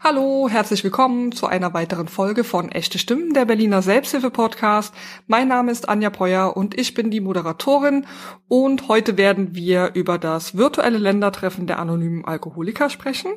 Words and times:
Hallo, 0.00 0.48
herzlich 0.48 0.84
willkommen 0.84 1.32
zu 1.32 1.48
einer 1.48 1.74
weiteren 1.74 2.06
Folge 2.06 2.44
von 2.44 2.70
Echte 2.70 3.00
Stimmen, 3.00 3.34
der 3.34 3.46
Berliner 3.46 3.82
Selbsthilfe-Podcast. 3.82 4.94
Mein 5.26 5.48
Name 5.48 5.72
ist 5.72 5.88
Anja 5.88 6.08
Breuer 6.08 6.56
und 6.56 6.78
ich 6.78 6.94
bin 6.94 7.10
die 7.10 7.20
Moderatorin 7.20 8.06
und 8.46 8.86
heute 8.86 9.18
werden 9.18 9.56
wir 9.56 9.90
über 9.94 10.16
das 10.16 10.56
virtuelle 10.56 10.98
Ländertreffen 10.98 11.66
der 11.66 11.80
anonymen 11.80 12.24
Alkoholiker 12.24 12.90
sprechen. 12.90 13.32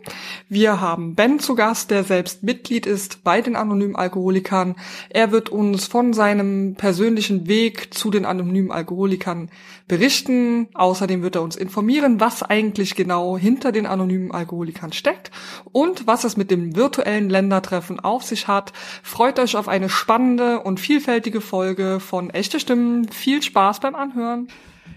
Wir 0.50 0.80
haben 0.80 1.16
Ben 1.16 1.40
zu 1.40 1.56
Gast, 1.56 1.90
der 1.90 2.04
selbst 2.04 2.44
Mitglied 2.44 2.86
ist 2.86 3.24
bei 3.24 3.42
den 3.42 3.56
anonymen 3.56 3.96
Alkoholikern. 3.96 4.76
Er 5.10 5.32
wird 5.32 5.50
uns 5.50 5.88
von 5.88 6.14
seinem 6.14 6.76
persönlichen 6.76 7.48
Weg 7.48 7.92
zu 7.92 8.12
den 8.12 8.24
anonymen 8.24 8.72
Alkoholikern 8.72 9.50
berichten. 9.88 10.70
Außerdem 10.76 11.24
wird 11.24 11.36
er 11.36 11.42
uns 11.42 11.56
informieren, 11.56 12.20
was 12.20 12.44
eigentlich 12.44 12.96
genau 12.96 13.36
hinter 13.36 13.72
den 13.72 13.88
anonymen 13.88 14.32
Alkoholikern 14.32 14.94
steckt 14.94 15.32
und 15.72 16.06
was 16.06 16.24
es 16.24 16.38
mit 16.38 16.51
dem 16.52 16.76
virtuellen 16.76 17.30
Ländertreffen 17.30 18.00
auf 18.00 18.24
sich 18.24 18.48
hat. 18.48 18.74
Freut 19.02 19.40
euch 19.40 19.56
auf 19.56 19.68
eine 19.68 19.90
spannende 19.90 20.60
und 20.60 20.80
vielfältige 20.80 21.42
Folge 21.42 22.00
von 22.00 22.30
Echte 22.30 22.60
Stimmen. 22.60 23.10
Viel 23.10 23.42
Spaß 23.42 23.80
beim 23.80 23.96
Anhören. 23.96 24.50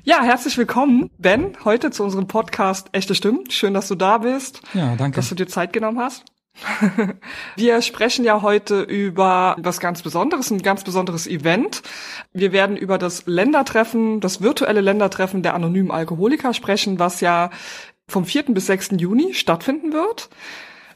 Ja, 0.02 0.22
herzlich 0.22 0.59
willkommen, 0.59 1.09
Ben, 1.16 1.56
heute 1.64 1.90
zu 1.90 2.04
unserem 2.04 2.26
Podcast 2.26 2.88
Echte 2.92 3.14
Stimmen. 3.14 3.50
Schön, 3.50 3.72
dass 3.72 3.88
du 3.88 3.95
da 3.95 4.18
bist. 4.18 4.60
Ja, 4.74 4.96
danke. 4.96 5.16
Dass 5.16 5.30
du 5.30 5.34
dir 5.34 5.46
Zeit 5.46 5.72
genommen 5.72 5.98
hast. 5.98 6.24
Wir 7.56 7.82
sprechen 7.82 8.24
ja 8.24 8.42
heute 8.42 8.82
über 8.82 9.56
was 9.59 9.80
ganz 9.80 10.02
Besonderes, 10.02 10.50
ein 10.50 10.62
ganz 10.62 10.84
besonderes 10.84 11.26
Event. 11.26 11.82
Wir 12.32 12.52
werden 12.52 12.76
über 12.76 12.98
das 12.98 13.26
Ländertreffen, 13.26 14.20
das 14.20 14.40
virtuelle 14.40 14.80
Ländertreffen 14.80 15.42
der 15.42 15.54
anonymen 15.54 15.90
Alkoholiker 15.90 16.54
sprechen, 16.54 16.98
was 16.98 17.20
ja 17.20 17.50
vom 18.06 18.24
4. 18.24 18.45
bis 18.48 18.66
6. 18.66 18.90
Juni 18.98 19.34
stattfinden 19.34 19.92
wird. 19.92 20.28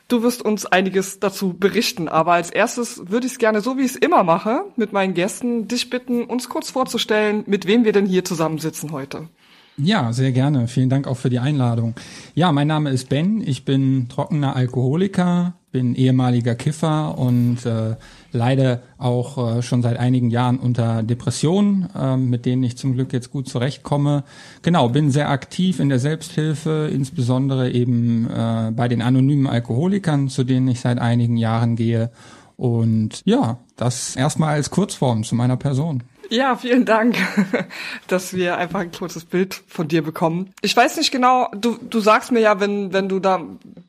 Du 0.09 0.23
wirst 0.23 0.41
uns 0.41 0.65
einiges 0.65 1.21
dazu 1.21 1.53
berichten, 1.53 2.09
aber 2.09 2.33
als 2.33 2.49
erstes 2.49 3.03
würde 3.11 3.27
ich 3.27 3.33
es 3.33 3.39
gerne, 3.39 3.61
so 3.61 3.77
wie 3.77 3.83
ich 3.83 3.91
es 3.91 3.97
immer 3.97 4.25
mache, 4.25 4.63
mit 4.75 4.91
meinen 4.95 5.13
Gästen, 5.13 5.69
dich 5.69 5.91
bitten, 5.91 6.25
uns 6.25 6.49
kurz 6.49 6.71
vorzustellen, 6.71 7.45
mit 7.47 7.67
wem 7.67 7.85
wir 7.85 7.93
denn 7.93 8.07
hier 8.07 8.25
zusammensitzen 8.25 8.91
heute. 8.91 9.29
Ja, 9.77 10.15
sehr 10.15 10.33
gerne. 10.33 10.67
Vielen 10.67 10.89
Dank 10.89 11.07
auch 11.07 11.19
für 11.19 11.29
die 11.29 11.39
Einladung. 11.39 11.95
Ja, 12.35 12.51
mein 12.53 12.67
Name 12.67 12.91
ist 12.91 13.11
Ben. 13.11 13.43
Ich 13.47 13.67
bin 13.67 14.09
trockener 14.09 14.57
Alkoholiker, 14.57 15.53
bin 15.73 15.95
ehemaliger 15.95 16.55
Kiffer 16.55 17.19
und 17.19 17.67
äh, 17.67 17.97
leide 18.33 18.83
auch 18.99 19.57
äh, 19.57 19.63
schon 19.63 19.83
seit 19.83 19.99
einigen 19.99 20.31
Jahren 20.31 20.59
unter 20.59 21.03
Depressionen, 21.03 21.89
äh, 21.95 22.17
mit 22.17 22.47
denen 22.47 22.63
ich 22.63 22.77
zum 22.77 22.95
Glück 22.95 23.13
jetzt 23.13 23.31
gut 23.31 23.49
zurechtkomme. 23.49 24.25
Genau, 24.63 24.89
bin 24.89 25.11
sehr 25.11 25.31
aktiv 25.31 25.81
in 25.81 25.89
der 25.89 25.99
Selbsthilfe, 25.99 26.91
insbesondere 26.93 27.71
eben 27.71 28.29
äh, 28.29 28.73
bei 28.75 28.89
den 28.89 29.03
anonymen 29.03 29.47
Alkoholikern, 29.47 30.29
zu 30.29 30.45
denen 30.45 30.69
ich 30.69 30.81
seit 30.81 30.99
einigen 30.99 31.37
Jahren 31.37 31.77
gehe. 31.77 32.11
Und 32.57 33.23
ja, 33.25 33.59
das 33.77 34.17
erstmal 34.17 34.55
als 34.55 34.71
Kurzform 34.71 35.23
zu 35.23 35.35
meiner 35.35 35.57
Person. 35.57 36.03
Ja, 36.31 36.57
vielen 36.57 36.85
Dank, 36.85 37.17
dass 38.07 38.35
wir 38.35 38.59
einfach 38.59 38.81
ein 38.81 38.93
kurzes 38.93 39.25
Bild 39.25 39.63
von 39.67 39.89
dir 39.89 40.03
bekommen. 40.03 40.53
Ich 40.61 40.77
weiß 40.77 40.99
nicht 40.99 41.11
genau, 41.11 41.49
du, 41.53 41.79
du 41.79 42.01
sagst 42.01 42.33
mir 42.33 42.41
ja, 42.41 42.61
wenn, 42.61 42.93
wenn 42.93 43.09
du 43.09 43.19
da 43.19 43.41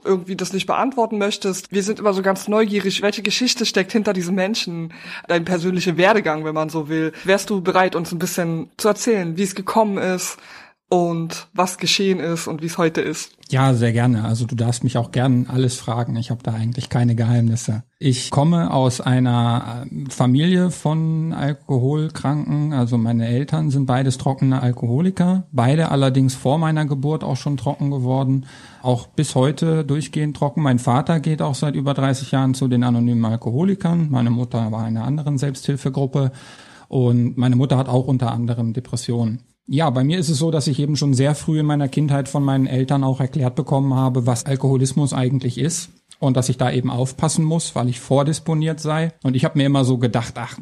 irgendwie 0.06 0.38
das 0.38 0.54
nicht 0.54 0.66
beantworten 0.66 1.18
möchtest, 1.18 1.72
wir 1.72 1.84
sind 1.84 2.00
immer 2.00 2.14
so 2.14 2.22
ganz 2.22 2.48
neugierig, 2.48 3.02
welche 3.02 3.22
Geschichte 3.22 3.66
steckt 3.66 3.92
hinter 3.92 4.14
diesen 4.14 4.36
Menschen, 4.36 4.94
dein 5.28 5.44
persönlicher 5.44 5.98
Werdegang, 5.98 6.46
wenn 6.46 6.56
man 6.56 6.70
so 6.70 6.88
will. 6.88 7.12
Wärst 7.26 7.50
du 7.50 7.62
bereit, 7.62 7.96
uns 7.96 8.14
ein 8.14 8.20
bisschen 8.20 8.70
zu 8.78 8.88
erzählen, 8.88 9.36
wie 9.36 9.44
es 9.44 9.54
gekommen 9.56 9.98
ist, 9.98 10.38
und 10.90 11.48
was 11.54 11.78
geschehen 11.78 12.20
ist 12.20 12.48
und 12.48 12.64
wie 12.64 12.66
es 12.66 12.80
heute 12.80 13.02
ist. 13.02 13.34
Ja, 13.50 13.74
sehr 13.76 13.94
gerne. 13.94 14.26
Also 14.26 14.46
du 14.46 14.56
darfst 14.56 14.84
mich 14.84 14.98
auch 14.98 15.12
gern 15.12 15.46
alles 15.48 15.78
fragen. 15.78 16.16
Ich 16.16 16.32
habe 16.32 16.42
da 16.42 16.54
eigentlich 16.54 16.90
keine 16.90 17.16
Geheimnisse. 17.16 17.84
Ich 18.00 18.32
komme 18.32 18.74
aus 18.74 19.00
einer 19.00 19.86
äh, 19.86 20.10
Familie 20.10 20.72
von 20.72 21.32
Alkoholkranken. 21.34 22.74
Also 22.74 22.98
meine 22.98 23.28
Eltern 23.28 23.70
sind 23.70 23.86
beides 23.86 24.18
trockene 24.18 24.62
Alkoholiker. 24.62 25.48
Beide 25.52 25.90
allerdings 25.90 26.34
vor 26.34 26.58
meiner 26.58 26.86
Geburt 26.86 27.24
auch 27.24 27.38
schon 27.38 27.58
trocken 27.58 27.92
geworden. 27.92 28.48
Auch 28.82 29.08
bis 29.08 29.36
heute 29.36 29.86
durchgehend 29.86 30.38
trocken. 30.38 30.64
Mein 30.64 30.80
Vater 30.80 31.20
geht 31.20 31.44
auch 31.44 31.56
seit 31.56 31.76
über 31.76 31.94
30 31.94 32.32
Jahren 32.32 32.56
zu 32.56 32.68
den 32.68 32.84
anonymen 32.84 33.26
Alkoholikern. 33.26 34.10
Meine 34.10 34.32
Mutter 34.32 34.72
war 34.72 34.88
in 34.88 34.98
einer 34.98 35.06
anderen 35.06 35.38
Selbsthilfegruppe. 35.38 36.32
Und 36.88 37.38
meine 37.38 37.56
Mutter 37.56 37.78
hat 37.78 37.90
auch 37.90 38.08
unter 38.08 38.32
anderem 38.32 38.74
Depressionen. 38.74 39.44
Ja, 39.72 39.92
bei 39.92 40.04
mir 40.04 40.18
ist 40.18 40.30
es 40.30 40.40
so, 40.40 40.50
dass 40.50 40.66
ich 40.66 40.80
eben 40.80 40.96
schon 40.96 41.14
sehr 41.14 41.36
früh 41.36 41.60
in 41.60 41.66
meiner 41.68 41.88
Kindheit 41.88 42.28
von 42.28 42.44
meinen 42.44 42.66
Eltern 42.66 43.04
auch 43.04 43.20
erklärt 43.20 43.54
bekommen 43.54 43.94
habe, 43.94 44.26
was 44.26 44.48
Alkoholismus 44.48 45.14
eigentlich 45.14 45.60
ist 45.60 45.92
und 46.18 46.36
dass 46.36 46.50
ich 46.50 46.58
da 46.58 46.72
eben 46.72 46.90
aufpassen 46.90 47.46
muss, 47.46 47.76
weil 47.76 47.88
ich 47.88 48.00
vordisponiert 48.00 48.80
sei. 48.80 49.14
Und 49.22 49.36
ich 49.36 49.46
habe 49.46 49.60
mir 49.60 49.68
immer 49.68 49.86
so 49.86 50.00
gedacht, 50.00 50.34
ach, 50.38 50.58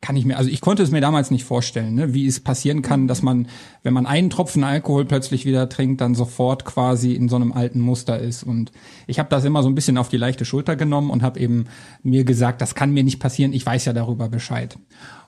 kann 0.00 0.16
ich 0.16 0.24
mir, 0.24 0.38
also 0.38 0.48
ich 0.48 0.62
konnte 0.62 0.82
es 0.82 0.90
mir 0.90 1.02
damals 1.02 1.30
nicht 1.30 1.44
vorstellen, 1.44 1.94
ne, 1.94 2.14
wie 2.14 2.26
es 2.26 2.40
passieren 2.40 2.80
kann, 2.80 3.06
dass 3.06 3.20
man, 3.20 3.48
wenn 3.82 3.92
man 3.92 4.06
einen 4.06 4.30
Tropfen 4.30 4.64
Alkohol 4.64 5.04
plötzlich 5.04 5.44
wieder 5.44 5.68
trinkt, 5.68 6.00
dann 6.00 6.14
sofort 6.14 6.64
quasi 6.64 7.12
in 7.12 7.28
so 7.28 7.36
einem 7.36 7.52
alten 7.52 7.80
Muster 7.80 8.18
ist. 8.18 8.42
Und 8.42 8.72
ich 9.06 9.18
habe 9.18 9.28
das 9.28 9.44
immer 9.44 9.62
so 9.62 9.68
ein 9.68 9.74
bisschen 9.74 9.98
auf 9.98 10.08
die 10.08 10.16
leichte 10.16 10.46
Schulter 10.46 10.74
genommen 10.74 11.10
und 11.10 11.22
habe 11.22 11.38
eben 11.38 11.66
mir 12.02 12.24
gesagt, 12.24 12.62
das 12.62 12.74
kann 12.74 12.92
mir 12.92 13.04
nicht 13.04 13.20
passieren, 13.20 13.52
ich 13.52 13.66
weiß 13.66 13.84
ja 13.84 13.92
darüber 13.92 14.28
Bescheid. 14.28 14.78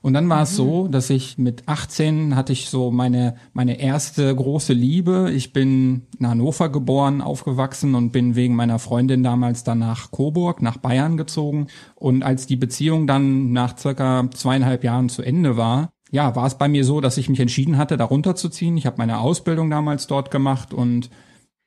Und 0.03 0.13
dann 0.13 0.27
war 0.27 0.39
mhm. 0.39 0.43
es 0.43 0.55
so, 0.57 0.87
dass 0.89 1.09
ich 1.09 1.37
mit 1.37 1.63
18 1.65 2.35
hatte 2.35 2.51
ich 2.51 2.69
so 2.69 2.91
meine, 2.91 3.35
meine 3.53 3.79
erste 3.79 4.35
große 4.35 4.73
Liebe. 4.73 5.31
Ich 5.33 5.53
bin 5.53 6.07
in 6.19 6.27
Hannover 6.27 6.67
geboren, 6.67 7.21
aufgewachsen 7.21 7.95
und 7.95 8.11
bin 8.11 8.35
wegen 8.35 8.53
meiner 8.53 8.79
Freundin 8.79 9.23
damals 9.23 9.63
dann 9.63 9.79
nach 9.79 10.11
Coburg, 10.11 10.61
nach 10.61 10.75
Bayern 10.75 11.15
gezogen. 11.15 11.67
Und 11.95 12.21
als 12.21 12.47
die 12.47 12.57
Beziehung 12.57 13.07
dann 13.07 13.53
nach 13.53 13.77
circa 13.77 14.29
zweieinhalb 14.33 14.62
Jahren 14.83 15.09
zu 15.09 15.21
Ende 15.21 15.57
war, 15.57 15.91
ja, 16.11 16.35
war 16.35 16.45
es 16.45 16.59
bei 16.59 16.67
mir 16.67 16.85
so, 16.85 17.01
dass 17.01 17.17
ich 17.17 17.27
mich 17.27 17.39
entschieden 17.39 17.77
hatte, 17.77 17.97
da 17.97 18.05
runterzuziehen. 18.05 18.77
Ich 18.77 18.85
habe 18.85 18.97
meine 18.99 19.19
Ausbildung 19.19 19.71
damals 19.71 20.05
dort 20.05 20.29
gemacht 20.29 20.71
und 20.71 21.09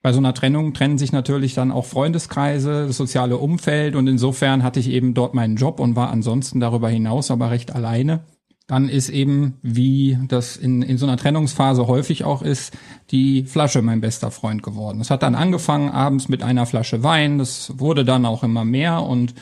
bei 0.02 0.12
so 0.12 0.18
einer 0.18 0.34
Trennung 0.34 0.72
trennen 0.72 0.98
sich 0.98 1.10
natürlich 1.10 1.54
dann 1.54 1.72
auch 1.72 1.84
Freundeskreise, 1.84 2.86
das 2.86 2.96
soziale 2.96 3.38
Umfeld 3.38 3.96
und 3.96 4.06
insofern 4.06 4.62
hatte 4.62 4.78
ich 4.78 4.88
eben 4.90 5.14
dort 5.14 5.34
meinen 5.34 5.56
Job 5.56 5.80
und 5.80 5.96
war 5.96 6.10
ansonsten 6.10 6.60
darüber 6.60 6.88
hinaus 6.88 7.32
aber 7.32 7.50
recht 7.50 7.74
alleine. 7.74 8.20
Dann 8.68 8.88
ist 8.88 9.08
eben, 9.08 9.58
wie 9.62 10.16
das 10.28 10.56
in, 10.56 10.82
in 10.82 10.96
so 10.96 11.06
einer 11.06 11.16
Trennungsphase 11.16 11.88
häufig 11.88 12.22
auch 12.22 12.42
ist, 12.42 12.76
die 13.10 13.44
Flasche 13.44 13.82
mein 13.82 14.00
bester 14.00 14.30
Freund 14.30 14.62
geworden. 14.62 15.00
Es 15.00 15.10
hat 15.10 15.24
dann 15.24 15.34
angefangen 15.34 15.88
abends 15.90 16.28
mit 16.28 16.44
einer 16.44 16.66
Flasche 16.66 17.02
Wein, 17.02 17.38
das 17.38 17.72
wurde 17.78 18.04
dann 18.04 18.26
auch 18.26 18.44
immer 18.44 18.64
mehr 18.64 19.02
und 19.02 19.34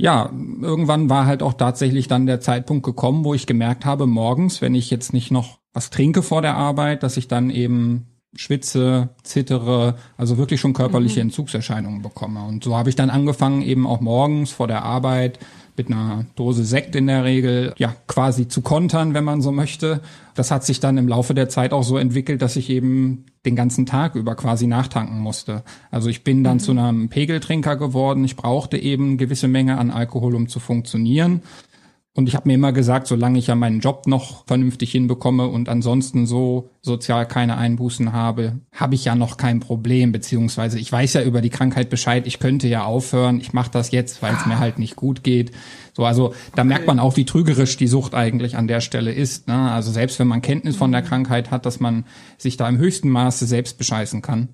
ja, 0.00 0.30
irgendwann 0.62 1.10
war 1.10 1.26
halt 1.26 1.42
auch 1.42 1.52
tatsächlich 1.52 2.08
dann 2.08 2.24
der 2.24 2.40
Zeitpunkt 2.40 2.84
gekommen, 2.84 3.24
wo 3.24 3.34
ich 3.34 3.46
gemerkt 3.46 3.84
habe, 3.84 4.06
morgens, 4.06 4.62
wenn 4.62 4.74
ich 4.74 4.90
jetzt 4.90 5.12
nicht 5.12 5.30
noch 5.30 5.58
was 5.74 5.90
trinke 5.90 6.22
vor 6.22 6.40
der 6.40 6.56
Arbeit, 6.56 7.02
dass 7.02 7.18
ich 7.18 7.28
dann 7.28 7.50
eben 7.50 8.06
schwitze, 8.34 9.10
zittere, 9.22 9.96
also 10.16 10.38
wirklich 10.38 10.60
schon 10.60 10.72
körperliche 10.72 11.20
mhm. 11.20 11.26
Entzugserscheinungen 11.26 12.00
bekomme. 12.00 12.42
Und 12.44 12.64
so 12.64 12.76
habe 12.76 12.88
ich 12.88 12.96
dann 12.96 13.10
angefangen, 13.10 13.60
eben 13.60 13.86
auch 13.86 14.00
morgens 14.00 14.50
vor 14.50 14.68
der 14.68 14.84
Arbeit 14.84 15.38
mit 15.80 15.90
einer 15.90 16.26
Dose 16.34 16.62
Sekt 16.62 16.94
in 16.94 17.06
der 17.06 17.24
Regel, 17.24 17.72
ja, 17.78 17.96
quasi 18.06 18.48
zu 18.48 18.60
kontern, 18.60 19.14
wenn 19.14 19.24
man 19.24 19.40
so 19.40 19.50
möchte. 19.50 20.02
Das 20.34 20.50
hat 20.50 20.62
sich 20.62 20.78
dann 20.78 20.98
im 20.98 21.08
Laufe 21.08 21.32
der 21.32 21.48
Zeit 21.48 21.72
auch 21.72 21.84
so 21.84 21.96
entwickelt, 21.96 22.42
dass 22.42 22.56
ich 22.56 22.68
eben 22.68 23.24
den 23.46 23.56
ganzen 23.56 23.86
Tag 23.86 24.14
über 24.14 24.34
quasi 24.34 24.66
nachtanken 24.66 25.18
musste. 25.18 25.62
Also 25.90 26.10
ich 26.10 26.22
bin 26.22 26.44
dann 26.44 26.58
mhm. 26.58 26.60
zu 26.60 26.72
einem 26.72 27.08
Pegeltrinker 27.08 27.76
geworden. 27.76 28.24
Ich 28.24 28.36
brauchte 28.36 28.76
eben 28.76 29.16
gewisse 29.16 29.48
Menge 29.48 29.78
an 29.78 29.90
Alkohol, 29.90 30.34
um 30.34 30.48
zu 30.48 30.60
funktionieren. 30.60 31.40
Und 32.20 32.28
ich 32.28 32.34
habe 32.34 32.46
mir 32.50 32.56
immer 32.56 32.74
gesagt, 32.74 33.06
solange 33.06 33.38
ich 33.38 33.46
ja 33.46 33.54
meinen 33.54 33.80
Job 33.80 34.06
noch 34.06 34.44
vernünftig 34.46 34.92
hinbekomme 34.92 35.46
und 35.46 35.70
ansonsten 35.70 36.26
so 36.26 36.68
sozial 36.82 37.26
keine 37.26 37.56
Einbußen 37.56 38.12
habe, 38.12 38.60
habe 38.74 38.94
ich 38.94 39.06
ja 39.06 39.14
noch 39.14 39.38
kein 39.38 39.58
Problem, 39.58 40.12
beziehungsweise 40.12 40.78
ich 40.78 40.92
weiß 40.92 41.14
ja 41.14 41.22
über 41.22 41.40
die 41.40 41.48
Krankheit 41.48 41.88
Bescheid, 41.88 42.26
ich 42.26 42.38
könnte 42.38 42.68
ja 42.68 42.84
aufhören, 42.84 43.40
ich 43.40 43.54
mache 43.54 43.70
das 43.70 43.90
jetzt, 43.90 44.20
weil 44.20 44.34
es 44.34 44.44
mir 44.44 44.58
halt 44.58 44.78
nicht 44.78 44.96
gut 44.96 45.24
geht. 45.24 45.52
So, 45.94 46.04
also 46.04 46.34
da 46.54 46.62
merkt 46.62 46.86
man 46.86 46.98
auch, 46.98 47.16
wie 47.16 47.24
trügerisch 47.24 47.78
die 47.78 47.86
Sucht 47.86 48.14
eigentlich 48.14 48.54
an 48.54 48.68
der 48.68 48.82
Stelle 48.82 49.14
ist. 49.14 49.48
Ne? 49.48 49.70
Also 49.70 49.90
selbst 49.90 50.18
wenn 50.18 50.28
man 50.28 50.42
Kenntnis 50.42 50.76
von 50.76 50.92
der 50.92 51.00
Krankheit 51.00 51.50
hat, 51.50 51.64
dass 51.64 51.80
man 51.80 52.04
sich 52.36 52.58
da 52.58 52.68
im 52.68 52.76
höchsten 52.76 53.08
Maße 53.08 53.46
selbst 53.46 53.78
bescheißen 53.78 54.20
kann. 54.20 54.50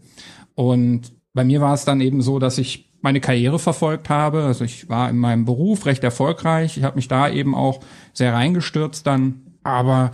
Und 0.55 1.16
bei 1.37 1.45
mir 1.45 1.61
war 1.61 1.75
es 1.75 1.85
dann 1.85 2.01
eben 2.01 2.23
so, 2.23 2.39
dass 2.39 2.57
ich 2.57 2.91
meine 3.03 3.21
Karriere 3.21 3.59
verfolgt 3.59 4.09
habe. 4.09 4.45
Also 4.45 4.65
ich 4.65 4.89
war 4.89 5.11
in 5.11 5.19
meinem 5.19 5.45
Beruf 5.45 5.85
recht 5.85 6.03
erfolgreich. 6.03 6.79
Ich 6.79 6.83
habe 6.83 6.97
mich 6.97 7.09
da 7.09 7.29
eben 7.29 7.55
auch 7.55 7.81
sehr 8.15 8.33
reingestürzt 8.33 9.07
dann. 9.07 9.43
Aber 9.63 10.13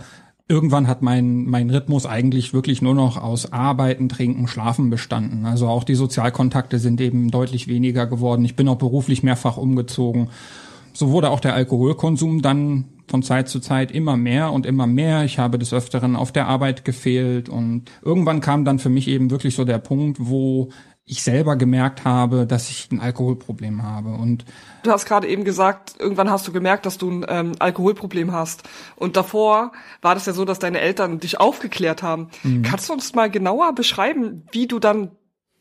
irgendwann 0.49 0.87
hat 0.87 1.01
mein, 1.01 1.45
mein 1.45 1.69
Rhythmus 1.69 2.05
eigentlich 2.05 2.53
wirklich 2.53 2.81
nur 2.81 2.93
noch 2.93 3.15
aus 3.15 3.53
Arbeiten, 3.53 4.09
Trinken, 4.09 4.49
Schlafen 4.49 4.89
bestanden. 4.89 5.45
Also 5.45 5.69
auch 5.69 5.85
die 5.85 5.95
Sozialkontakte 5.95 6.77
sind 6.77 6.99
eben 6.99 7.31
deutlich 7.31 7.69
weniger 7.69 8.05
geworden. 8.05 8.43
Ich 8.43 8.57
bin 8.57 8.67
auch 8.67 8.77
beruflich 8.77 9.23
mehrfach 9.23 9.55
umgezogen. 9.55 10.27
So 10.91 11.09
wurde 11.09 11.29
auch 11.29 11.39
der 11.39 11.55
Alkoholkonsum 11.55 12.41
dann 12.41 12.85
von 13.07 13.23
Zeit 13.23 13.47
zu 13.47 13.61
Zeit 13.61 13.91
immer 13.91 14.17
mehr 14.17 14.51
und 14.51 14.65
immer 14.65 14.87
mehr. 14.87 15.23
Ich 15.23 15.39
habe 15.39 15.57
des 15.57 15.73
Öfteren 15.73 16.17
auf 16.17 16.33
der 16.33 16.47
Arbeit 16.47 16.83
gefehlt 16.83 17.47
und 17.47 17.85
irgendwann 18.01 18.41
kam 18.41 18.65
dann 18.65 18.79
für 18.79 18.89
mich 18.89 19.07
eben 19.07 19.31
wirklich 19.31 19.55
so 19.55 19.63
der 19.63 19.77
Punkt, 19.79 20.17
wo 20.19 20.69
ich 21.05 21.21
selber 21.21 21.57
gemerkt 21.57 22.05
habe, 22.05 22.47
dass 22.47 22.69
ich 22.69 22.89
ein 22.91 23.01
Alkoholproblem 23.01 23.83
habe. 23.83 24.13
Und 24.13 24.45
du 24.83 24.91
hast 24.91 25.05
gerade 25.05 25.27
eben 25.27 25.43
gesagt, 25.43 25.95
irgendwann 25.99 26.29
hast 26.29 26.47
du 26.47 26.53
gemerkt, 26.53 26.85
dass 26.85 26.97
du 26.97 27.11
ein 27.11 27.25
ähm, 27.27 27.51
Alkoholproblem 27.59 28.31
hast. 28.31 28.63
Und 28.95 29.17
davor 29.17 29.73
war 30.01 30.15
das 30.15 30.25
ja 30.25 30.33
so, 30.33 30.45
dass 30.45 30.59
deine 30.59 30.79
Eltern 30.79 31.19
dich 31.19 31.39
aufgeklärt 31.39 32.03
haben. 32.03 32.29
Mhm. 32.43 32.61
Kannst 32.61 32.87
du 32.87 32.93
uns 32.93 33.13
mal 33.15 33.29
genauer 33.29 33.75
beschreiben, 33.75 34.47
wie 34.51 34.67
du 34.67 34.79
dann 34.79 35.11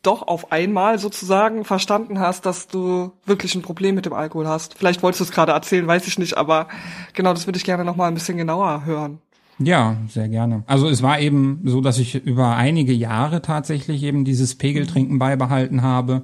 doch 0.03 0.23
auf 0.27 0.53
einmal 0.53 0.99
sozusagen 0.99 1.65
verstanden 1.65 2.21
hast, 2.21 2.47
dass 2.47 2.69
du 2.69 3.12
wirklich 3.25 3.55
ein 3.55 3.62
Problem 3.62 3.97
mit 3.97 4.06
dem 4.06 4.12
Alkohol 4.12 4.47
hast? 4.47 4.79
Vielleicht 4.79 5.03
wolltest 5.03 5.21
du 5.21 5.25
es 5.25 5.33
gerade 5.33 5.53
erzählen, 5.53 5.87
weiß 5.87 6.06
ich 6.06 6.19
nicht, 6.19 6.37
aber 6.37 6.69
genau, 7.15 7.33
das 7.33 7.47
würde 7.47 7.56
ich 7.56 7.65
gerne 7.65 7.85
noch 7.85 7.97
mal 7.97 8.09
ein 8.09 8.15
bisschen 8.15 8.37
genauer 8.37 8.85
hören. 8.85 9.21
Ja, 9.58 9.96
sehr 10.08 10.28
gerne. 10.28 10.64
Also 10.66 10.88
es 10.88 11.02
war 11.02 11.20
eben 11.20 11.60
so, 11.64 11.81
dass 11.81 11.99
ich 11.99 12.14
über 12.14 12.56
einige 12.56 12.93
Jahre 12.93 13.43
tatsächlich 13.43 14.02
eben 14.02 14.25
dieses 14.25 14.56
Pegeltrinken 14.56 15.19
beibehalten 15.19 15.82
habe. 15.82 16.22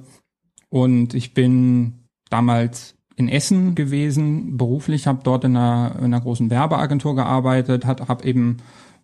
Und 0.69 1.13
ich 1.13 1.33
bin 1.33 2.05
damals 2.29 2.95
in 3.15 3.27
Essen 3.27 3.75
gewesen, 3.75 4.57
beruflich, 4.57 5.07
habe 5.07 5.21
dort 5.23 5.43
in 5.43 5.57
einer, 5.57 5.95
in 5.97 6.05
einer 6.05 6.21
großen 6.21 6.49
Werbeagentur 6.49 7.15
gearbeitet, 7.15 7.85
habe 7.85 8.23
eben, 8.25 8.57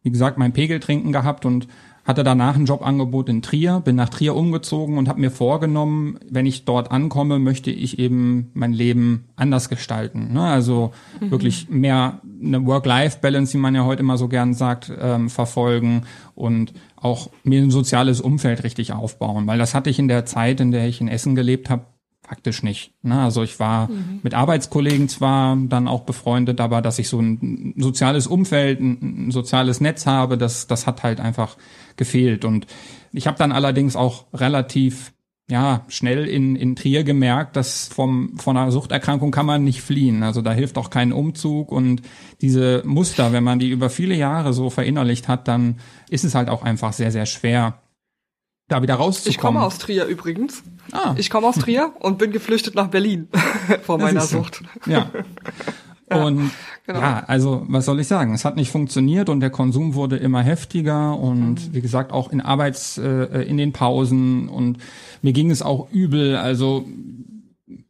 wie 0.03 0.11
gesagt, 0.11 0.37
mein 0.37 0.53
Pegeltrinken 0.53 1.11
gehabt 1.11 1.45
und 1.45 1.67
hatte 2.05 2.23
danach 2.23 2.55
ein 2.55 2.65
Jobangebot 2.65 3.29
in 3.29 3.41
Trier, 3.41 3.81
bin 3.83 3.95
nach 3.95 4.09
Trier 4.09 4.35
umgezogen 4.35 4.99
und 4.99 5.09
habe 5.09 5.19
mir 5.19 5.31
vorgenommen, 5.31 6.19
wenn 6.29 6.45
ich 6.45 6.63
dort 6.63 6.91
ankomme, 6.91 7.39
möchte 7.39 7.71
ich 7.71 7.97
eben 7.97 8.51
mein 8.53 8.73
Leben 8.73 9.25
anders 9.35 9.69
gestalten. 9.69 10.31
Ne? 10.31 10.41
Also 10.41 10.91
mhm. 11.19 11.31
wirklich 11.31 11.67
mehr 11.67 12.21
eine 12.41 12.63
Work-Life-Balance, 12.63 13.55
wie 13.55 13.57
man 13.57 13.73
ja 13.73 13.85
heute 13.85 14.01
immer 14.01 14.19
so 14.19 14.27
gern 14.27 14.53
sagt, 14.53 14.91
ähm, 14.97 15.31
verfolgen 15.31 16.03
und 16.35 16.73
auch 16.95 17.31
mir 17.43 17.61
ein 17.61 17.71
soziales 17.71 18.21
Umfeld 18.21 18.63
richtig 18.63 18.93
aufbauen. 18.93 19.47
Weil 19.47 19.57
das 19.57 19.73
hatte 19.73 19.89
ich 19.89 19.97
in 19.97 20.07
der 20.07 20.25
Zeit, 20.25 20.59
in 20.59 20.71
der 20.71 20.87
ich 20.87 21.01
in 21.01 21.07
Essen 21.07 21.33
gelebt 21.33 21.71
habe, 21.71 21.85
faktisch 22.27 22.63
nicht. 22.63 22.93
Ne? 23.03 23.19
Also 23.19 23.43
ich 23.43 23.59
war 23.59 23.89
mhm. 23.89 24.19
mit 24.23 24.33
Arbeitskollegen 24.33 25.07
zwar 25.09 25.55
dann 25.55 25.87
auch 25.87 26.01
befreundet, 26.01 26.59
aber 26.59 26.81
dass 26.81 26.99
ich 26.99 27.07
so 27.07 27.19
ein 27.19 27.73
soziales 27.77 28.27
Umfeld, 28.27 28.79
ein, 28.79 29.27
ein 29.27 29.31
soziales 29.31 29.79
Netz 29.79 30.05
habe, 30.05 30.37
das, 30.37 30.67
das 30.67 30.87
hat 30.87 31.03
halt 31.03 31.19
einfach 31.19 31.57
gefehlt. 31.97 32.43
Und 32.43 32.65
ich 33.11 33.27
habe 33.27 33.37
dann 33.37 33.51
allerdings 33.51 33.95
auch 33.95 34.25
relativ 34.33 35.13
ja, 35.47 35.85
schnell 35.89 36.25
in, 36.25 36.55
in 36.55 36.75
Trier 36.75 37.03
gemerkt, 37.03 37.55
dass 37.55 37.87
vom, 37.87 38.35
von 38.37 38.57
einer 38.57 38.71
Suchterkrankung 38.71 39.29
kann 39.29 39.45
man 39.45 39.63
nicht 39.63 39.81
fliehen. 39.81 40.23
Also 40.23 40.41
da 40.41 40.51
hilft 40.51 40.77
auch 40.79 40.89
kein 40.89 41.13
Umzug 41.13 41.71
und 41.71 42.01
diese 42.41 42.81
Muster, 42.83 43.31
wenn 43.31 43.43
man 43.43 43.59
die 43.59 43.69
über 43.69 43.91
viele 43.91 44.15
Jahre 44.15 44.53
so 44.53 44.71
verinnerlicht 44.71 45.27
hat, 45.27 45.47
dann 45.47 45.77
ist 46.09 46.23
es 46.23 46.33
halt 46.33 46.49
auch 46.49 46.63
einfach 46.63 46.93
sehr, 46.93 47.11
sehr 47.11 47.27
schwer, 47.27 47.79
da 48.67 48.81
wieder 48.81 48.95
rauszukommen. 48.95 49.31
Ich 49.31 49.37
komme 49.37 49.61
aus 49.63 49.77
Trier 49.77 50.05
übrigens. 50.05 50.63
Ah. 50.91 51.15
Ich 51.17 51.29
komme 51.29 51.47
aus 51.47 51.55
Trier 51.55 51.93
und 51.99 52.17
bin 52.17 52.31
geflüchtet 52.31 52.75
nach 52.75 52.87
Berlin 52.87 53.27
vor 53.83 53.97
meiner 53.97 54.21
Sucht. 54.21 54.61
Ja. 54.85 55.09
Und 56.07 56.51
genau. 56.85 56.99
ja, 56.99 57.23
also 57.25 57.65
was 57.67 57.85
soll 57.85 57.99
ich 57.99 58.05
sagen? 58.05 58.35
Es 58.35 58.45
hat 58.45 58.57
nicht 58.57 58.69
funktioniert 58.69 59.27
und 59.27 59.39
der 59.39 59.49
Konsum 59.49 59.95
wurde 59.95 60.17
immer 60.17 60.43
heftiger 60.43 61.17
und 61.17 61.67
mhm. 61.67 61.73
wie 61.73 61.81
gesagt 61.81 62.11
auch 62.11 62.31
in 62.31 62.41
Arbeits, 62.41 62.99
äh, 62.99 63.41
in 63.41 63.57
den 63.57 63.73
Pausen 63.73 64.47
und 64.47 64.77
mir 65.23 65.33
ging 65.33 65.49
es 65.49 65.63
auch 65.63 65.89
übel. 65.91 66.35
Also 66.35 66.85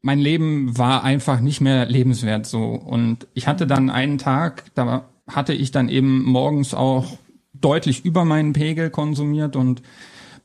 mein 0.02 0.20
Leben 0.20 0.78
war 0.78 1.04
einfach 1.04 1.42
nicht 1.42 1.60
mehr 1.60 1.86
lebenswert 1.88 2.46
so 2.46 2.64
und 2.64 3.28
ich 3.34 3.48
hatte 3.48 3.68
dann 3.68 3.90
einen 3.90 4.18
Tag, 4.18 4.64
da 4.76 5.04
hatte 5.28 5.52
ich 5.52 5.72
dann 5.72 5.90
eben 5.90 6.24
morgens 6.24 6.74
auch 6.74 7.18
deutlich 7.54 8.06
über 8.06 8.24
meinen 8.24 8.54
Pegel 8.54 8.92
konsumiert 8.92 9.58
und 9.58 9.82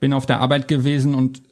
bin 0.00 0.12
auf 0.12 0.26
der 0.26 0.40
Arbeit 0.40 0.66
gewesen 0.68 1.14
und 1.14 1.42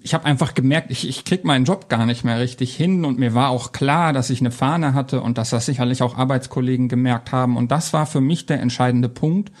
ich 0.00 0.14
habe 0.14 0.24
einfach 0.24 0.54
gemerkt, 0.54 0.90
ich, 0.90 1.08
ich 1.08 1.24
krieg 1.24 1.44
meinen 1.44 1.64
Job 1.64 1.88
gar 1.88 2.06
nicht 2.06 2.24
mehr 2.24 2.38
richtig 2.40 2.74
hin 2.74 3.04
und 3.04 3.18
mir 3.18 3.34
war 3.34 3.50
auch 3.50 3.72
klar, 3.72 4.12
dass 4.12 4.30
ich 4.30 4.40
eine 4.40 4.50
Fahne 4.50 4.94
hatte 4.94 5.20
und 5.20 5.38
dass 5.38 5.50
das 5.50 5.66
sicherlich 5.66 6.02
auch 6.02 6.16
Arbeitskollegen 6.16 6.88
gemerkt 6.88 7.32
haben. 7.32 7.56
Und 7.56 7.70
das 7.70 7.92
war 7.92 8.06
für 8.06 8.20
mich 8.20 8.46
der 8.46 8.60
entscheidende 8.60 9.08
Punkt, 9.08 9.52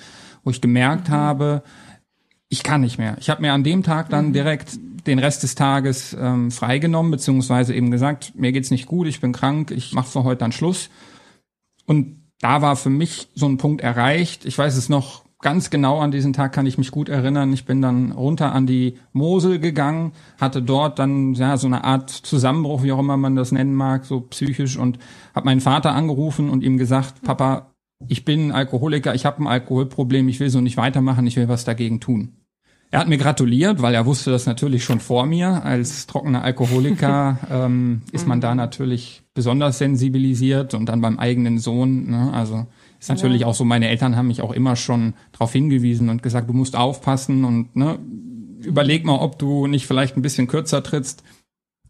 wo 0.44 0.50
ich 0.50 0.60
gemerkt 0.60 1.08
mhm. 1.08 1.12
habe, 1.12 1.62
ich 2.48 2.62
kann 2.62 2.80
nicht 2.80 2.98
mehr. 2.98 3.16
Ich 3.20 3.28
habe 3.28 3.42
mir 3.42 3.52
an 3.52 3.64
dem 3.64 3.82
Tag 3.82 4.08
dann 4.08 4.28
mhm. 4.28 4.32
direkt 4.32 4.78
den 5.06 5.18
Rest 5.18 5.42
des 5.42 5.54
Tages 5.54 6.16
ähm, 6.18 6.50
freigenommen, 6.50 7.10
beziehungsweise 7.10 7.74
eben 7.74 7.90
gesagt, 7.90 8.32
mir 8.34 8.52
geht's 8.52 8.70
nicht 8.70 8.86
gut, 8.86 9.06
ich 9.06 9.20
bin 9.20 9.32
krank, 9.32 9.70
ich 9.70 9.92
mache 9.92 10.08
für 10.10 10.24
heute 10.24 10.40
dann 10.40 10.52
Schluss. 10.52 10.88
Und 11.86 12.22
da 12.40 12.62
war 12.62 12.76
für 12.76 12.90
mich 12.90 13.28
so 13.34 13.46
ein 13.46 13.58
Punkt 13.58 13.80
erreicht. 13.80 14.44
Ich 14.44 14.56
weiß 14.56 14.76
es 14.76 14.88
noch 14.88 15.24
ganz 15.40 15.70
genau 15.70 15.98
an 16.00 16.10
diesen 16.10 16.32
Tag 16.32 16.52
kann 16.52 16.66
ich 16.66 16.78
mich 16.78 16.90
gut 16.90 17.08
erinnern. 17.08 17.52
Ich 17.52 17.64
bin 17.64 17.80
dann 17.80 18.12
runter 18.12 18.52
an 18.52 18.66
die 18.66 18.98
Mosel 19.12 19.58
gegangen, 19.58 20.12
hatte 20.40 20.62
dort 20.62 20.98
dann 20.98 21.34
ja 21.34 21.56
so 21.56 21.66
eine 21.66 21.84
Art 21.84 22.10
Zusammenbruch, 22.10 22.82
wie 22.82 22.92
auch 22.92 22.98
immer 22.98 23.16
man 23.16 23.36
das 23.36 23.52
nennen 23.52 23.74
mag, 23.74 24.04
so 24.04 24.20
psychisch 24.20 24.76
und 24.76 24.98
habe 25.34 25.46
meinen 25.46 25.60
Vater 25.60 25.94
angerufen 25.94 26.50
und 26.50 26.64
ihm 26.64 26.76
gesagt, 26.76 27.22
Papa, 27.22 27.72
ich 28.08 28.24
bin 28.24 28.52
Alkoholiker, 28.52 29.14
ich 29.14 29.26
habe 29.26 29.42
ein 29.42 29.46
Alkoholproblem, 29.46 30.28
ich 30.28 30.40
will 30.40 30.50
so 30.50 30.60
nicht 30.60 30.76
weitermachen, 30.76 31.26
ich 31.26 31.36
will 31.36 31.48
was 31.48 31.64
dagegen 31.64 32.00
tun. 32.00 32.32
Er 32.90 33.00
hat 33.00 33.08
mir 33.08 33.18
gratuliert, 33.18 33.82
weil 33.82 33.94
er 33.94 34.06
wusste 34.06 34.30
das 34.30 34.46
natürlich 34.46 34.82
schon 34.82 34.98
vor 34.98 35.26
mir. 35.26 35.62
Als 35.62 36.06
trockener 36.06 36.42
Alkoholiker 36.42 37.38
ähm, 37.50 38.02
ist 38.12 38.26
man 38.26 38.40
da 38.40 38.54
natürlich 38.54 39.22
besonders 39.34 39.76
sensibilisiert 39.78 40.72
und 40.72 40.88
dann 40.88 41.02
beim 41.02 41.18
eigenen 41.18 41.58
Sohn. 41.58 42.10
Ne, 42.10 42.32
also 42.32 42.66
ist 42.98 43.08
natürlich 43.08 43.42
ja. 43.42 43.46
auch 43.46 43.54
so, 43.54 43.64
meine 43.64 43.88
Eltern 43.88 44.16
haben 44.16 44.26
mich 44.26 44.42
auch 44.42 44.52
immer 44.52 44.76
schon 44.76 45.14
darauf 45.32 45.52
hingewiesen 45.52 46.08
und 46.08 46.22
gesagt, 46.22 46.48
du 46.48 46.52
musst 46.52 46.74
aufpassen 46.74 47.44
und 47.44 47.76
ne, 47.76 47.98
überleg 48.60 49.04
mal, 49.04 49.18
ob 49.18 49.38
du 49.38 49.66
nicht 49.66 49.86
vielleicht 49.86 50.16
ein 50.16 50.22
bisschen 50.22 50.48
kürzer 50.48 50.82
trittst. 50.82 51.22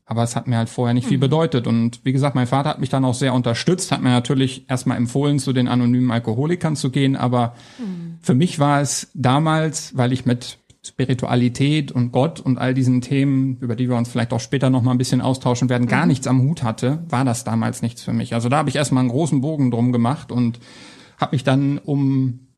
Aber 0.05 0.23
es 0.23 0.37
hat 0.37 0.47
mir 0.47 0.57
halt 0.57 0.71
vorher 0.71 0.95
nicht 0.95 1.05
mhm. 1.05 1.09
viel 1.09 1.19
bedeutet. 1.19 1.67
Und 1.67 2.01
wie 2.03 2.13
gesagt, 2.13 2.35
mein 2.35 2.47
Vater 2.47 2.71
hat 2.71 2.81
mich 2.81 2.89
dann 2.89 3.05
auch 3.05 3.15
sehr 3.15 3.35
unterstützt, 3.35 3.93
hat 3.93 4.03
mir 4.03 4.09
natürlich 4.09 4.65
erstmal 4.69 4.97
empfohlen, 4.97 5.39
zu 5.39 5.53
den 5.53 5.69
anonymen 5.69 6.11
Alkoholikern 6.11 6.77
zu 6.77 6.91
gehen. 6.91 7.15
Aber 7.15 7.55
mhm. 7.79 8.19
für 8.23 8.35
mich 8.35 8.59
war 8.59 8.81
es 8.81 9.11
damals, 9.15 9.97
weil 9.97 10.13
ich 10.13 10.25
mit 10.25 10.59
Spiritualität 10.83 11.93
und 11.93 12.13
Gott 12.13 12.41
und 12.41 12.57
all 12.57 12.73
diesen 12.73 13.03
Themen, 13.03 13.59
über 13.61 13.77
die 13.77 13.89
wir 13.89 13.97
uns 13.97 14.09
vielleicht 14.09 14.33
auch 14.33 14.41
später 14.41 14.71
noch 14.71 14.83
mal 14.83 14.93
ein 14.93 14.99
bisschen 14.99 15.21
austauschen 15.21 15.69
werden, 15.69 15.87
gar 15.87 16.03
mhm. 16.03 16.09
nichts 16.09 16.27
am 16.27 16.41
Hut 16.41 16.63
hatte, 16.63 17.05
war 17.09 17.25
das 17.27 17.45
damals 17.45 17.83
nichts 17.83 18.03
für 18.03 18.15
mich. 18.15 18.33
Also 18.33 18.49
da 18.49 18.59
habe 18.59 18.71
ich 18.71 18.77
erstmal 18.77 19.03
einen 19.03 19.11
großen 19.11 19.43
Bogen 19.43 19.71
drum 19.71 19.93
gemacht 19.93 20.33
und 20.33 20.59
habe 21.19 21.35
mich 21.35 21.45
dann 21.45 21.79
um 21.79 22.49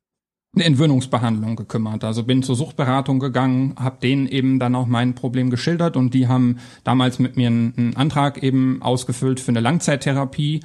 eine 0.55 0.65
Entwöhnungsbehandlung 0.65 1.57
gekümmert. 1.57 2.03
Also 2.03 2.25
bin 2.25 2.43
zur 2.43 2.57
Suchtberatung 2.57 3.21
gegangen, 3.21 3.75
habe 3.79 4.01
denen 4.03 4.27
eben 4.27 4.59
dann 4.59 4.75
auch 4.75 4.87
mein 4.87 5.15
Problem 5.15 5.51
geschildert 5.51 5.97
und 5.97 6.13
die 6.13 6.27
haben 6.27 6.59
damals 6.83 7.19
mit 7.19 7.37
mir 7.37 7.49
einen, 7.49 7.75
einen 7.77 7.97
Antrag 7.97 8.43
eben 8.43 8.83
ausgefüllt 8.83 9.39
für 9.39 9.53
eine 9.53 9.61
Langzeittherapie 9.61 10.61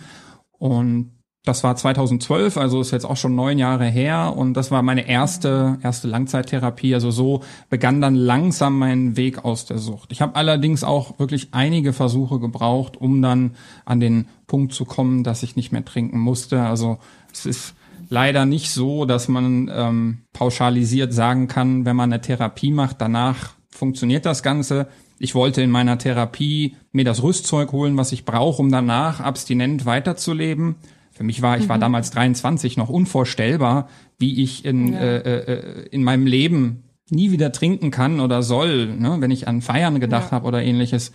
und 0.52 1.12
das 1.46 1.64
war 1.64 1.76
2012, 1.76 2.58
also 2.58 2.82
ist 2.82 2.90
jetzt 2.90 3.06
auch 3.06 3.18
schon 3.18 3.36
neun 3.36 3.60
Jahre 3.60 3.86
her 3.86 4.34
und 4.36 4.56
das 4.56 4.72
war 4.72 4.82
meine 4.82 5.08
erste 5.08 5.78
erste 5.84 6.08
Langzeittherapie. 6.08 6.96
Also 6.96 7.12
so 7.12 7.44
begann 7.70 8.02
dann 8.02 8.16
langsam 8.16 8.80
mein 8.80 9.16
Weg 9.16 9.46
aus 9.46 9.66
der 9.66 9.78
Sucht. 9.78 10.12
Ich 10.12 10.22
habe 10.22 10.36
allerdings 10.36 10.84
auch 10.84 11.20
wirklich 11.20 11.50
einige 11.52 11.94
Versuche 11.94 12.40
gebraucht, 12.40 12.98
um 12.98 13.22
dann 13.22 13.52
an 13.86 14.00
den 14.00 14.28
Punkt 14.48 14.74
zu 14.74 14.86
kommen, 14.86 15.24
dass 15.24 15.44
ich 15.44 15.56
nicht 15.56 15.72
mehr 15.72 15.86
trinken 15.86 16.18
musste. 16.18 16.64
Also 16.64 16.98
es 17.32 17.46
ist 17.46 17.76
leider 18.10 18.46
nicht 18.46 18.72
so, 18.72 19.06
dass 19.06 19.28
man 19.28 19.70
ähm, 19.74 20.18
pauschalisiert 20.34 21.14
sagen 21.14 21.48
kann, 21.48 21.86
wenn 21.86 21.96
man 21.96 22.12
eine 22.12 22.22
Therapie 22.22 22.72
macht, 22.72 23.02
danach 23.02 23.54
funktioniert 23.70 24.26
das 24.26 24.44
Ganze. 24.44 24.88
Ich 25.18 25.36
wollte 25.36 25.62
in 25.62 25.72
meiner 25.72 25.98
Therapie 25.98 26.76
mir 26.92 27.06
das 27.06 27.24
Rüstzeug 27.24 27.72
holen, 27.72 27.98
was 27.98 28.12
ich 28.12 28.26
brauche, 28.26 28.62
um 28.62 28.72
danach 28.72 29.20
abstinent 29.20 29.86
weiterzuleben. 29.86 30.76
Für 31.12 31.24
mich 31.24 31.42
war, 31.42 31.58
ich 31.58 31.70
war 31.70 31.78
mhm. 31.78 31.82
damals 31.82 32.12
23 32.12 32.76
noch 32.76 32.90
unvorstellbar, 32.90 33.88
wie 34.20 34.44
ich 34.44 34.66
in, 34.66 34.94
ja. 34.94 35.00
äh, 35.00 35.40
äh, 35.40 35.88
in 35.90 36.04
meinem 36.04 36.28
Leben 36.28 36.84
nie 37.10 37.32
wieder 37.32 37.52
trinken 37.52 37.92
kann 37.92 38.20
oder 38.20 38.44
soll, 38.44 38.88
ne, 38.88 39.18
wenn 39.20 39.32
ich 39.32 39.48
an 39.48 39.62
Feiern 39.62 40.00
gedacht 40.00 40.28
ja. 40.28 40.32
habe 40.32 40.48
oder 40.48 40.62
ähnliches. 40.62 41.14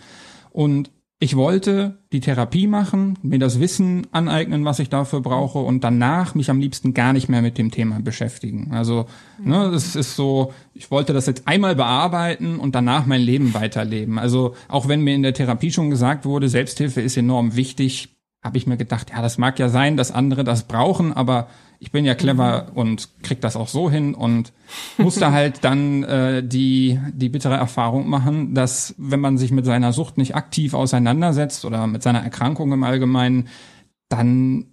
Und 0.51 0.91
ich 1.23 1.35
wollte 1.35 1.99
die 2.11 2.19
Therapie 2.19 2.65
machen, 2.65 3.19
mir 3.21 3.37
das 3.37 3.59
Wissen 3.59 4.07
aneignen, 4.11 4.65
was 4.65 4.79
ich 4.79 4.89
dafür 4.89 5.21
brauche 5.21 5.59
und 5.59 5.83
danach 5.83 6.33
mich 6.33 6.49
am 6.49 6.59
liebsten 6.59 6.95
gar 6.95 7.13
nicht 7.13 7.29
mehr 7.29 7.43
mit 7.43 7.59
dem 7.59 7.69
Thema 7.69 7.99
beschäftigen. 7.99 8.71
Also, 8.71 9.05
ne, 9.39 9.67
es 9.67 9.95
ist 9.95 10.15
so, 10.15 10.51
ich 10.73 10.89
wollte 10.89 11.13
das 11.13 11.27
jetzt 11.27 11.47
einmal 11.47 11.75
bearbeiten 11.75 12.57
und 12.57 12.73
danach 12.73 13.05
mein 13.05 13.21
Leben 13.21 13.53
weiterleben. 13.53 14.17
Also, 14.17 14.55
auch 14.67 14.87
wenn 14.87 15.01
mir 15.01 15.13
in 15.13 15.21
der 15.21 15.35
Therapie 15.35 15.71
schon 15.71 15.91
gesagt 15.91 16.25
wurde, 16.25 16.49
Selbsthilfe 16.49 17.01
ist 17.01 17.15
enorm 17.17 17.55
wichtig, 17.55 18.17
habe 18.43 18.57
ich 18.57 18.65
mir 18.65 18.77
gedacht, 18.77 19.11
ja, 19.11 19.21
das 19.21 19.37
mag 19.37 19.59
ja 19.59 19.69
sein, 19.69 19.97
dass 19.97 20.09
andere 20.09 20.43
das 20.43 20.63
brauchen, 20.63 21.13
aber 21.13 21.49
ich 21.81 21.91
bin 21.91 22.05
ja 22.05 22.13
clever 22.13 22.67
mhm. 22.69 22.77
und 22.77 23.09
krieg 23.23 23.41
das 23.41 23.55
auch 23.55 23.67
so 23.67 23.89
hin 23.89 24.13
und 24.13 24.53
musste 24.99 25.31
halt 25.31 25.63
dann 25.63 26.03
äh, 26.03 26.43
die 26.43 26.99
die 27.11 27.27
bittere 27.27 27.55
Erfahrung 27.55 28.07
machen, 28.07 28.53
dass 28.53 28.93
wenn 28.99 29.19
man 29.19 29.39
sich 29.39 29.51
mit 29.51 29.65
seiner 29.65 29.91
Sucht 29.91 30.17
nicht 30.17 30.35
aktiv 30.35 30.75
auseinandersetzt 30.75 31.65
oder 31.65 31.87
mit 31.87 32.03
seiner 32.03 32.21
Erkrankung 32.21 32.71
im 32.71 32.83
Allgemeinen, 32.83 33.47
dann 34.09 34.67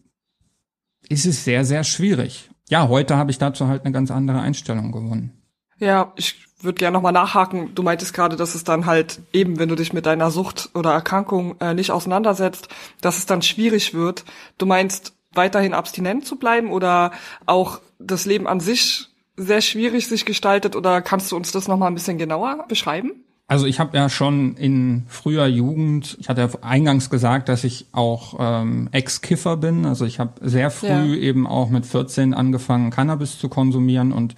ist 1.09 1.25
es 1.25 1.45
sehr 1.45 1.65
sehr 1.65 1.83
schwierig. 1.83 2.51
Ja, 2.69 2.89
heute 2.89 3.17
habe 3.17 3.31
ich 3.31 3.39
dazu 3.39 3.69
halt 3.69 3.87
eine 3.87 3.93
ganz 3.93 4.11
andere 4.11 4.41
Einstellung 4.41 4.93
gewonnen. 4.93 5.33
Ja, 5.79 6.13
ich 6.17 6.35
würde 6.61 6.79
gerne 6.79 6.95
nochmal 6.95 7.13
nachhaken. 7.13 7.75
Du 7.75 7.83
meintest 7.83 8.13
gerade, 8.13 8.37
dass 8.37 8.55
es 8.55 8.65
dann 8.65 8.85
halt 8.85 9.21
eben, 9.33 9.59
wenn 9.59 9.71
du 9.71 9.77
dich 9.77 9.95
mit 9.95 10.05
deiner 10.05 10.31
Sucht 10.31 10.69
oder 10.75 10.93
Erkrankung 10.93 11.59
äh, 11.61 11.73
nicht 11.73 11.91
auseinandersetzt, 11.91 12.69
dass 13.01 13.17
es 13.17 13.25
dann 13.25 13.41
schwierig 13.41 13.95
wird. 13.95 14.25
Du 14.59 14.67
meinst, 14.67 15.15
weiterhin 15.33 15.75
abstinent 15.75 16.27
zu 16.27 16.37
bleiben 16.37 16.71
oder 16.71 17.13
auch 17.47 17.81
das 17.99 18.27
Leben 18.27 18.47
an 18.47 18.61
sich 18.61 19.09
sehr 19.37 19.61
schwierig 19.61 20.09
sich 20.09 20.25
gestaltet 20.25 20.75
oder 20.75 21.01
kannst 21.01 21.31
du 21.31 21.37
uns 21.37 21.53
das 21.53 21.69
nochmal 21.69 21.91
ein 21.91 21.95
bisschen 21.95 22.19
genauer 22.19 22.65
beschreiben? 22.69 23.13
Also 23.47 23.65
ich 23.65 23.81
habe 23.81 23.97
ja 23.97 24.11
schon 24.11 24.57
in 24.57 25.05
früher 25.09 25.47
Jugend, 25.47 26.19
ich 26.21 26.29
hatte 26.29 26.43
ja 26.43 26.51
eingangs 26.61 27.09
gesagt, 27.09 27.49
dass 27.49 27.65
ich 27.65 27.87
auch 27.93 28.35
ähm, 28.39 28.91
Ex-Kiffer 28.93 29.57
bin. 29.57 29.87
Also 29.87 30.05
ich 30.05 30.19
habe 30.19 30.33
sehr 30.43 30.71
früh 30.71 30.87
ja. 30.87 31.23
eben 31.23 31.47
auch 31.47 31.71
mit 31.71 31.87
14 31.87 32.35
angefangen, 32.35 32.91
Cannabis 32.91 33.39
zu 33.39 33.49
konsumieren 33.49 34.13
und 34.13 34.35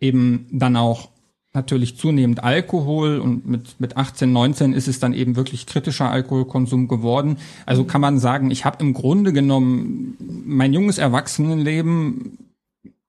eben 0.00 0.48
dann 0.50 0.76
auch 0.76 1.10
natürlich 1.52 1.96
zunehmend 1.96 2.44
Alkohol 2.44 3.18
und 3.18 3.46
mit, 3.46 3.80
mit 3.80 3.96
18, 3.96 4.32
19 4.32 4.72
ist 4.72 4.88
es 4.88 5.00
dann 5.00 5.12
eben 5.12 5.34
wirklich 5.36 5.66
kritischer 5.66 6.10
Alkoholkonsum 6.10 6.86
geworden. 6.86 7.38
Also 7.66 7.84
kann 7.84 8.00
man 8.00 8.18
sagen, 8.18 8.50
ich 8.50 8.64
habe 8.64 8.82
im 8.84 8.94
Grunde 8.94 9.32
genommen 9.32 10.16
mein 10.46 10.72
junges 10.72 10.98
Erwachsenenleben 10.98 12.38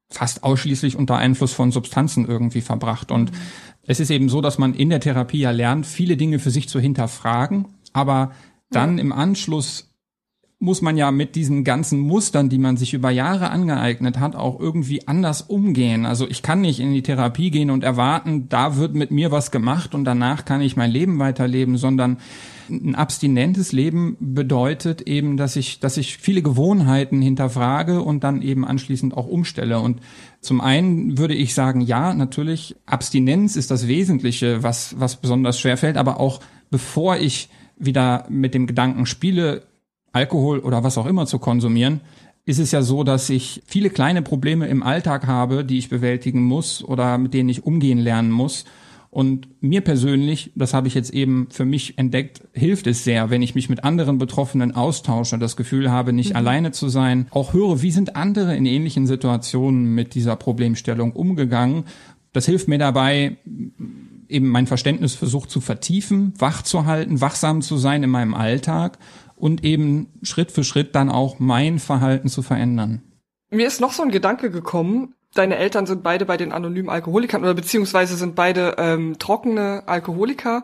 fast 0.09 0.43
ausschließlich 0.43 0.97
unter 0.97 1.17
Einfluss 1.17 1.53
von 1.53 1.71
Substanzen 1.71 2.27
irgendwie 2.27 2.61
verbracht. 2.61 3.11
Und 3.11 3.31
es 3.83 3.99
ist 3.99 4.09
eben 4.09 4.27
so, 4.27 4.41
dass 4.41 4.57
man 4.57 4.73
in 4.73 4.89
der 4.89 4.99
Therapie 4.99 5.39
ja 5.39 5.51
lernt, 5.51 5.85
viele 5.85 6.17
Dinge 6.17 6.39
für 6.39 6.51
sich 6.51 6.67
zu 6.67 6.79
hinterfragen, 6.79 7.65
aber 7.93 8.31
dann 8.69 8.97
im 8.97 9.11
Anschluss 9.11 9.90
muss 10.61 10.83
man 10.83 10.95
ja 10.95 11.09
mit 11.09 11.35
diesen 11.35 11.63
ganzen 11.63 11.99
Mustern, 11.99 12.47
die 12.47 12.59
man 12.59 12.77
sich 12.77 12.93
über 12.93 13.09
Jahre 13.09 13.49
angeeignet 13.49 14.19
hat, 14.19 14.35
auch 14.35 14.59
irgendwie 14.59 15.07
anders 15.07 15.41
umgehen. 15.41 16.05
Also 16.05 16.29
ich 16.29 16.43
kann 16.43 16.61
nicht 16.61 16.79
in 16.79 16.93
die 16.93 17.01
Therapie 17.01 17.49
gehen 17.49 17.71
und 17.71 17.83
erwarten, 17.83 18.47
da 18.47 18.77
wird 18.77 18.93
mit 18.93 19.09
mir 19.09 19.31
was 19.31 19.49
gemacht 19.49 19.95
und 19.95 20.05
danach 20.05 20.45
kann 20.45 20.61
ich 20.61 20.77
mein 20.77 20.91
Leben 20.91 21.17
weiterleben, 21.17 21.77
sondern 21.77 22.17
ein 22.69 22.93
abstinentes 22.93 23.71
Leben 23.71 24.15
bedeutet 24.19 25.01
eben, 25.01 25.35
dass 25.35 25.55
ich, 25.55 25.79
dass 25.79 25.97
ich 25.97 26.17
viele 26.17 26.43
Gewohnheiten 26.43 27.23
hinterfrage 27.23 28.03
und 28.03 28.23
dann 28.23 28.43
eben 28.43 28.63
anschließend 28.63 29.17
auch 29.17 29.27
umstelle. 29.27 29.79
Und 29.79 29.99
zum 30.41 30.61
einen 30.61 31.17
würde 31.17 31.33
ich 31.33 31.55
sagen, 31.55 31.81
ja, 31.81 32.13
natürlich, 32.13 32.75
Abstinenz 32.85 33.55
ist 33.55 33.71
das 33.71 33.87
Wesentliche, 33.87 34.61
was, 34.61 34.99
was 34.99 35.15
besonders 35.15 35.59
schwer 35.59 35.77
fällt, 35.77 35.97
aber 35.97 36.19
auch 36.19 36.39
bevor 36.69 37.17
ich 37.17 37.49
wieder 37.77 38.27
mit 38.29 38.53
dem 38.53 38.67
Gedanken 38.67 39.07
spiele, 39.07 39.63
Alkohol 40.11 40.59
oder 40.59 40.83
was 40.83 40.97
auch 40.97 41.05
immer 41.05 41.25
zu 41.25 41.39
konsumieren, 41.39 42.01
ist 42.45 42.59
es 42.59 42.71
ja 42.71 42.81
so, 42.81 43.03
dass 43.03 43.29
ich 43.29 43.61
viele 43.65 43.89
kleine 43.89 44.21
Probleme 44.21 44.67
im 44.67 44.83
Alltag 44.83 45.27
habe, 45.27 45.63
die 45.63 45.77
ich 45.77 45.89
bewältigen 45.89 46.41
muss 46.41 46.83
oder 46.83 47.17
mit 47.17 47.33
denen 47.33 47.49
ich 47.49 47.65
umgehen 47.65 47.99
lernen 47.99 48.31
muss. 48.31 48.65
Und 49.11 49.49
mir 49.61 49.81
persönlich, 49.81 50.51
das 50.55 50.73
habe 50.73 50.87
ich 50.87 50.95
jetzt 50.95 51.13
eben 51.13 51.47
für 51.51 51.65
mich 51.65 51.97
entdeckt, 51.97 52.43
hilft 52.53 52.87
es 52.87 53.03
sehr, 53.03 53.29
wenn 53.29 53.41
ich 53.41 53.55
mich 53.55 53.67
mit 53.67 53.83
anderen 53.83 54.17
Betroffenen 54.17 54.73
austausche, 54.73 55.37
das 55.37 55.57
Gefühl 55.57 55.91
habe, 55.91 56.13
nicht 56.13 56.29
mhm. 56.29 56.37
alleine 56.37 56.71
zu 56.71 56.87
sein, 56.87 57.27
auch 57.31 57.51
höre, 57.51 57.81
wie 57.81 57.91
sind 57.91 58.15
andere 58.15 58.55
in 58.55 58.65
ähnlichen 58.65 59.07
Situationen 59.07 59.93
mit 59.93 60.15
dieser 60.15 60.37
Problemstellung 60.37 61.11
umgegangen. 61.11 61.83
Das 62.31 62.45
hilft 62.45 62.69
mir 62.69 62.77
dabei, 62.77 63.35
eben 64.29 64.47
mein 64.47 64.65
Verständnis 64.65 65.13
versucht 65.13 65.51
zu 65.51 65.59
vertiefen, 65.59 66.33
wach 66.37 66.61
zu 66.61 66.85
halten, 66.85 67.19
wachsam 67.19 67.61
zu 67.61 67.75
sein 67.75 68.03
in 68.03 68.09
meinem 68.09 68.33
Alltag 68.33 68.97
und 69.41 69.63
eben 69.63 70.07
Schritt 70.21 70.51
für 70.51 70.63
Schritt 70.63 70.93
dann 70.95 71.09
auch 71.09 71.39
mein 71.39 71.79
Verhalten 71.79 72.29
zu 72.29 72.43
verändern. 72.43 73.01
Mir 73.49 73.65
ist 73.65 73.81
noch 73.81 73.91
so 73.91 74.03
ein 74.03 74.11
Gedanke 74.11 74.51
gekommen. 74.51 75.15
Deine 75.33 75.57
Eltern 75.57 75.87
sind 75.87 76.03
beide 76.03 76.25
bei 76.25 76.37
den 76.37 76.51
anonymen 76.51 76.89
Alkoholikern 76.89 77.41
oder 77.41 77.55
beziehungsweise 77.55 78.15
sind 78.15 78.35
beide 78.35 78.75
ähm, 78.77 79.17
trockene 79.17 79.83
Alkoholiker 79.87 80.63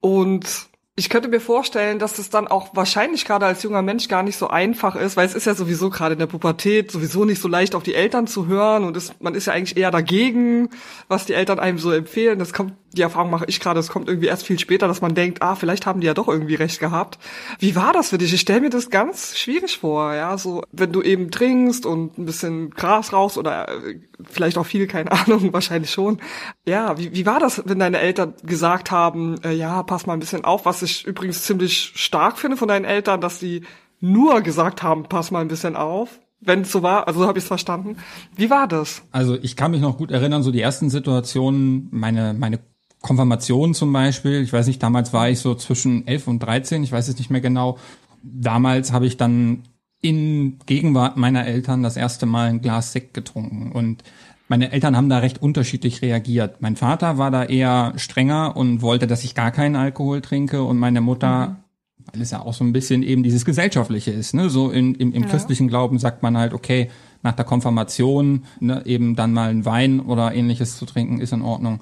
und 0.00 0.68
ich 0.94 1.08
könnte 1.08 1.28
mir 1.28 1.40
vorstellen, 1.40 1.98
dass 1.98 2.18
es 2.18 2.28
dann 2.28 2.46
auch 2.46 2.76
wahrscheinlich 2.76 3.24
gerade 3.24 3.46
als 3.46 3.62
junger 3.62 3.80
Mensch 3.80 4.08
gar 4.08 4.22
nicht 4.22 4.36
so 4.36 4.48
einfach 4.48 4.94
ist, 4.94 5.16
weil 5.16 5.24
es 5.24 5.34
ist 5.34 5.46
ja 5.46 5.54
sowieso 5.54 5.88
gerade 5.88 6.12
in 6.12 6.18
der 6.18 6.26
Pubertät 6.26 6.90
sowieso 6.90 7.24
nicht 7.24 7.40
so 7.40 7.48
leicht 7.48 7.74
auf 7.74 7.82
die 7.82 7.94
Eltern 7.94 8.26
zu 8.26 8.46
hören 8.46 8.84
und 8.84 8.94
es, 8.94 9.14
man 9.18 9.34
ist 9.34 9.46
ja 9.46 9.54
eigentlich 9.54 9.78
eher 9.78 9.90
dagegen, 9.90 10.68
was 11.08 11.24
die 11.24 11.32
Eltern 11.32 11.58
einem 11.58 11.78
so 11.78 11.92
empfehlen. 11.92 12.38
Das 12.38 12.52
kommt, 12.52 12.74
die 12.92 13.00
Erfahrung 13.00 13.30
mache 13.30 13.46
ich 13.48 13.58
gerade, 13.58 13.80
es 13.80 13.88
kommt 13.88 14.06
irgendwie 14.06 14.26
erst 14.26 14.46
viel 14.46 14.58
später, 14.58 14.86
dass 14.86 15.00
man 15.00 15.14
denkt, 15.14 15.40
ah, 15.40 15.54
vielleicht 15.54 15.86
haben 15.86 16.02
die 16.02 16.06
ja 16.06 16.12
doch 16.12 16.28
irgendwie 16.28 16.56
recht 16.56 16.78
gehabt. 16.78 17.18
Wie 17.58 17.74
war 17.74 17.94
das 17.94 18.10
für 18.10 18.18
dich? 18.18 18.34
Ich 18.34 18.42
stelle 18.42 18.60
mir 18.60 18.68
das 18.68 18.90
ganz 18.90 19.38
schwierig 19.38 19.78
vor, 19.78 20.12
ja, 20.12 20.36
so 20.36 20.62
wenn 20.72 20.92
du 20.92 21.00
eben 21.00 21.30
trinkst 21.30 21.86
und 21.86 22.18
ein 22.18 22.26
bisschen 22.26 22.68
Gras 22.68 23.14
raus 23.14 23.38
oder 23.38 23.66
äh, 23.70 23.98
vielleicht 24.30 24.58
auch 24.58 24.66
viel, 24.66 24.86
keine 24.86 25.10
Ahnung, 25.26 25.54
wahrscheinlich 25.54 25.90
schon. 25.90 26.20
Ja, 26.66 26.98
wie, 26.98 27.14
wie 27.14 27.24
war 27.24 27.40
das, 27.40 27.62
wenn 27.64 27.78
deine 27.78 27.98
Eltern 27.98 28.34
gesagt 28.42 28.90
haben, 28.90 29.42
äh, 29.42 29.52
ja, 29.52 29.82
pass 29.84 30.04
mal 30.04 30.12
ein 30.12 30.20
bisschen 30.20 30.44
auf, 30.44 30.66
was 30.66 30.81
ich 30.82 31.06
übrigens 31.06 31.44
ziemlich 31.44 31.92
stark 31.94 32.38
finde 32.38 32.56
von 32.56 32.68
deinen 32.68 32.84
Eltern, 32.84 33.20
dass 33.20 33.40
sie 33.40 33.62
nur 34.00 34.40
gesagt 34.40 34.82
haben, 34.82 35.04
pass 35.04 35.30
mal 35.30 35.40
ein 35.40 35.48
bisschen 35.48 35.76
auf? 35.76 36.18
wenn 36.42 36.62
es 36.62 36.72
so 36.72 36.82
war, 36.82 37.06
also 37.06 37.20
so 37.20 37.26
habe 37.26 37.38
ich 37.38 37.44
es 37.44 37.48
verstanden. 37.48 37.96
Wie 38.34 38.50
war 38.50 38.66
das? 38.66 39.02
Also 39.12 39.36
ich 39.40 39.56
kann 39.56 39.70
mich 39.70 39.80
noch 39.80 39.96
gut 39.96 40.10
erinnern, 40.10 40.42
so 40.42 40.50
die 40.50 40.60
ersten 40.60 40.90
Situationen, 40.90 41.88
meine 41.90 42.34
meine 42.34 42.58
Konfirmation 43.00 43.74
zum 43.74 43.92
Beispiel, 43.92 44.42
ich 44.42 44.52
weiß 44.52 44.66
nicht, 44.66 44.82
damals 44.82 45.12
war 45.12 45.28
ich 45.28 45.40
so 45.40 45.54
zwischen 45.54 46.06
elf 46.06 46.28
und 46.28 46.40
dreizehn, 46.40 46.84
ich 46.84 46.92
weiß 46.92 47.08
es 47.08 47.18
nicht 47.18 47.30
mehr 47.30 47.40
genau. 47.40 47.78
Damals 48.22 48.92
habe 48.92 49.06
ich 49.06 49.16
dann 49.16 49.64
in 50.00 50.58
Gegenwart 50.66 51.16
meiner 51.16 51.46
Eltern 51.46 51.82
das 51.82 51.96
erste 51.96 52.26
Mal 52.26 52.48
ein 52.48 52.60
Glas 52.60 52.92
Sekt 52.92 53.14
getrunken 53.14 53.72
und 53.72 54.02
meine 54.48 54.72
Eltern 54.72 54.96
haben 54.96 55.08
da 55.08 55.18
recht 55.18 55.40
unterschiedlich 55.40 56.02
reagiert. 56.02 56.60
Mein 56.60 56.76
Vater 56.76 57.18
war 57.18 57.30
da 57.30 57.44
eher 57.44 57.92
strenger 57.96 58.56
und 58.56 58.82
wollte, 58.82 59.06
dass 59.06 59.24
ich 59.24 59.34
gar 59.34 59.50
keinen 59.50 59.76
Alkohol 59.76 60.20
trinke 60.20 60.62
und 60.62 60.78
meine 60.78 61.00
Mutter, 61.00 61.48
mhm. 61.48 62.04
weil 62.12 62.22
es 62.22 62.30
ja 62.30 62.40
auch 62.40 62.54
so 62.54 62.64
ein 62.64 62.72
bisschen 62.72 63.02
eben 63.02 63.22
dieses 63.22 63.44
Gesellschaftliche 63.44 64.10
ist, 64.10 64.34
ne? 64.34 64.50
So 64.50 64.70
in, 64.70 64.94
im, 64.94 65.12
im 65.12 65.22
ja. 65.22 65.28
christlichen 65.28 65.68
Glauben 65.68 65.98
sagt 65.98 66.22
man 66.22 66.36
halt, 66.36 66.52
okay, 66.52 66.90
nach 67.22 67.32
der 67.32 67.44
Konfirmation 67.44 68.44
ne, 68.60 68.82
eben 68.84 69.16
dann 69.16 69.32
mal 69.32 69.50
ein 69.50 69.64
Wein 69.64 70.00
oder 70.00 70.34
ähnliches 70.34 70.76
zu 70.76 70.86
trinken 70.86 71.20
ist 71.20 71.32
in 71.32 71.42
Ordnung. 71.42 71.80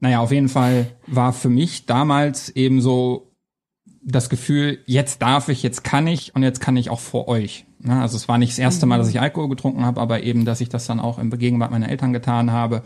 Naja, 0.00 0.20
auf 0.20 0.30
jeden 0.30 0.48
Fall 0.48 0.86
war 1.06 1.32
für 1.32 1.48
mich 1.48 1.86
damals 1.86 2.48
eben 2.50 2.80
so 2.80 3.32
das 4.02 4.30
Gefühl, 4.30 4.78
jetzt 4.86 5.20
darf 5.20 5.48
ich, 5.48 5.62
jetzt 5.62 5.84
kann 5.84 6.06
ich 6.06 6.34
und 6.34 6.42
jetzt 6.42 6.60
kann 6.60 6.76
ich 6.76 6.90
auch 6.90 7.00
vor 7.00 7.28
euch. 7.28 7.66
Ne? 7.80 8.00
Also 8.00 8.16
es 8.16 8.28
war 8.28 8.38
nicht 8.38 8.52
das 8.52 8.58
erste 8.58 8.86
Mal, 8.86 8.98
dass 8.98 9.08
ich 9.08 9.20
Alkohol 9.20 9.48
getrunken 9.48 9.84
habe, 9.84 10.00
aber 10.00 10.22
eben, 10.22 10.44
dass 10.44 10.60
ich 10.60 10.68
das 10.68 10.86
dann 10.86 11.00
auch 11.00 11.18
im 11.18 11.30
Gegenwart 11.30 11.70
meiner 11.70 11.88
Eltern 11.88 12.12
getan 12.12 12.52
habe. 12.52 12.82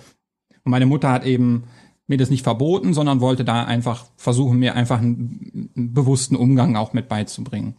Und 0.64 0.70
meine 0.70 0.86
Mutter 0.86 1.10
hat 1.10 1.24
eben 1.24 1.64
mir 2.06 2.18
das 2.18 2.30
nicht 2.30 2.42
verboten, 2.42 2.94
sondern 2.94 3.20
wollte 3.20 3.44
da 3.44 3.64
einfach 3.64 4.06
versuchen, 4.16 4.58
mir 4.58 4.74
einfach 4.74 4.98
einen, 4.98 5.70
einen 5.76 5.94
bewussten 5.94 6.36
Umgang 6.36 6.76
auch 6.76 6.92
mit 6.92 7.08
beizubringen. 7.08 7.76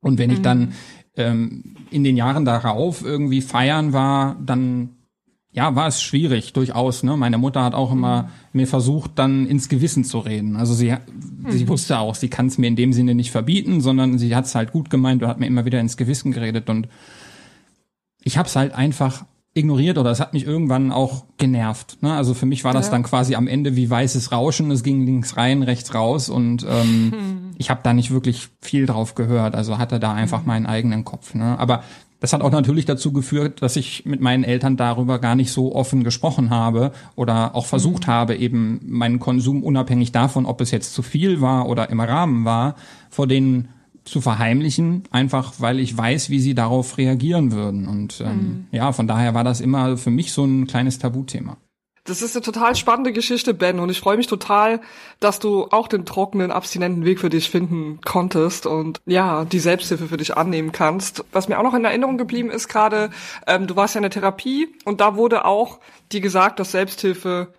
Und 0.00 0.18
wenn 0.18 0.30
ich 0.30 0.42
dann 0.42 0.60
mhm. 0.60 0.72
ähm, 1.16 1.76
in 1.90 2.04
den 2.04 2.16
Jahren 2.16 2.44
darauf 2.44 3.04
irgendwie 3.04 3.40
feiern 3.40 3.92
war, 3.92 4.36
dann 4.44 4.95
ja, 5.56 5.74
war 5.74 5.86
es 5.88 6.02
schwierig, 6.02 6.52
durchaus. 6.52 7.02
Ne? 7.02 7.16
Meine 7.16 7.38
Mutter 7.38 7.64
hat 7.64 7.74
auch 7.74 7.90
immer 7.90 8.24
mhm. 8.24 8.28
mir 8.52 8.66
versucht, 8.66 9.12
dann 9.14 9.46
ins 9.46 9.70
Gewissen 9.70 10.04
zu 10.04 10.18
reden. 10.18 10.54
Also 10.56 10.74
sie, 10.74 10.90
mhm. 10.90 11.50
sie 11.50 11.66
wusste 11.66 11.98
auch, 11.98 12.14
sie 12.14 12.28
kann 12.28 12.48
es 12.48 12.58
mir 12.58 12.66
in 12.66 12.76
dem 12.76 12.92
Sinne 12.92 13.14
nicht 13.14 13.30
verbieten, 13.30 13.80
sondern 13.80 14.18
sie 14.18 14.36
hat 14.36 14.44
es 14.44 14.54
halt 14.54 14.70
gut 14.70 14.90
gemeint 14.90 15.22
und 15.22 15.28
hat 15.28 15.40
mir 15.40 15.46
immer 15.46 15.64
wieder 15.64 15.80
ins 15.80 15.96
Gewissen 15.96 16.32
geredet. 16.32 16.68
Und 16.68 16.88
ich 18.22 18.36
habe 18.36 18.46
es 18.46 18.54
halt 18.54 18.74
einfach 18.74 19.24
ignoriert 19.54 19.96
oder 19.96 20.10
es 20.10 20.20
hat 20.20 20.34
mich 20.34 20.44
irgendwann 20.44 20.92
auch 20.92 21.24
genervt. 21.38 22.02
Ne? 22.02 22.12
Also 22.12 22.34
für 22.34 22.44
mich 22.44 22.62
war 22.62 22.74
das 22.74 22.86
ja. 22.86 22.92
dann 22.92 23.04
quasi 23.04 23.34
am 23.34 23.48
Ende 23.48 23.76
wie 23.76 23.88
weißes 23.88 24.32
Rauschen. 24.32 24.70
Es 24.70 24.82
ging 24.82 25.06
links 25.06 25.38
rein, 25.38 25.62
rechts 25.62 25.94
raus 25.94 26.28
und 26.28 26.66
ähm, 26.68 27.12
hm. 27.12 27.50
ich 27.56 27.70
habe 27.70 27.80
da 27.82 27.94
nicht 27.94 28.10
wirklich 28.10 28.48
viel 28.60 28.84
drauf 28.84 29.14
gehört. 29.14 29.54
Also 29.54 29.78
hatte 29.78 29.98
da 29.98 30.12
einfach 30.12 30.40
hm. 30.40 30.46
meinen 30.48 30.66
eigenen 30.66 31.06
Kopf. 31.06 31.32
Ne? 31.32 31.58
Aber 31.58 31.82
das 32.20 32.32
hat 32.32 32.40
auch 32.40 32.50
natürlich 32.50 32.86
dazu 32.86 33.12
geführt, 33.12 33.62
dass 33.62 33.76
ich 33.76 34.06
mit 34.06 34.20
meinen 34.20 34.44
Eltern 34.44 34.76
darüber 34.76 35.18
gar 35.18 35.34
nicht 35.34 35.50
so 35.50 35.74
offen 35.74 36.02
gesprochen 36.02 36.50
habe 36.50 36.92
oder 37.14 37.54
auch 37.54 37.66
versucht 37.66 38.06
mhm. 38.06 38.10
habe, 38.10 38.36
eben 38.36 38.80
meinen 38.84 39.18
Konsum 39.18 39.62
unabhängig 39.62 40.12
davon, 40.12 40.46
ob 40.46 40.60
es 40.60 40.70
jetzt 40.70 40.94
zu 40.94 41.02
viel 41.02 41.40
war 41.40 41.68
oder 41.68 41.90
im 41.90 42.00
Rahmen 42.00 42.44
war, 42.44 42.76
vor 43.10 43.26
denen 43.26 43.68
zu 44.04 44.20
verheimlichen, 44.20 45.02
einfach 45.10 45.54
weil 45.58 45.80
ich 45.80 45.96
weiß, 45.96 46.30
wie 46.30 46.38
sie 46.38 46.54
darauf 46.54 46.96
reagieren 46.96 47.52
würden. 47.52 47.88
Und 47.88 48.20
ähm, 48.20 48.36
mhm. 48.36 48.66
ja, 48.70 48.92
von 48.92 49.06
daher 49.06 49.34
war 49.34 49.44
das 49.44 49.60
immer 49.60 49.96
für 49.96 50.10
mich 50.10 50.32
so 50.32 50.44
ein 50.44 50.66
kleines 50.66 50.98
Tabuthema. 50.98 51.56
Das 52.06 52.22
ist 52.22 52.36
eine 52.36 52.44
total 52.44 52.76
spannende 52.76 53.12
Geschichte, 53.12 53.52
Ben, 53.52 53.80
und 53.80 53.90
ich 53.90 53.98
freue 53.98 54.16
mich 54.16 54.28
total, 54.28 54.80
dass 55.18 55.40
du 55.40 55.64
auch 55.72 55.88
den 55.88 56.06
trockenen, 56.06 56.52
abstinenten 56.52 57.04
Weg 57.04 57.18
für 57.18 57.30
dich 57.30 57.50
finden 57.50 58.00
konntest 58.04 58.64
und 58.66 59.00
ja, 59.06 59.44
die 59.44 59.58
Selbsthilfe 59.58 60.06
für 60.06 60.16
dich 60.16 60.36
annehmen 60.36 60.70
kannst. 60.70 61.24
Was 61.32 61.48
mir 61.48 61.58
auch 61.58 61.64
noch 61.64 61.74
in 61.74 61.84
Erinnerung 61.84 62.16
geblieben 62.16 62.50
ist 62.50 62.68
gerade, 62.68 63.10
ähm, 63.48 63.66
du 63.66 63.74
warst 63.74 63.96
ja 63.96 63.98
in 63.98 64.02
der 64.02 64.12
Therapie 64.12 64.68
und 64.84 65.00
da 65.00 65.16
wurde 65.16 65.44
auch 65.44 65.80
dir 66.12 66.20
gesagt, 66.20 66.60
dass 66.60 66.70
Selbsthilfe 66.70 67.52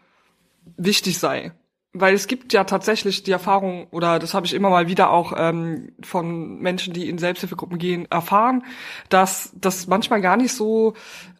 wichtig 0.77 1.20
sei. 1.20 1.51
weil 2.00 2.13
es 2.13 2.27
gibt 2.27 2.54
ja 2.54 2.63
tatsächlich 2.63 3.24
die 3.24 3.32
Erfahrung, 3.32 3.88
oder 3.92 4.20
das 4.20 4.34
habe 4.34 4.46
ich 4.46 4.54
immer 4.54 4.70
mal 4.70 4.88
wieder 4.88 5.10
auch 5.12 5.34
ähm, 5.36 5.92
von 6.01 6.60
Menschen, 6.60 6.94
die 6.94 7.10
in 7.10 7.18
Selbsthilfegruppen 7.18 7.77
gehen, 7.77 8.06
erfahren, 8.10 8.63
dass 9.10 9.51
das 9.56 9.88
manchmal 9.88 10.22
gar 10.22 10.38
nicht 10.38 10.54
so 10.54 10.94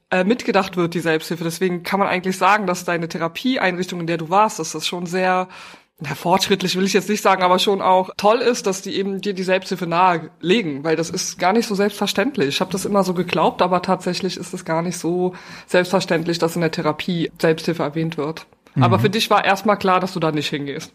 äh, 0.10 0.24
mitgedacht 0.24 0.78
wird, 0.78 0.94
die 0.94 1.00
Selbsthilfe. 1.00 1.44
Deswegen 1.44 1.84
kann 1.84 2.00
man 2.00 2.08
eigentlich 2.08 2.38
sagen, 2.38 2.68
dass 2.68 2.86
deine 2.86 3.08
Therapieeinrichtung, 3.08 4.00
in 4.00 4.08
der 4.08 4.18
du 4.18 4.30
warst, 4.30 4.60
dass 4.60 4.72
das 4.72 4.88
schon 4.88 5.06
sehr 5.06 5.48
ja, 6.00 6.14
fortschrittlich 6.14 6.76
will 6.76 6.86
ich 6.86 6.94
jetzt 6.94 7.10
nicht 7.10 7.24
sagen, 7.24 7.42
aber 7.42 7.58
schon 7.58 7.82
auch 7.82 8.12
toll 8.18 8.38
ist, 8.38 8.68
dass 8.68 8.84
die 8.84 8.96
eben 8.96 9.20
dir 9.20 9.34
die 9.34 9.44
Selbsthilfe 9.44 9.88
nahelegen, 9.88 10.84
weil 10.84 10.96
das 10.96 11.10
ist 11.10 11.40
gar 11.40 11.54
nicht 11.54 11.66
so 11.66 11.74
selbstverständlich. 11.74 12.50
Ich 12.50 12.62
habe 12.62 12.72
das 12.72 12.86
immer 12.86 13.04
so 13.04 13.16
geglaubt, 13.16 13.64
aber 13.64 13.82
tatsächlich 13.82 14.38
ist 14.38 14.54
es 14.54 14.64
gar 14.64 14.84
nicht 14.84 14.98
so 14.98 15.34
selbstverständlich, 15.66 16.38
dass 16.38 16.56
in 16.56 16.62
der 16.62 16.72
Therapie 16.72 17.32
Selbsthilfe 17.42 17.82
erwähnt 17.82 18.18
wird. 18.18 18.46
Mhm. 18.76 18.84
Aber 18.84 19.00
für 19.00 19.10
dich 19.10 19.30
war 19.32 19.44
erstmal 19.44 19.78
klar, 19.78 20.00
dass 20.00 20.14
du 20.14 20.20
da 20.20 20.32
nicht 20.32 20.50
hingehst. 20.50 20.94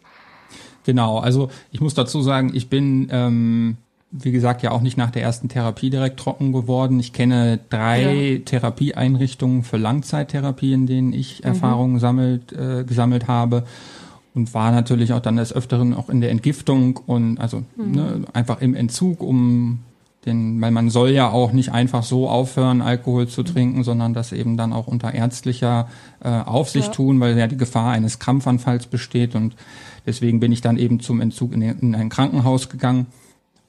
Genau, 0.84 1.18
also 1.18 1.50
ich 1.72 1.80
muss 1.80 1.94
dazu 1.94 2.22
sagen, 2.22 2.52
ich 2.54 2.68
bin, 2.68 3.08
ähm, 3.10 3.76
wie 4.12 4.30
gesagt, 4.30 4.62
ja 4.62 4.70
auch 4.70 4.82
nicht 4.82 4.98
nach 4.98 5.10
der 5.10 5.22
ersten 5.22 5.48
Therapie 5.48 5.88
direkt 5.88 6.20
trocken 6.20 6.52
geworden. 6.52 7.00
Ich 7.00 7.14
kenne 7.14 7.58
drei 7.70 8.34
ja. 8.34 8.38
Therapieeinrichtungen 8.44 9.62
für 9.62 9.78
Langzeittherapie, 9.78 10.74
in 10.74 10.86
denen 10.86 11.12
ich 11.14 11.40
mhm. 11.40 11.46
Erfahrungen 11.46 11.98
sammelt, 11.98 12.52
äh, 12.52 12.84
gesammelt 12.84 13.26
habe 13.26 13.64
und 14.34 14.52
war 14.52 14.70
natürlich 14.70 15.14
auch 15.14 15.20
dann 15.20 15.36
des 15.36 15.52
Öfteren 15.52 15.94
auch 15.94 16.10
in 16.10 16.20
der 16.20 16.30
Entgiftung 16.30 16.98
und 17.06 17.38
also 17.38 17.62
mhm. 17.76 17.90
ne, 17.92 18.20
einfach 18.34 18.60
im 18.60 18.74
Entzug, 18.74 19.22
um 19.22 19.80
den, 20.26 20.60
weil 20.60 20.70
man 20.70 20.90
soll 20.90 21.10
ja 21.10 21.30
auch 21.30 21.52
nicht 21.52 21.72
einfach 21.72 22.04
so 22.04 22.28
aufhören, 22.28 22.80
Alkohol 22.80 23.26
zu 23.26 23.42
trinken, 23.42 23.82
sondern 23.82 24.14
das 24.14 24.32
eben 24.32 24.56
dann 24.56 24.72
auch 24.72 24.86
unter 24.86 25.12
ärztlicher 25.12 25.88
äh, 26.22 26.28
Aufsicht 26.28 26.88
ja. 26.88 26.92
tun, 26.92 27.18
weil 27.18 27.36
ja 27.36 27.48
die 27.48 27.56
Gefahr 27.56 27.92
eines 27.92 28.18
Krampfanfalls 28.18 28.86
besteht 28.86 29.34
und 29.34 29.56
deswegen 30.06 30.38
bin 30.38 30.52
ich 30.52 30.60
dann 30.60 30.76
eben 30.76 31.00
zum 31.00 31.20
Entzug 31.20 31.52
in, 31.52 31.62
in 31.62 31.94
ein 31.94 32.08
Krankenhaus 32.08 32.68
gegangen. 32.68 33.06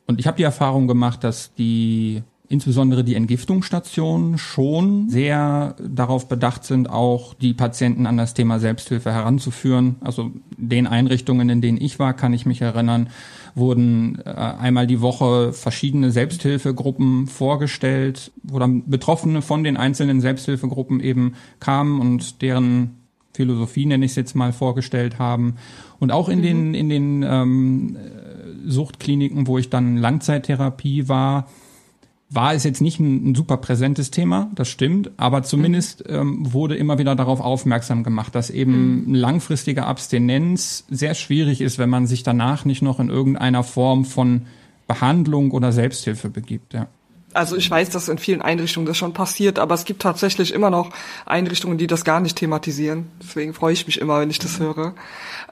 Und 0.05 0.19
ich 0.19 0.27
habe 0.27 0.38
die 0.38 0.43
Erfahrung 0.43 0.88
gemacht, 0.88 1.24
dass 1.24 1.53
die 1.53 2.24
insbesondere 2.50 3.03
die 3.03 3.15
Entgiftungsstationen 3.15 4.38
schon 4.38 5.10
sehr 5.10 5.75
darauf 5.79 6.27
bedacht 6.27 6.65
sind, 6.65 6.88
auch 6.88 7.33
die 7.33 7.53
Patienten 7.53 8.05
an 8.05 8.17
das 8.17 8.36
Thema 8.36 8.60
Selbsthilfe 8.60 9.12
heranzuführen. 9.12 9.95
Also 10.01 10.31
den 10.57 10.86
Einrichtungen, 10.86 11.50
in 11.50 11.62
denen 11.62 11.81
ich 11.81 11.98
war, 11.98 12.13
kann 12.13 12.31
ich 12.31 12.45
mich 12.45 12.62
erinnern, 12.62 13.10
wurden 13.55 14.19
äh, 14.24 14.29
einmal 14.29 14.86
die 14.88 15.01
Woche 15.01 15.51
verschiedene 15.51 16.12
Selbsthilfegruppen 16.12 17.25
vorgestellt, 17.25 18.31
wo 18.43 18.60
dann 18.60 18.88
Betroffene 18.88 19.41
von 19.41 19.63
den 19.63 19.75
einzelnen 19.75 20.22
Selbsthilfegruppen 20.22 21.00
eben 21.00 21.33
kamen 21.60 22.00
und 22.00 22.43
deren 22.43 22.98
Philosophie, 23.33 23.88
nenne 23.88 24.05
ich 24.05 24.12
es 24.12 24.15
jetzt 24.15 24.36
mal, 24.36 24.53
vorgestellt 24.53 25.17
haben. 25.17 25.55
Und 26.00 26.12
auch 26.12 26.29
in 26.29 26.39
mhm. 26.39 26.43
den, 26.43 26.74
in 26.75 26.89
den 26.89 27.24
ähm, 27.24 27.98
Suchtkliniken, 28.65 29.48
wo 29.48 29.58
ich 29.58 29.70
dann 29.70 29.98
Langzeittherapie 29.98 31.08
war, 31.08 31.48
war 32.29 32.53
es 32.53 32.63
jetzt 32.63 32.82
nicht 32.82 33.00
ein, 33.00 33.29
ein, 33.29 33.36
super 33.36 33.58
präsentes 33.58 34.10
Thema, 34.10 34.50
das 34.55 34.67
stimmt, 34.67 35.12
aber 35.17 35.43
zumindest 35.43 36.10
mhm. 36.10 36.15
ähm, 36.15 36.53
wurde 36.53 36.75
immer 36.75 36.98
wieder 36.98 37.15
darauf 37.15 37.39
aufmerksam 37.39 38.03
gemacht, 38.03 38.34
dass 38.34 38.50
eben 38.50 39.05
mhm. 39.05 39.13
langfristige 39.13 39.86
Abstinenz 39.86 40.86
sehr 40.89 41.13
schwierig 41.13 41.62
ist, 41.62 41.77
wenn 41.77 41.89
man 41.89 42.08
sich 42.08 42.24
danach 42.24 42.65
nicht 42.65 42.82
noch 42.82 43.00
in 43.00 43.10
irgendeiner 43.10 43.63
Form 43.63 44.05
von 44.05 44.48
Behandlung 44.88 45.51
oder 45.51 45.72
Selbsthilfe 45.72 46.29
begibt. 46.29 46.74
Ja. 46.74 46.88
Also 47.34 47.55
ich 47.55 47.70
weiß, 47.70 47.89
dass 47.89 48.10
in 48.10 48.17
vielen 48.17 48.41
Einrichtungen 48.41 48.86
das 48.86 48.98
schon 48.98 49.13
passiert, 49.13 49.60
aber 49.60 49.75
es 49.75 49.86
gibt 49.86 50.01
tatsächlich 50.01 50.53
immer 50.53 50.70
noch 50.70 50.91
Einrichtungen, 51.25 51.77
die 51.77 51.88
das 51.88 52.03
gar 52.03 52.20
nicht 52.20 52.38
thematisieren. 52.38 53.08
Deswegen 53.22 53.53
freue 53.53 53.74
ich 53.74 53.86
mich 53.88 54.00
immer, 54.00 54.20
wenn 54.20 54.29
ich 54.29 54.39
das 54.39 54.60
höre. 54.60 54.93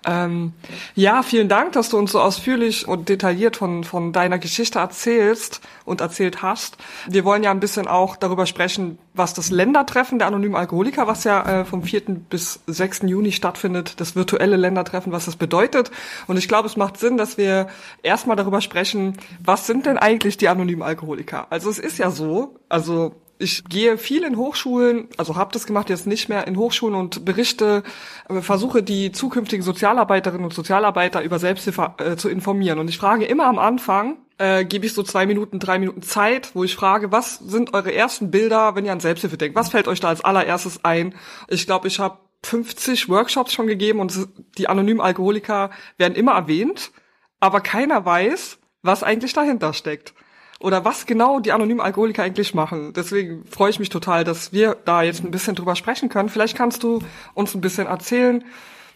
Ähm, 0.05 0.53
ja, 0.95 1.21
vielen 1.21 1.47
Dank, 1.47 1.73
dass 1.73 1.89
du 1.89 1.97
uns 1.97 2.11
so 2.11 2.19
ausführlich 2.19 2.87
und 2.87 3.09
detailliert 3.09 3.57
von, 3.57 3.83
von 3.83 4.13
deiner 4.13 4.39
Geschichte 4.39 4.79
erzählst 4.79 5.61
und 5.85 6.01
erzählt 6.01 6.41
hast. 6.41 6.77
Wir 7.07 7.23
wollen 7.23 7.43
ja 7.43 7.51
ein 7.51 7.59
bisschen 7.59 7.87
auch 7.87 8.15
darüber 8.15 8.47
sprechen, 8.47 8.97
was 9.13 9.33
das 9.33 9.51
Ländertreffen 9.51 10.17
der 10.17 10.27
anonymen 10.27 10.55
Alkoholiker, 10.55 11.05
was 11.05 11.23
ja 11.23 11.61
äh, 11.61 11.65
vom 11.65 11.83
4. 11.83 12.01
bis 12.29 12.61
6. 12.65 13.01
Juni 13.03 13.31
stattfindet, 13.31 13.99
das 13.99 14.15
virtuelle 14.15 14.57
Ländertreffen, 14.57 15.11
was 15.11 15.25
das 15.25 15.35
bedeutet. 15.35 15.91
Und 16.27 16.37
ich 16.37 16.47
glaube, 16.47 16.67
es 16.67 16.77
macht 16.77 16.97
Sinn, 16.97 17.17
dass 17.17 17.37
wir 17.37 17.67
erstmal 18.01 18.35
darüber 18.35 18.61
sprechen, 18.61 19.17
was 19.43 19.67
sind 19.67 19.85
denn 19.85 19.97
eigentlich 19.97 20.37
die 20.37 20.47
anonymen 20.47 20.81
Alkoholiker? 20.81 21.47
Also 21.51 21.69
es 21.69 21.77
ist 21.77 21.99
ja 21.99 22.09
so, 22.09 22.55
also 22.69 23.15
ich 23.41 23.65
gehe 23.65 23.97
viel 23.97 24.23
in 24.23 24.37
Hochschulen, 24.37 25.07
also 25.17 25.35
habe 25.35 25.51
das 25.51 25.65
gemacht 25.65 25.89
jetzt 25.89 26.07
nicht 26.07 26.29
mehr 26.29 26.47
in 26.47 26.57
Hochschulen 26.57 26.95
und 26.95 27.25
berichte, 27.25 27.83
äh, 28.29 28.41
versuche 28.41 28.83
die 28.83 29.11
zukünftigen 29.11 29.63
Sozialarbeiterinnen 29.63 30.45
und 30.45 30.53
Sozialarbeiter 30.53 31.21
über 31.23 31.39
Selbsthilfe 31.39 31.95
äh, 31.97 32.15
zu 32.15 32.29
informieren. 32.29 32.79
Und 32.79 32.89
ich 32.89 32.97
frage 32.97 33.25
immer 33.25 33.45
am 33.45 33.59
Anfang, 33.59 34.17
äh, 34.37 34.63
gebe 34.63 34.85
ich 34.85 34.93
so 34.93 35.03
zwei 35.03 35.25
Minuten, 35.25 35.59
drei 35.59 35.79
Minuten 35.79 36.01
Zeit, 36.01 36.51
wo 36.55 36.63
ich 36.63 36.75
frage, 36.75 37.11
was 37.11 37.39
sind 37.39 37.73
eure 37.73 37.93
ersten 37.93 38.31
Bilder, 38.31 38.75
wenn 38.75 38.85
ihr 38.85 38.91
an 38.91 38.99
Selbsthilfe 38.99 39.37
denkt? 39.37 39.55
Was 39.55 39.69
fällt 39.69 39.87
euch 39.87 39.99
da 39.99 40.09
als 40.09 40.23
allererstes 40.23 40.85
ein? 40.85 41.15
Ich 41.47 41.65
glaube, 41.65 41.87
ich 41.87 41.99
habe 41.99 42.19
50 42.43 43.09
Workshops 43.09 43.53
schon 43.53 43.67
gegeben 43.67 43.99
und 43.99 44.27
die 44.57 44.67
anonymen 44.67 45.01
Alkoholiker 45.01 45.71
werden 45.97 46.15
immer 46.15 46.33
erwähnt, 46.33 46.91
aber 47.39 47.61
keiner 47.61 48.05
weiß, 48.05 48.57
was 48.81 49.03
eigentlich 49.03 49.33
dahinter 49.33 49.73
steckt 49.73 50.13
oder 50.61 50.85
was 50.85 51.05
genau 51.05 51.39
die 51.39 51.51
anonymen 51.51 51.81
Alkoholiker 51.81 52.23
eigentlich 52.23 52.53
machen. 52.53 52.93
Deswegen 52.93 53.45
freue 53.45 53.69
ich 53.69 53.79
mich 53.79 53.89
total, 53.89 54.23
dass 54.23 54.53
wir 54.53 54.77
da 54.85 55.01
jetzt 55.01 55.23
ein 55.23 55.31
bisschen 55.31 55.55
drüber 55.55 55.75
sprechen 55.75 56.09
können. 56.09 56.29
Vielleicht 56.29 56.55
kannst 56.55 56.83
du 56.83 56.99
uns 57.33 57.55
ein 57.55 57.61
bisschen 57.61 57.87
erzählen, 57.87 58.43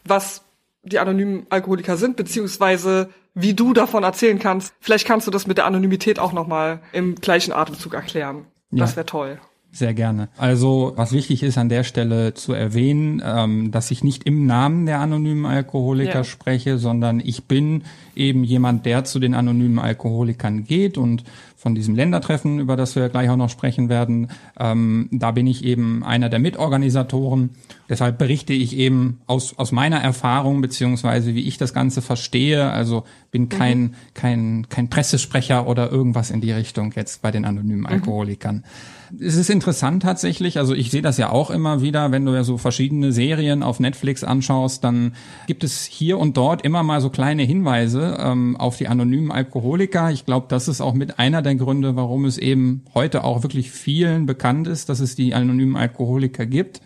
was 0.04 0.44
die 0.84 1.00
anonymen 1.00 1.48
Alkoholiker 1.50 1.98
sind, 1.98 2.16
beziehungsweise 2.16 3.10
wie 3.34 3.54
du 3.54 3.74
davon 3.74 4.04
erzählen 4.04 4.40
kannst. 4.40 4.74
Vielleicht 4.80 5.08
kannst 5.08 5.28
du 5.28 5.32
das 5.32 5.48
mit 5.48 5.58
der 5.58 5.66
Anonymität 5.66 6.20
auch 6.20 6.32
nochmal 6.32 6.80
im 6.94 7.16
gleichen 7.16 7.52
Atemzug 7.52 7.94
erklären. 7.94 8.46
Das 8.72 8.92
ja. 8.92 8.98
wäre 8.98 9.06
toll. 9.06 9.40
Sehr 9.76 9.94
gerne. 9.94 10.30
Also 10.38 10.94
was 10.96 11.12
wichtig 11.12 11.44
ist 11.44 11.58
an 11.58 11.68
der 11.68 11.84
Stelle 11.84 12.34
zu 12.34 12.54
erwähnen, 12.54 13.22
ähm, 13.26 13.72
dass 13.72 13.92
ich 13.92 14.06
nicht 14.06 14.24
im 14.24 14.46
Namen 14.46 14.86
der 14.86 15.02
anonymen 15.02 15.46
Alkoholiker 15.46 16.20
ja. 16.20 16.24
spreche, 16.24 16.78
sondern 16.78 17.20
ich 17.20 17.44
bin 17.44 17.84
eben 18.16 18.46
jemand, 18.46 18.86
der 18.86 19.04
zu 19.04 19.20
den 19.20 19.34
anonymen 19.34 19.80
Alkoholikern 19.80 20.64
geht 20.64 20.98
und 20.98 21.26
von 21.58 21.76
diesem 21.76 21.94
Ländertreffen, 21.94 22.60
über 22.60 22.78
das 22.78 22.96
wir 22.96 23.10
gleich 23.10 23.30
auch 23.30 23.36
noch 23.36 23.50
sprechen 23.50 23.90
werden. 23.90 24.30
Ähm, 24.58 25.10
da 25.12 25.32
bin 25.32 25.46
ich 25.46 25.66
eben 25.66 26.06
einer 26.06 26.30
der 26.30 26.40
Mitorganisatoren. 26.40 27.50
Deshalb 27.90 28.18
berichte 28.18 28.54
ich 28.54 28.78
eben 28.78 29.20
aus, 29.28 29.60
aus 29.60 29.74
meiner 29.74 29.98
Erfahrung 29.98 30.62
beziehungsweise 30.62 31.36
wie 31.36 31.46
ich 31.46 31.58
das 31.58 31.74
Ganze 31.74 32.02
verstehe. 32.02 32.72
Also 32.72 33.04
bin 33.30 33.42
mhm. 33.42 33.50
kein, 33.50 33.82
mhm. 33.82 33.92
kein, 34.14 34.70
kein 34.70 34.90
Pressesprecher 34.90 35.68
oder 35.68 35.92
irgendwas 35.92 36.32
in 36.32 36.40
die 36.40 36.54
Richtung 36.54 36.94
jetzt 36.96 37.22
bei 37.22 37.32
den 37.32 37.44
anonymen 37.44 37.82
mhm. 37.82 37.88
Alkoholikern. 37.88 38.56
Mhm 38.56 38.95
es 39.20 39.36
ist 39.36 39.50
interessant 39.50 40.04
tatsächlich, 40.04 40.58
also 40.58 40.74
ich 40.74 40.92
sehe 40.92 41.02
das 41.02 41.18
ja 41.18 41.30
auch 41.30 41.50
immer 41.50 41.82
wieder, 41.82 42.12
wenn 42.12 42.26
du 42.26 42.34
ja 42.34 42.44
so 42.44 42.58
verschiedene 42.58 43.12
Serien 43.12 43.64
auf 43.64 43.80
Netflix 43.80 44.24
anschaust, 44.24 44.84
dann 44.84 45.14
gibt 45.48 45.64
es 45.64 45.84
hier 45.84 46.18
und 46.18 46.38
dort 46.38 46.64
immer 46.64 46.84
mal 46.84 47.02
so 47.02 47.10
kleine 47.10 47.44
Hinweise 47.44 48.18
ähm, 48.20 48.56
auf 48.58 48.78
die 48.78 48.88
anonymen 48.88 49.32
Alkoholiker. 49.32 50.12
Ich 50.12 50.26
glaube, 50.26 50.48
das 50.50 50.68
ist 50.68 50.82
auch 50.82 50.94
mit 50.94 51.20
einer 51.20 51.42
der 51.42 51.56
Gründe, 51.56 51.96
warum 51.96 52.26
es 52.26 52.38
eben 52.38 52.84
heute 52.94 53.24
auch 53.24 53.44
wirklich 53.44 53.72
vielen 53.72 54.26
bekannt 54.26 54.68
ist, 54.68 54.90
dass 54.90 55.00
es 55.00 55.16
die 55.16 55.34
anonymen 55.34 55.76
Alkoholiker 55.76 56.46
gibt. 56.46 56.82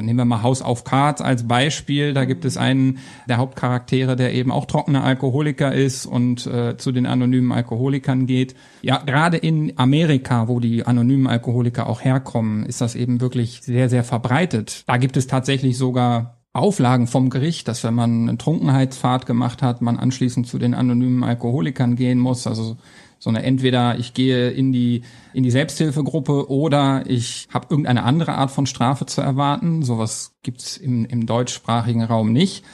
Nehmen 0.00 0.18
wir 0.18 0.24
mal 0.24 0.42
House 0.42 0.62
of 0.62 0.84
Cards 0.84 1.20
als 1.20 1.46
Beispiel. 1.46 2.14
Da 2.14 2.24
gibt 2.24 2.44
es 2.44 2.56
einen 2.56 2.98
der 3.28 3.36
Hauptcharaktere, 3.36 4.16
der 4.16 4.34
eben 4.34 4.50
auch 4.50 4.66
trockener 4.66 5.04
Alkoholiker 5.04 5.72
ist 5.72 6.06
und 6.06 6.46
äh, 6.46 6.76
zu 6.76 6.92
den 6.92 7.06
anonymen 7.06 7.52
Alkoholikern 7.52 8.26
geht. 8.26 8.54
Ja, 8.82 8.98
gerade 8.98 9.36
in 9.36 9.72
Amerika, 9.76 10.48
wo 10.48 10.60
die 10.60 10.84
anonymen 10.86 11.26
Alkoholiker 11.26 11.88
auch 11.88 12.02
herkommen, 12.02 12.66
ist 12.66 12.80
das 12.80 12.94
eben 12.94 13.20
wirklich 13.20 13.60
sehr, 13.62 13.88
sehr 13.88 14.04
verbreitet. 14.04 14.84
Da 14.86 14.96
gibt 14.96 15.16
es 15.16 15.26
tatsächlich 15.26 15.78
sogar 15.78 16.38
Auflagen 16.54 17.08
vom 17.08 17.30
Gericht, 17.30 17.66
dass 17.66 17.82
wenn 17.82 17.94
man 17.94 18.28
eine 18.28 18.38
Trunkenheitsfahrt 18.38 19.26
gemacht 19.26 19.60
hat, 19.60 19.82
man 19.82 19.98
anschließend 19.98 20.46
zu 20.46 20.56
den 20.56 20.72
anonymen 20.72 21.24
Alkoholikern 21.24 21.96
gehen 21.96 22.20
muss. 22.20 22.46
Also 22.46 22.76
so 23.24 23.30
eine 23.30 23.42
entweder 23.42 23.98
ich 23.98 24.12
gehe 24.12 24.50
in 24.50 24.70
die 24.70 25.00
in 25.32 25.44
die 25.44 25.50
Selbsthilfegruppe 25.50 26.50
oder 26.50 27.04
ich 27.06 27.48
habe 27.50 27.68
irgendeine 27.70 28.02
andere 28.02 28.34
Art 28.34 28.50
von 28.50 28.66
Strafe 28.66 29.06
zu 29.06 29.22
erwarten. 29.22 29.82
Sowas 29.82 30.34
gibt's 30.42 30.76
im, 30.76 31.06
im 31.06 31.24
deutschsprachigen 31.24 32.02
Raum 32.02 32.34
nicht. 32.34 32.66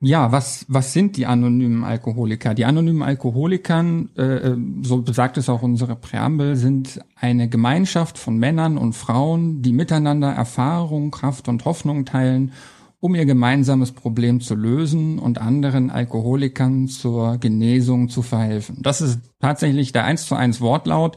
Ja, 0.00 0.30
was 0.30 0.64
was 0.68 0.92
sind 0.92 1.16
die 1.16 1.26
anonymen 1.26 1.82
Alkoholiker? 1.82 2.54
Die 2.54 2.66
anonymen 2.66 3.02
Alkoholikern, 3.02 4.10
äh, 4.16 4.22
äh, 4.22 4.56
so 4.82 5.02
besagt 5.02 5.38
es 5.38 5.48
auch 5.48 5.62
unsere 5.62 5.96
Präambel, 5.96 6.54
sind 6.54 7.00
eine 7.16 7.48
Gemeinschaft 7.48 8.16
von 8.16 8.36
Männern 8.36 8.78
und 8.78 8.92
Frauen, 8.92 9.60
die 9.60 9.72
miteinander 9.72 10.30
Erfahrung, 10.30 11.10
Kraft 11.10 11.48
und 11.48 11.64
Hoffnung 11.64 12.04
teilen 12.04 12.52
um 13.06 13.14
ihr 13.14 13.24
gemeinsames 13.24 13.92
Problem 13.92 14.40
zu 14.40 14.56
lösen 14.56 15.20
und 15.20 15.40
anderen 15.40 15.90
Alkoholikern 15.90 16.88
zur 16.88 17.38
Genesung 17.38 18.08
zu 18.08 18.22
verhelfen. 18.22 18.78
Das 18.82 19.00
ist 19.00 19.20
tatsächlich 19.38 19.92
der 19.92 20.04
eins 20.04 20.26
zu 20.26 20.34
eins 20.34 20.60
Wortlaut 20.60 21.16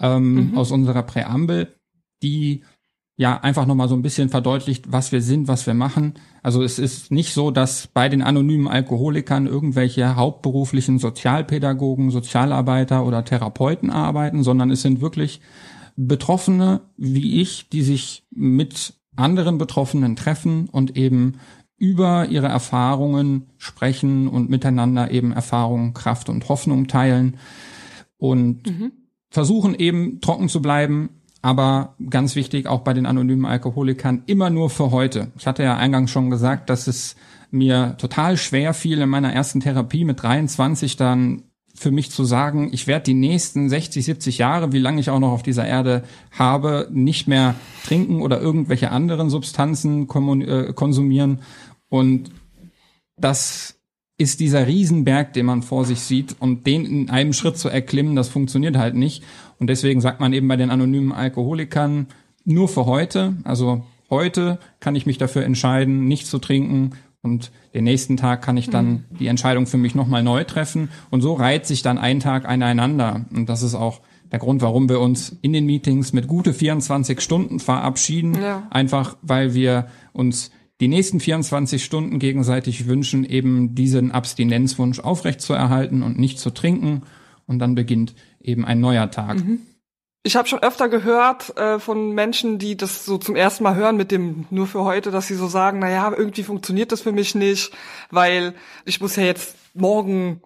ähm, 0.00 0.50
mhm. 0.50 0.58
aus 0.58 0.72
unserer 0.72 1.04
Präambel, 1.04 1.76
die 2.20 2.64
ja 3.16 3.38
einfach 3.38 3.64
nochmal 3.64 3.88
so 3.88 3.94
ein 3.94 4.02
bisschen 4.02 4.28
verdeutlicht, 4.28 4.90
was 4.90 5.12
wir 5.12 5.22
sind, 5.22 5.46
was 5.46 5.68
wir 5.68 5.74
machen. 5.74 6.14
Also 6.42 6.64
es 6.64 6.80
ist 6.80 7.12
nicht 7.12 7.32
so, 7.32 7.52
dass 7.52 7.86
bei 7.86 8.08
den 8.08 8.22
anonymen 8.22 8.66
Alkoholikern 8.66 9.46
irgendwelche 9.46 10.16
hauptberuflichen 10.16 10.98
Sozialpädagogen, 10.98 12.10
Sozialarbeiter 12.10 13.06
oder 13.06 13.24
Therapeuten 13.24 13.90
arbeiten, 13.90 14.42
sondern 14.42 14.72
es 14.72 14.82
sind 14.82 15.00
wirklich 15.00 15.40
Betroffene 15.94 16.80
wie 16.96 17.40
ich, 17.40 17.68
die 17.68 17.82
sich 17.82 18.24
mit 18.32 18.94
anderen 19.20 19.58
Betroffenen 19.58 20.16
treffen 20.16 20.68
und 20.68 20.96
eben 20.96 21.34
über 21.76 22.26
ihre 22.26 22.48
Erfahrungen 22.48 23.46
sprechen 23.56 24.28
und 24.28 24.50
miteinander 24.50 25.10
eben 25.10 25.32
Erfahrungen, 25.32 25.94
Kraft 25.94 26.28
und 26.28 26.48
Hoffnung 26.48 26.88
teilen 26.88 27.38
und 28.18 28.66
mhm. 28.66 28.92
versuchen 29.30 29.74
eben 29.74 30.20
trocken 30.20 30.48
zu 30.48 30.60
bleiben, 30.60 31.08
aber 31.40 31.94
ganz 32.10 32.36
wichtig 32.36 32.66
auch 32.66 32.80
bei 32.80 32.92
den 32.92 33.06
anonymen 33.06 33.46
Alkoholikern 33.46 34.24
immer 34.26 34.50
nur 34.50 34.68
für 34.68 34.90
heute. 34.90 35.28
Ich 35.38 35.46
hatte 35.46 35.62
ja 35.62 35.76
eingangs 35.76 36.10
schon 36.10 36.28
gesagt, 36.28 36.68
dass 36.68 36.86
es 36.86 37.16
mir 37.50 37.96
total 37.98 38.36
schwer 38.36 38.74
fiel 38.74 39.00
in 39.00 39.08
meiner 39.08 39.32
ersten 39.32 39.60
Therapie 39.60 40.04
mit 40.04 40.22
23 40.22 40.96
dann 40.96 41.44
für 41.80 41.90
mich 41.90 42.10
zu 42.10 42.24
sagen, 42.24 42.68
ich 42.74 42.86
werde 42.86 43.04
die 43.04 43.14
nächsten 43.14 43.70
60, 43.70 44.04
70 44.04 44.36
Jahre, 44.36 44.70
wie 44.72 44.78
lange 44.78 45.00
ich 45.00 45.08
auch 45.08 45.18
noch 45.18 45.32
auf 45.32 45.42
dieser 45.42 45.66
Erde 45.66 46.04
habe, 46.30 46.86
nicht 46.92 47.26
mehr 47.26 47.54
trinken 47.86 48.20
oder 48.20 48.38
irgendwelche 48.38 48.90
anderen 48.90 49.30
Substanzen 49.30 50.02
äh, 50.02 50.74
konsumieren. 50.74 51.38
Und 51.88 52.32
das 53.16 53.78
ist 54.18 54.40
dieser 54.40 54.66
Riesenberg, 54.66 55.32
den 55.32 55.46
man 55.46 55.62
vor 55.62 55.86
sich 55.86 56.00
sieht 56.00 56.36
und 56.38 56.66
den 56.66 56.84
in 56.84 57.08
einem 57.08 57.32
Schritt 57.32 57.56
zu 57.56 57.70
erklimmen, 57.70 58.14
das 58.14 58.28
funktioniert 58.28 58.76
halt 58.76 58.94
nicht. 58.94 59.24
Und 59.58 59.68
deswegen 59.68 60.02
sagt 60.02 60.20
man 60.20 60.34
eben 60.34 60.48
bei 60.48 60.56
den 60.56 60.68
anonymen 60.68 61.12
Alkoholikern 61.12 62.08
nur 62.44 62.68
für 62.68 62.84
heute, 62.84 63.36
also 63.44 63.86
heute 64.10 64.58
kann 64.80 64.96
ich 64.96 65.06
mich 65.06 65.16
dafür 65.16 65.44
entscheiden, 65.44 66.04
nicht 66.04 66.26
zu 66.26 66.40
trinken 66.40 66.90
und 67.22 67.50
den 67.74 67.84
nächsten 67.84 68.16
Tag 68.16 68.42
kann 68.42 68.56
ich 68.56 68.70
dann 68.70 68.86
mhm. 68.86 69.04
die 69.18 69.26
Entscheidung 69.26 69.66
für 69.66 69.76
mich 69.76 69.94
nochmal 69.94 70.22
neu 70.22 70.44
treffen. 70.44 70.88
Und 71.10 71.20
so 71.20 71.34
reiht 71.34 71.66
sich 71.66 71.82
dann 71.82 71.98
ein 71.98 72.20
Tag 72.20 72.48
aneinander. 72.48 73.26
Und 73.34 73.48
das 73.48 73.62
ist 73.62 73.74
auch 73.74 74.00
der 74.32 74.38
Grund, 74.38 74.62
warum 74.62 74.88
wir 74.88 75.00
uns 75.00 75.36
in 75.42 75.52
den 75.52 75.66
Meetings 75.66 76.12
mit 76.12 76.28
gute 76.28 76.54
24 76.54 77.20
Stunden 77.20 77.60
verabschieden. 77.60 78.40
Ja. 78.40 78.66
Einfach, 78.70 79.16
weil 79.22 79.54
wir 79.54 79.88
uns 80.12 80.50
die 80.80 80.88
nächsten 80.88 81.20
24 81.20 81.84
Stunden 81.84 82.18
gegenseitig 82.18 82.86
wünschen, 82.86 83.24
eben 83.24 83.74
diesen 83.74 84.12
Abstinenzwunsch 84.12 85.00
aufrechtzuerhalten 85.00 86.02
und 86.02 86.18
nicht 86.18 86.38
zu 86.38 86.50
trinken. 86.50 87.02
Und 87.46 87.58
dann 87.58 87.74
beginnt 87.74 88.14
eben 88.40 88.64
ein 88.64 88.80
neuer 88.80 89.10
Tag. 89.10 89.44
Mhm. 89.44 89.58
Ich 90.22 90.36
habe 90.36 90.46
schon 90.46 90.62
öfter 90.62 90.90
gehört 90.90 91.56
äh, 91.56 91.78
von 91.78 92.12
Menschen, 92.12 92.58
die 92.58 92.76
das 92.76 93.06
so 93.06 93.16
zum 93.16 93.36
ersten 93.36 93.64
Mal 93.64 93.74
hören 93.74 93.96
mit 93.96 94.10
dem 94.10 94.46
nur 94.50 94.66
für 94.66 94.84
heute, 94.84 95.10
dass 95.10 95.28
sie 95.28 95.34
so 95.34 95.48
sagen, 95.48 95.78
na 95.78 95.88
ja, 95.88 96.12
irgendwie 96.12 96.42
funktioniert 96.42 96.92
das 96.92 97.00
für 97.00 97.12
mich 97.12 97.34
nicht, 97.34 97.72
weil 98.10 98.54
ich 98.84 99.00
muss 99.00 99.16
ja 99.16 99.22
jetzt 99.22 99.56
morgen 99.72 100.42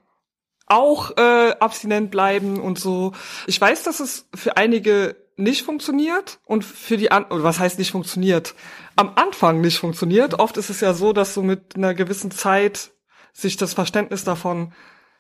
auch 0.67 1.17
äh, 1.17 1.55
abstinent 1.59 2.13
bleiben 2.13 2.61
und 2.61 2.79
so. 2.79 3.13
Ich 3.47 3.61
weiß, 3.61 3.83
dass 3.83 3.99
es 3.99 4.29
für 4.33 4.57
einige 4.57 5.17
nicht 5.37 5.63
funktioniert 5.63 6.39
und 6.45 6.65
für 6.65 6.97
die 6.97 7.11
an 7.11 7.25
oder 7.25 7.43
was 7.43 7.59
heißt 7.59 7.79
nicht 7.81 7.91
funktioniert? 7.91 8.55
Am 8.95 9.13
Anfang 9.17 9.61
nicht 9.61 9.79
funktioniert. 9.79 10.39
Oft 10.39 10.57
ist 10.57 10.71
es 10.71 10.81
ja 10.81 10.95
so, 10.95 11.13
dass 11.13 11.35
so 11.35 11.43
mit 11.43 11.75
einer 11.75 11.95
gewissen 11.95 12.31
Zeit 12.31 12.93
sich 13.33 13.57
das 13.57 13.75
Verständnis 13.75 14.23
davon 14.23 14.73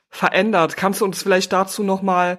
verändert. 0.09 0.77
Kannst 0.77 1.01
du 1.01 1.05
uns 1.05 1.21
vielleicht 1.21 1.53
dazu 1.53 1.83
noch 1.83 2.03
mal 2.03 2.39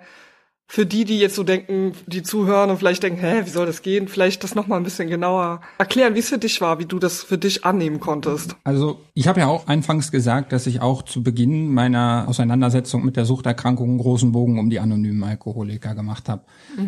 für 0.68 0.86
die, 0.86 1.06
die 1.06 1.20
jetzt 1.20 1.36
so 1.36 1.44
denken, 1.44 1.94
die 2.08 2.24
zuhören 2.24 2.70
und 2.70 2.78
vielleicht 2.78 3.04
denken, 3.04 3.20
hä, 3.20 3.44
wie 3.46 3.50
soll 3.50 3.66
das 3.66 3.82
gehen? 3.82 4.08
Vielleicht 4.08 4.44
das 4.44 4.56
noch 4.56 4.68
mal 4.68 4.78
ein 4.78 4.84
bisschen 4.84 5.10
genauer 5.10 5.62
erklären, 5.78 6.16
wie 6.16 6.20
es 6.20 6.30
für 6.30 6.40
dich 6.40 6.60
war, 6.60 6.80
wie 6.80 6.86
du 6.86 6.98
das 6.98 7.24
für 7.24 7.38
dich 7.38 7.64
annehmen 7.64 8.00
konntest. 8.00 8.56
Also 8.64 9.00
ich 9.14 9.28
habe 9.28 9.42
ja 9.42 9.48
auch 9.48 9.68
anfangs 9.68 10.12
gesagt, 10.12 10.52
dass 10.52 10.66
ich 10.66 10.82
auch 10.82 11.04
zu 11.04 11.24
Beginn 11.24 11.72
meiner 11.72 12.26
Auseinandersetzung 12.28 13.06
mit 13.06 13.16
der 13.16 13.26
Suchterkrankung 13.26 13.90
einen 13.90 13.98
großen 14.00 14.32
Bogen 14.32 14.60
um 14.60 14.70
die 14.70 14.80
anonymen 14.80 15.24
Alkoholiker 15.24 15.94
gemacht 15.94 16.28
habe. 16.30 16.42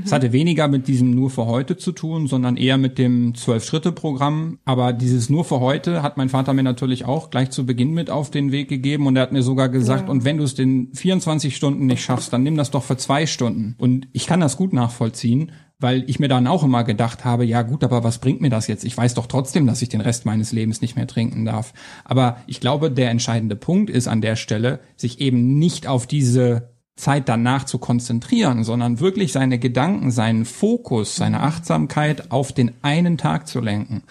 Es 0.04 0.10
mhm. 0.10 0.16
hatte 0.16 0.34
weniger 0.34 0.68
mit 0.68 0.88
diesem 0.88 1.12
nur 1.12 1.30
für 1.30 1.46
heute 1.46 1.78
zu 1.78 1.92
tun, 1.92 2.28
sondern 2.28 2.58
eher 2.58 2.78
mit 2.78 2.98
dem 2.98 3.36
Zwölf-Schritte-Programm. 3.36 4.58
Aber 4.66 4.92
dieses 4.92 5.30
nur 5.30 5.46
für 5.46 5.60
heute 5.60 6.02
hat 6.02 6.18
mein 6.18 6.30
Vater 6.30 6.54
mir 6.54 6.64
natürlich 6.64 7.06
auch 7.06 7.30
gleich 7.30 7.52
zu 7.52 7.66
Beginn 7.66 7.94
mit 7.94 8.10
auf 8.10 8.32
den 8.32 8.52
Weg 8.52 8.70
gegeben 8.70 9.06
und 9.06 9.16
er 9.16 9.22
hat 9.22 9.32
mir 9.32 9.44
sogar 9.44 9.70
gesagt, 9.70 10.06
ja. 10.06 10.10
und 10.10 10.26
wenn 10.26 10.38
du 10.38 10.44
es 10.44 10.58
in 10.58 10.94
24 10.94 11.56
Stunden 11.56 11.86
nicht 11.86 12.04
schaffst, 12.04 12.34
dann 12.34 12.44
nimm 12.44 12.58
das 12.58 12.72
doch 12.72 12.84
für 12.84 12.98
zwei 12.98 13.28
Stunden. 13.28 13.67
Und 13.78 14.08
ich 14.14 14.28
kann 14.28 14.40
das 14.40 14.58
gut 14.58 14.74
nachvollziehen, 14.74 15.52
weil 15.80 16.04
ich 16.10 16.20
mir 16.20 16.28
dann 16.28 16.48
auch 16.48 16.64
immer 16.64 16.84
gedacht 16.84 17.24
habe, 17.24 17.46
ja 17.46 17.62
gut, 17.62 17.84
aber 17.84 18.04
was 18.04 18.18
bringt 18.18 18.42
mir 18.42 18.50
das 18.50 18.68
jetzt? 18.68 18.84
Ich 18.84 18.98
weiß 18.98 19.14
doch 19.14 19.28
trotzdem, 19.28 19.68
dass 19.68 19.82
ich 19.82 19.90
den 19.90 20.02
Rest 20.02 20.26
meines 20.26 20.52
Lebens 20.52 20.82
nicht 20.82 20.96
mehr 20.96 21.08
trinken 21.08 21.46
darf. 21.46 21.74
Aber 22.04 22.38
ich 22.48 22.60
glaube, 22.60 22.90
der 22.92 23.12
entscheidende 23.12 23.56
Punkt 23.56 23.90
ist 23.90 24.08
an 24.08 24.22
der 24.22 24.36
Stelle, 24.36 24.80
sich 24.96 25.20
eben 25.22 25.60
nicht 25.60 25.88
auf 25.88 26.08
diese 26.08 26.70
Zeit 26.96 27.30
danach 27.30 27.66
zu 27.66 27.78
konzentrieren, 27.78 28.64
sondern 28.64 29.00
wirklich 29.00 29.32
seine 29.32 29.60
Gedanken, 29.60 30.10
seinen 30.10 30.46
Fokus, 30.46 31.16
seine 31.16 31.42
Achtsamkeit 31.42 32.32
auf 32.32 32.52
den 32.52 32.72
einen 32.82 33.20
Tag 33.20 33.48
zu 33.48 33.62
lenken. 33.62 34.02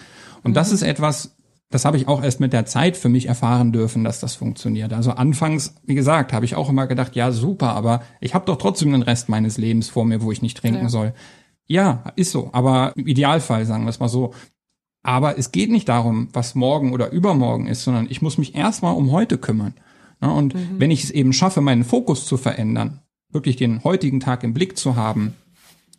Und 0.43 0.55
das 0.55 0.69
mhm. 0.69 0.75
ist 0.75 0.81
etwas, 0.83 1.36
das 1.69 1.83
habe 1.83 1.97
ich 1.97 2.07
auch 2.07 2.23
erst 2.23 2.39
mit 2.39 2.53
der 2.53 2.65
Zeit 2.65 2.95
für 2.95 3.09
mich 3.09 3.25
erfahren 3.27 3.73
dürfen, 3.73 4.03
dass 4.03 4.19
das 4.21 4.35
funktioniert. 4.35 4.93
Also 4.93 5.11
anfangs, 5.11 5.75
wie 5.83 5.95
gesagt, 5.95 6.31
habe 6.31 6.45
ich 6.45 6.55
auch 6.55 6.69
immer 6.69 6.87
gedacht, 6.87 7.15
ja 7.15 7.31
super, 7.31 7.73
aber 7.73 8.01
ich 8.21 8.33
habe 8.33 8.45
doch 8.45 8.57
trotzdem 8.57 8.93
den 8.93 9.01
Rest 9.01 9.27
meines 9.27 9.57
Lebens 9.57 9.89
vor 9.89 10.05
mir, 10.05 10.21
wo 10.21 10.31
ich 10.31 10.41
nicht 10.41 10.57
trinken 10.57 10.83
ja. 10.83 10.89
soll. 10.89 11.13
Ja, 11.65 12.13
ist 12.15 12.31
so, 12.31 12.49
aber 12.53 12.93
im 12.95 13.07
Idealfall 13.07 13.65
sagen 13.65 13.83
wir 13.83 13.89
es 13.89 13.99
mal 13.99 14.07
so. 14.07 14.33
Aber 15.03 15.37
es 15.37 15.51
geht 15.51 15.69
nicht 15.69 15.89
darum, 15.89 16.29
was 16.31 16.55
morgen 16.55 16.93
oder 16.93 17.11
übermorgen 17.11 17.67
ist, 17.67 17.83
sondern 17.83 18.07
ich 18.09 18.21
muss 18.21 18.37
mich 18.37 18.55
erstmal 18.55 18.95
um 18.95 19.11
heute 19.11 19.37
kümmern. 19.37 19.73
Und 20.19 20.55
mhm. 20.55 20.79
wenn 20.79 20.91
ich 20.91 21.03
es 21.03 21.11
eben 21.11 21.33
schaffe, 21.33 21.61
meinen 21.61 21.83
Fokus 21.83 22.25
zu 22.25 22.37
verändern, 22.37 23.01
wirklich 23.29 23.57
den 23.57 23.83
heutigen 23.83 24.19
Tag 24.19 24.43
im 24.43 24.53
Blick 24.53 24.77
zu 24.77 24.95
haben 24.95 25.33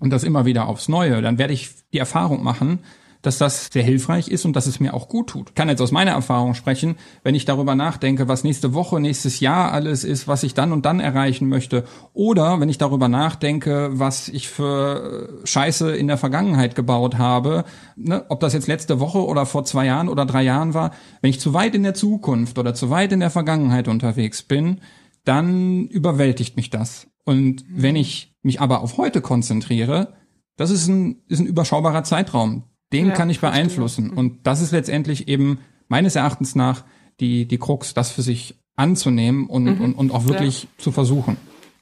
und 0.00 0.10
das 0.10 0.24
immer 0.24 0.46
wieder 0.46 0.66
aufs 0.66 0.88
Neue, 0.88 1.20
dann 1.20 1.38
werde 1.38 1.52
ich 1.52 1.70
die 1.92 1.98
Erfahrung 1.98 2.42
machen, 2.42 2.80
dass 3.22 3.38
das 3.38 3.68
sehr 3.72 3.82
hilfreich 3.82 4.28
ist 4.28 4.44
und 4.44 4.54
dass 4.54 4.66
es 4.66 4.80
mir 4.80 4.94
auch 4.94 5.08
gut 5.08 5.28
tut. 5.30 5.50
Ich 5.50 5.54
kann 5.54 5.68
jetzt 5.68 5.80
aus 5.80 5.92
meiner 5.92 6.12
Erfahrung 6.12 6.54
sprechen, 6.54 6.96
wenn 7.24 7.34
ich 7.34 7.44
darüber 7.44 7.74
nachdenke, 7.74 8.28
was 8.28 8.44
nächste 8.44 8.74
Woche, 8.74 9.00
nächstes 9.00 9.40
Jahr 9.40 9.72
alles 9.72 10.04
ist, 10.04 10.28
was 10.28 10.42
ich 10.42 10.54
dann 10.54 10.72
und 10.72 10.86
dann 10.86 11.00
erreichen 11.00 11.48
möchte, 11.48 11.84
oder 12.12 12.60
wenn 12.60 12.68
ich 12.68 12.78
darüber 12.78 13.08
nachdenke, 13.08 13.90
was 13.92 14.28
ich 14.28 14.48
für 14.48 15.40
äh, 15.42 15.46
Scheiße 15.46 15.94
in 15.96 16.06
der 16.06 16.18
Vergangenheit 16.18 16.74
gebaut 16.74 17.18
habe, 17.18 17.64
ne, 17.96 18.24
ob 18.28 18.40
das 18.40 18.52
jetzt 18.52 18.68
letzte 18.68 19.00
Woche 19.00 19.24
oder 19.24 19.46
vor 19.46 19.64
zwei 19.64 19.86
Jahren 19.86 20.08
oder 20.08 20.24
drei 20.24 20.42
Jahren 20.42 20.74
war, 20.74 20.92
wenn 21.20 21.30
ich 21.30 21.40
zu 21.40 21.54
weit 21.54 21.74
in 21.74 21.82
der 21.82 21.94
Zukunft 21.94 22.58
oder 22.58 22.74
zu 22.74 22.90
weit 22.90 23.12
in 23.12 23.20
der 23.20 23.30
Vergangenheit 23.30 23.88
unterwegs 23.88 24.42
bin, 24.42 24.80
dann 25.24 25.86
überwältigt 25.88 26.56
mich 26.56 26.70
das. 26.70 27.08
Und 27.24 27.64
wenn 27.68 27.96
ich 27.96 28.34
mich 28.42 28.60
aber 28.60 28.80
auf 28.80 28.96
heute 28.96 29.20
konzentriere, 29.20 30.14
das 30.56 30.70
ist 30.70 30.88
ein, 30.88 31.22
ist 31.28 31.40
ein 31.40 31.46
überschaubarer 31.46 32.04
Zeitraum 32.04 32.64
den 32.92 33.08
ja, 33.08 33.14
kann 33.14 33.30
ich 33.30 33.40
beeinflussen. 33.40 34.06
Verstehe. 34.06 34.18
Und 34.18 34.46
das 34.46 34.60
ist 34.60 34.72
letztendlich 34.72 35.28
eben 35.28 35.58
meines 35.88 36.16
Erachtens 36.16 36.54
nach 36.54 36.84
die, 37.20 37.46
die 37.46 37.58
Krux, 37.58 37.94
das 37.94 38.10
für 38.10 38.22
sich 38.22 38.56
anzunehmen 38.76 39.46
und, 39.46 39.64
mhm. 39.64 39.80
und, 39.80 39.94
und 39.94 40.10
auch 40.12 40.26
wirklich 40.26 40.64
ja. 40.64 40.68
zu 40.78 40.92
versuchen. 40.92 41.36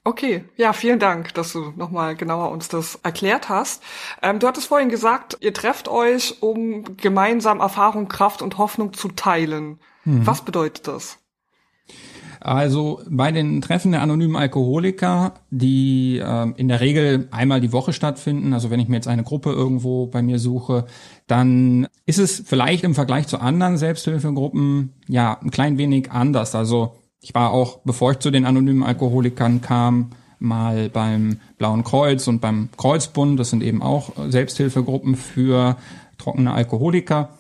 Okay, 0.07 0.45
ja, 0.57 0.73
vielen 0.73 1.01
Dank, 1.01 1.35
dass 1.35 1.53
du 1.53 1.73
nochmal 1.75 2.15
genauer 2.15 2.53
uns 2.53 2.69
das 2.69 3.01
erklärt 3.03 3.49
hast. 3.49 3.83
Ähm, 4.23 4.39
du 4.39 4.47
hattest 4.47 4.69
vorhin 4.69 4.89
gesagt, 4.89 5.37
ihr 5.41 5.53
trefft 5.53 5.89
euch, 5.89 6.41
um 6.43 6.97
gemeinsam 6.97 7.59
Erfahrung, 7.59 8.07
Kraft 8.07 8.41
und 8.41 8.57
Hoffnung 8.57 8.93
zu 8.93 9.09
teilen. 9.09 9.81
Mhm. 10.05 10.25
Was 10.25 10.43
bedeutet 10.43 10.87
das? 10.87 11.19
Also 12.41 13.01
bei 13.09 13.33
den 13.33 13.61
Treffen 13.61 13.93
der 13.93 14.03
anonymen 14.03 14.37
Alkoholiker, 14.37 15.35
die 15.51 16.19
äh, 16.19 16.51
in 16.57 16.69
der 16.69 16.81
Regel 16.81 17.29
einmal 17.31 17.61
die 17.61 17.73
Woche 17.73 17.93
stattfinden, 17.93 18.53
also 18.53 18.71
wenn 18.71 18.81
ich 18.81 18.89
mir 18.89 18.97
jetzt 18.97 19.09
eine 19.09 19.23
Gruppe 19.23 19.51
irgendwo 19.53 20.07
bei 20.07 20.23
mir 20.23 20.39
suche, 20.39 20.87
dann 21.27 21.87
ist 22.05 22.19
es 22.19 22.43
vielleicht 22.45 22.85
im 22.85 22.95
Vergleich 22.95 23.27
zu 23.27 23.41
anderen 23.41 23.77
Selbsthilfegruppen 23.77 24.93
ja 25.09 25.39
ein 25.41 25.51
klein 25.51 25.79
wenig 25.79 26.13
anders. 26.13 26.55
Also 26.55 26.97
ich 27.21 27.35
war 27.35 27.51
auch, 27.51 27.81
bevor 27.85 28.13
ich 28.13 28.19
zu 28.19 28.31
den 28.31 28.45
anonymen 28.45 28.83
Alkoholikern 28.83 29.61
kam, 29.61 30.11
mal 30.39 30.89
beim 30.89 31.41
Blauen 31.59 31.85
Kreuz 31.85 32.29
und 32.29 32.41
beim 32.41 32.69
Kreuzbund. 32.77 33.41
Das 33.41 33.51
sind 33.51 33.63
eben 33.63 33.83
auch 33.83 34.13
Selbsthilfegruppen 34.29 35.17
für 35.17 35.77
trockene 36.19 36.53
Alkoholiker. 36.53 37.31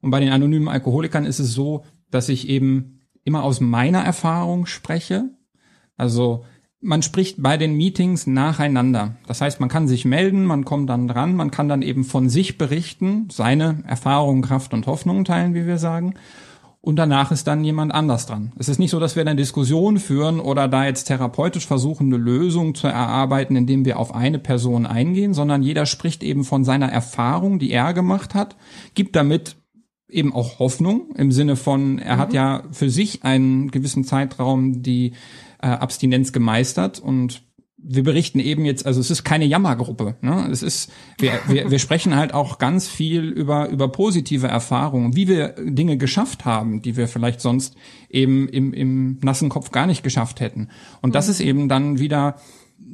Und 0.00 0.10
bei 0.10 0.20
den 0.20 0.30
anonymen 0.30 0.68
Alkoholikern 0.68 1.24
ist 1.24 1.40
es 1.40 1.52
so, 1.52 1.84
dass 2.10 2.28
ich 2.28 2.48
eben 2.48 3.00
immer 3.24 3.42
aus 3.42 3.60
meiner 3.60 4.00
Erfahrung 4.00 4.66
spreche. 4.66 5.30
Also 5.96 6.44
man 6.80 7.02
spricht 7.02 7.42
bei 7.42 7.56
den 7.56 7.74
Meetings 7.74 8.26
nacheinander. 8.26 9.16
Das 9.26 9.40
heißt, 9.40 9.58
man 9.58 9.70
kann 9.70 9.88
sich 9.88 10.04
melden, 10.04 10.44
man 10.44 10.66
kommt 10.66 10.90
dann 10.90 11.08
dran, 11.08 11.34
man 11.34 11.50
kann 11.50 11.68
dann 11.68 11.80
eben 11.80 12.04
von 12.04 12.28
sich 12.28 12.58
berichten, 12.58 13.28
seine 13.32 13.82
Erfahrungen, 13.86 14.42
Kraft 14.42 14.74
und 14.74 14.86
Hoffnung 14.86 15.24
teilen, 15.24 15.54
wie 15.54 15.66
wir 15.66 15.78
sagen. 15.78 16.14
und 16.84 16.96
danach 16.96 17.32
ist 17.32 17.46
dann 17.46 17.64
jemand 17.64 17.94
anders 17.94 18.26
dran. 18.26 18.52
Es 18.58 18.68
ist 18.68 18.78
nicht 18.78 18.90
so, 18.90 19.00
dass 19.00 19.16
wir 19.16 19.22
eine 19.22 19.36
Diskussion 19.36 19.98
führen 19.98 20.38
oder 20.38 20.68
da 20.68 20.84
jetzt 20.84 21.04
therapeutisch 21.04 21.66
versuchen, 21.66 22.08
eine 22.08 22.22
Lösung 22.22 22.74
zu 22.74 22.88
erarbeiten, 22.88 23.56
indem 23.56 23.86
wir 23.86 23.98
auf 23.98 24.14
eine 24.14 24.38
Person 24.38 24.84
eingehen, 24.84 25.32
sondern 25.32 25.62
jeder 25.62 25.86
spricht 25.86 26.22
eben 26.22 26.44
von 26.44 26.62
seiner 26.62 26.92
Erfahrung, 26.92 27.58
die 27.58 27.70
er 27.70 27.94
gemacht 27.94 28.34
hat, 28.34 28.56
gibt 28.92 29.16
damit 29.16 29.56
eben 30.14 30.32
auch 30.32 30.58
Hoffnung 30.58 31.14
im 31.16 31.32
Sinne 31.32 31.56
von, 31.56 31.98
er 31.98 32.16
mhm. 32.16 32.20
hat 32.20 32.32
ja 32.32 32.62
für 32.70 32.90
sich 32.90 33.24
einen 33.24 33.70
gewissen 33.70 34.04
Zeitraum 34.04 34.82
die 34.82 35.12
äh, 35.60 35.66
Abstinenz 35.66 36.32
gemeistert 36.32 37.00
und 37.00 37.42
wir 37.86 38.02
berichten 38.02 38.40
eben 38.40 38.64
jetzt, 38.64 38.86
also 38.86 38.98
es 39.00 39.10
ist 39.10 39.24
keine 39.24 39.44
Jammergruppe. 39.44 40.16
Ne? 40.22 40.48
Es 40.50 40.62
ist, 40.62 40.90
wir, 41.18 41.32
wir, 41.46 41.70
wir 41.70 41.78
sprechen 41.78 42.16
halt 42.16 42.32
auch 42.32 42.56
ganz 42.56 42.88
viel 42.88 43.24
über 43.24 43.68
über 43.68 43.88
positive 43.88 44.46
Erfahrungen, 44.46 45.14
wie 45.16 45.28
wir 45.28 45.54
Dinge 45.58 45.98
geschafft 45.98 46.46
haben, 46.46 46.80
die 46.80 46.96
wir 46.96 47.08
vielleicht 47.08 47.42
sonst 47.42 47.76
eben 48.08 48.48
im, 48.48 48.72
im 48.72 49.18
nassen 49.22 49.50
Kopf 49.50 49.70
gar 49.70 49.86
nicht 49.86 50.02
geschafft 50.02 50.40
hätten. 50.40 50.68
Und 51.02 51.14
das 51.14 51.28
ist 51.28 51.40
eben 51.40 51.68
dann 51.68 51.98
wieder 51.98 52.36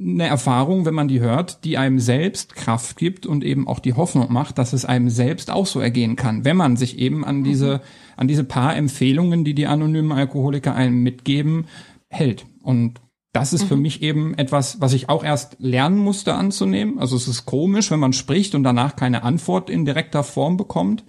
eine 0.01 0.27
Erfahrung, 0.27 0.85
wenn 0.85 0.95
man 0.95 1.09
die 1.09 1.21
hört, 1.21 1.65
die 1.65 1.77
einem 1.77 1.99
selbst 1.99 2.55
Kraft 2.55 2.97
gibt 2.97 3.27
und 3.27 3.45
eben 3.45 3.69
auch 3.69 3.81
die 3.81 3.95
Hoffnung 3.95 4.33
macht, 4.33 4.59
dass 4.59 4.73
es 4.73 4.85
einem 4.85 5.11
selbst 5.11 5.51
auch 5.51 5.67
so 5.67 5.81
ergehen 5.81 6.17
kann, 6.17 6.45
wenn 6.45 6.57
man 6.57 6.77
sich 6.77 6.99
eben 6.99 7.25
an 7.25 7.45
diese 7.45 7.81
an 8.17 8.29
diese 8.29 8.45
paar 8.45 8.77
Empfehlungen, 8.77 9.45
die 9.45 9.55
die 9.55 9.67
anonymen 9.67 10.13
Alkoholiker 10.13 10.75
einem 10.75 11.03
mitgeben, 11.03 11.67
hält. 12.09 12.47
Und 12.63 13.01
das 13.33 13.53
ist 13.53 13.65
mhm. 13.65 13.69
für 13.69 13.77
mich 13.77 14.03
eben 14.03 14.35
etwas, 14.35 14.81
was 14.81 14.93
ich 14.93 15.09
auch 15.09 15.25
erst 15.25 15.57
lernen 15.59 15.99
musste 15.99 16.35
anzunehmen. 16.35 16.99
Also 16.99 17.17
es 17.17 17.29
ist 17.29 17.47
komisch, 17.47 17.91
wenn 17.91 18.01
man 18.01 18.13
spricht 18.13 18.55
und 18.55 18.65
danach 18.65 18.97
keine 18.97 19.23
Antwort 19.23 19.71
in 19.71 19.85
direkter 19.85 20.25
Form 20.25 20.57
bekommt. 20.57 21.05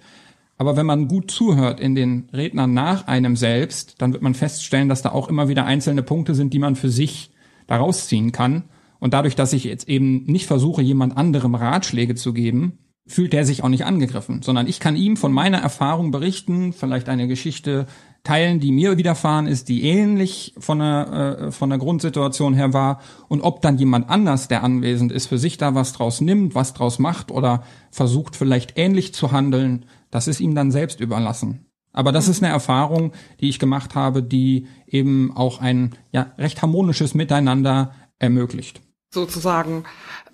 Aber 0.56 0.76
wenn 0.76 0.86
man 0.86 1.08
gut 1.08 1.30
zuhört 1.30 1.80
in 1.80 1.94
den 1.94 2.28
Rednern 2.32 2.72
nach 2.72 3.08
einem 3.08 3.36
selbst, 3.36 3.96
dann 4.00 4.12
wird 4.12 4.22
man 4.22 4.34
feststellen, 4.34 4.88
dass 4.88 5.02
da 5.02 5.10
auch 5.10 5.28
immer 5.28 5.48
wieder 5.48 5.64
einzelne 5.64 6.02
Punkte 6.02 6.34
sind, 6.34 6.52
die 6.54 6.60
man 6.60 6.76
für 6.76 6.90
sich 6.90 7.32
daraus 7.66 8.08
ziehen 8.08 8.32
kann. 8.32 8.64
Und 8.98 9.14
dadurch, 9.14 9.34
dass 9.34 9.52
ich 9.52 9.64
jetzt 9.64 9.88
eben 9.88 10.24
nicht 10.24 10.46
versuche, 10.46 10.82
jemand 10.82 11.16
anderem 11.16 11.54
Ratschläge 11.54 12.14
zu 12.14 12.32
geben, 12.32 12.78
fühlt 13.06 13.34
er 13.34 13.44
sich 13.44 13.64
auch 13.64 13.68
nicht 13.68 13.84
angegriffen, 13.84 14.42
sondern 14.42 14.68
ich 14.68 14.78
kann 14.78 14.96
ihm 14.96 15.16
von 15.16 15.32
meiner 15.32 15.58
Erfahrung 15.58 16.12
berichten, 16.12 16.72
vielleicht 16.72 17.08
eine 17.08 17.26
Geschichte 17.26 17.86
teilen, 18.22 18.60
die 18.60 18.70
mir 18.70 18.96
widerfahren 18.96 19.48
ist, 19.48 19.68
die 19.68 19.82
ähnlich 19.82 20.54
von 20.58 20.78
der, 20.78 21.38
äh, 21.38 21.50
von 21.50 21.70
der 21.70 21.80
Grundsituation 21.80 22.54
her 22.54 22.72
war 22.72 23.00
und 23.28 23.40
ob 23.40 23.60
dann 23.62 23.78
jemand 23.78 24.08
anders, 24.08 24.46
der 24.46 24.62
anwesend 24.62 25.10
ist, 25.10 25.26
für 25.26 25.38
sich 25.38 25.58
da 25.58 25.74
was 25.74 25.92
draus 25.92 26.20
nimmt, 26.20 26.54
was 26.54 26.74
draus 26.74 27.00
macht 27.00 27.32
oder 27.32 27.64
versucht 27.90 28.36
vielleicht 28.36 28.78
ähnlich 28.78 29.12
zu 29.14 29.32
handeln, 29.32 29.86
das 30.10 30.28
ist 30.28 30.40
ihm 30.40 30.54
dann 30.54 30.70
selbst 30.70 31.00
überlassen. 31.00 31.66
Aber 31.92 32.12
das 32.12 32.28
ist 32.28 32.42
eine 32.42 32.52
Erfahrung, 32.52 33.12
die 33.40 33.48
ich 33.48 33.58
gemacht 33.58 33.94
habe, 33.94 34.22
die 34.22 34.66
eben 34.86 35.32
auch 35.34 35.60
ein 35.60 35.94
ja, 36.10 36.32
recht 36.38 36.62
harmonisches 36.62 37.14
Miteinander 37.14 37.94
ermöglicht. 38.18 38.80
Sozusagen 39.10 39.84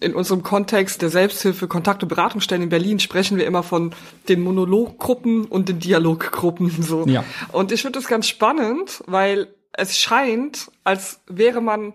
in 0.00 0.14
unserem 0.14 0.44
Kontext 0.44 1.02
der 1.02 1.10
Selbsthilfe, 1.10 1.66
Kontakt- 1.66 2.04
und 2.04 2.08
Beratungsstellen 2.08 2.62
in 2.62 2.68
Berlin 2.68 3.00
sprechen 3.00 3.36
wir 3.36 3.46
immer 3.46 3.64
von 3.64 3.92
den 4.28 4.40
Monologgruppen 4.40 5.46
und 5.46 5.68
den 5.68 5.80
Dialoggruppen. 5.80 6.70
So. 6.82 7.04
Ja. 7.06 7.24
Und 7.50 7.72
ich 7.72 7.82
finde 7.82 7.98
das 7.98 8.06
ganz 8.06 8.28
spannend, 8.28 9.02
weil 9.06 9.48
es 9.72 9.98
scheint, 9.98 10.70
als 10.84 11.20
wäre 11.26 11.60
man 11.60 11.94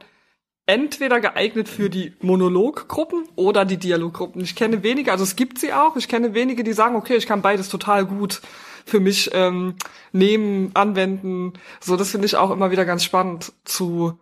entweder 0.66 1.20
geeignet 1.20 1.68
für 1.68 1.90
die 1.90 2.14
Monologgruppen 2.22 3.24
oder 3.36 3.66
die 3.66 3.78
Dialoggruppen. 3.78 4.42
Ich 4.42 4.56
kenne 4.56 4.84
wenige, 4.84 5.12
also 5.12 5.24
es 5.24 5.36
gibt 5.36 5.60
sie 5.60 5.74
auch, 5.74 5.96
ich 5.96 6.08
kenne 6.08 6.34
wenige, 6.34 6.64
die 6.64 6.74
sagen, 6.74 6.96
okay, 6.96 7.16
ich 7.16 7.28
kann 7.28 7.42
beides 7.42 7.70
total 7.70 8.06
gut 8.06 8.42
für 8.86 9.00
mich 9.00 9.30
ähm, 9.34 9.76
nehmen, 10.12 10.72
anwenden. 10.74 11.54
So, 11.80 11.96
das 11.96 12.12
finde 12.12 12.26
ich 12.26 12.36
auch 12.36 12.52
immer 12.52 12.72
wieder 12.72 12.86
ganz 12.86 13.04
spannend 13.04 13.54
zu 13.64 14.20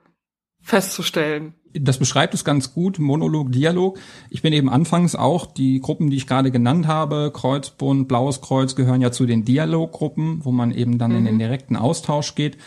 festzustellen 0.62 1.56
das 1.74 1.98
beschreibt 1.98 2.34
es 2.34 2.44
ganz 2.44 2.74
gut, 2.74 3.00
Monolog, 3.00 3.52
Dialog. 3.52 4.00
Ich 4.30 4.42
bin 4.42 4.54
eben 4.54 4.70
anfangs 4.70 5.16
auch, 5.16 5.46
die 5.46 5.80
Gruppen, 5.80 6.10
die 6.10 6.18
ich 6.18 6.28
gerade 6.28 6.52
genannt 6.52 6.88
habe, 6.88 7.32
Kreuzbund, 7.34 8.08
Blaues 8.08 8.42
Kreuz, 8.42 8.76
gehören 8.76 9.02
ja 9.02 9.12
zu 9.12 9.26
den 9.26 9.46
Dialoggruppen, 9.46 10.44
wo 10.44 10.52
man 10.52 10.72
eben 10.72 10.98
dann 10.98 11.12
mhm. 11.12 11.18
in 11.18 11.26
den 11.26 11.36
mhm. 11.36 11.40
direkten 11.40 11.76
Austausch 11.76 12.36
geht. 12.36 12.58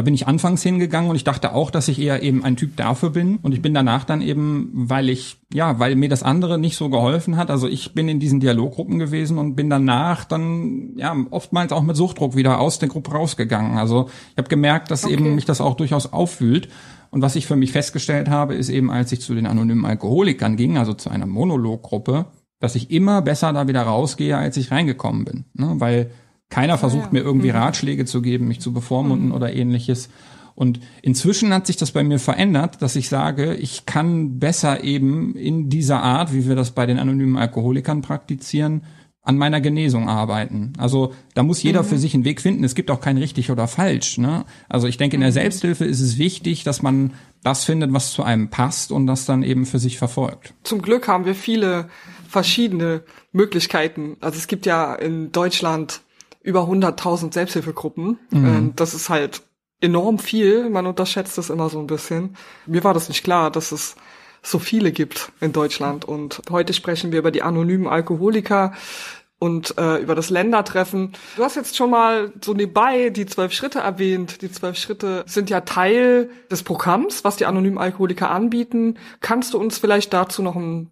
Da 0.00 0.02
bin 0.02 0.14
ich 0.14 0.26
anfangs 0.26 0.62
hingegangen 0.62 1.10
und 1.10 1.16
ich 1.16 1.24
dachte 1.24 1.52
auch, 1.54 1.70
dass 1.70 1.86
ich 1.88 2.00
eher 2.00 2.22
eben 2.22 2.42
ein 2.42 2.56
Typ 2.56 2.74
dafür 2.74 3.10
bin. 3.10 3.36
Und 3.42 3.52
ich 3.52 3.60
bin 3.60 3.74
danach 3.74 4.04
dann 4.04 4.22
eben, 4.22 4.70
weil 4.72 5.10
ich, 5.10 5.36
ja, 5.52 5.78
weil 5.78 5.94
mir 5.94 6.08
das 6.08 6.22
andere 6.22 6.58
nicht 6.58 6.78
so 6.78 6.88
geholfen 6.88 7.36
hat. 7.36 7.50
Also 7.50 7.68
ich 7.68 7.92
bin 7.92 8.08
in 8.08 8.18
diesen 8.18 8.40
Dialoggruppen 8.40 8.98
gewesen 8.98 9.36
und 9.36 9.56
bin 9.56 9.68
danach 9.68 10.24
dann, 10.24 10.96
ja, 10.96 11.14
oftmals 11.28 11.72
auch 11.72 11.82
mit 11.82 11.96
Suchtdruck 11.96 12.34
wieder 12.34 12.60
aus 12.60 12.78
der 12.78 12.88
Gruppe 12.88 13.10
rausgegangen. 13.10 13.76
Also 13.76 14.08
ich 14.30 14.38
habe 14.38 14.48
gemerkt, 14.48 14.90
dass 14.90 15.04
okay. 15.04 15.12
eben 15.12 15.34
mich 15.34 15.44
das 15.44 15.60
auch 15.60 15.74
durchaus 15.74 16.10
auffühlt. 16.14 16.70
Und 17.10 17.20
was 17.20 17.36
ich 17.36 17.46
für 17.46 17.56
mich 17.56 17.72
festgestellt 17.72 18.30
habe, 18.30 18.54
ist 18.54 18.70
eben, 18.70 18.90
als 18.90 19.12
ich 19.12 19.20
zu 19.20 19.34
den 19.34 19.44
anonymen 19.44 19.84
Alkoholikern 19.84 20.56
ging, 20.56 20.78
also 20.78 20.94
zu 20.94 21.10
einer 21.10 21.26
Monologgruppe, 21.26 22.24
dass 22.58 22.74
ich 22.74 22.90
immer 22.90 23.20
besser 23.20 23.52
da 23.52 23.68
wieder 23.68 23.82
rausgehe, 23.82 24.38
als 24.38 24.56
ich 24.56 24.70
reingekommen 24.70 25.26
bin. 25.26 25.44
Ne? 25.52 25.74
Weil 25.76 26.10
keiner 26.50 26.78
versucht 26.78 27.06
ja. 27.06 27.12
mir 27.12 27.20
irgendwie 27.20 27.50
mhm. 27.50 27.56
Ratschläge 27.56 28.04
zu 28.04 28.20
geben, 28.20 28.48
mich 28.48 28.60
zu 28.60 28.72
bevormunden 28.72 29.28
mhm. 29.28 29.34
oder 29.34 29.54
ähnliches. 29.54 30.10
Und 30.54 30.80
inzwischen 31.00 31.54
hat 31.54 31.66
sich 31.66 31.76
das 31.78 31.92
bei 31.92 32.04
mir 32.04 32.18
verändert, 32.18 32.82
dass 32.82 32.96
ich 32.96 33.08
sage, 33.08 33.54
ich 33.54 33.86
kann 33.86 34.38
besser 34.38 34.84
eben 34.84 35.34
in 35.34 35.70
dieser 35.70 36.02
Art, 36.02 36.34
wie 36.34 36.46
wir 36.46 36.56
das 36.56 36.72
bei 36.72 36.84
den 36.84 36.98
anonymen 36.98 37.38
Alkoholikern 37.38 38.02
praktizieren, 38.02 38.82
an 39.22 39.36
meiner 39.36 39.60
Genesung 39.60 40.08
arbeiten. 40.08 40.72
Also 40.78 41.14
da 41.34 41.42
muss 41.42 41.62
jeder 41.62 41.82
mhm. 41.82 41.86
für 41.86 41.98
sich 41.98 42.14
einen 42.14 42.24
Weg 42.24 42.40
finden. 42.40 42.64
Es 42.64 42.74
gibt 42.74 42.90
auch 42.90 43.00
kein 43.00 43.16
richtig 43.16 43.50
oder 43.50 43.68
falsch. 43.68 44.18
Ne? 44.18 44.44
Also 44.68 44.86
ich 44.86 44.96
denke, 44.96 45.14
in 45.14 45.20
der 45.20 45.30
mhm. 45.30 45.34
Selbsthilfe 45.34 45.84
ist 45.84 46.00
es 46.00 46.18
wichtig, 46.18 46.64
dass 46.64 46.82
man 46.82 47.12
das 47.42 47.64
findet, 47.64 47.92
was 47.92 48.12
zu 48.12 48.22
einem 48.22 48.48
passt 48.48 48.92
und 48.92 49.06
das 49.06 49.26
dann 49.26 49.42
eben 49.42 49.66
für 49.66 49.78
sich 49.78 49.98
verfolgt. 49.98 50.54
Zum 50.62 50.82
Glück 50.82 51.06
haben 51.06 51.26
wir 51.26 51.34
viele 51.34 51.88
verschiedene 52.28 53.02
Möglichkeiten. 53.32 54.16
Also 54.20 54.38
es 54.38 54.46
gibt 54.46 54.66
ja 54.66 54.94
in 54.94 55.32
Deutschland 55.32 56.02
über 56.42 56.62
100.000 56.62 57.32
Selbsthilfegruppen. 57.32 58.18
Mhm. 58.30 58.46
Ähm, 58.46 58.72
das 58.76 58.94
ist 58.94 59.10
halt 59.10 59.42
enorm 59.80 60.18
viel. 60.18 60.68
Man 60.70 60.86
unterschätzt 60.86 61.38
das 61.38 61.50
immer 61.50 61.68
so 61.68 61.78
ein 61.78 61.86
bisschen. 61.86 62.36
Mir 62.66 62.84
war 62.84 62.94
das 62.94 63.08
nicht 63.08 63.24
klar, 63.24 63.50
dass 63.50 63.72
es 63.72 63.96
so 64.42 64.58
viele 64.58 64.92
gibt 64.92 65.32
in 65.40 65.52
Deutschland. 65.52 66.04
Und 66.04 66.42
heute 66.50 66.72
sprechen 66.72 67.12
wir 67.12 67.18
über 67.18 67.30
die 67.30 67.42
anonymen 67.42 67.86
Alkoholiker 67.86 68.72
und 69.38 69.76
äh, 69.78 69.96
über 69.96 70.14
das 70.14 70.30
Ländertreffen. 70.30 71.12
Du 71.36 71.42
hast 71.42 71.56
jetzt 71.56 71.76
schon 71.76 71.90
mal 71.90 72.32
so 72.44 72.52
nebenbei 72.52 73.10
die 73.10 73.26
zwölf 73.26 73.52
Schritte 73.52 73.80
erwähnt. 73.80 74.42
Die 74.42 74.52
zwölf 74.52 74.76
Schritte 74.76 75.24
sind 75.26 75.50
ja 75.50 75.62
Teil 75.62 76.30
des 76.50 76.62
Programms, 76.62 77.24
was 77.24 77.36
die 77.36 77.46
anonymen 77.46 77.78
Alkoholiker 77.78 78.30
anbieten. 78.30 78.98
Kannst 79.20 79.54
du 79.54 79.58
uns 79.58 79.78
vielleicht 79.78 80.12
dazu 80.12 80.42
noch 80.42 80.56
ein 80.56 80.90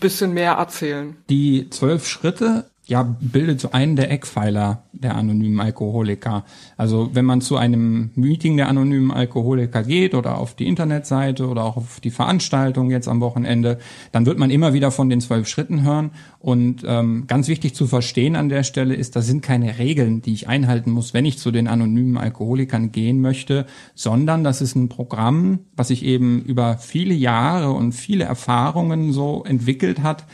bisschen 0.00 0.32
mehr 0.32 0.52
erzählen? 0.52 1.16
Die 1.28 1.70
zwölf 1.70 2.06
Schritte 2.06 2.70
ja, 2.88 3.02
bildet 3.02 3.60
so 3.60 3.70
einen 3.70 3.96
der 3.96 4.10
Eckpfeiler 4.10 4.84
der 4.92 5.14
anonymen 5.14 5.60
Alkoholiker. 5.60 6.44
Also 6.78 7.10
wenn 7.12 7.26
man 7.26 7.42
zu 7.42 7.58
einem 7.58 8.10
Meeting 8.14 8.56
der 8.56 8.68
anonymen 8.68 9.10
Alkoholiker 9.10 9.82
geht 9.82 10.14
oder 10.14 10.38
auf 10.38 10.54
die 10.54 10.66
Internetseite 10.66 11.48
oder 11.48 11.64
auch 11.64 11.76
auf 11.76 12.00
die 12.00 12.10
Veranstaltung 12.10 12.90
jetzt 12.90 13.06
am 13.06 13.20
Wochenende, 13.20 13.78
dann 14.10 14.24
wird 14.24 14.38
man 14.38 14.50
immer 14.50 14.72
wieder 14.72 14.90
von 14.90 15.10
den 15.10 15.20
zwölf 15.20 15.48
Schritten 15.48 15.82
hören. 15.82 16.12
Und 16.38 16.82
ähm, 16.86 17.24
ganz 17.26 17.48
wichtig 17.48 17.74
zu 17.74 17.86
verstehen 17.86 18.36
an 18.36 18.48
der 18.48 18.62
Stelle 18.62 18.94
ist, 18.94 19.16
da 19.16 19.20
sind 19.20 19.42
keine 19.42 19.78
Regeln, 19.78 20.22
die 20.22 20.32
ich 20.32 20.48
einhalten 20.48 20.90
muss, 20.90 21.12
wenn 21.12 21.26
ich 21.26 21.38
zu 21.38 21.50
den 21.50 21.68
anonymen 21.68 22.16
Alkoholikern 22.16 22.90
gehen 22.90 23.20
möchte, 23.20 23.66
sondern 23.94 24.44
das 24.44 24.62
ist 24.62 24.76
ein 24.76 24.88
Programm, 24.88 25.58
was 25.76 25.88
sich 25.88 26.06
eben 26.06 26.40
über 26.40 26.78
viele 26.78 27.12
Jahre 27.12 27.70
und 27.72 27.92
viele 27.92 28.24
Erfahrungen 28.24 29.12
so 29.12 29.44
entwickelt 29.44 30.02
hat, 30.02 30.24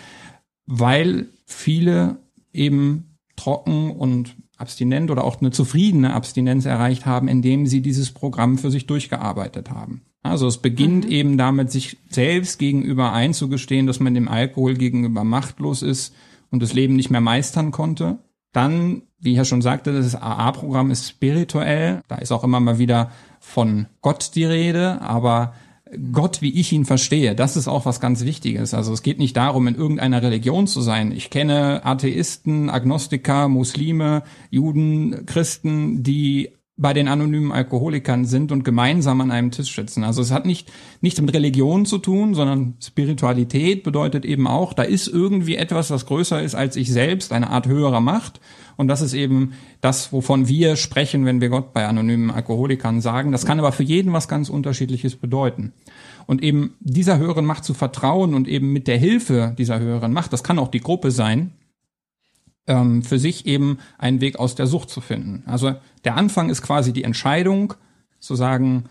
weil 0.66 1.26
viele 1.46 2.18
eben 2.54 3.18
trocken 3.36 3.90
und 3.90 4.36
abstinent 4.56 5.10
oder 5.10 5.24
auch 5.24 5.40
eine 5.40 5.50
zufriedene 5.50 6.14
Abstinenz 6.14 6.64
erreicht 6.64 7.06
haben, 7.06 7.28
indem 7.28 7.66
sie 7.66 7.82
dieses 7.82 8.12
Programm 8.12 8.58
für 8.58 8.70
sich 8.70 8.86
durchgearbeitet 8.86 9.70
haben. 9.70 10.02
Also 10.22 10.46
es 10.46 10.58
beginnt 10.58 11.04
mhm. 11.04 11.10
eben 11.10 11.38
damit, 11.38 11.70
sich 11.70 11.98
selbst 12.08 12.58
gegenüber 12.58 13.12
einzugestehen, 13.12 13.86
dass 13.86 14.00
man 14.00 14.14
dem 14.14 14.28
Alkohol 14.28 14.74
gegenüber 14.74 15.22
machtlos 15.22 15.82
ist 15.82 16.14
und 16.50 16.62
das 16.62 16.72
Leben 16.72 16.96
nicht 16.96 17.10
mehr 17.10 17.20
meistern 17.20 17.72
konnte. 17.72 18.18
Dann, 18.52 19.02
wie 19.18 19.32
ich 19.32 19.36
ja 19.36 19.44
schon 19.44 19.60
sagte, 19.60 19.92
das 19.92 20.14
AA-Programm 20.14 20.90
ist 20.90 21.08
spirituell. 21.08 22.00
Da 22.08 22.16
ist 22.16 22.32
auch 22.32 22.44
immer 22.44 22.60
mal 22.60 22.78
wieder 22.78 23.10
von 23.40 23.86
Gott 24.00 24.30
die 24.36 24.44
Rede, 24.44 25.02
aber 25.02 25.54
Gott, 26.12 26.40
wie 26.40 26.58
ich 26.58 26.72
ihn 26.72 26.86
verstehe, 26.86 27.34
das 27.34 27.56
ist 27.56 27.68
auch 27.68 27.84
was 27.84 28.00
ganz 28.00 28.24
Wichtiges. 28.24 28.72
Also 28.72 28.92
es 28.92 29.02
geht 29.02 29.18
nicht 29.18 29.36
darum, 29.36 29.66
in 29.66 29.74
irgendeiner 29.74 30.22
Religion 30.22 30.66
zu 30.66 30.80
sein. 30.80 31.12
Ich 31.12 31.28
kenne 31.28 31.84
Atheisten, 31.84 32.70
Agnostiker, 32.70 33.48
Muslime, 33.48 34.22
Juden, 34.50 35.26
Christen, 35.26 36.02
die 36.02 36.50
bei 36.76 36.92
den 36.92 37.06
anonymen 37.06 37.52
Alkoholikern 37.52 38.24
sind 38.24 38.50
und 38.50 38.64
gemeinsam 38.64 39.20
an 39.20 39.30
einem 39.30 39.52
Tisch 39.52 39.76
sitzen. 39.76 40.02
Also 40.02 40.22
es 40.22 40.32
hat 40.32 40.44
nicht 40.44 40.72
nichts 41.02 41.20
mit 41.20 41.32
Religion 41.32 41.86
zu 41.86 41.98
tun, 41.98 42.34
sondern 42.34 42.74
Spiritualität 42.82 43.84
bedeutet 43.84 44.24
eben 44.24 44.48
auch, 44.48 44.72
da 44.72 44.82
ist 44.82 45.06
irgendwie 45.06 45.54
etwas, 45.54 45.90
was 45.90 46.06
größer 46.06 46.42
ist 46.42 46.56
als 46.56 46.74
ich 46.74 46.90
selbst, 46.90 47.32
eine 47.32 47.50
Art 47.50 47.68
höherer 47.68 48.00
Macht. 48.00 48.40
Und 48.76 48.88
das 48.88 49.00
ist 49.00 49.14
eben 49.14 49.52
das, 49.80 50.12
wovon 50.12 50.48
wir 50.48 50.76
sprechen, 50.76 51.24
wenn 51.24 51.40
wir 51.40 51.48
Gott 51.48 51.72
bei 51.72 51.86
anonymen 51.86 52.30
Alkoholikern 52.30 53.00
sagen. 53.00 53.32
Das 53.32 53.46
kann 53.46 53.58
aber 53.58 53.72
für 53.72 53.82
jeden 53.82 54.12
was 54.12 54.28
ganz 54.28 54.48
Unterschiedliches 54.48 55.16
bedeuten. 55.16 55.72
Und 56.26 56.42
eben 56.42 56.74
dieser 56.80 57.18
höheren 57.18 57.44
Macht 57.44 57.64
zu 57.64 57.74
vertrauen 57.74 58.34
und 58.34 58.48
eben 58.48 58.72
mit 58.72 58.88
der 58.88 58.98
Hilfe 58.98 59.54
dieser 59.58 59.78
höheren 59.78 60.12
Macht, 60.12 60.32
das 60.32 60.42
kann 60.42 60.58
auch 60.58 60.68
die 60.68 60.80
Gruppe 60.80 61.10
sein, 61.10 61.52
ähm, 62.66 63.02
für 63.02 63.18
sich 63.18 63.46
eben 63.46 63.78
einen 63.98 64.20
Weg 64.20 64.38
aus 64.38 64.54
der 64.54 64.66
Sucht 64.66 64.90
zu 64.90 65.00
finden. 65.00 65.42
Also 65.46 65.74
der 66.04 66.16
Anfang 66.16 66.50
ist 66.50 66.62
quasi 66.62 66.92
die 66.92 67.04
Entscheidung, 67.04 67.74
zu 68.20 68.34
sagen, 68.34 68.84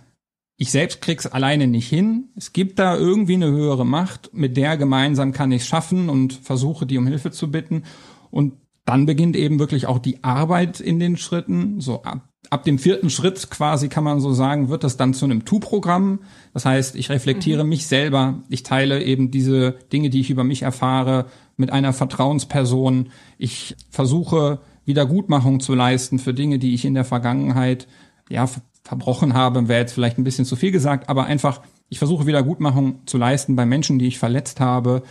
ich 0.58 0.72
selbst 0.72 1.02
krieg's 1.02 1.26
alleine 1.26 1.68
nicht 1.68 1.90
hin. 1.90 2.30
Es 2.38 2.54
gibt 2.54 2.78
da 2.78 2.96
irgendwie 2.96 3.34
eine 3.34 3.48
höhere 3.48 3.86
Macht, 3.86 4.34
mit 4.34 4.56
der 4.56 4.78
gemeinsam 4.78 5.34
kann 5.34 5.52
ich 5.52 5.66
schaffen 5.66 6.10
und 6.10 6.34
versuche, 6.34 6.86
die 6.86 6.98
um 6.98 7.08
Hilfe 7.08 7.32
zu 7.32 7.50
bitten. 7.50 7.84
Und 8.30 8.54
dann 8.86 9.06
beginnt 9.06 9.36
eben 9.36 9.60
wirklich 9.60 9.88
auch 9.88 10.00
die 10.00 10.24
Arbeit 10.24 10.80
in 10.80 11.00
den 11.00 11.18
Schritten. 11.18 11.80
So 11.80 12.04
ab, 12.04 12.28
ab 12.50 12.64
dem 12.64 12.78
vierten 12.78 13.10
Schritt 13.10 13.50
quasi 13.50 13.88
kann 13.88 14.04
man 14.04 14.20
so 14.20 14.34
sagen, 14.34 14.70
wird 14.70 14.84
das 14.84 14.98
dann 14.98 15.14
zu 15.14 15.26
einem 15.26 15.46
Tu-Programm. 15.46 16.20
Das 16.54 16.66
heißt, 16.66 16.96
ich 16.96 17.10
reflektiere 17.10 17.64
mhm. 17.64 17.70
mich 17.70 17.88
selber. 17.88 18.44
Ich 18.50 18.64
teile 18.64 19.04
eben 19.04 19.32
diese 19.32 19.76
Dinge, 19.94 20.10
die 20.10 20.20
ich 20.20 20.30
über 20.30 20.44
mich 20.44 20.64
erfahre, 20.64 21.28
mit 21.56 21.72
einer 21.72 21.94
Vertrauensperson. 21.94 23.10
Ich 23.38 23.76
versuche 23.90 24.60
Wiedergutmachung 24.86 25.62
zu 25.62 25.76
leisten 25.76 26.20
für 26.20 26.34
Dinge, 26.34 26.60
die 26.60 26.74
ich 26.74 26.84
in 26.84 26.94
der 26.94 27.06
Vergangenheit 27.06 27.88
ja 28.30 28.48
verbrochen 28.84 29.34
habe, 29.34 29.68
wäre 29.70 29.80
jetzt 29.80 29.94
vielleicht 29.94 30.18
ein 30.18 30.26
bisschen 30.26 30.46
zu 30.46 30.56
viel 30.56 30.72
gesagt, 30.72 31.08
aber 31.10 31.26
einfach 31.26 31.62
ich 31.90 32.00
versuche 32.00 32.26
Wiedergutmachung 32.26 33.06
zu 33.06 33.18
leisten 33.18 33.56
bei 33.56 33.66
Menschen, 33.66 34.00
die 34.00 34.08
ich 34.08 34.20
verletzt 34.20 34.60
habe 34.60 35.04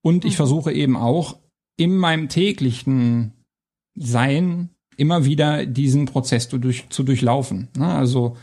und 0.00 0.24
ich 0.24 0.32
mhm. 0.34 0.36
versuche 0.36 0.72
eben 0.72 0.96
auch 0.96 1.36
in 1.76 1.96
meinem 1.96 2.28
täglichen 2.28 3.32
Sein 3.94 4.70
immer 4.96 5.24
wieder 5.24 5.66
diesen 5.66 6.06
Prozess 6.06 6.48
zu, 6.48 6.58
durch, 6.58 6.88
zu 6.90 7.02
durchlaufen. 7.02 7.68
Ne? 7.76 7.86
Also 7.86 8.36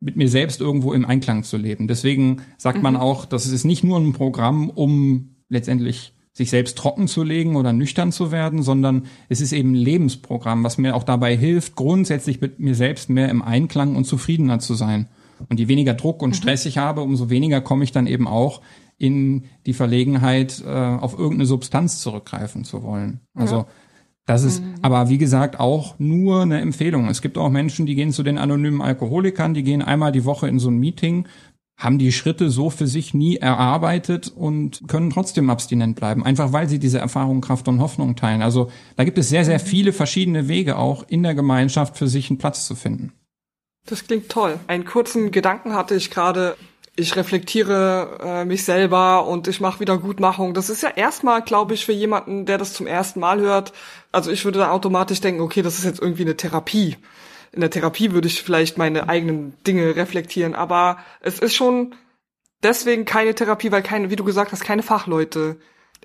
mit 0.00 0.16
mir 0.16 0.28
selbst 0.28 0.60
irgendwo 0.60 0.92
im 0.92 1.04
Einklang 1.04 1.42
zu 1.42 1.56
leben. 1.56 1.86
Deswegen 1.86 2.42
sagt 2.56 2.78
mhm. 2.78 2.82
man 2.82 2.96
auch, 2.96 3.26
das 3.26 3.46
ist 3.46 3.64
nicht 3.64 3.84
nur 3.84 3.98
ein 3.98 4.12
Programm, 4.12 4.70
um 4.70 5.36
letztendlich 5.48 6.14
sich 6.32 6.50
selbst 6.50 6.78
trocken 6.78 7.08
zu 7.08 7.22
legen 7.22 7.56
oder 7.56 7.72
nüchtern 7.72 8.12
zu 8.12 8.32
werden, 8.32 8.62
sondern 8.62 9.06
es 9.28 9.40
ist 9.40 9.52
eben 9.52 9.72
ein 9.72 9.76
Lebensprogramm, 9.76 10.64
was 10.64 10.78
mir 10.78 10.96
auch 10.96 11.02
dabei 11.02 11.36
hilft, 11.36 11.76
grundsätzlich 11.76 12.40
mit 12.40 12.60
mir 12.60 12.74
selbst 12.74 13.10
mehr 13.10 13.28
im 13.28 13.42
Einklang 13.42 13.96
und 13.96 14.04
zufriedener 14.04 14.58
zu 14.58 14.74
sein. 14.74 15.08
Und 15.48 15.58
je 15.58 15.68
weniger 15.68 15.94
Druck 15.94 16.22
und 16.22 16.30
mhm. 16.30 16.34
Stress 16.34 16.66
ich 16.66 16.78
habe, 16.78 17.02
umso 17.02 17.30
weniger 17.30 17.60
komme 17.60 17.84
ich 17.84 17.92
dann 17.92 18.06
eben 18.06 18.26
auch 18.26 18.62
in 19.00 19.44
die 19.64 19.72
Verlegenheit, 19.72 20.62
äh, 20.64 20.68
auf 20.68 21.18
irgendeine 21.18 21.46
Substanz 21.46 22.00
zurückgreifen 22.00 22.64
zu 22.64 22.82
wollen. 22.82 23.20
Also 23.34 23.56
ja. 23.56 23.66
Das 24.26 24.44
ist 24.44 24.62
mhm. 24.62 24.74
aber, 24.82 25.08
wie 25.08 25.18
gesagt, 25.18 25.58
auch 25.58 25.98
nur 25.98 26.42
eine 26.42 26.60
Empfehlung. 26.60 27.08
Es 27.08 27.20
gibt 27.20 27.36
auch 27.36 27.48
Menschen, 27.48 27.86
die 27.86 27.96
gehen 27.96 28.12
zu 28.12 28.22
den 28.22 28.38
anonymen 28.38 28.80
Alkoholikern, 28.80 29.54
die 29.54 29.64
gehen 29.64 29.82
einmal 29.82 30.12
die 30.12 30.24
Woche 30.24 30.46
in 30.46 30.60
so 30.60 30.70
ein 30.70 30.76
Meeting, 30.76 31.26
haben 31.76 31.98
die 31.98 32.12
Schritte 32.12 32.50
so 32.50 32.70
für 32.70 32.86
sich 32.86 33.12
nie 33.12 33.38
erarbeitet 33.38 34.28
und 34.28 34.82
können 34.86 35.10
trotzdem 35.10 35.50
abstinent 35.50 35.96
bleiben, 35.96 36.24
einfach 36.24 36.52
weil 36.52 36.68
sie 36.68 36.78
diese 36.78 36.98
Erfahrung, 36.98 37.40
Kraft 37.40 37.66
und 37.66 37.80
Hoffnung 37.80 38.14
teilen. 38.14 38.42
Also 38.42 38.70
da 38.96 39.02
gibt 39.02 39.18
es 39.18 39.30
sehr, 39.30 39.44
sehr 39.44 39.58
mhm. 39.58 39.64
viele 39.64 39.92
verschiedene 39.92 40.46
Wege 40.46 40.76
auch 40.76 41.04
in 41.08 41.24
der 41.24 41.34
Gemeinschaft 41.34 41.96
für 41.96 42.06
sich 42.06 42.30
einen 42.30 42.38
Platz 42.38 42.66
zu 42.66 42.76
finden. 42.76 43.12
Das 43.86 44.06
klingt 44.06 44.28
toll. 44.28 44.60
Einen 44.68 44.84
kurzen 44.84 45.32
Gedanken 45.32 45.72
hatte 45.72 45.96
ich 45.96 46.10
gerade 46.10 46.56
ich 47.00 47.16
reflektiere 47.16 48.18
äh, 48.22 48.44
mich 48.44 48.64
selber 48.64 49.26
und 49.26 49.48
ich 49.48 49.60
mache 49.60 49.80
wieder 49.80 49.98
Gutmachung. 49.98 50.54
Das 50.54 50.70
ist 50.70 50.82
ja 50.82 50.90
erstmal, 50.90 51.42
glaube 51.42 51.74
ich, 51.74 51.84
für 51.84 51.92
jemanden, 51.92 52.46
der 52.46 52.58
das 52.58 52.72
zum 52.72 52.86
ersten 52.86 53.20
Mal 53.20 53.40
hört. 53.40 53.72
Also 54.12 54.30
ich 54.30 54.44
würde 54.44 54.58
da 54.58 54.70
automatisch 54.70 55.20
denken, 55.20 55.40
okay, 55.40 55.62
das 55.62 55.78
ist 55.78 55.84
jetzt 55.84 56.00
irgendwie 56.00 56.22
eine 56.22 56.36
Therapie. 56.36 56.96
In 57.52 57.60
der 57.60 57.70
Therapie 57.70 58.12
würde 58.12 58.28
ich 58.28 58.42
vielleicht 58.42 58.78
meine 58.78 59.08
eigenen 59.08 59.54
Dinge 59.66 59.96
reflektieren, 59.96 60.54
aber 60.54 60.98
es 61.20 61.40
ist 61.40 61.54
schon 61.54 61.96
deswegen 62.62 63.04
keine 63.04 63.34
Therapie, 63.34 63.72
weil 63.72 63.82
keine, 63.82 64.10
wie 64.10 64.16
du 64.16 64.24
gesagt 64.24 64.52
hast, 64.52 64.62
keine 64.62 64.82
Fachleute 64.82 65.56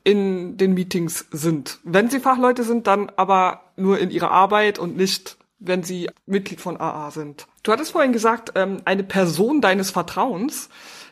in 0.04 0.58
den 0.58 0.74
Meetings 0.74 1.26
sind. 1.32 1.80
Wenn 1.84 2.10
sie 2.10 2.20
Fachleute 2.20 2.64
sind, 2.64 2.88
dann 2.88 3.12
aber 3.16 3.62
nur 3.76 4.00
in 4.00 4.12
ihrer 4.12 4.32
Arbeit 4.32 4.80
und 4.80 4.98
nicht, 4.98 5.38
wenn 5.60 5.84
sie 5.84 6.10
Mitglied 6.26 6.62
von 6.62 6.78
AA 6.78 7.12
sind. 7.12 7.48
Du 7.66 7.72
hattest 7.72 7.94
vorhin 7.94 8.14
gesagt, 8.14 8.52
ähm, 8.54 8.84
eine 8.86 9.04
Person 9.04 9.60
deines 9.60 9.90
Vertrauens. 9.90 10.70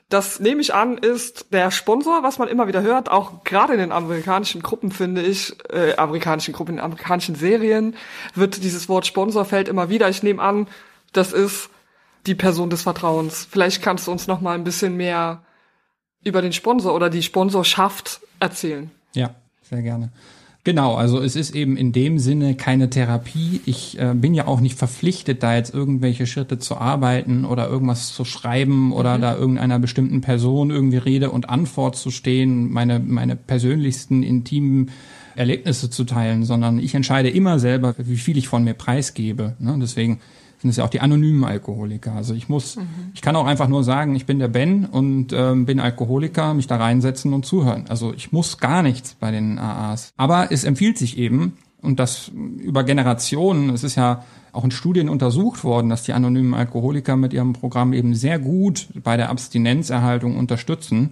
Das 0.10 0.40
nehme 0.40 0.62
ich 0.62 0.76
an, 0.76 1.00
ist 1.00 1.48
der 1.52 1.72
Sponsor, 1.72 2.22
was 2.22 2.38
man 2.38 2.48
immer 2.48 2.68
wieder 2.68 2.84
hört, 2.84 3.10
auch 3.10 3.44
gerade 3.44 3.74
in 3.74 3.80
den 3.80 3.92
amerikanischen 3.92 4.62
Gruppen 4.62 4.92
finde 4.92 5.24
ich, 5.24 5.56
äh, 5.72 5.96
amerikanischen 5.96 6.54
Gruppen, 6.54 6.76
in 6.76 6.80
amerikanischen 6.80 7.34
Serien 7.34 7.96
wird 8.36 8.64
dieses 8.64 8.88
Wort 8.88 9.08
Sponsor 9.08 9.46
fällt 9.46 9.68
immer 9.68 9.90
wieder. 9.90 10.10
Ich 10.10 10.22
nehme 10.22 10.44
an, 10.44 10.68
das 11.12 11.34
ist 11.34 11.72
die 12.28 12.36
Person 12.36 12.70
des 12.70 12.84
Vertrauens. 12.84 13.48
Vielleicht 13.50 13.82
kannst 13.82 14.06
du 14.06 14.12
uns 14.12 14.28
noch 14.28 14.40
mal 14.40 14.54
ein 14.54 14.64
bisschen 14.64 14.96
mehr 14.96 15.42
über 16.24 16.44
den 16.44 16.54
Sponsor 16.54 16.94
oder 16.94 17.10
die 17.10 17.24
Sponsorschaft 17.24 18.22
erzählen. 18.40 18.92
Ja, 19.16 19.34
sehr 19.64 19.82
gerne. 19.82 20.12
Genau, 20.66 20.96
also 20.96 21.22
es 21.22 21.36
ist 21.36 21.54
eben 21.56 21.76
in 21.76 21.92
dem 21.92 22.20
Sinne 22.20 22.56
keine 22.56 22.90
Therapie. 22.90 23.60
Ich 23.66 24.00
äh, 24.00 24.14
bin 24.16 24.34
ja 24.34 24.48
auch 24.48 24.62
nicht 24.62 24.78
verpflichtet, 24.78 25.44
da 25.44 25.56
jetzt 25.56 25.74
irgendwelche 25.74 26.26
Schritte 26.26 26.58
zu 26.58 26.78
arbeiten 26.78 27.44
oder 27.44 27.68
irgendwas 27.68 28.14
zu 28.14 28.24
schreiben 28.24 28.94
oder 28.94 29.18
mhm. 29.18 29.22
da 29.22 29.36
irgendeiner 29.36 29.80
bestimmten 29.80 30.22
Person 30.22 30.72
irgendwie 30.72 30.98
Rede 30.98 31.32
und 31.32 31.50
Antwort 31.50 31.98
zu 31.98 32.12
stehen, 32.12 32.72
meine, 32.72 33.00
meine 33.00 33.36
persönlichsten, 33.36 34.24
intimen 34.24 34.92
Erlebnisse 35.36 35.90
zu 35.90 36.06
teilen, 36.06 36.46
sondern 36.46 36.80
ich 36.80 36.96
entscheide 36.96 37.30
immer 37.30 37.60
selber, 37.60 37.96
wie 37.98 38.16
viel 38.16 38.38
ich 38.38 38.48
von 38.48 38.64
mir 38.64 38.74
preisgebe. 38.74 39.56
Ne? 39.60 39.78
Deswegen 39.82 40.22
sind 40.64 40.70
es 40.70 40.78
ja 40.78 40.86
auch 40.86 40.90
die 40.90 41.02
anonymen 41.02 41.44
Alkoholiker. 41.44 42.14
Also 42.14 42.34
ich 42.34 42.48
muss, 42.48 42.78
mhm. 42.78 42.88
ich 43.14 43.22
kann 43.22 43.36
auch 43.36 43.46
einfach 43.46 43.68
nur 43.68 43.84
sagen, 43.84 44.16
ich 44.16 44.26
bin 44.26 44.40
der 44.40 44.48
Ben 44.48 44.86
und 44.86 45.34
ähm, 45.34 45.66
bin 45.66 45.82
Alkoholiker, 45.82 46.54
mich 46.54 46.68
da 46.68 46.78
reinsetzen 46.78 47.34
und 47.34 47.46
zuhören. 47.46 47.84
Also 47.90 48.14
ich 48.14 48.32
muss 48.32 48.60
gar 48.60 48.82
nichts 48.82 49.18
bei 49.20 49.30
den 49.30 49.60
AAs. 49.60 50.14
Aber 50.16 50.54
es 50.54 50.64
empfiehlt 50.64 50.98
sich 50.98 51.18
eben, 51.18 51.58
und 51.82 52.00
das 52.00 52.32
über 52.60 52.86
Generationen, 52.86 53.72
es 53.72 53.84
ist 53.84 53.96
ja 53.96 54.24
auch 54.54 54.64
in 54.64 54.72
Studien 54.72 55.10
untersucht 55.10 55.66
worden, 55.66 55.90
dass 55.90 56.04
die 56.04 56.14
anonymen 56.14 56.54
Alkoholiker 56.54 57.18
mit 57.18 57.34
ihrem 57.34 57.52
Programm 57.52 57.92
eben 57.92 58.16
sehr 58.16 58.40
gut 58.40 58.88
bei 59.04 59.18
der 59.18 59.30
Abstinenzerhaltung 59.32 60.38
unterstützen. 60.38 61.12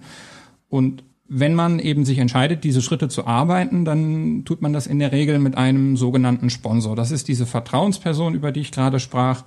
Und 0.70 1.04
wenn 1.34 1.54
man 1.54 1.78
eben 1.78 2.04
sich 2.04 2.18
entscheidet, 2.18 2.62
diese 2.62 2.82
Schritte 2.82 3.08
zu 3.08 3.26
arbeiten, 3.26 3.86
dann 3.86 4.44
tut 4.44 4.60
man 4.60 4.74
das 4.74 4.86
in 4.86 4.98
der 4.98 5.12
Regel 5.12 5.38
mit 5.38 5.56
einem 5.56 5.96
sogenannten 5.96 6.50
Sponsor. 6.50 6.94
Das 6.94 7.10
ist 7.10 7.26
diese 7.26 7.46
Vertrauensperson, 7.46 8.34
über 8.34 8.52
die 8.52 8.60
ich 8.60 8.70
gerade 8.70 9.00
sprach. 9.00 9.44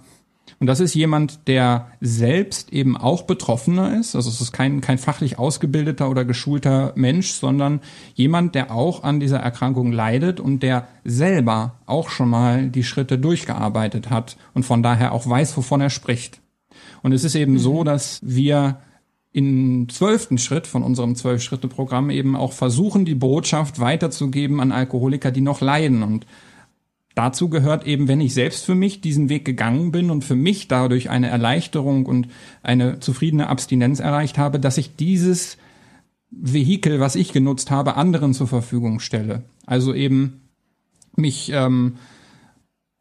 Und 0.60 0.66
das 0.68 0.80
ist 0.80 0.96
jemand, 0.96 1.48
der 1.48 1.92
selbst 2.02 2.74
eben 2.74 2.98
auch 2.98 3.24
Betroffener 3.24 4.00
ist. 4.00 4.16
Also 4.16 4.30
es 4.30 4.42
ist 4.42 4.52
kein, 4.52 4.82
kein 4.82 4.98
fachlich 4.98 5.38
ausgebildeter 5.38 6.10
oder 6.10 6.26
geschulter 6.26 6.92
Mensch, 6.96 7.32
sondern 7.32 7.82
jemand, 8.16 8.56
der 8.56 8.72
auch 8.72 9.04
an 9.04 9.20
dieser 9.20 9.40
Erkrankung 9.40 9.92
leidet 9.92 10.40
und 10.40 10.64
der 10.64 10.88
selber 11.04 11.76
auch 11.86 12.10
schon 12.10 12.30
mal 12.30 12.70
die 12.70 12.84
Schritte 12.84 13.20
durchgearbeitet 13.20 14.10
hat 14.10 14.38
und 14.56 14.64
von 14.64 14.82
daher 14.82 15.12
auch 15.12 15.30
weiß, 15.30 15.56
wovon 15.56 15.82
er 15.82 15.92
spricht. 15.92 16.42
Und 17.04 17.12
es 17.12 17.24
ist 17.24 17.36
eben 17.36 17.60
so, 17.60 17.84
dass 17.84 18.20
wir 18.24 18.80
im 19.36 19.90
zwölften 19.90 20.38
Schritt 20.38 20.66
von 20.66 20.82
unserem 20.82 21.18
Zwölf-Schritte-Programm 21.18 22.10
eben 22.10 22.38
auch 22.38 22.54
versuchen, 22.54 23.04
die 23.04 23.16
Botschaft 23.16 23.82
weiterzugeben 23.82 24.62
an 24.62 24.72
Alkoholiker, 24.72 25.30
die 25.30 25.42
noch 25.42 25.60
leiden. 25.60 26.04
Und 26.04 26.26
dazu 27.16 27.50
gehört 27.50 27.86
eben, 27.86 28.08
wenn 28.08 28.22
ich 28.22 28.34
selbst 28.34 28.64
für 28.64 28.76
mich 28.76 29.02
diesen 29.02 29.28
Weg 29.28 29.44
gegangen 29.44 29.92
bin 29.92 30.10
und 30.10 30.24
für 30.24 30.38
mich 30.38 30.70
dadurch 30.70 31.10
eine 31.10 31.28
Erleichterung 31.28 32.06
und 32.06 32.30
eine 32.64 33.02
zufriedene 33.02 33.48
Abstinenz 33.50 34.00
erreicht 34.00 34.38
habe, 34.38 34.58
dass 34.58 34.78
ich 34.78 34.96
dieses 34.96 35.58
Vehikel, 36.32 37.02
was 37.02 37.18
ich 37.18 37.34
genutzt 37.34 37.72
habe, 37.72 37.98
anderen 37.98 38.34
zur 38.34 38.48
Verfügung 38.48 39.02
stelle. 39.02 39.44
Also 39.66 39.94
eben 39.94 40.44
mich 41.18 41.52
ähm, 41.54 41.98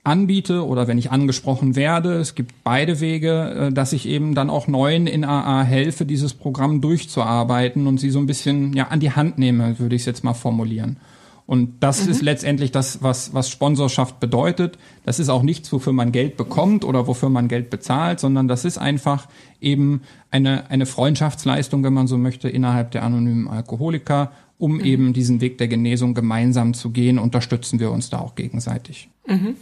anbiete 0.05 0.67
oder 0.67 0.87
wenn 0.87 0.99
ich 0.99 1.11
angesprochen 1.11 1.77
werde. 1.77 2.15
Es 2.15 2.35
gibt 2.35 2.63
beide 2.63 3.01
Wege, 3.01 3.69
äh, 3.69 3.73
dass 3.73 3.93
ich 3.93 4.07
eben 4.07 4.35
dann 4.35 4.51
auch 4.51 4.69
neuen 4.69 5.07
in 5.07 5.25
AA 5.25 5.63
helfe, 5.63 6.05
dieses 6.05 6.35
Programm 6.35 6.81
durchzuarbeiten 6.81 7.87
und 7.87 7.99
sie 7.99 8.11
so 8.11 8.19
ein 8.19 8.27
bisschen 8.27 8.75
ja 8.75 8.89
an 8.89 9.01
die 9.01 9.13
Hand 9.13 9.39
nehme, 9.39 9.79
würde 9.79 9.97
ich 9.97 10.03
es 10.03 10.07
jetzt 10.07 10.23
mal 10.23 10.35
formulieren. 10.35 10.99
Und 11.47 11.75
das 11.81 12.05
mhm. 12.05 12.11
ist 12.11 12.23
letztendlich 12.23 12.71
das, 12.71 13.03
was, 13.03 13.35
was 13.35 13.51
Sponsorschaft 13.51 14.19
bedeutet. 14.19 14.79
Das 15.05 15.19
ist 15.19 15.29
auch 15.29 15.43
nichts, 15.43 15.71
wofür 15.73 15.93
man 15.93 16.13
Geld 16.13 16.37
bekommt 16.37 16.85
oder 16.85 17.07
wofür 17.07 17.29
man 17.29 17.49
Geld 17.49 17.69
bezahlt, 17.69 18.21
sondern 18.21 18.49
das 18.49 18.65
ist 18.65 18.79
einfach 18.79 19.27
eben 19.61 20.03
eine, 20.31 20.71
eine 20.71 20.87
Freundschaftsleistung, 20.87 21.83
wenn 21.83 21.93
man 21.93 22.07
so 22.07 22.17
möchte, 22.17 22.49
innerhalb 22.49 22.93
der 22.93 23.03
anonymen 23.03 23.49
Alkoholiker, 23.49 24.33
um 24.59 24.77
mhm. 24.77 24.85
eben 24.85 25.13
diesen 25.13 25.43
Weg 25.43 25.59
der 25.59 25.69
Genesung 25.69 26.15
gemeinsam 26.15 26.73
zu 26.73 26.91
gehen, 26.91 27.19
unterstützen 27.19 27.79
wir 27.79 27.91
uns 27.91 28.09
da 28.09 28.21
auch 28.21 28.35
gegenseitig. 28.35 29.11
Mhm 29.27 29.57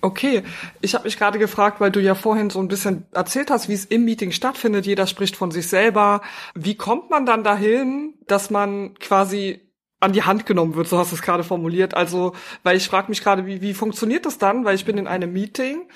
Okay, 0.00 0.42
ich 0.80 0.94
habe 0.94 1.04
mich 1.04 1.18
gerade 1.18 1.38
gefragt, 1.38 1.80
weil 1.80 1.90
du 1.90 2.00
ja 2.00 2.14
vorhin 2.14 2.50
so 2.50 2.60
ein 2.60 2.68
bisschen 2.68 3.06
erzählt 3.12 3.50
hast, 3.50 3.68
wie 3.68 3.74
es 3.74 3.84
im 3.84 4.04
Meeting 4.04 4.32
stattfindet. 4.32 4.86
Jeder 4.86 5.06
spricht 5.06 5.36
von 5.36 5.50
sich 5.50 5.68
selber. 5.68 6.22
Wie 6.54 6.76
kommt 6.76 7.10
man 7.10 7.26
dann 7.26 7.44
dahin, 7.44 8.14
dass 8.26 8.50
man 8.50 8.94
quasi 8.94 9.68
an 10.00 10.12
die 10.12 10.22
Hand 10.22 10.46
genommen 10.46 10.76
wird, 10.76 10.88
so 10.88 10.98
hast 10.98 11.10
du 11.10 11.16
es 11.16 11.22
gerade 11.22 11.42
formuliert. 11.42 11.94
Also, 11.94 12.32
weil 12.62 12.76
ich 12.76 12.88
frage 12.88 13.08
mich 13.08 13.22
gerade, 13.22 13.46
wie, 13.46 13.60
wie 13.60 13.74
funktioniert 13.74 14.26
das 14.26 14.38
dann? 14.38 14.64
Weil 14.64 14.76
ich 14.76 14.84
bin 14.84 14.98
in 14.98 15.08
einem 15.08 15.32
Meeting, 15.32 15.88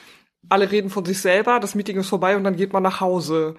alle 0.48 0.70
reden 0.70 0.90
von 0.90 1.04
sich 1.04 1.20
selber, 1.20 1.60
das 1.60 1.74
Meeting 1.74 1.98
ist 1.98 2.08
vorbei 2.08 2.36
und 2.36 2.44
dann 2.44 2.56
geht 2.56 2.72
man 2.72 2.82
nach 2.82 3.00
Hause. 3.00 3.54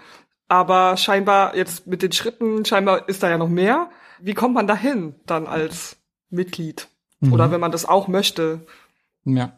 Aber 0.50 0.98
scheinbar 0.98 1.56
jetzt 1.56 1.88
mit 1.88 2.02
den 2.02 2.12
Schritten, 2.12 2.66
scheinbar 2.66 3.08
ist 3.08 3.24
da 3.24 3.30
ja 3.30 3.38
noch 3.38 3.48
mehr. 3.48 3.90
Wie 4.20 4.34
kommt 4.34 4.54
man 4.54 4.68
dahin 4.68 5.16
dann 5.26 5.48
als 5.48 5.98
Mitglied? 6.30 6.90
Mhm. 7.22 7.34
Oder 7.34 7.52
wenn 7.52 7.62
man 7.62 7.72
das 7.72 7.86
auch 7.86 8.08
möchte? 8.08 8.66
Ja. 9.24 9.54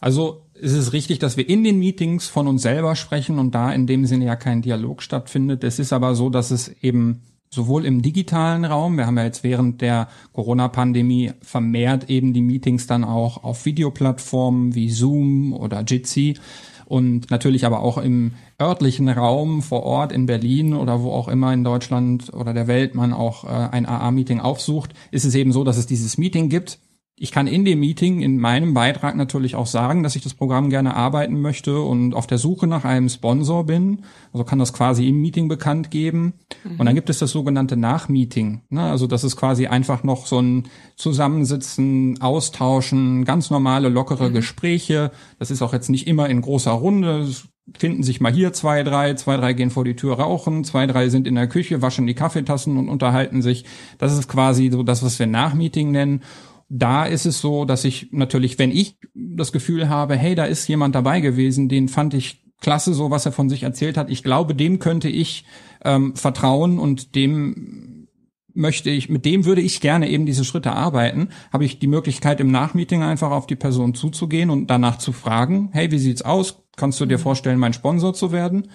Also 0.00 0.42
es 0.54 0.72
ist 0.72 0.92
richtig, 0.92 1.18
dass 1.18 1.36
wir 1.36 1.48
in 1.48 1.64
den 1.64 1.78
Meetings 1.78 2.28
von 2.28 2.46
uns 2.46 2.62
selber 2.62 2.96
sprechen 2.96 3.38
und 3.38 3.54
da 3.54 3.72
in 3.72 3.86
dem 3.86 4.06
Sinne 4.06 4.26
ja 4.26 4.36
kein 4.36 4.62
Dialog 4.62 5.02
stattfindet. 5.02 5.64
Es 5.64 5.78
ist 5.78 5.92
aber 5.92 6.14
so, 6.14 6.30
dass 6.30 6.50
es 6.50 6.68
eben 6.82 7.22
sowohl 7.50 7.84
im 7.84 8.02
digitalen 8.02 8.64
Raum, 8.64 8.96
wir 8.98 9.06
haben 9.06 9.16
ja 9.16 9.24
jetzt 9.24 9.42
während 9.42 9.80
der 9.80 10.08
Corona-Pandemie 10.32 11.32
vermehrt 11.40 12.10
eben 12.10 12.32
die 12.32 12.42
Meetings 12.42 12.86
dann 12.86 13.04
auch 13.04 13.42
auf 13.42 13.64
Videoplattformen 13.64 14.74
wie 14.74 14.90
Zoom 14.90 15.52
oder 15.54 15.82
Jitsi 15.82 16.36
und 16.84 17.30
natürlich 17.30 17.64
aber 17.64 17.80
auch 17.80 17.98
im 17.98 18.32
örtlichen 18.60 19.08
Raum 19.08 19.62
vor 19.62 19.82
Ort 19.82 20.12
in 20.12 20.26
Berlin 20.26 20.74
oder 20.74 21.02
wo 21.02 21.12
auch 21.12 21.28
immer 21.28 21.52
in 21.52 21.64
Deutschland 21.64 22.32
oder 22.32 22.52
der 22.52 22.66
Welt 22.66 22.94
man 22.94 23.12
auch 23.12 23.44
äh, 23.44 23.48
ein 23.48 23.86
AA-Meeting 23.86 24.40
aufsucht, 24.40 24.92
ist 25.10 25.24
es 25.24 25.34
eben 25.34 25.52
so, 25.52 25.64
dass 25.64 25.78
es 25.78 25.86
dieses 25.86 26.18
Meeting 26.18 26.48
gibt 26.48 26.78
ich 27.20 27.32
kann 27.32 27.46
in 27.46 27.64
dem 27.64 27.80
Meeting, 27.80 28.20
in 28.20 28.38
meinem 28.38 28.74
Beitrag 28.74 29.16
natürlich 29.16 29.56
auch 29.56 29.66
sagen, 29.66 30.02
dass 30.02 30.16
ich 30.16 30.22
das 30.22 30.34
Programm 30.34 30.70
gerne 30.70 30.94
arbeiten 30.94 31.40
möchte 31.40 31.80
und 31.80 32.14
auf 32.14 32.26
der 32.26 32.38
Suche 32.38 32.66
nach 32.66 32.84
einem 32.84 33.08
Sponsor 33.08 33.66
bin. 33.66 34.02
Also 34.32 34.44
kann 34.44 34.58
das 34.58 34.72
quasi 34.72 35.08
im 35.08 35.20
Meeting 35.20 35.48
bekannt 35.48 35.90
geben. 35.90 36.34
Mhm. 36.64 36.80
Und 36.80 36.86
dann 36.86 36.94
gibt 36.94 37.10
es 37.10 37.18
das 37.18 37.32
sogenannte 37.32 37.76
Nachmeeting. 37.76 38.62
Ne? 38.70 38.82
Also 38.82 39.06
das 39.06 39.24
ist 39.24 39.36
quasi 39.36 39.66
einfach 39.66 40.04
noch 40.04 40.26
so 40.26 40.40
ein 40.40 40.68
Zusammensitzen, 40.96 42.20
Austauschen, 42.20 43.24
ganz 43.24 43.50
normale, 43.50 43.88
lockere 43.88 44.28
mhm. 44.28 44.34
Gespräche. 44.34 45.10
Das 45.38 45.50
ist 45.50 45.62
auch 45.62 45.72
jetzt 45.72 45.90
nicht 45.90 46.06
immer 46.06 46.28
in 46.28 46.40
großer 46.40 46.72
Runde. 46.72 47.20
Es 47.20 47.48
finden 47.76 48.02
sich 48.02 48.20
mal 48.20 48.32
hier 48.32 48.52
zwei, 48.52 48.82
drei, 48.82 49.14
zwei, 49.14 49.36
drei 49.36 49.52
gehen 49.52 49.70
vor 49.70 49.84
die 49.84 49.96
Tür 49.96 50.18
rauchen, 50.18 50.64
zwei, 50.64 50.86
drei 50.86 51.08
sind 51.08 51.26
in 51.26 51.34
der 51.34 51.48
Küche, 51.48 51.82
waschen 51.82 52.06
die 52.06 52.14
Kaffeetassen 52.14 52.76
und 52.76 52.88
unterhalten 52.88 53.42
sich. 53.42 53.64
Das 53.98 54.16
ist 54.16 54.28
quasi 54.28 54.70
so 54.70 54.82
das, 54.82 55.02
was 55.02 55.18
wir 55.18 55.26
Nachmeeting 55.26 55.90
nennen. 55.90 56.22
Da 56.68 57.06
ist 57.06 57.24
es 57.24 57.40
so, 57.40 57.64
dass 57.64 57.84
ich 57.84 58.08
natürlich, 58.12 58.58
wenn 58.58 58.70
ich 58.70 58.98
das 59.14 59.52
Gefühl 59.52 59.88
habe, 59.88 60.16
hey, 60.16 60.34
da 60.34 60.44
ist 60.44 60.68
jemand 60.68 60.94
dabei 60.94 61.20
gewesen, 61.20 61.68
den 61.68 61.88
fand 61.88 62.14
ich 62.14 62.44
klasse, 62.60 62.92
so 62.92 63.10
was 63.10 63.24
er 63.24 63.32
von 63.32 63.48
sich 63.48 63.62
erzählt 63.62 63.96
hat. 63.96 64.10
Ich 64.10 64.22
glaube, 64.22 64.54
dem 64.54 64.78
könnte 64.78 65.08
ich 65.08 65.44
ähm, 65.84 66.14
vertrauen 66.16 66.78
und 66.78 67.14
dem 67.14 68.08
möchte 68.52 68.90
ich, 68.90 69.08
mit 69.08 69.24
dem 69.24 69.44
würde 69.44 69.60
ich 69.60 69.80
gerne 69.80 70.10
eben 70.10 70.26
diese 70.26 70.44
Schritte 70.44 70.72
arbeiten, 70.72 71.28
habe 71.52 71.64
ich 71.64 71.78
die 71.78 71.86
Möglichkeit 71.86 72.40
im 72.40 72.50
Nachmeeting 72.50 73.02
einfach 73.02 73.30
auf 73.30 73.46
die 73.46 73.56
Person 73.56 73.94
zuzugehen 73.94 74.50
und 74.50 74.66
danach 74.66 74.98
zu 74.98 75.12
fragen, 75.12 75.70
hey, 75.72 75.92
wie 75.92 75.98
sieht's 75.98 76.22
aus? 76.22 76.64
Kannst 76.76 77.00
du 77.00 77.06
dir 77.06 77.18
vorstellen, 77.18 77.60
mein 77.60 77.72
Sponsor 77.72 78.14
zu 78.14 78.32
werden? 78.32 78.68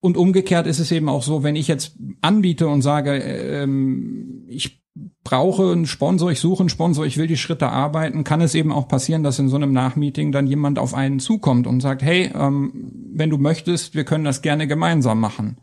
Und 0.00 0.18
umgekehrt 0.18 0.66
ist 0.66 0.78
es 0.78 0.92
eben 0.92 1.08
auch 1.08 1.22
so, 1.22 1.42
wenn 1.42 1.56
ich 1.56 1.68
jetzt 1.68 1.96
anbiete 2.20 2.68
und 2.68 2.82
sage, 2.82 3.16
ähm, 3.16 4.44
ich 4.46 4.85
brauche 5.24 5.72
einen 5.72 5.86
Sponsor, 5.86 6.30
ich 6.30 6.40
suche 6.40 6.60
einen 6.60 6.68
Sponsor, 6.68 7.04
ich 7.04 7.16
will 7.16 7.26
die 7.26 7.36
Schritte 7.36 7.68
arbeiten, 7.68 8.24
kann 8.24 8.40
es 8.40 8.54
eben 8.54 8.72
auch 8.72 8.88
passieren, 8.88 9.22
dass 9.22 9.38
in 9.38 9.48
so 9.48 9.56
einem 9.56 9.72
Nachmeeting 9.72 10.32
dann 10.32 10.46
jemand 10.46 10.78
auf 10.78 10.94
einen 10.94 11.20
zukommt 11.20 11.66
und 11.66 11.80
sagt, 11.80 12.02
hey, 12.02 12.30
ähm, 12.34 12.90
wenn 13.12 13.30
du 13.30 13.38
möchtest, 13.38 13.94
wir 13.94 14.04
können 14.04 14.24
das 14.24 14.42
gerne 14.42 14.66
gemeinsam 14.66 15.20
machen. 15.20 15.58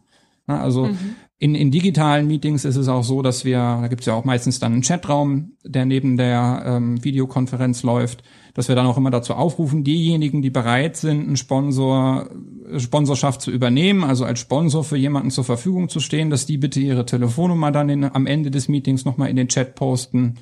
Na, 0.47 0.59
also 0.61 0.88
mhm. 0.88 1.15
In, 1.43 1.55
in 1.55 1.71
digitalen 1.71 2.25
Meetings 2.25 2.63
ist 2.63 2.77
es 2.77 2.87
auch 2.87 3.03
so, 3.03 3.21
dass 3.21 3.43
wir, 3.43 3.57
da 3.57 3.87
gibt 3.89 3.99
es 3.99 4.05
ja 4.05 4.13
auch 4.13 4.23
meistens 4.23 4.61
dann 4.61 4.71
einen 4.71 4.81
Chatraum, 4.81 5.57
der 5.65 5.83
neben 5.83 6.15
der 6.15 6.63
ähm, 6.65 7.03
Videokonferenz 7.03 7.83
läuft, 7.83 8.23
dass 8.53 8.69
wir 8.69 8.75
dann 8.77 8.85
auch 8.85 8.95
immer 8.95 9.11
dazu 9.11 9.33
aufrufen, 9.33 9.83
diejenigen, 9.83 10.41
die 10.41 10.51
bereit 10.51 10.95
sind, 10.95 11.27
einen 11.27 11.35
Sponsor, 11.35 12.29
Sponsorschaft 12.77 13.41
zu 13.41 13.51
übernehmen, 13.51 14.05
also 14.05 14.23
als 14.23 14.39
Sponsor 14.39 14.85
für 14.85 14.95
jemanden 14.95 15.31
zur 15.31 15.43
Verfügung 15.43 15.89
zu 15.89 15.99
stehen, 15.99 16.29
dass 16.29 16.45
die 16.45 16.57
bitte 16.57 16.79
ihre 16.79 17.05
Telefonnummer 17.05 17.73
dann 17.73 17.89
in, 17.89 18.05
am 18.05 18.25
Ende 18.25 18.49
des 18.49 18.69
Meetings 18.69 19.03
nochmal 19.03 19.29
in 19.29 19.35
den 19.35 19.49
Chat 19.49 19.75
posten. 19.75 20.35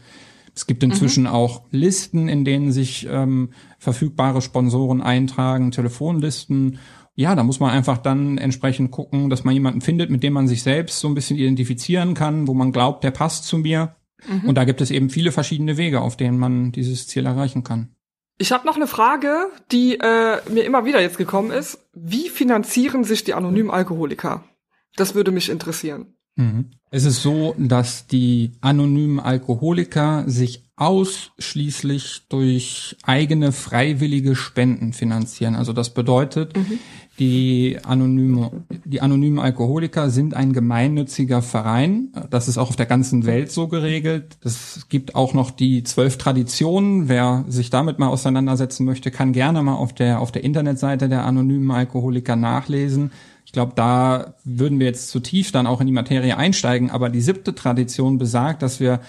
Es 0.53 0.67
gibt 0.67 0.83
inzwischen 0.83 1.23
mhm. 1.23 1.29
auch 1.29 1.63
Listen, 1.71 2.27
in 2.27 2.45
denen 2.45 2.71
sich 2.71 3.07
ähm, 3.09 3.49
verfügbare 3.79 4.43
Sponsoren 4.43 5.01
eintragen, 5.01 5.71
Telefonlisten. 5.71 6.77
Ja, 7.15 7.35
da 7.35 7.43
muss 7.43 7.59
man 7.59 7.71
einfach 7.71 7.97
dann 7.97 8.37
entsprechend 8.37 8.91
gucken, 8.91 9.29
dass 9.29 9.43
man 9.43 9.53
jemanden 9.53 9.81
findet, 9.81 10.09
mit 10.09 10.23
dem 10.23 10.33
man 10.33 10.47
sich 10.47 10.63
selbst 10.63 10.99
so 10.99 11.07
ein 11.07 11.15
bisschen 11.15 11.37
identifizieren 11.37 12.13
kann, 12.13 12.47
wo 12.47 12.53
man 12.53 12.71
glaubt, 12.71 13.03
der 13.03 13.11
passt 13.11 13.45
zu 13.45 13.57
mir. 13.57 13.95
Mhm. 14.25 14.49
Und 14.49 14.55
da 14.55 14.63
gibt 14.63 14.81
es 14.81 14.91
eben 14.91 15.09
viele 15.09 15.31
verschiedene 15.31 15.77
Wege, 15.77 16.01
auf 16.01 16.15
denen 16.15 16.37
man 16.37 16.71
dieses 16.71 17.07
Ziel 17.07 17.25
erreichen 17.25 17.63
kann. 17.63 17.95
Ich 18.37 18.51
habe 18.51 18.65
noch 18.65 18.75
eine 18.75 18.87
Frage, 18.87 19.47
die 19.71 19.99
äh, 19.99 20.37
mir 20.49 20.63
immer 20.63 20.85
wieder 20.85 21.01
jetzt 21.01 21.17
gekommen 21.17 21.51
ist. 21.51 21.79
Wie 21.93 22.29
finanzieren 22.29 23.03
sich 23.03 23.23
die 23.23 23.33
anonymen 23.33 23.69
Alkoholiker? 23.69 24.43
Das 24.95 25.13
würde 25.13 25.31
mich 25.31 25.49
interessieren. 25.49 26.15
Mhm. 26.35 26.71
Es 26.89 27.05
ist 27.05 27.21
so, 27.21 27.55
dass 27.57 28.07
die 28.07 28.53
anonymen 28.61 29.19
Alkoholiker 29.19 30.23
sich 30.27 30.65
ausschließlich 30.75 32.23
durch 32.29 32.97
eigene 33.03 33.51
freiwillige 33.51 34.35
Spenden 34.35 34.93
finanzieren. 34.93 35.55
Also 35.55 35.73
das 35.73 35.93
bedeutet, 35.93 36.57
mhm. 36.57 36.79
Die 37.19 37.77
anonyme, 37.83 38.63
die 38.85 39.01
anonymen 39.01 39.39
Alkoholiker 39.39 40.09
sind 40.09 40.33
ein 40.33 40.53
gemeinnütziger 40.53 41.41
Verein. 41.41 42.11
Das 42.29 42.47
ist 42.47 42.57
auch 42.57 42.69
auf 42.69 42.75
der 42.75 42.85
ganzen 42.85 43.25
Welt 43.25 43.51
so 43.51 43.67
geregelt. 43.67 44.37
Es 44.43 44.87
gibt 44.89 45.13
auch 45.13 45.33
noch 45.33 45.51
die 45.51 45.83
zwölf 45.83 46.17
Traditionen. 46.17 47.09
Wer 47.09 47.45
sich 47.47 47.69
damit 47.69 47.99
mal 47.99 48.07
auseinandersetzen 48.07 48.85
möchte, 48.85 49.11
kann 49.11 49.33
gerne 49.33 49.61
mal 49.61 49.75
auf 49.75 49.93
der, 49.93 50.21
auf 50.21 50.31
der 50.31 50.43
Internetseite 50.43 51.09
der 51.09 51.25
anonymen 51.25 51.69
Alkoholiker 51.71 52.35
nachlesen. 52.35 53.11
Ich 53.45 53.51
glaube, 53.51 53.73
da 53.75 54.35
würden 54.45 54.79
wir 54.79 54.87
jetzt 54.87 55.09
zu 55.09 55.19
tief 55.19 55.51
dann 55.51 55.67
auch 55.67 55.81
in 55.81 55.87
die 55.87 55.93
Materie 55.93 56.37
einsteigen, 56.37 56.89
aber 56.89 57.09
die 57.09 57.19
siebte 57.19 57.53
Tradition 57.53 58.17
besagt, 58.17 58.61
dass 58.61 58.79
wir 58.79 59.01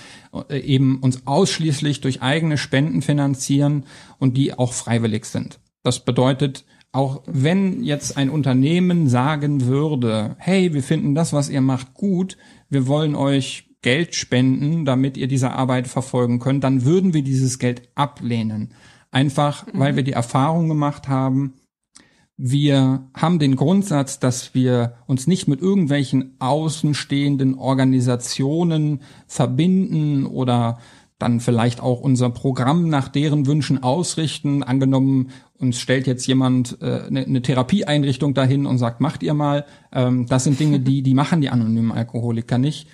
äh, 0.48 0.58
eben 0.58 0.98
uns 0.98 1.26
ausschließlich 1.26 2.00
durch 2.00 2.22
eigene 2.22 2.58
Spenden 2.58 3.02
finanzieren 3.02 3.84
und 4.18 4.36
die 4.36 4.58
auch 4.58 4.72
freiwillig 4.72 5.26
sind. 5.26 5.60
Das 5.84 6.00
bedeutet, 6.00 6.64
auch 6.92 7.22
wenn 7.26 7.82
jetzt 7.82 8.18
ein 8.18 8.28
Unternehmen 8.28 9.08
sagen 9.08 9.66
würde, 9.66 10.36
hey, 10.38 10.74
wir 10.74 10.82
finden 10.82 11.14
das, 11.14 11.32
was 11.32 11.48
ihr 11.48 11.62
macht, 11.62 11.94
gut, 11.94 12.36
wir 12.68 12.86
wollen 12.86 13.14
euch 13.14 13.70
Geld 13.80 14.14
spenden, 14.14 14.84
damit 14.84 15.16
ihr 15.16 15.26
diese 15.26 15.52
Arbeit 15.52 15.88
verfolgen 15.88 16.38
könnt, 16.38 16.62
dann 16.62 16.84
würden 16.84 17.14
wir 17.14 17.22
dieses 17.22 17.58
Geld 17.58 17.88
ablehnen. 17.94 18.74
Einfach, 19.10 19.66
weil 19.72 19.92
mhm. 19.92 19.96
wir 19.96 20.02
die 20.04 20.12
Erfahrung 20.12 20.68
gemacht 20.68 21.08
haben, 21.08 21.54
wir 22.36 23.08
haben 23.14 23.38
den 23.38 23.56
Grundsatz, 23.56 24.18
dass 24.18 24.54
wir 24.54 24.94
uns 25.06 25.26
nicht 25.26 25.48
mit 25.48 25.60
irgendwelchen 25.60 26.34
außenstehenden 26.38 27.56
Organisationen 27.56 29.00
verbinden 29.26 30.26
oder 30.26 30.78
dann 31.22 31.40
vielleicht 31.40 31.80
auch 31.80 32.00
unser 32.00 32.30
Programm 32.30 32.88
nach 32.88 33.08
deren 33.08 33.46
Wünschen 33.46 33.82
ausrichten. 33.82 34.62
Angenommen, 34.62 35.30
uns 35.56 35.78
stellt 35.78 36.06
jetzt 36.06 36.26
jemand 36.26 36.78
äh, 36.82 37.02
eine, 37.06 37.24
eine 37.24 37.42
Therapieeinrichtung 37.42 38.34
dahin 38.34 38.66
und 38.66 38.78
sagt, 38.78 39.00
macht 39.00 39.22
ihr 39.22 39.32
mal. 39.32 39.64
Ähm, 39.92 40.26
das 40.26 40.44
sind 40.44 40.58
Dinge, 40.58 40.80
die, 40.80 41.02
die 41.02 41.14
machen 41.14 41.40
die 41.40 41.48
anonymen 41.48 41.92
Alkoholiker 41.92 42.58
nicht. 42.58 42.88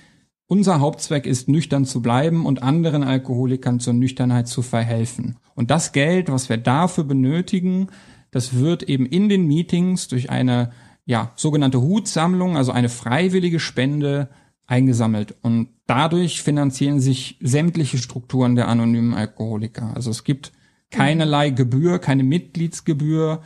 Unser 0.46 0.80
Hauptzweck 0.80 1.26
ist, 1.26 1.48
nüchtern 1.48 1.84
zu 1.86 2.02
bleiben 2.02 2.46
und 2.46 2.62
anderen 2.62 3.02
Alkoholikern 3.02 3.80
zur 3.80 3.94
Nüchternheit 3.94 4.46
zu 4.46 4.62
verhelfen. 4.62 5.36
Und 5.54 5.70
das 5.70 5.92
Geld, 5.92 6.30
was 6.30 6.48
wir 6.48 6.58
dafür 6.58 7.04
benötigen, 7.04 7.88
das 8.30 8.54
wird 8.56 8.82
eben 8.82 9.06
in 9.06 9.28
den 9.28 9.46
Meetings 9.46 10.08
durch 10.08 10.30
eine 10.30 10.70
ja, 11.06 11.32
sogenannte 11.36 11.80
Hutsammlung, 11.80 12.58
also 12.58 12.72
eine 12.72 12.90
freiwillige 12.90 13.60
Spende 13.60 14.28
eingesammelt. 14.68 15.34
Und 15.42 15.70
dadurch 15.86 16.42
finanzieren 16.42 17.00
sich 17.00 17.38
sämtliche 17.40 17.98
Strukturen 17.98 18.54
der 18.54 18.68
anonymen 18.68 19.14
Alkoholiker. 19.14 19.92
Also 19.96 20.10
es 20.10 20.22
gibt 20.22 20.52
keinerlei 20.90 21.50
Gebühr, 21.50 21.98
keine 21.98 22.22
Mitgliedsgebühr. 22.22 23.40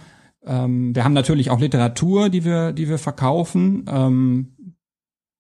Ähm, 0.44 0.94
wir 0.94 1.04
haben 1.04 1.14
natürlich 1.14 1.50
auch 1.50 1.60
Literatur, 1.60 2.28
die 2.28 2.44
wir, 2.44 2.72
die 2.72 2.88
wir 2.88 2.98
verkaufen, 2.98 3.84
ähm, 3.88 4.76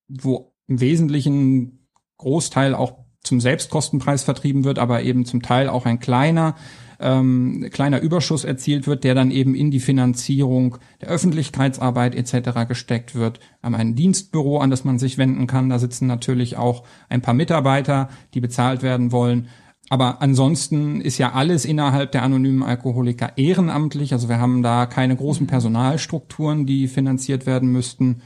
wo 0.08 0.54
im 0.68 0.80
Wesentlichen 0.80 1.88
Großteil 2.16 2.74
auch 2.74 2.98
zum 3.20 3.40
Selbstkostenpreis 3.40 4.22
vertrieben 4.22 4.64
wird, 4.64 4.78
aber 4.78 5.02
eben 5.02 5.24
zum 5.24 5.42
Teil 5.42 5.68
auch 5.68 5.84
ein 5.84 5.98
kleiner 5.98 6.54
ähm, 7.02 7.68
kleiner 7.70 8.00
Überschuss 8.00 8.44
erzielt 8.44 8.86
wird, 8.86 9.04
der 9.04 9.14
dann 9.14 9.30
eben 9.30 9.54
in 9.54 9.70
die 9.70 9.80
Finanzierung 9.80 10.78
der 11.00 11.08
Öffentlichkeitsarbeit 11.08 12.14
etc. 12.14 12.68
gesteckt 12.68 13.14
wird. 13.14 13.38
Wir 13.38 13.66
haben 13.66 13.74
ein 13.74 13.94
Dienstbüro, 13.94 14.58
an 14.58 14.70
das 14.70 14.84
man 14.84 14.98
sich 14.98 15.18
wenden 15.18 15.46
kann. 15.46 15.68
Da 15.68 15.78
sitzen 15.78 16.06
natürlich 16.06 16.56
auch 16.56 16.84
ein 17.08 17.22
paar 17.22 17.34
Mitarbeiter, 17.34 18.08
die 18.34 18.40
bezahlt 18.40 18.82
werden 18.82 19.12
wollen. 19.12 19.48
Aber 19.88 20.22
ansonsten 20.22 21.00
ist 21.00 21.18
ja 21.18 21.32
alles 21.32 21.64
innerhalb 21.64 22.12
der 22.12 22.22
anonymen 22.22 22.62
Alkoholiker 22.62 23.32
ehrenamtlich. 23.36 24.12
Also 24.12 24.28
wir 24.28 24.38
haben 24.38 24.62
da 24.62 24.86
keine 24.86 25.16
großen 25.16 25.46
Personalstrukturen, 25.46 26.64
die 26.64 26.88
finanziert 26.88 27.44
werden 27.44 27.70
müssten. 27.70 28.22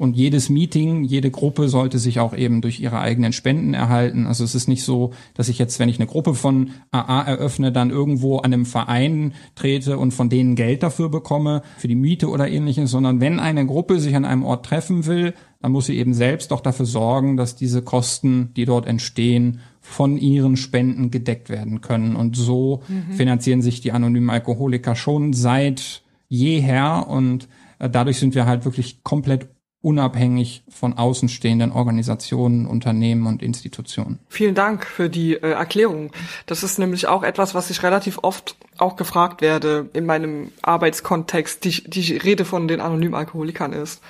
Und 0.00 0.16
jedes 0.16 0.48
Meeting, 0.48 1.04
jede 1.04 1.30
Gruppe 1.30 1.68
sollte 1.68 1.98
sich 1.98 2.20
auch 2.20 2.34
eben 2.34 2.62
durch 2.62 2.80
ihre 2.80 3.00
eigenen 3.00 3.34
Spenden 3.34 3.74
erhalten. 3.74 4.26
Also 4.26 4.44
es 4.44 4.54
ist 4.54 4.66
nicht 4.66 4.82
so, 4.82 5.12
dass 5.34 5.50
ich 5.50 5.58
jetzt, 5.58 5.78
wenn 5.78 5.90
ich 5.90 5.98
eine 5.98 6.06
Gruppe 6.06 6.32
von 6.32 6.70
AA 6.90 7.20
eröffne, 7.24 7.70
dann 7.70 7.90
irgendwo 7.90 8.38
an 8.38 8.54
einem 8.54 8.64
Verein 8.64 9.34
trete 9.56 9.98
und 9.98 10.12
von 10.12 10.30
denen 10.30 10.54
Geld 10.54 10.82
dafür 10.82 11.10
bekomme, 11.10 11.60
für 11.76 11.86
die 11.86 11.96
Miete 11.96 12.30
oder 12.30 12.48
ähnliches, 12.48 12.90
sondern 12.90 13.20
wenn 13.20 13.38
eine 13.38 13.66
Gruppe 13.66 14.00
sich 14.00 14.16
an 14.16 14.24
einem 14.24 14.42
Ort 14.42 14.64
treffen 14.64 15.04
will, 15.04 15.34
dann 15.60 15.72
muss 15.72 15.84
sie 15.84 15.98
eben 15.98 16.14
selbst 16.14 16.50
auch 16.54 16.62
dafür 16.62 16.86
sorgen, 16.86 17.36
dass 17.36 17.54
diese 17.54 17.82
Kosten, 17.82 18.54
die 18.56 18.64
dort 18.64 18.86
entstehen, 18.86 19.60
von 19.82 20.16
ihren 20.16 20.56
Spenden 20.56 21.10
gedeckt 21.10 21.50
werden 21.50 21.82
können. 21.82 22.16
Und 22.16 22.36
so 22.36 22.80
mhm. 22.88 23.12
finanzieren 23.12 23.60
sich 23.60 23.82
die 23.82 23.92
anonymen 23.92 24.30
Alkoholiker 24.30 24.96
schon 24.96 25.34
seit 25.34 26.00
jeher 26.26 27.06
und 27.06 27.48
äh, 27.78 27.90
dadurch 27.90 28.18
sind 28.18 28.34
wir 28.34 28.46
halt 28.46 28.64
wirklich 28.64 29.04
komplett 29.04 29.48
unabhängig 29.82 30.62
von 30.68 30.98
außenstehenden 30.98 31.72
Organisationen, 31.72 32.66
Unternehmen 32.66 33.26
und 33.26 33.42
Institutionen. 33.42 34.18
Vielen 34.28 34.54
Dank 34.54 34.84
für 34.84 35.08
die 35.08 35.34
äh, 35.34 35.52
Erklärung. 35.52 36.12
Das 36.46 36.62
ist 36.62 36.78
nämlich 36.78 37.06
auch 37.06 37.22
etwas, 37.22 37.54
was 37.54 37.70
ich 37.70 37.82
relativ 37.82 38.18
oft 38.22 38.56
auch 38.76 38.96
gefragt 38.96 39.40
werde 39.40 39.88
in 39.94 40.04
meinem 40.04 40.52
Arbeitskontext. 40.62 41.64
Die, 41.64 41.84
die 41.88 42.16
Rede 42.16 42.44
von 42.44 42.68
den 42.68 42.80
anonymen 42.80 43.14
Alkoholikern 43.14 43.72
ist. 43.72 44.02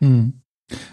Mhm. 0.00 0.40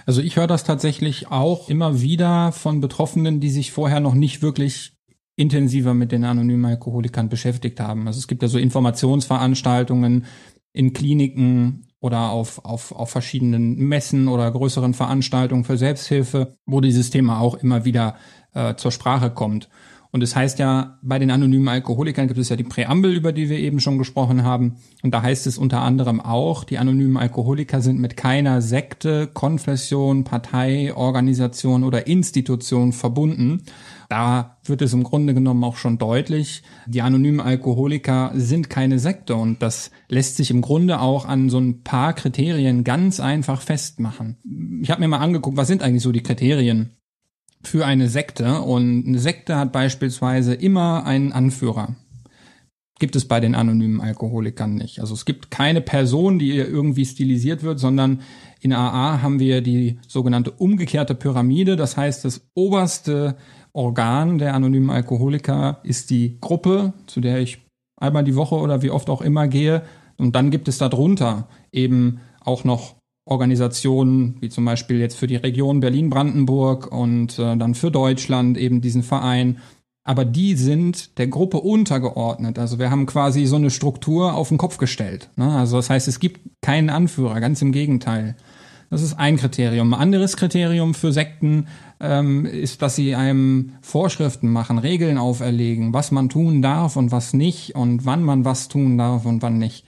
Also 0.06 0.22
ich 0.22 0.36
höre 0.36 0.48
das 0.48 0.64
tatsächlich 0.64 1.30
auch 1.30 1.70
immer 1.70 2.02
wieder 2.02 2.52
von 2.52 2.82
Betroffenen, 2.82 3.40
die 3.40 3.50
sich 3.50 3.72
vorher 3.72 4.00
noch 4.00 4.14
nicht 4.14 4.42
wirklich 4.42 4.94
intensiver 5.36 5.94
mit 5.94 6.12
den 6.12 6.24
anonymen 6.24 6.66
Alkoholikern 6.66 7.30
beschäftigt 7.30 7.80
haben. 7.80 8.08
Also 8.08 8.20
es 8.20 8.28
gibt 8.28 8.42
ja 8.42 8.48
so 8.48 8.58
Informationsveranstaltungen 8.58 10.26
in 10.74 10.94
Kliniken 10.94 11.88
oder 12.02 12.32
auf, 12.32 12.66
auf, 12.66 12.92
auf 12.92 13.10
verschiedenen 13.10 13.76
Messen 13.78 14.28
oder 14.28 14.52
größeren 14.52 14.94
Veranstaltungen 14.94 15.64
für 15.64 15.78
Selbsthilfe, 15.78 16.58
wo 16.66 16.82
dieses 16.82 17.12
Thema 17.12 17.40
auch 17.40 17.56
immer 17.56 17.86
wieder 17.86 18.16
äh, 18.54 18.76
zur 18.76 18.92
Sprache 18.92 19.30
kommt. 19.30 19.70
Und 20.12 20.22
es 20.24 20.32
das 20.32 20.36
heißt 20.36 20.60
ja, 20.60 20.98
bei 21.02 21.20
den 21.20 21.32
anonymen 21.32 21.70
Alkoholikern 21.70 22.28
gibt 22.28 22.40
es 22.40 22.50
ja 22.50 22.58
die 22.58 22.66
Präambel, 22.66 23.14
über 23.16 23.32
die 23.32 23.50
wir 23.50 23.58
eben 23.58 23.80
schon 23.80 23.98
gesprochen 23.98 24.44
haben. 24.44 24.76
Und 25.04 25.14
da 25.14 25.22
heißt 25.22 25.48
es 25.48 25.58
unter 25.58 25.82
anderem 25.82 26.20
auch, 26.20 26.66
die 26.66 26.80
anonymen 26.80 27.16
Alkoholiker 27.16 27.80
sind 27.80 28.00
mit 28.00 28.18
keiner 28.18 28.62
Sekte, 28.62 29.28
Konfession, 29.28 30.26
Partei, 30.26 30.94
Organisation 30.94 31.86
oder 31.86 32.08
Institution 32.08 32.92
verbunden. 32.92 33.64
Da 34.12 34.58
wird 34.66 34.82
es 34.82 34.92
im 34.92 35.04
Grunde 35.04 35.34
genommen 35.34 35.64
auch 35.64 35.78
schon 35.78 35.98
deutlich, 35.98 36.64
die 36.86 37.02
anonymen 37.02 37.40
Alkoholiker 37.40 38.34
sind 38.36 38.70
keine 38.70 39.00
Sekte 39.00 39.36
und 39.36 39.62
das 39.62 39.90
lässt 40.10 40.36
sich 40.36 40.52
im 40.52 40.60
Grunde 40.60 41.00
auch 41.00 41.24
an 41.26 41.50
so 41.50 41.60
ein 41.60 41.84
paar 41.84 42.12
Kriterien 42.12 42.84
ganz 42.84 43.22
einfach 43.22 43.62
festmachen. 43.62 44.36
Ich 44.82 44.92
habe 44.92 45.00
mir 45.00 45.08
mal 45.08 45.20
angeguckt, 45.20 45.56
was 45.56 45.70
sind 45.70 45.82
eigentlich 45.82 46.04
so 46.04 46.12
die 46.12 46.24
Kriterien 46.24 46.98
für 47.64 47.86
eine 47.86 48.10
Sekte 48.10 48.60
und 48.60 49.08
eine 49.08 49.20
Sekte 49.20 49.56
hat 49.56 49.72
beispielsweise 49.72 50.56
immer 50.56 51.06
einen 51.06 51.32
Anführer. 51.32 51.96
Gibt 53.00 53.16
es 53.16 53.28
bei 53.28 53.40
den 53.40 53.56
anonymen 53.56 54.02
Alkoholikern 54.02 54.76
nicht. 54.76 55.00
Also 55.00 55.14
es 55.14 55.24
gibt 55.24 55.52
keine 55.52 55.80
Person, 55.80 56.38
die 56.38 56.52
irgendwie 56.52 57.06
stilisiert 57.06 57.64
wird, 57.64 57.80
sondern 57.80 58.22
in 58.60 58.74
AA 58.74 59.22
haben 59.22 59.40
wir 59.40 59.62
die 59.62 60.00
sogenannte 60.08 60.52
umgekehrte 60.52 61.16
Pyramide. 61.16 61.78
Das 61.78 61.98
heißt, 61.98 62.26
das 62.26 62.48
oberste 62.54 63.38
Organ 63.74 64.38
der 64.38 64.54
anonymen 64.54 64.90
Alkoholiker 64.90 65.80
ist 65.84 66.10
die 66.10 66.38
Gruppe, 66.42 66.94
zu 67.08 67.22
der 67.22 67.40
ich 67.40 67.60
einmal 67.98 68.24
die 68.24 68.36
Woche 68.36 68.56
oder 68.56 68.82
wie 68.82 68.92
oft 68.92 69.10
auch 69.10 69.22
immer 69.22 69.48
gehe. 69.48 69.84
Und 70.18 70.36
dann 70.36 70.52
gibt 70.52 70.68
es 70.68 70.78
darunter 70.78 71.48
eben 71.72 72.20
auch 72.44 72.64
noch 72.64 72.96
Organisationen, 73.26 74.38
wie 74.42 74.50
zum 74.50 74.66
Beispiel 74.66 75.00
jetzt 75.00 75.18
für 75.18 75.28
die 75.28 75.36
Region 75.36 75.80
Berlin-Brandenburg 75.80 76.92
und 76.92 77.38
äh, 77.40 77.56
dann 77.56 77.76
für 77.76 77.92
Deutschland 77.92 78.58
eben 78.58 78.82
diesen 78.82 79.04
Verein. 79.04 79.60
Aber 80.04 80.26
die 80.26 80.56
sind 80.56 81.18
der 81.20 81.28
Gruppe 81.28 81.58
untergeordnet. 81.58 82.58
Also 82.58 82.80
wir 82.80 82.90
haben 82.90 83.06
quasi 83.06 83.46
so 83.46 83.56
eine 83.56 83.70
Struktur 83.70 84.34
auf 84.34 84.50
den 84.50 84.58
Kopf 84.58 84.78
gestellt. 84.78 85.30
Ne? 85.36 85.50
Also 85.52 85.78
das 85.78 85.92
heißt, 85.92 86.08
es 86.08 86.20
gibt 86.20 86.42
keinen 86.62 86.90
Anführer, 86.90 87.40
ganz 87.40 87.62
im 87.62 87.72
Gegenteil. 87.72 88.36
Das 88.92 89.02
ist 89.02 89.14
ein 89.14 89.38
Kriterium. 89.38 89.94
Ein 89.94 90.02
anderes 90.02 90.36
Kriterium 90.36 90.94
für 90.94 91.14
Sekten 91.14 91.68
ähm, 92.02 92.46
ist, 92.46 92.82
dass 92.82 92.98
sie 92.98 93.16
einem 93.16 93.72
Vorschriften 93.82 94.50
machen, 94.50 94.78
Regeln 94.78 95.18
auferlegen, 95.18 95.94
was 95.94 96.12
man 96.12 96.28
tun 96.28 96.62
darf 96.62 96.98
und 96.98 97.10
was 97.10 97.34
nicht 97.34 97.74
und 97.74 98.06
wann 98.06 98.22
man 98.22 98.44
was 98.44 98.68
tun 98.68 98.98
darf 98.98 99.26
und 99.26 99.42
wann 99.42 99.58
nicht. 99.58 99.86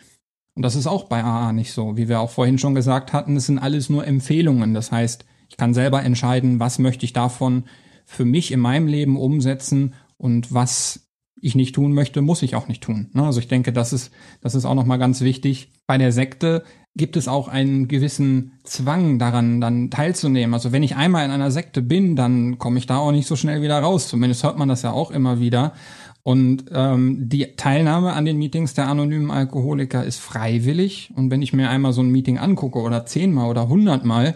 Und 0.55 0.63
das 0.63 0.75
ist 0.75 0.87
auch 0.87 1.03
bei 1.03 1.21
AA 1.21 1.51
nicht 1.51 1.73
so. 1.73 1.97
Wie 1.97 2.07
wir 2.07 2.21
auch 2.21 2.29
vorhin 2.29 2.57
schon 2.57 2.75
gesagt 2.75 3.11
hatten, 3.11 3.35
es 3.35 3.47
sind 3.47 3.59
alles 3.59 3.89
nur 3.89 4.07
Empfehlungen. 4.07 4.73
Das 4.73 4.93
heißt, 4.93 5.25
ich 5.49 5.57
kann 5.57 5.73
selber 5.73 6.01
entscheiden, 6.01 6.61
was 6.61 6.79
möchte 6.79 7.03
ich 7.03 7.11
davon 7.11 7.65
für 8.05 8.23
mich 8.23 8.53
in 8.53 8.61
meinem 8.61 8.87
Leben 8.87 9.17
umsetzen 9.17 9.95
und 10.15 10.53
was 10.53 11.09
ich 11.41 11.55
nicht 11.55 11.75
tun 11.75 11.91
möchte, 11.91 12.21
muss 12.21 12.41
ich 12.41 12.55
auch 12.55 12.69
nicht 12.69 12.81
tun. 12.81 13.09
Ne? 13.11 13.25
Also 13.25 13.41
ich 13.41 13.49
denke, 13.49 13.73
das 13.73 13.91
ist, 13.91 14.13
das 14.39 14.55
ist 14.55 14.63
auch 14.63 14.75
nochmal 14.75 14.97
ganz 14.97 15.19
wichtig. 15.19 15.71
Bei 15.87 15.97
der 15.97 16.13
Sekte 16.13 16.63
gibt 16.95 17.17
es 17.17 17.27
auch 17.27 17.47
einen 17.47 17.87
gewissen 17.87 18.59
Zwang 18.63 19.17
daran, 19.17 19.59
dann 19.59 19.89
teilzunehmen. 19.89 20.53
Also 20.53 20.71
wenn 20.71 20.83
ich 20.83 20.95
einmal 20.95 21.25
in 21.25 21.31
einer 21.31 21.49
Sekte 21.49 21.81
bin, 21.81 22.15
dann 22.15 22.59
komme 22.59 22.77
ich 22.77 22.85
da 22.85 22.97
auch 22.97 23.11
nicht 23.11 23.27
so 23.27 23.35
schnell 23.35 23.61
wieder 23.63 23.79
raus. 23.79 24.07
Zumindest 24.07 24.43
hört 24.43 24.59
man 24.59 24.69
das 24.69 24.83
ja 24.83 24.91
auch 24.91 25.09
immer 25.09 25.39
wieder. 25.39 25.73
Und 26.21 26.65
ähm, 26.71 27.27
die 27.27 27.55
Teilnahme 27.57 28.13
an 28.13 28.25
den 28.25 28.37
Meetings 28.37 28.75
der 28.75 28.87
anonymen 28.87 29.31
Alkoholiker 29.31 30.03
ist 30.05 30.19
freiwillig. 30.19 31.11
Und 31.15 31.31
wenn 31.31 31.41
ich 31.41 31.51
mir 31.51 31.69
einmal 31.69 31.93
so 31.93 32.01
ein 32.01 32.11
Meeting 32.11 32.37
angucke 32.37 32.79
oder 32.79 33.05
zehnmal 33.05 33.49
oder 33.49 33.67
hundertmal, 33.67 34.35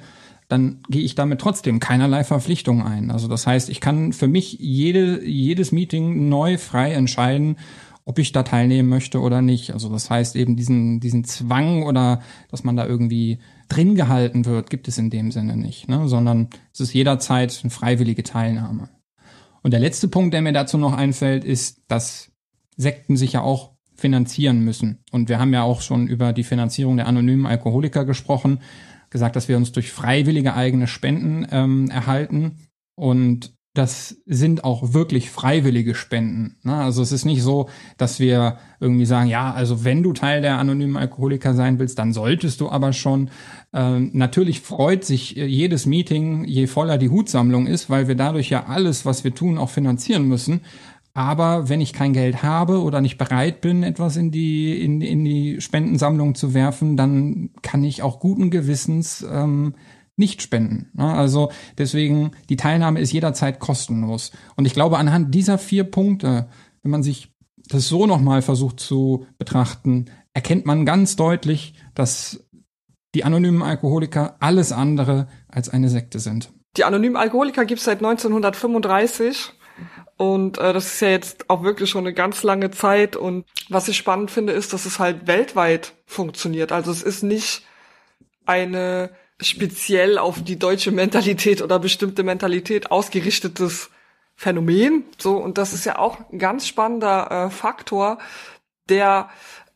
dann 0.50 0.80
gehe 0.90 1.04
ich 1.04 1.16
damit 1.16 1.40
trotzdem 1.40 1.80
keinerlei 1.80 2.24
Verpflichtung 2.24 2.82
ein. 2.82 3.12
Also 3.12 3.28
das 3.28 3.46
heißt, 3.46 3.70
ich 3.70 3.82
kann 3.82 4.14
für 4.14 4.28
mich 4.28 4.58
jede, 4.60 5.24
jedes 5.26 5.72
Meeting 5.72 6.28
neu 6.30 6.58
frei 6.58 6.94
entscheiden, 6.94 7.58
ob 8.08 8.20
ich 8.20 8.32
da 8.32 8.44
teilnehmen 8.44 8.88
möchte 8.88 9.20
oder 9.20 9.42
nicht. 9.42 9.72
Also 9.72 9.90
das 9.90 10.10
heißt 10.10 10.38
eben 10.38 10.56
diesen, 10.56 11.02
diesen 11.02 11.26
Zwang 11.26 11.84
oder 11.84 12.22
dass 12.50 12.64
man 12.64 12.78
da 12.78 12.88
irgendwie 12.88 13.40
drin 13.68 13.96
gehalten 13.96 14.46
wird, 14.46 14.70
gibt 14.70 14.88
es 14.88 14.98
in 14.98 15.10
dem 15.10 15.30
Sinne 15.30 15.58
nicht, 15.58 15.90
ne? 15.90 16.08
sondern 16.08 16.48
es 16.74 16.80
ist 16.80 16.94
jederzeit 16.94 17.60
eine 17.62 17.70
freiwillige 17.70 18.24
Teilnahme. 18.24 18.88
Und 19.62 19.72
der 19.72 19.82
letzte 19.82 20.08
Punkt, 20.08 20.34
der 20.34 20.42
mir 20.42 20.54
dazu 20.54 20.78
noch 20.78 20.94
einfällt, 20.94 21.44
ist, 21.44 21.82
dass 21.90 22.32
Sekten 22.78 23.18
sich 23.18 23.34
ja 23.34 23.42
auch 23.42 23.74
finanzieren 23.94 24.62
müssen. 24.62 25.00
Und 25.12 25.28
wir 25.28 25.38
haben 25.38 25.54
ja 25.54 25.64
auch 25.64 25.82
schon 25.82 26.08
über 26.08 26.32
die 26.32 26.46
Finanzierung 26.46 26.96
der 26.96 27.08
anonymen 27.08 27.46
Alkoholiker 27.46 28.06
gesprochen, 28.06 28.62
gesagt, 29.10 29.36
dass 29.36 29.50
wir 29.50 29.58
uns 29.58 29.74
durch 29.74 29.92
freiwillige 29.92 30.54
eigene 30.54 30.88
Spenden 30.88 31.46
ähm, 31.52 31.90
erhalten. 31.90 32.70
Und 32.96 33.54
das 33.78 34.18
sind 34.26 34.64
auch 34.64 34.94
wirklich 34.94 35.30
freiwillige 35.30 35.94
Spenden. 35.94 36.56
Ne? 36.64 36.74
Also 36.74 37.02
es 37.02 37.12
ist 37.12 37.26
nicht 37.26 37.44
so, 37.44 37.70
dass 37.98 38.20
wir 38.20 38.58
irgendwie 38.80 39.06
sagen, 39.06 39.30
ja, 39.30 39.52
also 39.52 39.84
wenn 39.84 40.02
du 40.02 40.14
Teil 40.14 40.42
der 40.42 40.58
anonymen 40.58 40.98
Alkoholiker 40.98 41.54
sein 41.54 41.78
willst, 41.78 42.00
dann 42.00 42.14
solltest 42.14 42.62
du 42.62 42.70
aber 42.70 42.94
schon. 42.94 43.30
Ähm, 43.74 44.10
natürlich 44.14 44.62
freut 44.62 45.06
sich 45.06 45.32
jedes 45.32 45.86
Meeting, 45.86 46.46
je 46.46 46.68
voller 46.68 46.98
die 46.98 47.10
Hutsammlung 47.10 47.68
ist, 47.68 47.90
weil 47.90 48.08
wir 48.08 48.16
dadurch 48.16 48.50
ja 48.50 48.66
alles, 48.66 49.06
was 49.06 49.24
wir 49.24 49.36
tun, 49.36 49.58
auch 49.58 49.70
finanzieren 49.70 50.28
müssen. 50.28 50.62
Aber 51.14 51.68
wenn 51.68 51.82
ich 51.82 51.94
kein 51.94 52.14
Geld 52.14 52.44
habe 52.44 52.82
oder 52.82 53.02
nicht 53.02 53.18
bereit 53.18 53.62
bin, 53.62 53.82
etwas 53.82 54.18
in 54.18 54.30
die, 54.30 54.80
in, 54.80 55.02
in 55.02 55.26
die 55.26 55.62
Spendensammlung 55.62 56.36
zu 56.36 56.54
werfen, 56.54 56.96
dann 56.96 57.50
kann 57.64 57.84
ich 57.84 58.04
auch 58.04 58.20
guten 58.20 58.52
Gewissens 58.52 59.26
ähm, 59.28 59.74
nicht 60.18 60.42
spenden. 60.42 60.90
Ne? 60.94 61.06
Also 61.06 61.52
deswegen, 61.78 62.32
die 62.50 62.58
Teilnahme 62.58 63.00
ist 63.00 63.14
jederzeit 63.14 63.60
kostenlos. 63.60 64.32
Und 64.56 64.66
ich 64.66 64.74
glaube, 64.74 64.98
anhand 64.98 65.34
dieser 65.34 65.58
vier 65.58 65.84
Punkte, 65.84 66.50
wenn 66.84 66.92
man 66.92 67.04
sich 67.04 67.34
das 67.68 67.88
so 67.88 68.06
nochmal 68.06 68.42
versucht 68.42 68.80
zu 68.80 69.28
betrachten, 69.38 70.06
erkennt 70.34 70.66
man 70.66 70.86
ganz 70.86 71.16
deutlich, 71.16 71.74
dass 71.94 72.48
die 73.16 73.24
anonymen 73.24 73.62
Alkoholiker 73.62 74.36
alles 74.40 74.72
andere 74.72 75.28
als 75.48 75.70
eine 75.70 75.90
Sekte 75.90 76.20
sind. 76.20 76.52
Die 76.76 76.84
anonymen 76.84 77.16
Alkoholiker 77.16 77.66
gibt 77.66 77.80
es 77.80 77.86
seit 77.86 77.98
1935 77.98 79.54
und 80.18 80.58
äh, 80.58 80.74
das 80.74 80.94
ist 80.94 81.02
ja 81.02 81.10
jetzt 81.10 81.50
auch 81.50 81.64
wirklich 81.64 81.90
schon 81.90 82.06
eine 82.06 82.14
ganz 82.14 82.44
lange 82.44 82.72
Zeit. 82.72 83.16
Und 83.16 83.46
was 83.70 83.88
ich 83.88 83.98
spannend 83.98 84.32
finde, 84.32 84.54
ist, 84.54 84.74
dass 84.74 84.86
es 84.86 85.00
halt 85.00 85.28
weltweit 85.28 85.94
funktioniert. 86.06 86.72
Also 86.72 86.92
es 86.92 87.04
ist 87.04 87.24
nicht 87.24 87.64
eine 88.46 89.12
speziell 89.42 90.18
auf 90.18 90.44
die 90.44 90.58
deutsche 90.58 90.92
Mentalität 90.92 91.62
oder 91.62 91.80
bestimmte 91.80 92.24
Mentalität 92.24 92.92
ausgerichtetes 92.92 93.90
Phänomen. 94.36 95.04
So, 95.18 95.38
und 95.38 95.58
das 95.58 95.74
ist 95.74 95.86
ja 95.86 96.00
auch 96.00 96.18
ein 96.32 96.40
ganz 96.40 96.68
spannender 96.68 97.32
äh, 97.32 97.50
Faktor, 97.50 98.20
der, 98.90 99.30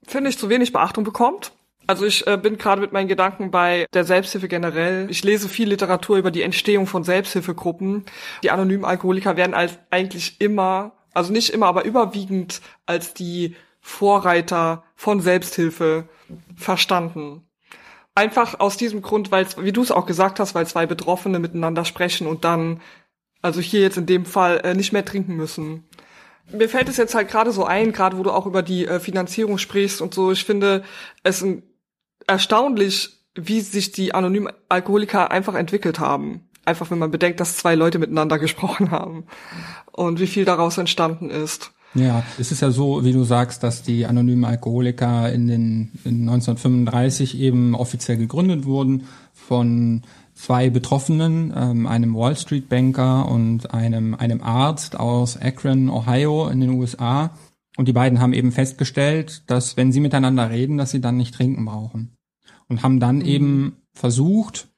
finde 0.05 0.29
ich, 0.29 0.37
zu 0.37 0.49
wenig 0.49 0.71
Beachtung 0.71 1.03
bekommt. 1.03 1.51
Also 1.87 2.05
ich 2.05 2.25
äh, 2.27 2.37
bin 2.37 2.57
gerade 2.57 2.81
mit 2.81 2.93
meinen 2.93 3.07
Gedanken 3.07 3.51
bei 3.51 3.87
der 3.93 4.03
Selbsthilfe 4.03 4.47
generell. 4.47 5.09
Ich 5.09 5.23
lese 5.23 5.49
viel 5.49 5.69
Literatur 5.69 6.17
über 6.17 6.31
die 6.31 6.43
Entstehung 6.43 6.87
von 6.87 7.03
Selbsthilfegruppen. 7.03 8.05
Die 8.43 8.51
anonymen 8.51 8.85
Alkoholiker 8.85 9.35
werden 9.35 9.53
als 9.53 9.79
eigentlich 9.89 10.39
immer 10.39 10.93
also 11.13 11.31
nicht 11.31 11.49
immer, 11.49 11.67
aber 11.67 11.85
überwiegend 11.85 12.61
als 12.85 13.13
die 13.13 13.55
Vorreiter 13.79 14.83
von 14.95 15.21
Selbsthilfe 15.21 16.07
verstanden. 16.55 17.45
Einfach 18.13 18.59
aus 18.59 18.77
diesem 18.77 19.01
Grund, 19.01 19.31
weil, 19.31 19.47
wie 19.57 19.71
du 19.71 19.81
es 19.81 19.91
auch 19.91 20.05
gesagt 20.05 20.39
hast, 20.39 20.53
weil 20.53 20.67
zwei 20.67 20.85
Betroffene 20.85 21.39
miteinander 21.39 21.85
sprechen 21.85 22.27
und 22.27 22.43
dann, 22.43 22.81
also 23.41 23.61
hier 23.61 23.81
jetzt 23.81 23.97
in 23.97 24.05
dem 24.05 24.25
Fall, 24.25 24.59
äh, 24.63 24.73
nicht 24.73 24.91
mehr 24.91 25.05
trinken 25.05 25.35
müssen. 25.35 25.85
Mir 26.51 26.67
fällt 26.67 26.89
es 26.89 26.97
jetzt 26.97 27.15
halt 27.15 27.29
gerade 27.29 27.51
so 27.51 27.63
ein, 27.63 27.93
gerade 27.93 28.17
wo 28.17 28.23
du 28.23 28.31
auch 28.31 28.45
über 28.45 28.63
die 28.63 28.85
äh, 28.85 28.99
Finanzierung 28.99 29.57
sprichst 29.57 30.01
und 30.01 30.13
so. 30.13 30.31
Ich 30.31 30.43
finde 30.43 30.83
es 31.23 31.45
erstaunlich, 32.27 33.21
wie 33.35 33.61
sich 33.61 33.91
die 33.91 34.13
anonymen 34.13 34.51
Alkoholiker 34.67 35.31
einfach 35.31 35.55
entwickelt 35.55 35.99
haben. 35.99 36.49
Einfach 36.65 36.91
wenn 36.91 36.99
man 36.99 37.11
bedenkt, 37.11 37.39
dass 37.39 37.57
zwei 37.57 37.75
Leute 37.75 37.99
miteinander 37.99 38.39
gesprochen 38.39 38.91
haben 38.91 39.25
und 39.91 40.19
wie 40.19 40.27
viel 40.27 40.45
daraus 40.45 40.77
entstanden 40.77 41.29
ist. 41.29 41.71
Ja, 41.93 42.23
es 42.39 42.51
ist 42.51 42.61
ja 42.61 42.71
so, 42.71 43.03
wie 43.03 43.11
du 43.11 43.23
sagst, 43.23 43.63
dass 43.63 43.83
die 43.83 44.05
anonymen 44.05 44.45
Alkoholiker 44.45 45.31
in 45.31 45.47
den 45.47 45.91
in 46.05 46.21
1935 46.21 47.37
eben 47.37 47.75
offiziell 47.75 48.17
gegründet 48.17 48.65
wurden 48.65 49.03
von 49.33 50.03
zwei 50.33 50.69
Betroffenen, 50.69 51.53
ähm, 51.55 51.87
einem 51.87 52.15
Wall 52.15 52.37
Street 52.37 52.69
Banker 52.69 53.29
und 53.29 53.73
einem 53.73 54.15
einem 54.15 54.41
Arzt 54.41 54.97
aus 54.97 55.35
Akron, 55.35 55.89
Ohio 55.89 56.47
in 56.47 56.61
den 56.61 56.71
USA. 56.71 57.31
Und 57.75 57.87
die 57.87 57.93
beiden 57.93 58.19
haben 58.19 58.33
eben 58.33 58.51
festgestellt, 58.53 59.43
dass 59.47 59.75
wenn 59.75 59.91
sie 59.91 59.99
miteinander 59.99 60.49
reden, 60.49 60.77
dass 60.77 60.91
sie 60.91 61.01
dann 61.01 61.17
nicht 61.17 61.35
trinken 61.35 61.65
brauchen. 61.65 62.15
Und 62.69 62.83
haben 62.83 63.01
dann 63.01 63.17
mhm. 63.17 63.25
eben 63.25 63.75
versucht, 63.93 64.69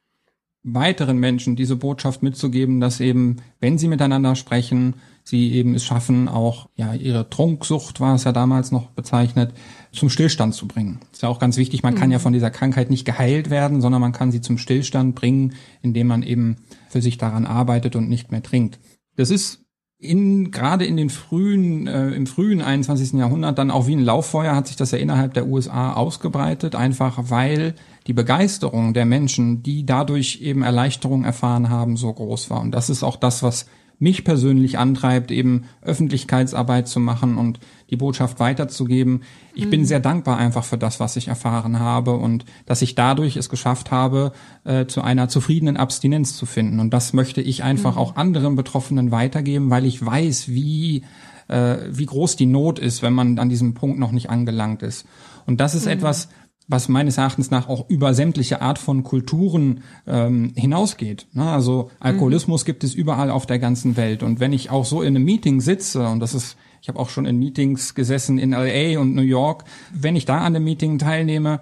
weiteren 0.63 1.17
Menschen 1.17 1.55
diese 1.55 1.75
Botschaft 1.75 2.23
mitzugeben, 2.23 2.79
dass 2.79 2.99
eben, 2.99 3.37
wenn 3.59 3.77
sie 3.77 3.87
miteinander 3.87 4.35
sprechen, 4.35 4.95
sie 5.23 5.53
eben 5.53 5.73
es 5.75 5.85
schaffen, 5.85 6.27
auch 6.27 6.69
ja 6.75 6.93
ihre 6.93 7.29
Trunksucht 7.29 7.99
war 7.99 8.15
es 8.15 8.25
ja 8.25 8.31
damals 8.31 8.71
noch 8.71 8.89
bezeichnet, 8.91 9.53
zum 9.91 10.09
Stillstand 10.09 10.53
zu 10.53 10.67
bringen. 10.67 10.99
ist 11.11 11.21
ja 11.21 11.29
auch 11.29 11.39
ganz 11.39 11.57
wichtig, 11.57 11.83
man 11.83 11.93
mhm. 11.93 11.97
kann 11.97 12.11
ja 12.11 12.17
mhm. 12.17 12.23
von 12.23 12.33
dieser 12.33 12.51
Krankheit 12.51 12.89
nicht 12.89 13.05
geheilt 13.05 13.49
werden, 13.49 13.81
sondern 13.81 14.01
man 14.01 14.11
kann 14.11 14.31
sie 14.31 14.41
zum 14.41 14.57
Stillstand 14.57 15.15
bringen, 15.15 15.53
indem 15.81 16.07
man 16.07 16.23
eben 16.23 16.57
für 16.89 17.01
sich 17.01 17.17
daran 17.17 17.45
arbeitet 17.45 17.95
und 17.95 18.09
nicht 18.09 18.31
mehr 18.31 18.43
trinkt. 18.43 18.79
Das 19.15 19.29
ist 19.29 19.63
in, 20.03 20.51
gerade 20.51 20.85
in 20.85 20.97
den 20.97 21.09
frühen, 21.09 21.87
äh, 21.87 22.09
im 22.09 22.27
frühen 22.27 22.61
21. 22.61 23.13
Jahrhundert 23.13 23.57
dann 23.57 23.71
auch 23.71 23.87
wie 23.87 23.95
ein 23.95 24.03
Lauffeuer 24.03 24.53
hat 24.55 24.67
sich 24.67 24.75
das 24.75 24.91
ja 24.91 24.97
innerhalb 24.97 25.33
der 25.33 25.47
USA 25.47 25.93
ausgebreitet, 25.93 26.75
einfach 26.75 27.29
weil 27.29 27.75
die 28.05 28.13
Begeisterung 28.13 28.93
der 28.93 29.05
Menschen, 29.05 29.63
die 29.63 29.85
dadurch 29.85 30.41
eben 30.41 30.61
Erleichterung 30.61 31.23
erfahren 31.23 31.69
haben, 31.69 31.95
so 31.95 32.11
groß 32.11 32.49
war. 32.49 32.59
Und 32.59 32.71
das 32.71 32.89
ist 32.89 33.01
auch 33.01 33.15
das, 33.15 33.43
was 33.43 33.65
mich 34.03 34.25
persönlich 34.25 34.77
antreibt, 34.77 35.31
eben 35.31 35.63
Öffentlichkeitsarbeit 35.81 36.87
zu 36.87 36.99
machen 36.99 37.37
und 37.37 37.59
die 37.89 37.95
Botschaft 37.95 38.39
weiterzugeben. 38.39 39.23
Ich 39.55 39.65
mhm. 39.65 39.69
bin 39.69 39.85
sehr 39.85 40.01
dankbar 40.01 40.37
einfach 40.37 40.65
für 40.65 40.77
das, 40.77 40.99
was 40.99 41.15
ich 41.15 41.29
erfahren 41.29 41.79
habe 41.79 42.13
und 42.13 42.43
dass 42.65 42.81
ich 42.81 42.95
dadurch 42.95 43.37
es 43.37 43.49
geschafft 43.49 43.91
habe, 43.91 44.33
äh, 44.65 44.85
zu 44.87 45.01
einer 45.01 45.29
zufriedenen 45.29 45.77
Abstinenz 45.77 46.35
zu 46.35 46.45
finden. 46.45 46.79
Und 46.79 46.93
das 46.93 47.13
möchte 47.13 47.41
ich 47.41 47.63
einfach 47.63 47.93
mhm. 47.93 47.97
auch 47.97 48.15
anderen 48.17 48.55
Betroffenen 48.55 49.11
weitergeben, 49.11 49.69
weil 49.69 49.85
ich 49.85 50.05
weiß, 50.05 50.49
wie 50.49 51.03
äh, 51.47 51.77
wie 51.89 52.05
groß 52.05 52.35
die 52.35 52.45
Not 52.45 52.79
ist, 52.79 53.01
wenn 53.01 53.13
man 53.13 53.39
an 53.39 53.49
diesem 53.49 53.73
Punkt 53.73 53.99
noch 53.99 54.11
nicht 54.11 54.29
angelangt 54.29 54.81
ist. 54.83 55.05
Und 55.45 55.59
das 55.59 55.75
ist 55.75 55.85
mhm. 55.85 55.91
etwas, 55.91 56.29
was 56.67 56.87
meines 56.87 57.17
Erachtens 57.17 57.51
nach 57.51 57.67
auch 57.67 57.89
über 57.89 58.13
sämtliche 58.13 58.61
Art 58.61 58.79
von 58.79 59.03
Kulturen 59.03 59.81
ähm, 60.07 60.53
hinausgeht. 60.55 61.27
Ne? 61.33 61.43
Also 61.43 61.91
Alkoholismus 61.99 62.63
mhm. 62.63 62.65
gibt 62.65 62.83
es 62.83 62.93
überall 62.93 63.29
auf 63.29 63.45
der 63.45 63.59
ganzen 63.59 63.97
Welt. 63.97 64.23
Und 64.23 64.39
wenn 64.39 64.53
ich 64.53 64.69
auch 64.69 64.85
so 64.85 65.01
in 65.01 65.15
einem 65.15 65.25
Meeting 65.25 65.61
sitze, 65.61 66.07
und 66.07 66.19
das 66.19 66.33
ist, 66.33 66.57
ich 66.81 66.87
habe 66.87 66.99
auch 66.99 67.09
schon 67.09 67.25
in 67.25 67.37
Meetings 67.37 67.95
gesessen 67.95 68.37
in 68.37 68.51
LA 68.51 68.99
und 68.99 69.13
New 69.13 69.21
York, 69.21 69.65
wenn 69.93 70.15
ich 70.15 70.25
da 70.25 70.37
an 70.37 70.55
einem 70.55 70.63
Meeting 70.63 70.97
teilnehme, 70.99 71.59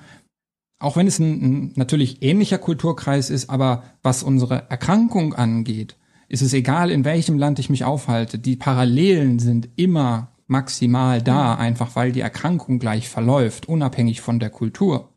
auch 0.79 0.97
wenn 0.97 1.07
es 1.07 1.19
ein, 1.19 1.41
ein 1.41 1.71
natürlich 1.75 2.21
ähnlicher 2.21 2.57
Kulturkreis 2.57 3.29
ist, 3.29 3.49
aber 3.49 3.83
was 4.01 4.23
unsere 4.23 4.69
Erkrankung 4.69 5.33
angeht, 5.33 5.97
ist 6.27 6.41
es 6.41 6.53
egal, 6.53 6.91
in 6.91 7.05
welchem 7.05 7.37
Land 7.37 7.59
ich 7.59 7.69
mich 7.69 7.83
aufhalte. 7.83 8.39
Die 8.39 8.55
Parallelen 8.55 9.39
sind 9.39 9.67
immer 9.75 10.30
maximal 10.51 11.21
da, 11.21 11.55
einfach 11.55 11.95
weil 11.95 12.11
die 12.11 12.19
Erkrankung 12.19 12.77
gleich 12.77 13.09
verläuft, 13.09 13.67
unabhängig 13.67 14.21
von 14.21 14.39
der 14.39 14.49
Kultur. 14.49 15.09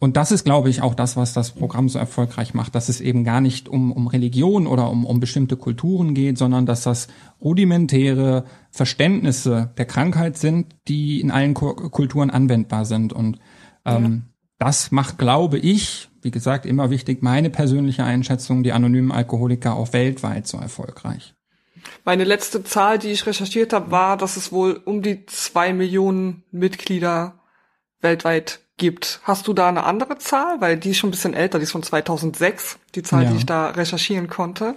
Und 0.00 0.16
das 0.16 0.32
ist, 0.32 0.44
glaube 0.44 0.70
ich, 0.70 0.82
auch 0.82 0.94
das, 0.94 1.16
was 1.16 1.32
das 1.32 1.52
Programm 1.52 1.88
so 1.88 1.98
erfolgreich 1.98 2.52
macht, 2.52 2.74
dass 2.74 2.88
es 2.88 3.00
eben 3.00 3.24
gar 3.24 3.40
nicht 3.40 3.68
um, 3.68 3.92
um 3.92 4.06
Religion 4.06 4.66
oder 4.66 4.90
um, 4.90 5.06
um 5.06 5.20
bestimmte 5.20 5.56
Kulturen 5.56 6.14
geht, 6.14 6.36
sondern 6.36 6.66
dass 6.66 6.82
das 6.82 7.08
rudimentäre 7.40 8.44
Verständnisse 8.70 9.72
der 9.78 9.84
Krankheit 9.84 10.36
sind, 10.36 10.74
die 10.88 11.20
in 11.20 11.30
allen 11.30 11.54
Kulturen 11.54 12.30
anwendbar 12.30 12.84
sind. 12.84 13.12
Und 13.12 13.38
ähm, 13.84 14.04
ja. 14.04 14.20
das 14.58 14.90
macht, 14.90 15.18
glaube 15.18 15.58
ich, 15.58 16.08
wie 16.22 16.30
gesagt, 16.30 16.66
immer 16.66 16.90
wichtig, 16.90 17.22
meine 17.22 17.50
persönliche 17.50 18.04
Einschätzung, 18.04 18.62
die 18.62 18.72
anonymen 18.72 19.12
Alkoholiker 19.12 19.76
auch 19.76 19.92
weltweit 19.92 20.46
so 20.46 20.58
erfolgreich. 20.58 21.34
Meine 22.04 22.24
letzte 22.24 22.62
Zahl, 22.62 22.98
die 22.98 23.10
ich 23.10 23.26
recherchiert 23.26 23.72
habe, 23.72 23.90
war, 23.90 24.16
dass 24.16 24.36
es 24.36 24.52
wohl 24.52 24.80
um 24.84 25.00
die 25.00 25.24
zwei 25.26 25.72
Millionen 25.72 26.44
Mitglieder 26.50 27.40
weltweit 28.00 28.60
gibt. 28.76 29.20
Hast 29.22 29.48
du 29.48 29.54
da 29.54 29.68
eine 29.68 29.84
andere 29.84 30.18
Zahl? 30.18 30.60
Weil 30.60 30.76
die 30.76 30.90
ist 30.90 30.98
schon 30.98 31.08
ein 31.08 31.12
bisschen 31.12 31.34
älter, 31.34 31.58
die 31.58 31.64
ist 31.64 31.72
von 31.72 31.82
2006, 31.82 32.78
die 32.94 33.02
Zahl, 33.02 33.24
ja. 33.24 33.30
die 33.30 33.38
ich 33.38 33.46
da 33.46 33.70
recherchieren 33.70 34.28
konnte. 34.28 34.74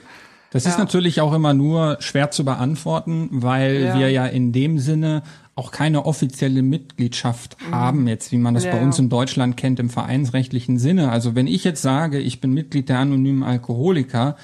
Das 0.51 0.63
ja. 0.63 0.71
ist 0.71 0.78
natürlich 0.78 1.19
auch 1.19 1.34
immer 1.34 1.53
nur 1.53 1.97
schwer 1.99 2.32
zu 2.32 2.45
beantworten, 2.45 3.30
weil 3.32 3.82
ja. 3.82 3.99
wir 3.99 4.09
ja 4.09 4.25
in 4.25 4.53
dem 4.53 4.80
Sinne 4.80 5.23
auch 5.55 5.71
keine 5.71 6.05
offizielle 6.05 6.61
Mitgliedschaft 6.61 7.57
mhm. 7.59 7.75
haben, 7.75 8.07
jetzt 8.07 8.32
wie 8.32 8.38
man 8.38 8.53
das 8.53 8.63
ja, 8.63 8.71
bei 8.71 8.82
uns 8.82 8.99
in 8.99 9.09
Deutschland 9.09 9.57
kennt 9.57 9.80
im 9.80 9.89
vereinsrechtlichen 9.89 10.78
Sinne. 10.78 11.11
Also 11.11 11.36
wenn 11.36 11.47
ich 11.47 11.63
jetzt 11.63 11.82
sage, 11.82 12.19
ich 12.19 12.39
bin 12.39 12.53
Mitglied 12.53 12.89
der 12.89 12.99
anonymen 12.99 13.43
Alkoholiker, 13.43 14.38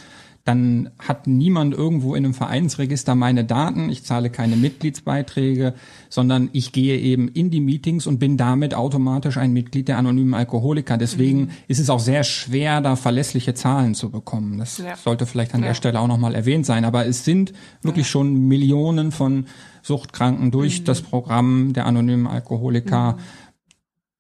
dann 0.44 0.90
hat 1.00 1.26
niemand 1.26 1.74
irgendwo 1.74 2.16
in 2.16 2.26
einem 2.26 2.34
Vereinsregister 2.34 3.16
meine 3.16 3.46
Daten, 3.46 3.90
ich 3.90 4.04
zahle 4.04 4.30
keine 4.30 4.58
Mitgliedsbeiträge, 4.58 5.74
sondern 6.10 6.50
ich 6.52 6.74
gehe 6.74 7.00
eben 7.00 7.30
in 7.30 7.50
die 7.50 7.62
Meetings 7.62 8.08
und 8.08 8.20
bin 8.20 8.36
damit 8.36 8.74
automatisch 8.74 9.38
ein 9.38 9.54
Mitglied 9.54 9.88
der 9.88 9.98
anonymen 9.98 10.34
Alkoholiker. 10.34 10.98
Deswegen 10.98 11.44
mhm. 11.44 11.50
ist 11.70 11.80
es 11.80 11.90
auch 11.90 12.02
sehr 12.02 12.26
schwer, 12.26 12.82
da 12.82 12.98
verlässliche 12.98 13.54
Zahlen 13.54 13.96
zu 13.96 14.10
bekommen. 14.10 14.58
Das 14.58 14.80
ja. 14.80 14.98
sollte 14.98 15.26
vielleicht 15.26 15.54
an 15.54 15.62
ja. 15.62 15.68
der 15.68 15.76
Stelle 15.76 16.00
auch 16.00 16.08
nochmal 16.08 16.36
erwähnt 16.36 16.66
sein. 16.66 16.84
Aber 16.84 17.06
es 17.06 17.24
sind 17.24 17.54
wirklich 17.82 18.08
ja. 18.08 18.12
schon 18.12 18.48
Millionen 18.50 19.14
von 19.14 19.46
Suchtkranken 19.82 20.52
durch 20.52 20.82
mhm. 20.82 20.86
das 20.86 21.02
Programm 21.02 21.72
der 21.72 21.86
anonymen 21.86 22.28
Alkoholiker. 22.28 23.18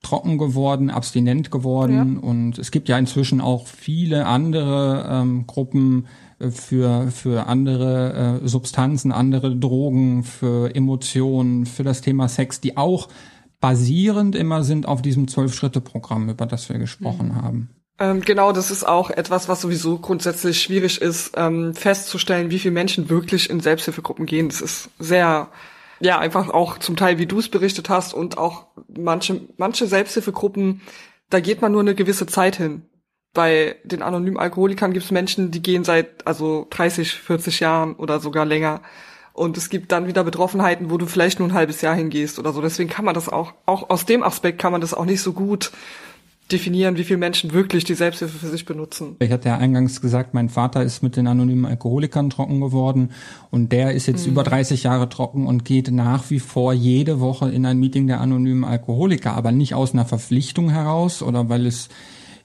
Trocken 0.03 0.37
geworden, 0.37 0.91
abstinent 0.91 1.49
geworden 1.49 2.19
ja. 2.21 2.29
und 2.29 2.59
es 2.59 2.69
gibt 2.69 2.89
ja 2.89 2.97
inzwischen 2.97 3.41
auch 3.41 3.65
viele 3.65 4.27
andere 4.27 5.09
ähm, 5.09 5.47
Gruppen 5.47 6.05
äh, 6.39 6.51
für 6.51 7.09
für 7.09 7.47
andere 7.47 8.41
äh, 8.43 8.47
Substanzen, 8.47 9.11
andere 9.11 9.55
Drogen, 9.55 10.23
für 10.23 10.75
Emotionen, 10.75 11.65
für 11.65 11.83
das 11.83 12.01
Thema 12.01 12.27
Sex, 12.29 12.61
die 12.61 12.77
auch 12.77 13.07
basierend 13.59 14.35
immer 14.35 14.63
sind 14.63 14.87
auf 14.87 15.01
diesem 15.01 15.27
Zwölf-Schritte-Programm, 15.27 16.29
über 16.29 16.45
das 16.45 16.67
wir 16.67 16.77
gesprochen 16.77 17.29
mhm. 17.29 17.41
haben. 17.41 17.69
Ähm, 17.99 18.21
genau, 18.21 18.51
das 18.51 18.71
ist 18.71 18.85
auch 18.85 19.09
etwas, 19.09 19.47
was 19.47 19.61
sowieso 19.61 19.99
grundsätzlich 19.99 20.61
schwierig 20.61 20.99
ist, 20.99 21.31
ähm, 21.37 21.73
festzustellen, 21.73 22.49
wie 22.49 22.59
viele 22.59 22.73
Menschen 22.73 23.09
wirklich 23.09 23.49
in 23.49 23.61
Selbsthilfegruppen 23.61 24.25
gehen. 24.25 24.49
Das 24.49 24.61
ist 24.61 24.89
sehr 24.99 25.47
ja, 25.99 26.19
einfach 26.19 26.49
auch 26.49 26.77
zum 26.79 26.95
Teil, 26.95 27.17
wie 27.17 27.25
du 27.25 27.39
es 27.39 27.49
berichtet 27.49 27.89
hast 27.89 28.13
und 28.13 28.37
auch 28.37 28.67
manche, 28.87 29.41
manche 29.57 29.87
Selbsthilfegruppen, 29.87 30.81
da 31.29 31.39
geht 31.39 31.61
man 31.61 31.71
nur 31.71 31.81
eine 31.81 31.95
gewisse 31.95 32.25
Zeit 32.25 32.57
hin. 32.57 32.83
Bei 33.33 33.77
den 33.83 34.03
anonymen 34.03 34.37
Alkoholikern 34.37 34.93
gibt 34.93 35.05
es 35.05 35.11
Menschen, 35.11 35.49
die 35.49 35.61
gehen 35.61 35.83
seit 35.83 36.27
also 36.27 36.67
30, 36.69 37.13
40 37.13 37.59
Jahren 37.61 37.95
oder 37.95 38.19
sogar 38.19 38.45
länger. 38.45 38.81
Und 39.33 39.57
es 39.57 39.69
gibt 39.69 39.91
dann 39.91 40.05
wieder 40.05 40.23
Betroffenheiten, 40.23 40.91
wo 40.91 40.97
du 40.97 41.07
vielleicht 41.07 41.39
nur 41.39 41.47
ein 41.47 41.55
halbes 41.55 41.81
Jahr 41.81 41.95
hingehst 41.95 42.37
oder 42.37 42.53
so. 42.53 42.61
Deswegen 42.61 42.89
kann 42.89 43.05
man 43.05 43.15
das 43.15 43.29
auch, 43.29 43.53
auch 43.65 43.89
aus 43.89 44.05
dem 44.05 44.21
Aspekt 44.21 44.59
kann 44.59 44.71
man 44.71 44.81
das 44.81 44.93
auch 44.93 45.05
nicht 45.05 45.21
so 45.21 45.33
gut 45.33 45.71
definieren, 46.53 46.97
wie 46.97 47.03
viele 47.03 47.17
Menschen 47.17 47.51
wirklich 47.51 47.83
die 47.83 47.95
Selbsthilfe 47.95 48.37
für 48.37 48.47
sich 48.47 48.65
benutzen. 48.65 49.15
Ich 49.19 49.31
hatte 49.31 49.49
ja 49.49 49.57
eingangs 49.57 49.99
gesagt, 49.99 50.33
mein 50.33 50.49
Vater 50.49 50.83
ist 50.83 51.03
mit 51.03 51.17
den 51.17 51.27
anonymen 51.27 51.65
Alkoholikern 51.65 52.29
trocken 52.29 52.61
geworden 52.61 53.09
und 53.51 53.71
der 53.71 53.93
ist 53.93 54.05
jetzt 54.05 54.25
mhm. 54.25 54.33
über 54.33 54.43
30 54.43 54.83
Jahre 54.83 55.09
trocken 55.09 55.47
und 55.47 55.65
geht 55.65 55.91
nach 55.91 56.29
wie 56.29 56.39
vor 56.39 56.73
jede 56.73 57.19
Woche 57.19 57.49
in 57.49 57.65
ein 57.65 57.79
Meeting 57.79 58.07
der 58.07 58.21
anonymen 58.21 58.63
Alkoholiker, 58.63 59.33
aber 59.33 59.51
nicht 59.51 59.73
aus 59.73 59.93
einer 59.93 60.05
Verpflichtung 60.05 60.69
heraus 60.69 61.21
oder 61.21 61.49
weil 61.49 61.65
es 61.65 61.89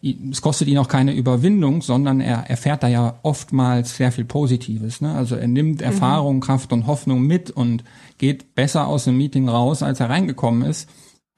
es 0.01 0.43
kostet 0.43 0.69
ihn 0.69 0.79
auch 0.79 0.87
keine 0.87 1.13
Überwindung, 1.13 1.83
sondern 1.83 2.21
er 2.21 2.49
erfährt 2.49 2.85
da 2.85 2.89
ja 2.89 3.19
oftmals 3.23 3.97
sehr 3.97 4.13
viel 4.13 4.25
Positives. 4.25 5.01
Ne? 5.01 5.13
Also 5.13 5.35
er 5.35 5.49
nimmt 5.49 5.81
mhm. 5.81 5.85
Erfahrung, 5.85 6.37
mhm. 6.37 6.41
Kraft 6.41 6.73
und 6.73 6.87
Hoffnung 6.87 7.23
mit 7.23 7.51
und 7.51 7.83
geht 8.17 8.55
besser 8.55 8.87
aus 8.87 9.05
dem 9.05 9.17
Meeting 9.17 9.49
raus, 9.49 9.83
als 9.83 9.99
er 9.99 10.09
reingekommen 10.09 10.63
ist 10.63 10.89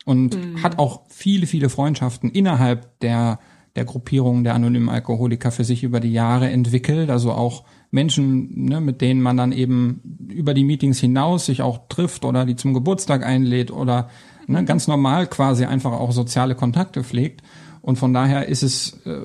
und 0.04 0.36
mhm. 0.36 0.62
hat 0.62 0.78
auch 0.78 1.02
viele, 1.08 1.46
viele 1.46 1.68
Freundschaften 1.68 2.30
innerhalb 2.30 2.98
der, 3.00 3.38
der 3.76 3.84
Gruppierung 3.84 4.44
der 4.44 4.54
anonymen 4.54 4.88
Alkoholiker 4.88 5.50
für 5.50 5.64
sich 5.64 5.82
über 5.82 6.00
die 6.00 6.12
Jahre 6.12 6.50
entwickelt. 6.50 7.10
Also 7.10 7.32
auch 7.32 7.64
Menschen, 7.90 8.64
ne, 8.64 8.80
mit 8.80 9.00
denen 9.00 9.20
man 9.20 9.36
dann 9.36 9.52
eben 9.52 10.28
über 10.28 10.54
die 10.54 10.64
Meetings 10.64 11.00
hinaus 11.00 11.46
sich 11.46 11.62
auch 11.62 11.88
trifft 11.88 12.24
oder 12.24 12.46
die 12.46 12.56
zum 12.56 12.72
Geburtstag 12.72 13.24
einlädt 13.24 13.70
oder 13.70 14.08
ne, 14.46 14.64
ganz 14.64 14.88
normal 14.88 15.26
quasi 15.26 15.64
einfach 15.64 15.92
auch 15.92 16.12
soziale 16.12 16.54
Kontakte 16.54 17.04
pflegt. 17.04 17.42
Und 17.82 17.96
von 17.96 18.12
daher 18.12 18.46
ist 18.48 18.62
es 18.62 19.00
äh, 19.06 19.16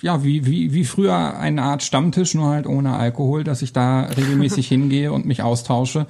ja 0.00 0.24
wie, 0.24 0.46
wie, 0.46 0.72
wie 0.72 0.84
früher 0.84 1.38
eine 1.38 1.62
Art 1.62 1.82
Stammtisch, 1.82 2.34
nur 2.34 2.46
halt 2.46 2.66
ohne 2.66 2.94
Alkohol, 2.94 3.44
dass 3.44 3.62
ich 3.62 3.72
da 3.72 4.02
regelmäßig 4.02 4.66
hingehe 4.68 5.12
und 5.12 5.26
mich 5.26 5.42
austausche 5.42 6.06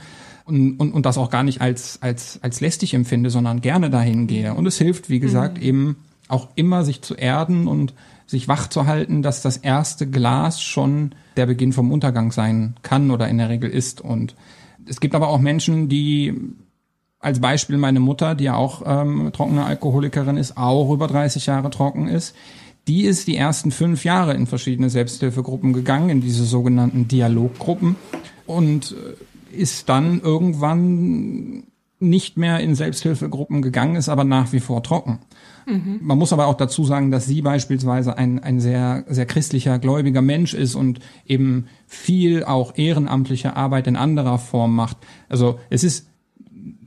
und, 0.48 0.76
und, 0.78 0.92
und 0.92 1.06
das 1.06 1.18
auch 1.18 1.30
gar 1.30 1.42
nicht 1.42 1.60
als, 1.60 2.00
als, 2.02 2.40
als 2.42 2.60
lästig 2.60 2.94
empfinde, 2.94 3.30
sondern 3.30 3.60
gerne 3.60 3.90
dahin 3.90 4.26
gehe. 4.26 4.54
Und 4.54 4.66
es 4.66 4.78
hilft, 4.78 5.10
wie 5.10 5.20
gesagt, 5.20 5.58
mhm. 5.58 5.64
eben 5.64 5.96
auch 6.28 6.48
immer 6.54 6.84
sich 6.84 7.02
zu 7.02 7.14
erden 7.14 7.68
und 7.68 7.94
sich 8.26 8.48
wach 8.48 8.68
zu 8.68 8.86
halten, 8.86 9.22
dass 9.22 9.42
das 9.42 9.56
erste 9.56 10.08
Glas 10.08 10.62
schon 10.62 11.14
der 11.36 11.46
Beginn 11.46 11.72
vom 11.72 11.90
Untergang 11.92 12.32
sein 12.32 12.74
kann 12.82 13.10
oder 13.10 13.28
in 13.28 13.38
der 13.38 13.48
Regel 13.48 13.70
ist. 13.70 14.00
Und 14.00 14.34
es 14.86 15.00
gibt 15.00 15.14
aber 15.14 15.28
auch 15.28 15.38
Menschen, 15.38 15.88
die 15.88 16.34
als 17.20 17.40
Beispiel 17.40 17.78
meine 17.78 18.00
Mutter, 18.00 18.34
die 18.34 18.44
ja 18.44 18.54
auch 18.54 18.82
ähm, 18.86 19.30
trockene 19.32 19.64
Alkoholikerin 19.64 20.36
ist, 20.36 20.56
auch 20.56 20.92
über 20.92 21.08
30 21.08 21.46
Jahre 21.46 21.70
trocken 21.70 22.06
ist, 22.06 22.34
die 22.86 23.02
ist 23.02 23.26
die 23.26 23.36
ersten 23.36 23.70
fünf 23.70 24.04
Jahre 24.04 24.34
in 24.34 24.46
verschiedene 24.46 24.88
Selbsthilfegruppen 24.88 25.72
gegangen, 25.72 26.08
in 26.08 26.20
diese 26.20 26.44
sogenannten 26.44 27.06
Dialoggruppen 27.08 27.96
und 28.46 28.92
äh, 28.92 29.14
ist 29.52 29.88
dann 29.88 30.20
irgendwann 30.20 31.64
nicht 32.00 32.36
mehr 32.36 32.60
in 32.60 32.74
Selbsthilfegruppen 32.74 33.60
gegangen, 33.60 33.96
ist 33.96 34.08
aber 34.08 34.24
nach 34.24 34.52
wie 34.52 34.60
vor 34.60 34.82
trocken. 34.82 35.18
Mhm. 35.66 35.98
Man 36.00 36.18
muss 36.18 36.32
aber 36.32 36.46
auch 36.46 36.54
dazu 36.54 36.84
sagen, 36.84 37.10
dass 37.10 37.26
sie 37.26 37.42
beispielsweise 37.42 38.16
ein, 38.16 38.38
ein 38.38 38.60
sehr, 38.60 39.04
sehr 39.08 39.26
christlicher, 39.26 39.78
gläubiger 39.78 40.22
Mensch 40.22 40.54
ist 40.54 40.74
und 40.74 41.00
eben 41.26 41.66
viel 41.86 42.44
auch 42.44 42.78
ehrenamtliche 42.78 43.56
Arbeit 43.56 43.86
in 43.86 43.96
anderer 43.96 44.38
Form 44.38 44.76
macht. 44.76 44.96
Also 45.28 45.58
es 45.70 45.82
ist 45.82 46.08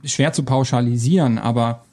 schwer 0.04 0.32
zu 0.32 0.44
pauschalisieren, 0.44 1.38
aber 1.38 1.84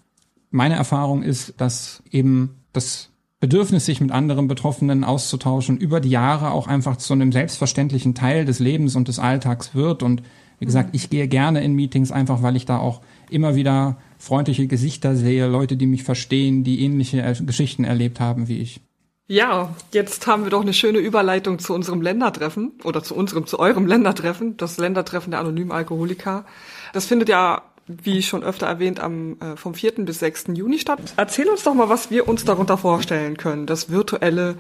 meine 0.49 0.75
Erfahrung 0.75 1.21
ist, 1.21 1.55
dass 1.57 2.01
eben 2.09 2.55
das 2.73 3.09
Bedürfnis, 3.39 3.85
sich 3.85 4.01
mit 4.01 4.11
anderen 4.11 4.47
Betroffenen 4.47 5.03
auszutauschen, 5.05 5.77
über 5.77 6.01
die 6.01 6.09
Jahre 6.09 6.51
auch 6.51 6.67
einfach 6.67 6.97
zu 6.97 7.13
einem 7.13 7.31
selbstverständlichen 7.31 8.13
Teil 8.13 8.43
des 8.43 8.59
Lebens 8.59 8.95
und 8.95 9.07
des 9.07 9.17
Alltags 9.17 9.73
wird. 9.75 10.03
Und 10.03 10.23
wie 10.59 10.65
gesagt, 10.65 10.89
mhm. 10.89 10.95
ich 10.95 11.09
gehe 11.09 11.27
gerne 11.27 11.63
in 11.63 11.73
Meetings 11.73 12.11
einfach, 12.11 12.43
weil 12.43 12.55
ich 12.55 12.65
da 12.65 12.77
auch 12.77 13.01
immer 13.29 13.55
wieder 13.55 13.97
freundliche 14.17 14.67
Gesichter 14.67 15.15
sehe, 15.15 15.47
Leute, 15.47 15.77
die 15.77 15.85
mich 15.85 16.03
verstehen, 16.03 16.63
die 16.63 16.83
ähnliche 16.83 17.35
Geschichten 17.45 17.83
erlebt 17.83 18.19
haben 18.19 18.47
wie 18.47 18.59
ich. 18.59 18.81
Ja, 19.27 19.75
jetzt 19.91 20.25
haben 20.25 20.43
wir 20.43 20.49
doch 20.49 20.61
eine 20.61 20.73
schöne 20.73 20.97
Überleitung 20.97 21.59
zu 21.59 21.75
unserem 21.75 22.01
Ländertreffen 22.01 22.71
oder 22.83 23.03
zu 23.03 23.15
unserem, 23.15 23.45
zu 23.45 23.59
eurem 23.59 23.85
Ländertreffen, 23.85 24.57
das 24.57 24.79
Ländertreffen 24.79 25.29
der 25.29 25.39
anonymen 25.39 25.71
Alkoholiker. 25.71 26.45
Das 26.93 27.05
findet 27.05 27.29
ja, 27.29 27.61
wie 27.85 28.23
schon 28.23 28.43
öfter 28.43 28.65
erwähnt, 28.65 28.99
am 28.99 29.37
äh, 29.39 29.55
vom 29.55 29.75
4. 29.75 30.03
bis 30.03 30.17
6. 30.19 30.45
Juni 30.55 30.79
statt. 30.79 30.99
Erzähl 31.15 31.47
uns 31.47 31.61
doch 31.61 31.75
mal, 31.75 31.89
was 31.89 32.09
wir 32.09 32.27
uns 32.27 32.43
darunter 32.43 32.75
vorstellen 32.75 33.37
können, 33.37 33.67
das 33.67 33.91
virtuelle 33.91 34.55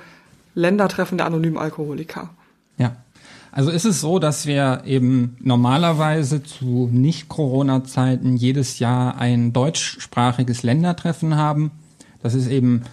Ländertreffen 0.53 1.17
der 1.17 1.25
anonymen 1.25 1.57
Alkoholiker. 1.57 2.29
Ja, 2.77 2.95
also 3.51 3.71
ist 3.71 3.85
es 3.85 4.01
so, 4.01 4.19
dass 4.19 4.45
wir 4.45 4.83
eben 4.85 5.37
normalerweise 5.39 6.43
zu 6.43 6.89
Nicht-Corona-Zeiten 6.91 8.35
jedes 8.35 8.79
Jahr 8.79 9.17
ein 9.17 9.53
deutschsprachiges 9.53 10.63
Ländertreffen 10.63 11.35
haben. 11.35 11.71
Das 12.21 12.35
ist 12.35 12.47
eben 12.47 12.83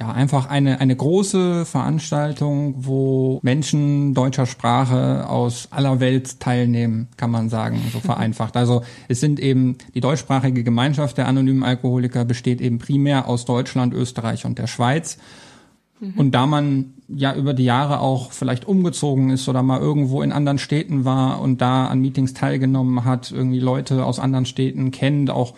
ja 0.00 0.10
einfach 0.10 0.48
eine 0.48 0.80
eine 0.80 0.96
große 0.96 1.66
Veranstaltung, 1.66 2.74
wo 2.78 3.38
Menschen 3.42 4.14
deutscher 4.14 4.46
Sprache 4.46 5.28
aus 5.28 5.68
aller 5.70 6.00
Welt 6.00 6.40
teilnehmen, 6.40 7.08
kann 7.16 7.30
man 7.30 7.48
sagen, 7.48 7.80
so 7.92 8.00
vereinfacht. 8.00 8.56
Also 8.56 8.82
es 9.08 9.20
sind 9.20 9.38
eben 9.38 9.76
die 9.94 10.00
deutschsprachige 10.00 10.64
Gemeinschaft 10.64 11.18
der 11.18 11.28
anonymen 11.28 11.62
Alkoholiker 11.62 12.24
besteht 12.24 12.60
eben 12.60 12.78
primär 12.78 13.28
aus 13.28 13.44
Deutschland, 13.44 13.92
Österreich 13.92 14.46
und 14.46 14.58
der 14.58 14.66
Schweiz. 14.66 15.18
Mhm. 16.00 16.14
Und 16.16 16.30
da 16.32 16.46
man 16.46 16.94
ja 17.08 17.34
über 17.34 17.54
die 17.54 17.64
Jahre 17.64 18.00
auch 18.00 18.32
vielleicht 18.32 18.66
umgezogen 18.66 19.30
ist 19.30 19.48
oder 19.48 19.62
mal 19.62 19.80
irgendwo 19.80 20.22
in 20.22 20.32
anderen 20.32 20.58
Städten 20.58 21.04
war 21.04 21.40
und 21.40 21.60
da 21.60 21.86
an 21.86 22.00
Meetings 22.00 22.34
teilgenommen 22.34 23.04
hat, 23.04 23.30
irgendwie 23.30 23.60
Leute 23.60 24.04
aus 24.04 24.18
anderen 24.18 24.46
Städten 24.46 24.90
kennt, 24.90 25.30
auch 25.30 25.54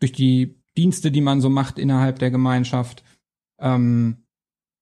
durch 0.00 0.12
die 0.12 0.56
Dienste, 0.76 1.10
die 1.10 1.20
man 1.20 1.40
so 1.40 1.48
macht 1.48 1.78
innerhalb 1.78 2.18
der 2.18 2.30
Gemeinschaft, 2.30 3.04
ähm, 3.60 4.24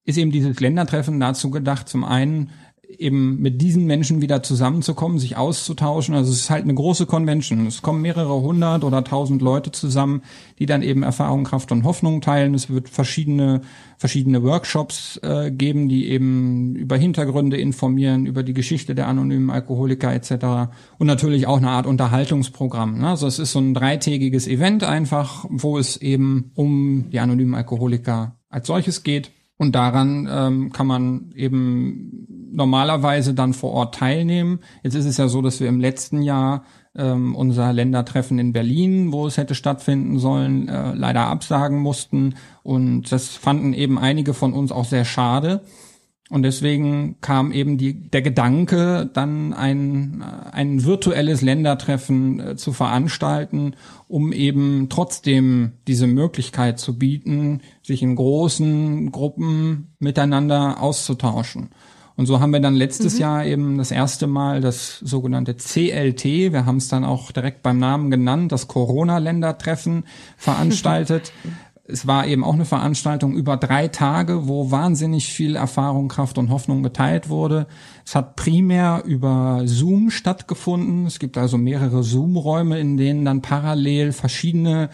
ist 0.05 0.19
eben 0.19 0.33
dieses 0.33 0.59
Ländertreffen 0.59 1.21
dazu 1.21 1.51
gedacht, 1.51 1.89
zum 1.89 2.05
einen 2.05 2.51
eben 2.99 3.40
mit 3.40 3.61
diesen 3.61 3.86
Menschen 3.86 4.22
wieder 4.22 4.43
zusammenzukommen, 4.43 5.18
sich 5.18 5.36
auszutauschen. 5.36 6.14
Also 6.14 6.32
es 6.32 6.40
ist 6.40 6.51
halt 6.51 6.64
eine 6.64 6.74
große 6.74 7.07
Convention. 7.07 7.66
Es 7.66 7.82
kommen 7.82 8.03
mehrere 8.03 8.40
hundert 8.40 8.84
oder 8.84 9.05
tausend 9.05 9.43
Leute 9.43 9.72
zusammen, 9.72 10.22
die 10.59 10.66
dann 10.66 10.82
eben 10.82 11.03
Erfahrung, 11.03 11.45
Kraft 11.45 11.72
und 11.72 11.84
Hoffnung 11.84 12.20
teilen. 12.20 12.55
Es 12.55 12.70
wird 12.70 12.88
verschiedene 12.88 13.62
verschiedene 14.03 14.43
Workshops 14.43 15.16
äh, 15.22 15.53
geben, 15.53 15.88
die 15.88 16.09
eben 16.09 16.74
über 16.74 16.97
Hintergründe 16.97 17.57
informieren, 17.57 18.26
über 18.26 18.43
die 18.43 18.53
Geschichte 18.53 18.97
der 18.97 19.07
anonymen 19.07 19.49
Alkoholiker 19.49 20.12
etc. 20.12 20.72
Und 20.99 21.07
natürlich 21.07 21.47
auch 21.47 21.59
eine 21.59 21.70
Art 21.70 21.86
Unterhaltungsprogramm. 21.86 22.99
Ne? 22.99 23.11
Also 23.11 23.28
es 23.28 23.38
ist 23.38 23.53
so 23.53 23.61
ein 23.61 23.74
dreitägiges 23.74 24.49
Event 24.49 24.82
einfach, 24.82 25.47
wo 25.49 25.78
es 25.78 25.99
eben 25.99 26.51
um 26.57 27.11
die 27.12 27.20
anonymen 27.20 27.55
Alkoholiker 27.55 28.40
als 28.49 28.66
solches 28.66 29.05
geht. 29.05 29.30
Und 29.57 29.76
daran 29.76 30.28
ähm, 30.28 30.72
kann 30.72 30.88
man 30.88 31.30
eben 31.36 32.41
normalerweise 32.53 33.35
dann 33.35 33.55
vor 33.55 33.73
Ort 33.73 33.95
teilnehmen. 33.95 34.61
Jetzt 34.83 34.95
ist 34.95 35.07
es 35.07 35.17
ja 35.17 35.29
so, 35.29 35.43
dass 35.43 35.61
wir 35.61 35.69
im 35.69 35.81
letzten 35.81 36.23
Jahr 36.23 36.65
ähm, 36.95 37.35
unser 37.35 37.73
Ländertreffen 37.73 38.39
in 38.39 38.53
Berlin, 38.53 39.13
wo 39.13 39.27
es 39.27 39.37
hätte 39.37 39.55
stattfinden 39.55 40.19
sollen, 40.19 40.69
äh, 40.69 40.93
leider 40.95 41.27
absagen 41.27 41.79
mussten. 41.79 42.35
Und 42.63 43.11
das 43.11 43.29
fanden 43.29 43.73
eben 43.73 43.99
einige 43.99 44.35
von 44.35 44.53
uns 44.53 44.73
auch 44.73 44.85
sehr 44.85 45.05
schade. 45.05 45.63
Und 46.33 46.45
deswegen 46.45 47.21
kam 47.21 47.53
eben 47.53 47.77
die, 47.77 48.09
der 48.09 48.23
Gedanke, 48.23 49.11
dann 49.13 49.53
ein, 49.53 50.25
ein 50.51 50.83
virtuelles 50.83 51.43
Ländertreffen 51.43 52.41
äh, 52.41 52.57
zu 52.57 52.73
veranstalten, 52.73 53.75
um 54.09 54.33
eben 54.33 54.87
trotzdem 54.89 55.73
diese 55.87 56.07
Möglichkeit 56.07 56.79
zu 56.79 56.99
bieten, 56.99 57.61
sich 57.83 58.03
in 58.03 58.17
großen 58.17 59.13
Gruppen 59.13 59.95
miteinander 59.99 60.81
auszutauschen. 60.81 61.69
Und 62.17 62.27
so 62.27 62.41
haben 62.41 62.53
wir 62.53 62.61
dann 62.61 62.75
letztes 62.75 63.15
mhm. 63.15 63.21
Jahr 63.21 63.45
eben 63.47 63.79
das 63.79 63.91
erste 63.91 64.27
Mal 64.27 64.61
das 64.61 64.99
sogenannte 64.99 65.55
CLT, 65.55 66.25
wir 66.53 66.67
haben 66.67 66.77
es 66.77 66.89
dann 66.89 67.05
auch 67.05 67.33
direkt 67.33 67.63
beim 67.63 67.79
Namen 67.79 68.11
genannt, 68.11 68.53
das 68.53 68.69
Corona-Ländertreffen 68.69 70.05
veranstaltet. 70.37 71.33
es 71.87 72.07
war 72.07 72.27
eben 72.27 72.45
auch 72.45 72.55
eine 72.55 72.65
Veranstaltung 72.65 73.35
über 73.35 73.57
drei 73.57 73.89
Tage, 73.89 74.47
wo 74.47 74.71
wahnsinnig 74.71 75.33
viel 75.33 75.57
Erfahrung, 75.57 76.09
Kraft 76.09 76.39
und 76.39 76.51
Hoffnung 76.51 76.83
geteilt 76.83 77.29
wurde. 77.29 77.67
Es 78.05 78.15
hat 78.15 78.37
primär 78.37 79.03
über 79.05 79.63
Zoom 79.65 80.11
stattgefunden. 80.11 81.07
Es 81.07 81.19
gibt 81.19 81.39
also 81.39 81.59
mehrere 81.59 82.03
Zoom-Räume, 82.03 82.79
in 82.79 82.97
denen 82.97 83.25
dann 83.25 83.43
parallel 83.43 84.13
verschiedene 84.13 84.91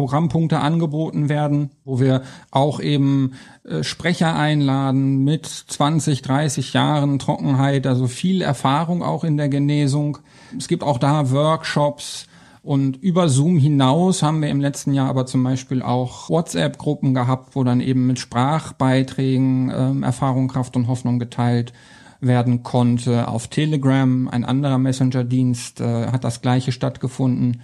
Programmpunkte 0.00 0.60
angeboten 0.60 1.28
werden, 1.28 1.72
wo 1.84 2.00
wir 2.00 2.22
auch 2.50 2.80
eben 2.80 3.34
äh, 3.64 3.82
Sprecher 3.82 4.34
einladen 4.34 5.24
mit 5.24 5.44
20, 5.44 6.22
30 6.22 6.72
Jahren 6.72 7.18
Trockenheit, 7.18 7.86
also 7.86 8.06
viel 8.06 8.40
Erfahrung 8.40 9.02
auch 9.02 9.24
in 9.24 9.36
der 9.36 9.50
Genesung. 9.50 10.16
Es 10.56 10.68
gibt 10.68 10.82
auch 10.82 10.96
da 10.96 11.30
Workshops, 11.30 12.26
und 12.62 12.96
über 13.02 13.30
Zoom 13.30 13.58
hinaus 13.58 14.22
haben 14.22 14.42
wir 14.42 14.50
im 14.50 14.60
letzten 14.60 14.92
Jahr 14.92 15.08
aber 15.08 15.24
zum 15.24 15.42
Beispiel 15.42 15.80
auch 15.80 16.28
WhatsApp-Gruppen 16.28 17.14
gehabt, 17.14 17.56
wo 17.56 17.64
dann 17.64 17.80
eben 17.80 18.06
mit 18.06 18.18
Sprachbeiträgen 18.18 19.72
ähm, 19.74 20.02
Erfahrung, 20.02 20.48
Kraft 20.48 20.76
und 20.76 20.86
Hoffnung 20.86 21.18
geteilt 21.18 21.72
werden 22.20 22.62
konnte. 22.62 23.28
Auf 23.28 23.48
Telegram, 23.48 24.28
ein 24.28 24.44
anderer 24.44 24.76
Messenger-Dienst, 24.76 25.80
äh, 25.80 26.08
hat 26.08 26.24
das 26.24 26.42
gleiche 26.42 26.70
stattgefunden. 26.72 27.62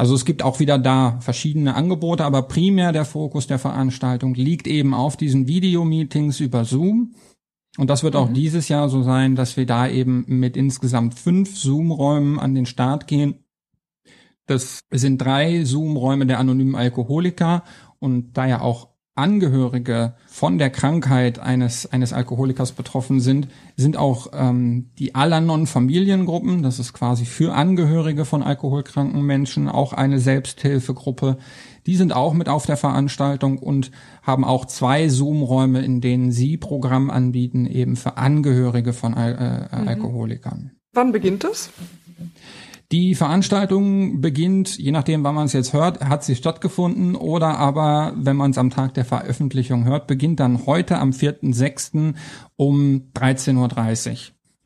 Also 0.00 0.14
es 0.14 0.24
gibt 0.24 0.42
auch 0.42 0.60
wieder 0.60 0.78
da 0.78 1.18
verschiedene 1.20 1.74
Angebote, 1.74 2.24
aber 2.24 2.42
primär 2.42 2.92
der 2.92 3.04
Fokus 3.04 3.46
der 3.46 3.58
Veranstaltung 3.58 4.34
liegt 4.34 4.66
eben 4.66 4.94
auf 4.94 5.16
diesen 5.16 5.46
Videomeetings 5.46 6.40
über 6.40 6.64
Zoom. 6.64 7.14
Und 7.76 7.90
das 7.90 8.02
wird 8.02 8.14
mhm. 8.14 8.20
auch 8.20 8.32
dieses 8.32 8.68
Jahr 8.68 8.88
so 8.88 9.02
sein, 9.02 9.36
dass 9.36 9.56
wir 9.56 9.66
da 9.66 9.86
eben 9.86 10.24
mit 10.26 10.56
insgesamt 10.56 11.14
fünf 11.14 11.56
Zoom-Räumen 11.56 12.38
an 12.38 12.54
den 12.54 12.66
Start 12.66 13.06
gehen 13.06 13.44
das 14.50 14.80
sind 14.90 15.18
drei 15.18 15.64
Zoom-Räume 15.64 16.26
der 16.26 16.40
anonymen 16.40 16.74
Alkoholiker 16.74 17.62
und 18.00 18.32
da 18.32 18.46
ja 18.46 18.60
auch 18.60 18.88
Angehörige 19.20 20.14
von 20.26 20.56
der 20.56 20.70
Krankheit 20.70 21.38
eines, 21.38 21.84
eines 21.92 22.14
Alkoholikers 22.14 22.72
betroffen 22.72 23.20
sind, 23.20 23.48
sind 23.76 23.98
auch 23.98 24.28
ähm, 24.32 24.90
die 24.98 25.14
Alanon-Familiengruppen, 25.14 26.62
das 26.62 26.78
ist 26.78 26.94
quasi 26.94 27.26
für 27.26 27.52
Angehörige 27.52 28.24
von 28.24 28.42
alkoholkranken 28.42 29.20
Menschen, 29.20 29.68
auch 29.68 29.92
eine 29.92 30.18
Selbsthilfegruppe. 30.18 31.36
Die 31.86 31.96
sind 31.96 32.14
auch 32.14 32.32
mit 32.32 32.48
auf 32.48 32.64
der 32.64 32.78
Veranstaltung 32.78 33.58
und 33.58 33.90
haben 34.22 34.44
auch 34.44 34.64
zwei 34.64 35.08
Zoom-Räume, 35.08 35.82
in 35.82 36.00
denen 36.00 36.32
sie 36.32 36.56
Programm 36.56 37.10
anbieten, 37.10 37.66
eben 37.66 37.96
für 37.96 38.16
Angehörige 38.16 38.94
von 38.94 39.12
Al 39.12 39.68
äh, 39.70 39.82
mhm. 39.82 39.88
Alkoholikern. 39.88 40.70
Wann 40.94 41.12
beginnt 41.12 41.44
es? 41.44 41.70
Die 42.92 43.14
Veranstaltung 43.14 44.20
beginnt, 44.20 44.76
je 44.76 44.90
nachdem, 44.90 45.22
wann 45.22 45.36
man 45.36 45.46
es 45.46 45.52
jetzt 45.52 45.72
hört, 45.72 46.00
hat 46.00 46.24
sie 46.24 46.34
stattgefunden 46.34 47.14
oder 47.14 47.56
aber, 47.56 48.12
wenn 48.16 48.36
man 48.36 48.50
es 48.50 48.58
am 48.58 48.70
Tag 48.70 48.94
der 48.94 49.04
Veröffentlichung 49.04 49.84
hört, 49.84 50.08
beginnt 50.08 50.40
dann 50.40 50.66
heute 50.66 50.98
am 50.98 51.10
4.6. 51.10 52.14
um 52.56 53.02
13.30 53.14 54.10
Uhr. 54.10 54.16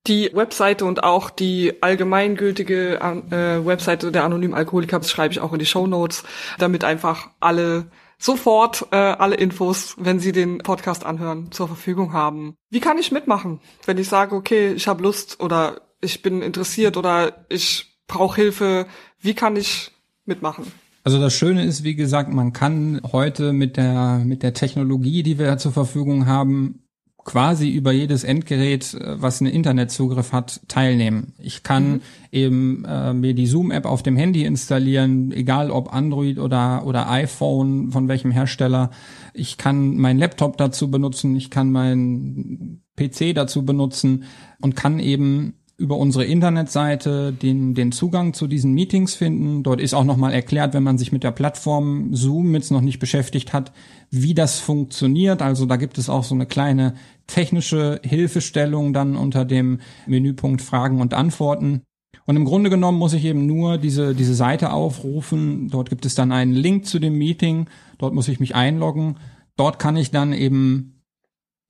Die 0.07 0.31
Webseite 0.35 0.85
und 0.85 1.03
auch 1.03 1.31
die 1.31 1.83
allgemeingültige 1.83 3.01
äh, 3.01 3.65
Webseite 3.65 4.13
der 4.13 4.25
anonymen 4.25 4.53
Alkoholiker 4.53 5.03
schreibe 5.03 5.33
ich 5.33 5.41
auch 5.41 5.55
in 5.55 5.59
die 5.59 5.67
Show 5.67 5.87
Notes, 5.87 6.25
damit 6.59 6.85
einfach 6.85 7.31
alle 7.41 7.87
sofort 8.19 8.87
äh, 8.91 8.97
alle 8.97 9.37
Infos, 9.37 9.97
wenn 9.99 10.21
Sie 10.21 10.33
den 10.33 10.59
Podcast 10.59 11.07
anhören, 11.07 11.51
zur 11.53 11.69
Verfügung 11.69 12.13
haben. 12.13 12.57
Wie 12.71 12.81
kann 12.81 12.99
ich 12.99 13.13
mitmachen, 13.13 13.61
wenn 13.87 13.97
ich 13.99 14.09
sage, 14.09 14.37
okay, 14.37 14.73
ich 14.73 14.89
habe 14.89 15.03
Lust 15.03 15.41
oder 15.41 15.81
ich 16.01 16.23
bin 16.23 16.43
interessiert 16.43 16.97
oder 16.97 17.45
ich 17.49 18.01
brauche 18.07 18.37
Hilfe? 18.37 18.87
Wie 19.21 19.35
kann 19.35 19.57
ich 19.57 19.91
mitmachen? 20.27 20.71
Also 21.05 21.21
das 21.21 21.35
Schöne 21.35 21.65
ist, 21.65 21.85
wie 21.85 21.95
gesagt, 21.95 22.33
man 22.33 22.55
kann 22.55 23.01
heute 23.13 23.53
mit 23.53 23.77
der, 23.77 24.23
mit 24.25 24.43
der 24.43 24.55
Technologie, 24.55 25.23
die 25.23 25.39
wir 25.39 25.59
zur 25.59 25.73
Verfügung 25.73 26.25
haben, 26.25 26.81
quasi 27.25 27.71
über 27.71 27.93
jedes 27.93 28.25
Endgerät, 28.25 28.95
äh, 28.95 29.21
was 29.21 29.41
einen 29.41 29.53
Internetzugriff 29.53 30.33
hat, 30.33 30.63
teilnehmen. 30.67 31.35
Ich 31.39 31.63
kann 31.63 31.93
mhm. 31.93 32.01
eben 32.33 32.85
äh, 32.87 33.13
mir 33.13 33.35
die 33.35 33.47
Zoom-App 33.47 33.85
auf 33.85 34.03
dem 34.03 34.17
Handy 34.17 34.45
installieren, 34.45 35.31
egal 35.33 35.71
ob 35.71 35.93
Android 35.93 36.39
oder, 36.39 36.87
oder 36.87 37.11
iPhone, 37.11 37.91
von 37.91 38.09
welchem 38.09 38.31
Hersteller. 38.31 38.91
Ich 39.35 39.59
kann 39.59 39.97
meinen 39.97 40.19
Laptop 40.19 40.57
dazu 40.57 40.91
benutzen, 40.91 41.37
ich 41.37 41.51
kann 41.51 41.71
meinen 41.71 42.83
PC 42.97 43.35
dazu 43.35 43.65
benutzen 43.65 44.25
und 44.61 44.75
kann 44.75 44.99
eben 45.01 45.55
über 45.85 45.99
unsere 45.99 46.25
Internetseite 46.25 47.31
den, 47.31 47.75
den 47.75 47.93
Zugang 47.93 48.33
zu 48.33 48.47
diesen 48.47 48.73
Meetings 48.73 49.15
finden. 49.15 49.63
Dort 49.63 49.83
ist 49.83 49.93
auch 49.93 50.05
nochmal 50.05 50.33
erklärt, 50.33 50.73
wenn 50.73 50.83
man 50.83 50.97
sich 50.97 51.13
mit 51.13 51.23
der 51.23 51.31
Plattform 51.31 52.15
Zoom 52.15 52.55
jetzt 52.55 52.71
noch 52.71 52.81
nicht 52.81 52.99
beschäftigt 52.99 53.53
hat, 53.53 53.71
wie 54.11 54.33
das 54.33 54.61
funktioniert. 54.61 55.43
Also 55.43 55.67
da 55.67 55.77
gibt 55.77 55.99
es 55.99 56.09
auch 56.09 56.25
so 56.25 56.35
eine 56.35 56.47
kleine 56.47 56.95
technische 57.27 58.01
Hilfestellung 58.03 58.95
dann 58.95 59.15
unter 59.15 59.45
dem 59.45 59.81
Menüpunkt 60.07 60.63
Fragen 60.63 61.03
und 61.03 61.13
Antworten. 61.13 61.83
Und 62.25 62.37
im 62.37 62.47
Grunde 62.47 62.71
genommen 62.71 62.99
muss 62.99 63.13
ich 63.13 63.27
eben 63.27 63.45
nur 63.45 63.77
diese, 63.77 64.15
diese 64.15 64.35
Seite 64.35 64.73
aufrufen. 64.73 65.69
Dort 65.69 65.91
gibt 65.91 66.07
es 66.07 66.15
dann 66.15 66.33
einen 66.33 66.53
Link 66.53 66.87
zu 66.87 66.99
dem 66.99 67.19
Meeting. 67.19 67.67
Dort 67.99 68.15
muss 68.15 68.29
ich 68.29 68.41
mich 68.41 68.55
einloggen. 68.55 69.19
Dort 69.59 69.79
kann 69.79 69.99
ich 69.99 70.11
dann 70.11 70.33
eben 70.33 71.03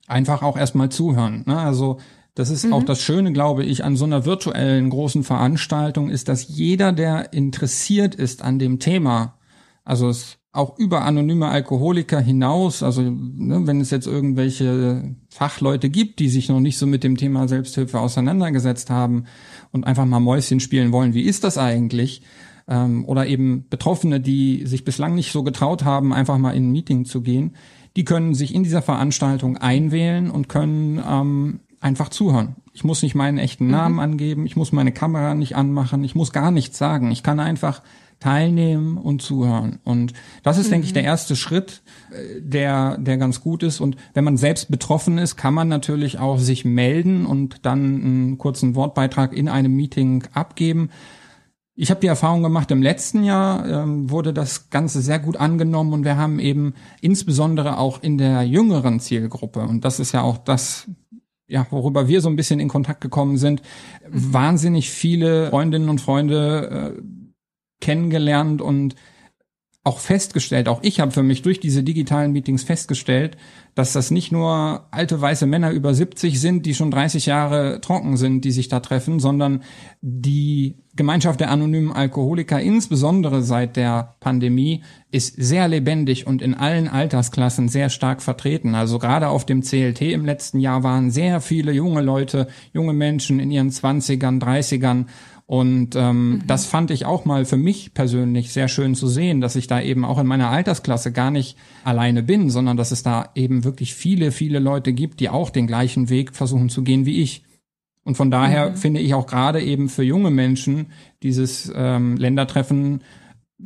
einfach 0.07 0.43
auch 0.43 0.57
erstmal 0.57 0.91
zuhören. 0.91 1.43
Ne? 1.47 1.59
Also 1.59 1.99
das 2.35 2.51
ist 2.51 2.65
mhm. 2.65 2.73
auch 2.73 2.83
das 2.83 3.01
Schöne, 3.01 3.33
glaube 3.33 3.65
ich, 3.65 3.85
an 3.85 3.97
so 3.97 4.05
einer 4.05 4.25
virtuellen 4.25 4.91
großen 4.91 5.23
Veranstaltung, 5.23 6.11
ist, 6.11 6.29
dass 6.29 6.49
jeder, 6.49 6.93
der 6.93 7.33
interessiert 7.33 8.15
ist 8.15 8.43
an 8.43 8.59
dem 8.59 8.81
Thema, 8.81 9.39
also 9.85 10.09
es 10.09 10.39
auch 10.55 10.79
über 10.79 11.03
anonyme 11.05 11.49
Alkoholiker 11.49 12.21
hinaus, 12.21 12.85
also 12.85 13.03
ne, 13.03 13.67
wenn 13.67 13.81
es 13.81 13.91
jetzt 13.91 14.07
irgendwelche 14.07 15.17
Fachleute 15.29 15.91
gibt, 15.91 16.21
die 16.21 16.29
sich 16.29 16.49
noch 16.49 16.61
nicht 16.61 16.79
so 16.79 16.87
mit 16.87 17.03
dem 17.03 17.17
Thema 17.17 17.49
Selbsthilfe 17.49 17.99
auseinandergesetzt 17.99 18.89
haben 18.89 19.25
und 19.73 19.85
einfach 19.85 20.05
mal 20.05 20.21
Mäuschen 20.21 20.61
spielen 20.61 20.93
wollen, 20.93 21.13
wie 21.13 21.23
ist 21.23 21.43
das 21.43 21.59
eigentlich? 21.59 22.23
Ähm, 22.69 23.05
oder 23.05 23.27
eben 23.27 23.67
Betroffene, 23.69 24.21
die 24.21 24.65
sich 24.65 24.85
bislang 24.85 25.17
nicht 25.17 25.33
so 25.33 25.43
getraut 25.43 25.85
haben, 25.85 26.13
einfach 26.13 26.39
mal 26.39 26.53
in 26.53 26.69
ein 26.69 26.73
Meeting 26.73 27.05
zu 27.05 27.21
gehen, 27.21 27.57
die 27.97 28.05
können 28.05 28.35
sich 28.35 28.55
in 28.55 28.63
dieser 28.63 28.83
Veranstaltung 28.83 29.57
einwählen 29.57 30.31
und 30.31 30.49
können 30.49 31.03
ähm, 31.05 31.61
einfach 31.85 32.09
zuhören. 32.09 32.57
Ich 32.73 32.83
muss 32.83 33.03
nicht 33.03 33.15
meinen 33.15 33.39
echten 33.39 33.67
Namen 33.69 33.97
mhm. 33.97 34.01
angeben, 34.01 34.47
ich 34.47 34.57
muss 34.57 34.73
meine 34.73 34.91
Kamera 34.91 35.35
nicht 35.35 35.55
anmachen, 35.55 36.03
ich 36.03 36.15
muss 36.15 36.33
gar 36.33 36.51
nichts 36.51 36.79
sagen. 36.79 37.11
Ich 37.11 37.23
kann 37.23 37.39
einfach 37.39 37.83
teilnehmen 38.21 38.97
und 38.97 39.21
zuhören. 39.21 39.81
Und 39.85 40.15
das 40.43 40.57
ist, 40.57 40.69
mhm. 40.69 40.73
denke 40.73 40.87
ich, 40.87 40.93
der 40.95 41.03
mhm. 41.03 41.09
erste 41.09 41.37
Schritt, 41.37 41.83
äh, 42.11 42.41
der, 42.41 42.97
der 42.97 43.19
ganz 43.19 43.43
gut 43.43 43.63
ist. 43.63 43.81
Und 43.81 43.97
wenn 44.15 44.25
man 44.25 44.39
selbst 44.39 44.71
betroffen 44.71 45.19
ist, 45.19 45.37
kann 45.37 45.53
man 45.53 45.69
natürlich 45.69 46.19
auch 46.19 46.39
sich 46.39 46.65
melden 46.65 47.27
und 47.27 47.67
dann 47.67 47.81
einen 47.85 48.39
kurzen 48.39 48.75
Wortbeitrag 48.75 49.35
in 49.35 49.49
einem 49.49 49.77
Meeting 49.77 50.25
abgeben. 50.33 50.89
Ich 51.77 51.91
habe 51.91 52.01
die 52.01 52.07
Erfahrung 52.07 52.43
gemacht, 52.43 52.71
im 52.71 52.83
letzten 52.83 53.25
Jahr 53.25 53.69
ähm, 53.69 54.09
wurde 54.09 54.33
das 54.33 54.71
Ganze 54.71 55.03
sehr 55.03 55.19
gut 55.19 55.37
angenommen 55.37 55.93
und 55.93 56.05
wir 56.05 56.17
haben 56.17 56.39
eben 56.39 56.75
insbesondere 57.01 57.79
auch 57.79 58.01
in 58.01 58.17
der 58.17 58.43
jüngeren 58.45 59.01
Zielgruppe, 59.01 59.61
und 59.61 59.85
das 59.85 59.99
ist 59.99 60.13
ja 60.13 60.23
auch 60.23 60.39
das, 60.39 60.89
ja, 61.47 61.67
worüber 61.71 62.09
wir 62.09 62.21
so 62.21 62.29
ein 62.29 62.37
bisschen 62.37 62.61
in 62.61 62.69
Kontakt 62.69 63.01
gekommen 63.01 63.37
sind, 63.37 63.63
mhm. 64.09 64.35
wahnsinnig 64.35 64.91
viele 64.91 65.51
Freundinnen 65.51 65.89
und 65.89 66.01
Freunde 66.01 66.97
äh, 66.97 67.03
kennengelernt 67.81 68.63
und 68.63 68.95
auch 69.85 69.99
festgestellt, 69.99 70.67
auch 70.67 70.81
ich 70.83 70.99
habe 70.99 71.13
für 71.13 71.23
mich 71.23 71.43
durch 71.43 71.61
diese 71.61 71.83
digitalen 71.83 72.33
Meetings 72.33 72.63
festgestellt, 72.63 73.37
dass 73.75 73.93
das 73.93 74.11
nicht 74.11 74.33
nur 74.33 74.87
alte 74.91 75.21
weiße 75.21 75.47
Männer 75.47 75.73
über 75.73 75.93
70 75.93 76.41
sind, 76.41 76.65
die 76.65 76.75
schon 76.75 76.91
30 76.91 77.27
Jahre 77.27 77.83
trocken 77.83 78.17
sind, 78.17 78.47
die 78.47 78.51
sich 78.51 78.69
da 78.69 78.81
treffen, 78.81 79.21
sondern 79.21 79.63
die 80.01 80.77
Gemeinschaft 80.97 81.41
der 81.41 81.51
anonymen 81.51 81.93
Alkoholiker, 81.93 82.61
insbesondere 82.61 83.43
seit 83.43 83.77
der 83.77 84.15
Pandemie, 84.21 84.85
ist 85.11 85.35
sehr 85.37 85.69
lebendig 85.69 86.27
und 86.27 86.41
in 86.41 86.55
allen 86.55 86.89
Altersklassen 86.89 87.69
sehr 87.69 87.91
stark 87.91 88.23
vertreten. 88.23 88.75
Also 88.75 88.99
gerade 88.99 89.29
auf 89.29 89.45
dem 89.45 89.63
CLT 89.63 90.01
im 90.03 90.25
letzten 90.25 90.61
Jahr 90.61 90.83
waren 90.83 91.11
sehr 91.11 91.41
viele 91.41 91.73
junge 91.73 92.01
Leute, 92.01 92.47
junge 92.73 92.95
Menschen 92.95 93.39
in 93.39 93.51
ihren 93.51 93.71
20ern, 93.71 94.41
30ern 94.41 95.07
und 95.47 95.95
ähm, 95.95 96.31
mhm. 96.31 96.47
das 96.47 96.65
fand 96.65 96.91
ich 96.91 97.05
auch 97.05 97.27
mal 97.27 97.45
für 97.45 97.59
mich 97.59 97.93
persönlich 97.93 98.53
sehr 98.53 98.69
schön 98.69 98.95
zu 98.95 99.09
sehen, 99.09 99.43
dass 99.43 99.57
ich 99.57 99.67
da 99.67 99.81
eben 99.81 100.05
auch 100.05 100.19
in 100.19 100.27
meiner 100.27 100.49
Altersklasse 100.49 101.13
gar 101.13 101.31
nicht 101.31 101.59
alleine 101.85 102.23
bin, 102.23 102.49
sondern 102.49 102.79
dass 102.79 102.93
es 102.93 103.03
da 103.03 103.31
eben 103.35 103.63
wirklich 103.63 103.95
viele, 103.95 104.33
viele 104.33 104.59
Leute 104.59 104.95
gibt, 104.95 105.21
die 105.21 105.29
auch 105.29 105.51
den 105.51 105.67
gleichen 105.67 106.09
Weg 106.09 106.35
versuchen 106.35 106.71
zu 106.71 106.83
gehen 106.83 107.05
wie 107.05 107.21
ich. 107.21 107.45
Und 108.05 108.17
von 108.17 108.31
daher 108.31 108.71
mhm. 108.71 108.77
finde 108.77 109.01
ich 109.01 109.13
auch 109.13 109.27
gerade 109.27 109.63
eben 109.63 109.91
für 109.91 110.03
junge 110.03 110.31
Menschen 110.31 110.87
dieses 111.23 111.71
ähm, 111.75 112.17
Ländertreffen 112.17 113.03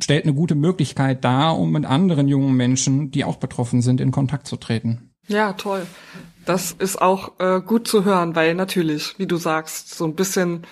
stellt 0.01 0.25
eine 0.25 0.33
gute 0.33 0.55
Möglichkeit 0.55 1.23
dar, 1.23 1.57
um 1.57 1.71
mit 1.71 1.85
anderen 1.85 2.27
jungen 2.27 2.55
Menschen, 2.55 3.11
die 3.11 3.23
auch 3.23 3.37
betroffen 3.37 3.81
sind, 3.81 4.01
in 4.01 4.11
Kontakt 4.11 4.47
zu 4.47 4.57
treten. 4.57 5.11
Ja, 5.27 5.53
toll. 5.53 5.85
Das 6.45 6.71
ist 6.71 7.01
auch 7.01 7.39
äh, 7.39 7.61
gut 7.61 7.87
zu 7.87 8.05
hören, 8.05 8.35
weil 8.35 8.55
natürlich, 8.55 9.15
wie 9.17 9.27
du 9.27 9.37
sagst, 9.37 9.95
so 9.95 10.05
ein 10.05 10.15
bisschen 10.15 10.63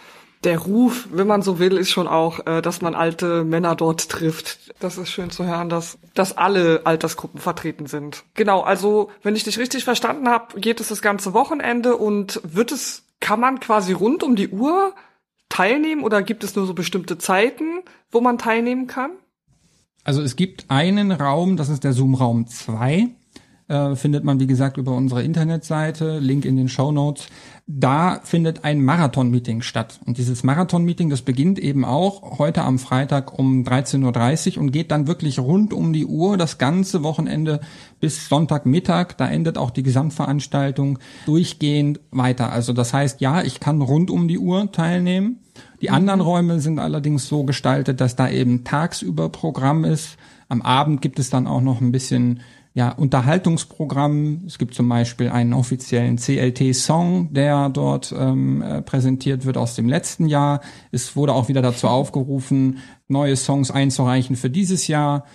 der 0.44 0.60
Ruf, 0.60 1.08
wenn 1.12 1.28
man 1.28 1.42
so 1.42 1.60
will, 1.60 1.78
ist 1.78 1.90
schon 1.90 2.08
auch, 2.08 2.46
äh, 2.46 2.62
dass 2.62 2.82
man 2.82 2.96
alte 2.96 3.44
Männer 3.44 3.76
dort 3.76 4.10
trifft. 4.10 4.72
Das 4.80 4.98
ist 4.98 5.10
schön 5.10 5.32
zu 5.32 5.46
hören, 5.46 5.70
dass, 5.70 5.98
dass 6.14 6.38
alle 6.38 6.82
Altersgruppen 6.86 7.40
vertreten 7.40 7.88
sind. 7.88 8.24
Genau, 8.36 8.62
also 8.62 9.10
wenn 9.24 9.36
ich 9.36 9.44
dich 9.44 9.58
richtig 9.58 9.84
verstanden 9.84 10.30
habe, 10.30 10.60
geht 10.60 10.80
es 10.80 10.90
das 10.90 11.02
ganze 11.02 11.34
Wochenende 11.34 11.98
und 11.98 12.40
wird 12.44 12.72
es, 12.72 13.04
kann 13.20 13.40
man 13.40 13.60
quasi 13.60 13.94
rund 13.94 14.24
um 14.24 14.36
die 14.36 14.50
Uhr 14.50 14.94
teilnehmen 15.50 16.04
oder 16.04 16.22
gibt 16.22 16.44
es 16.44 16.56
nur 16.56 16.68
so 16.68 16.74
bestimmte 16.74 17.18
Zeiten, 17.18 17.82
wo 18.12 18.22
man 18.22 18.38
teilnehmen 18.38 18.88
kann? 18.88 19.12
Also 20.04 20.22
es 20.22 20.36
gibt 20.36 20.66
einen 20.70 21.12
Raum, 21.12 21.58
das 21.58 21.70
ist 21.70 21.84
der 21.84 21.94
Zoom-Raum 21.94 22.48
2. 22.48 23.10
Äh, 23.68 23.96
findet 23.96 24.24
man, 24.24 24.40
wie 24.40 24.48
gesagt, 24.48 24.78
über 24.78 24.94
unsere 24.94 25.24
Internetseite, 25.24 26.20
Link 26.20 26.46
in 26.46 26.56
den 26.56 26.70
Show 26.70 26.94
Notes 26.94 27.28
da 27.70 28.22
findet 28.24 28.64
ein 28.64 28.82
Marathon-Meeting 28.82 29.62
statt. 29.62 30.00
Und 30.06 30.18
dieses 30.18 30.46
Marathon-Meeting, 30.46 31.10
das 31.10 31.22
beginnt 31.22 31.60
eben 31.60 31.84
auch 31.84 32.40
heute 32.40 32.64
am 32.64 32.80
Freitag 32.80 33.38
um 33.38 33.64
13.30 33.64 34.56
Uhr 34.56 34.62
und 34.62 34.72
geht 34.72 34.90
dann 34.90 35.06
wirklich 35.06 35.38
rund 35.38 35.74
um 35.74 35.92
die 35.92 36.06
Uhr 36.06 36.38
das 36.38 36.60
ganze 36.60 37.04
Wochenende 37.04 37.60
bis 38.00 38.30
Sonntagmittag. 38.30 39.18
Da 39.18 39.28
endet 39.28 39.58
auch 39.58 39.72
die 39.72 39.84
Gesamtveranstaltung 39.84 40.98
durchgehend 41.26 42.00
weiter. 42.10 42.54
Also 42.54 42.72
das 42.72 42.94
heißt, 42.94 43.20
ja, 43.20 43.44
ich 43.44 43.60
kann 43.60 43.82
rund 43.82 44.10
um 44.12 44.30
die 44.30 44.40
Uhr 44.40 44.72
teilnehmen. 44.72 45.40
Die 45.82 45.90
anderen 45.90 46.22
Räume 46.22 46.62
sind 46.62 46.80
allerdings 46.80 47.28
so 47.28 47.44
gestaltet, 47.44 48.00
dass 48.00 48.16
da 48.16 48.30
eben 48.30 48.64
tagsüber 48.64 49.28
Programm 49.28 49.84
ist. 49.84 50.16
Am 50.48 50.62
Abend 50.62 51.02
gibt 51.02 51.20
es 51.20 51.30
dann 51.30 51.48
auch 51.48 51.62
noch 51.62 51.82
ein 51.82 51.92
bisschen 51.92 52.40
ja, 52.78 52.92
Unterhaltungsprogramm. 52.92 54.44
Es 54.46 54.60
gibt 54.60 54.76
zum 54.76 54.88
Beispiel 54.88 55.30
einen 55.30 55.54
offiziellen 55.54 56.18
CLT-Song, 56.18 57.34
der 57.34 57.70
dort 57.70 58.14
ähm, 58.16 58.62
äh, 58.62 58.84
präsentiert 58.84 59.46
wird 59.46 59.58
aus 59.58 59.74
dem 59.74 59.90
letzten 59.90 60.28
Jahr. 60.28 60.62
Es 60.92 61.16
wurde 61.16 61.34
auch 61.34 61.48
wieder 61.48 61.64
dazu 61.64 61.88
aufgerufen, 61.88 62.78
neue 63.08 63.36
Songs 63.36 63.72
einzureichen 63.72 64.36
für 64.36 64.52
dieses 64.52 64.86
Jahr. 64.86 65.26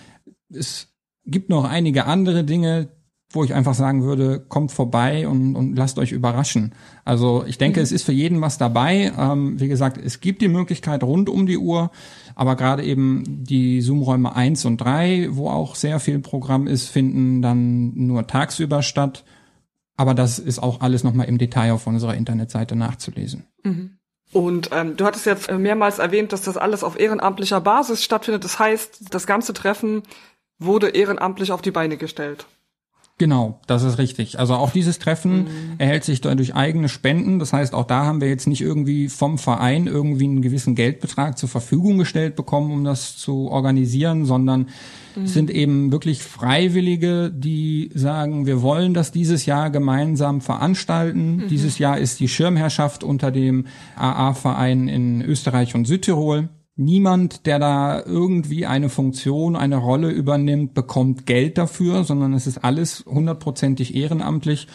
Es 0.53 0.95
gibt 1.25 1.49
noch 1.49 1.65
einige 1.65 2.05
andere 2.05 2.45
Dinge, 2.45 2.87
wo 3.29 3.43
ich 3.43 3.53
einfach 3.53 3.73
sagen 3.73 4.03
würde, 4.03 4.39
kommt 4.39 4.71
vorbei 4.71 5.27
und, 5.27 5.57
und 5.57 5.75
lasst 5.75 5.99
euch 5.99 6.13
überraschen. 6.13 6.73
Also 7.03 7.43
ich 7.45 7.57
denke, 7.57 7.81
mhm. 7.81 7.83
es 7.83 7.91
ist 7.91 8.03
für 8.03 8.13
jeden 8.13 8.39
was 8.39 8.57
dabei. 8.57 9.11
Ähm, 9.19 9.59
wie 9.59 9.67
gesagt, 9.67 9.97
es 9.97 10.21
gibt 10.21 10.41
die 10.41 10.47
Möglichkeit 10.47 11.03
rund 11.03 11.27
um 11.27 11.45
die 11.45 11.57
Uhr, 11.57 11.91
aber 12.35 12.55
gerade 12.55 12.83
eben 12.83 13.23
die 13.27 13.81
Zoom-Räume 13.81 14.35
eins 14.35 14.65
und 14.65 14.77
drei, 14.77 15.27
wo 15.31 15.49
auch 15.49 15.75
sehr 15.75 15.99
viel 15.99 16.19
Programm 16.19 16.67
ist, 16.67 16.89
finden 16.89 17.41
dann 17.41 17.93
nur 17.95 18.27
tagsüber 18.27 18.81
statt. 18.81 19.23
Aber 19.95 20.13
das 20.13 20.39
ist 20.39 20.59
auch 20.59 20.81
alles 20.81 21.03
nochmal 21.03 21.27
im 21.27 21.37
Detail 21.37 21.73
auf 21.73 21.85
unserer 21.87 22.15
Internetseite 22.15 22.75
nachzulesen. 22.75 23.45
Mhm. 23.63 23.97
Und 24.31 24.69
ähm, 24.71 24.97
du 24.97 25.05
hattest 25.05 25.27
jetzt 25.27 25.51
mehrmals 25.51 25.99
erwähnt, 25.99 26.33
dass 26.33 26.41
das 26.41 26.57
alles 26.57 26.83
auf 26.83 26.99
ehrenamtlicher 26.99 27.61
Basis 27.61 28.03
stattfindet. 28.03 28.43
Das 28.43 28.57
heißt, 28.57 29.13
das 29.13 29.27
ganze 29.27 29.53
Treffen 29.53 30.01
wurde 30.57 30.89
ehrenamtlich 30.89 31.51
auf 31.51 31.61
die 31.61 31.71
Beine 31.71 31.97
gestellt. 31.97 32.47
Genau, 33.19 33.59
das 33.67 33.83
ist 33.83 33.99
richtig. 33.99 34.39
Also 34.39 34.55
auch 34.55 34.71
dieses 34.71 34.97
Treffen 34.97 35.43
mhm. 35.43 35.47
erhält 35.77 36.03
sich 36.03 36.19
durch 36.21 36.55
eigene 36.55 36.89
Spenden. 36.89 37.37
Das 37.37 37.53
heißt, 37.53 37.75
auch 37.75 37.85
da 37.85 38.05
haben 38.05 38.21
wir 38.21 38.27
jetzt 38.27 38.47
nicht 38.47 38.61
irgendwie 38.61 39.07
vom 39.07 39.37
Verein 39.37 39.85
irgendwie 39.85 40.25
einen 40.25 40.41
gewissen 40.41 40.73
Geldbetrag 40.73 41.37
zur 41.37 41.47
Verfügung 41.47 41.99
gestellt 41.99 42.35
bekommen, 42.35 42.71
um 42.71 42.83
das 42.83 43.15
zu 43.15 43.49
organisieren, 43.49 44.25
sondern 44.25 44.69
mhm. 45.15 45.27
sind 45.27 45.51
eben 45.51 45.91
wirklich 45.91 46.23
Freiwillige, 46.23 47.31
die 47.31 47.91
sagen, 47.93 48.47
wir 48.47 48.63
wollen 48.63 48.95
das 48.95 49.11
dieses 49.11 49.45
Jahr 49.45 49.69
gemeinsam 49.69 50.41
veranstalten. 50.41 51.35
Mhm. 51.35 51.47
Dieses 51.49 51.77
Jahr 51.77 51.99
ist 51.99 52.19
die 52.19 52.27
Schirmherrschaft 52.27 53.03
unter 53.03 53.29
dem 53.29 53.67
AA-Verein 53.95 54.87
in 54.87 55.21
Österreich 55.21 55.75
und 55.75 55.85
Südtirol. 55.85 56.49
Niemand, 56.75 57.45
der 57.45 57.59
da 57.59 58.03
irgendwie 58.03 58.65
eine 58.65 58.89
Funktion, 58.89 59.55
eine 59.55 59.77
Rolle 59.77 60.09
übernimmt, 60.09 60.73
bekommt 60.73 61.27
Geld 61.27 61.59
dafür, 61.59 62.03
sondern 62.03 62.33
es 62.33 62.47
ist 62.47 62.63
alles 62.63 63.05
hundertprozentig 63.05 63.95
ehrenamtlich. 63.95 64.67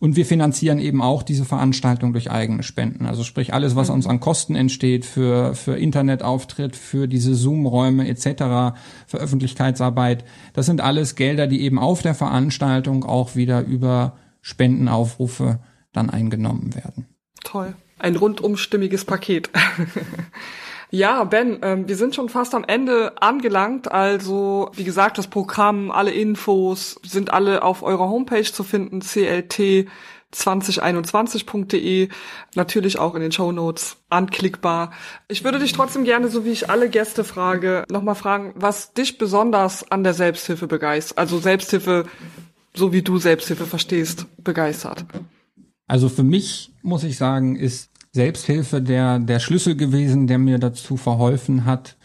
Und 0.00 0.16
wir 0.16 0.26
finanzieren 0.26 0.80
eben 0.80 1.00
auch 1.00 1.22
diese 1.22 1.44
Veranstaltung 1.44 2.12
durch 2.12 2.30
eigene 2.30 2.64
Spenden. 2.64 3.06
Also 3.06 3.22
sprich 3.22 3.54
alles, 3.54 3.76
was 3.76 3.88
mhm. 3.88 3.94
uns 3.94 4.06
an 4.08 4.18
Kosten 4.18 4.56
entsteht 4.56 5.04
für, 5.04 5.54
für 5.54 5.76
Internetauftritt, 5.76 6.74
für 6.74 7.06
diese 7.06 7.36
Zoom-Räume 7.36 8.08
etc., 8.08 8.76
für 9.06 9.18
Öffentlichkeitsarbeit, 9.18 10.24
das 10.52 10.66
sind 10.66 10.80
alles 10.80 11.14
Gelder, 11.14 11.46
die 11.46 11.62
eben 11.62 11.78
auf 11.78 12.02
der 12.02 12.14
Veranstaltung 12.14 13.04
auch 13.04 13.36
wieder 13.36 13.62
über 13.62 14.16
Spendenaufrufe 14.42 15.60
dann 15.92 16.10
eingenommen 16.10 16.74
werden. 16.74 17.06
Toll. 17.44 17.74
Ein 17.98 18.16
rundum 18.16 18.56
stimmiges 18.56 19.04
Paket. 19.04 19.50
Ja, 20.94 21.24
Ben, 21.24 21.58
ähm, 21.62 21.88
wir 21.88 21.96
sind 21.96 22.14
schon 22.14 22.28
fast 22.28 22.54
am 22.54 22.62
Ende 22.62 23.20
angelangt. 23.20 23.90
Also, 23.90 24.70
wie 24.74 24.84
gesagt, 24.84 25.18
das 25.18 25.26
Programm, 25.26 25.90
alle 25.90 26.12
Infos 26.12 27.00
sind 27.02 27.32
alle 27.32 27.64
auf 27.64 27.82
eurer 27.82 28.08
Homepage 28.08 28.44
zu 28.44 28.62
finden, 28.62 29.00
clt 29.00 29.88
2021.de, 30.32 32.10
natürlich 32.54 33.00
auch 33.00 33.16
in 33.16 33.22
den 33.22 33.32
Show 33.32 33.50
Notes 33.50 33.96
anklickbar. 34.08 34.92
Ich 35.26 35.42
würde 35.42 35.58
dich 35.58 35.72
trotzdem 35.72 36.04
gerne, 36.04 36.28
so 36.28 36.44
wie 36.44 36.52
ich 36.52 36.70
alle 36.70 36.88
Gäste 36.88 37.24
frage, 37.24 37.84
nochmal 37.90 38.14
fragen, 38.14 38.52
was 38.54 38.92
dich 38.92 39.18
besonders 39.18 39.90
an 39.90 40.04
der 40.04 40.14
Selbsthilfe 40.14 40.68
begeistert, 40.68 41.18
also 41.18 41.40
Selbsthilfe, 41.40 42.04
so 42.72 42.92
wie 42.92 43.02
du 43.02 43.18
Selbsthilfe 43.18 43.66
verstehst, 43.66 44.26
begeistert. 44.38 45.04
Also 45.88 46.08
für 46.08 46.22
mich, 46.22 46.72
muss 46.82 47.02
ich 47.02 47.16
sagen, 47.16 47.56
ist 47.56 47.90
Selbsthilfe 48.14 48.80
der, 48.80 49.18
der 49.18 49.40
Schlüssel 49.40 49.74
gewesen, 49.74 50.28
der 50.28 50.38
mir 50.38 50.58
dazu 50.58 50.96
verholfen 50.96 51.64
hat, 51.64 51.96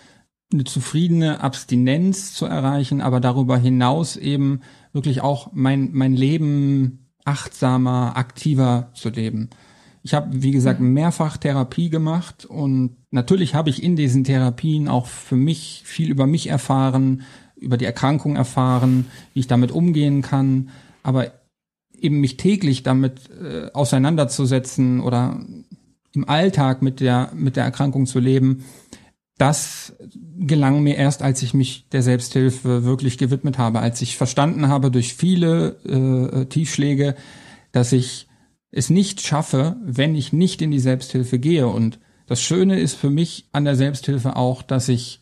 eine 0.51 0.63
zufriedene 0.63 1.41
Abstinenz 1.41 2.33
zu 2.33 2.47
erreichen, 2.47 2.99
aber 2.99 3.19
darüber 3.19 3.57
hinaus 3.57 4.17
eben 4.17 4.61
wirklich 4.91 5.21
auch 5.21 5.51
mein, 5.53 5.89
mein 5.93 6.13
Leben 6.13 7.11
achtsamer, 7.25 8.17
aktiver 8.17 8.89
zu 8.95 9.09
leben. 9.09 9.51
Ich 10.01 10.15
habe, 10.15 10.41
wie 10.41 10.49
gesagt, 10.49 10.79
mhm. 10.79 10.93
mehrfach 10.93 11.37
Therapie 11.37 11.91
gemacht 11.91 12.43
und 12.43 12.95
natürlich 13.11 13.53
habe 13.53 13.69
ich 13.69 13.83
in 13.83 13.95
diesen 13.95 14.23
Therapien 14.23 14.87
auch 14.87 15.05
für 15.05 15.35
mich 15.35 15.83
viel 15.85 16.09
über 16.09 16.25
mich 16.25 16.47
erfahren, 16.47 17.21
über 17.55 17.77
die 17.77 17.85
Erkrankung 17.85 18.35
erfahren, 18.35 19.05
wie 19.35 19.41
ich 19.41 19.47
damit 19.47 19.71
umgehen 19.71 20.23
kann, 20.23 20.69
aber 21.03 21.33
eben 21.93 22.19
mich 22.19 22.37
täglich 22.37 22.81
damit 22.81 23.29
äh, 23.29 23.69
auseinanderzusetzen 23.73 25.01
oder 25.01 25.39
im 26.19 26.27
Alltag 26.29 26.81
mit 26.81 26.99
der, 26.99 27.31
mit 27.33 27.55
der 27.55 27.63
Erkrankung 27.63 28.05
zu 28.05 28.19
leben, 28.19 28.65
das 29.37 29.95
gelang 30.37 30.83
mir 30.83 30.97
erst, 30.97 31.21
als 31.21 31.41
ich 31.41 31.53
mich 31.53 31.87
der 31.93 32.01
Selbsthilfe 32.01 32.83
wirklich 32.83 33.17
gewidmet 33.17 33.57
habe, 33.57 33.79
als 33.79 34.01
ich 34.01 34.17
verstanden 34.17 34.67
habe 34.67 34.91
durch 34.91 35.13
viele 35.13 35.77
äh, 35.85 36.45
Tiefschläge, 36.45 37.15
dass 37.71 37.93
ich 37.93 38.27
es 38.71 38.89
nicht 38.89 39.21
schaffe, 39.21 39.77
wenn 39.81 40.13
ich 40.13 40.33
nicht 40.33 40.61
in 40.61 40.71
die 40.71 40.79
Selbsthilfe 40.79 41.39
gehe. 41.39 41.67
Und 41.67 41.99
das 42.27 42.41
Schöne 42.41 42.79
ist 42.79 42.95
für 42.95 43.09
mich 43.09 43.47
an 43.53 43.63
der 43.63 43.75
Selbsthilfe 43.75 44.35
auch, 44.35 44.61
dass 44.61 44.89
ich 44.89 45.21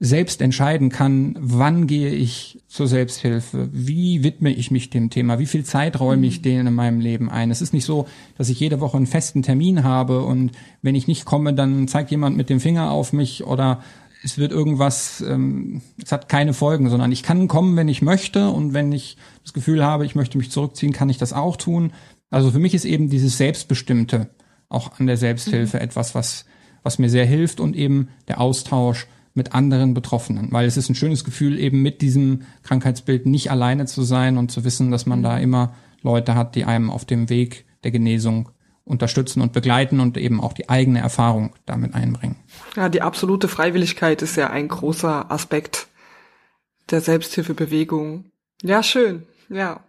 selbst 0.00 0.40
entscheiden 0.42 0.90
kann, 0.90 1.36
wann 1.40 1.88
gehe 1.88 2.10
ich 2.10 2.62
zur 2.68 2.86
Selbsthilfe, 2.86 3.68
wie 3.72 4.22
widme 4.22 4.50
ich 4.50 4.70
mich 4.70 4.90
dem 4.90 5.10
Thema, 5.10 5.40
wie 5.40 5.46
viel 5.46 5.64
Zeit 5.64 5.98
räume 5.98 6.26
ich 6.26 6.38
mhm. 6.38 6.42
denen 6.42 6.66
in 6.68 6.74
meinem 6.74 7.00
Leben 7.00 7.28
ein. 7.28 7.50
Es 7.50 7.60
ist 7.60 7.72
nicht 7.72 7.84
so, 7.84 8.06
dass 8.36 8.48
ich 8.48 8.60
jede 8.60 8.80
Woche 8.80 8.96
einen 8.96 9.08
festen 9.08 9.42
Termin 9.42 9.82
habe 9.82 10.22
und 10.22 10.52
wenn 10.82 10.94
ich 10.94 11.08
nicht 11.08 11.24
komme, 11.24 11.52
dann 11.52 11.88
zeigt 11.88 12.12
jemand 12.12 12.36
mit 12.36 12.48
dem 12.48 12.60
Finger 12.60 12.92
auf 12.92 13.12
mich 13.12 13.44
oder 13.44 13.82
es 14.22 14.38
wird 14.38 14.52
irgendwas, 14.52 15.20
ähm, 15.20 15.82
es 16.02 16.12
hat 16.12 16.28
keine 16.28 16.54
Folgen, 16.54 16.90
sondern 16.90 17.10
ich 17.10 17.24
kann 17.24 17.48
kommen, 17.48 17.76
wenn 17.76 17.88
ich 17.88 18.02
möchte 18.02 18.50
und 18.50 18.74
wenn 18.74 18.92
ich 18.92 19.16
das 19.42 19.52
Gefühl 19.52 19.84
habe, 19.84 20.06
ich 20.06 20.14
möchte 20.14 20.38
mich 20.38 20.50
zurückziehen, 20.50 20.92
kann 20.92 21.10
ich 21.10 21.18
das 21.18 21.32
auch 21.32 21.56
tun. 21.56 21.92
Also 22.30 22.52
für 22.52 22.58
mich 22.60 22.74
ist 22.74 22.84
eben 22.84 23.10
dieses 23.10 23.36
Selbstbestimmte 23.36 24.30
auch 24.68 24.98
an 25.00 25.06
der 25.08 25.16
Selbsthilfe 25.16 25.78
mhm. 25.78 25.82
etwas, 25.82 26.14
was, 26.14 26.44
was 26.84 27.00
mir 27.00 27.10
sehr 27.10 27.26
hilft 27.26 27.58
und 27.58 27.74
eben 27.74 28.08
der 28.28 28.40
Austausch 28.40 29.08
mit 29.38 29.54
anderen 29.54 29.94
Betroffenen, 29.94 30.48
weil 30.50 30.66
es 30.66 30.76
ist 30.76 30.90
ein 30.90 30.94
schönes 30.94 31.24
Gefühl, 31.24 31.58
eben 31.58 31.80
mit 31.80 32.02
diesem 32.02 32.42
Krankheitsbild 32.64 33.24
nicht 33.24 33.50
alleine 33.50 33.86
zu 33.86 34.02
sein 34.02 34.36
und 34.36 34.50
zu 34.50 34.64
wissen, 34.64 34.90
dass 34.90 35.06
man 35.06 35.22
da 35.22 35.36
mhm. 35.36 35.42
immer 35.42 35.74
Leute 36.02 36.34
hat, 36.34 36.54
die 36.54 36.64
einem 36.64 36.90
auf 36.90 37.06
dem 37.06 37.30
Weg 37.30 37.64
der 37.84 37.90
Genesung 37.90 38.50
unterstützen 38.84 39.40
und 39.40 39.52
begleiten 39.52 40.00
und 40.00 40.16
eben 40.16 40.40
auch 40.40 40.52
die 40.52 40.68
eigene 40.68 41.00
Erfahrung 41.00 41.54
damit 41.66 41.94
einbringen. 41.94 42.36
Ja, 42.74 42.88
die 42.88 43.02
absolute 43.02 43.48
Freiwilligkeit 43.48 44.22
ist 44.22 44.36
ja 44.36 44.50
ein 44.50 44.68
großer 44.68 45.30
Aspekt 45.30 45.88
der 46.90 47.00
Selbsthilfebewegung. 47.00 48.24
Ja, 48.62 48.82
schön. 48.82 49.26
Ja. 49.48 49.80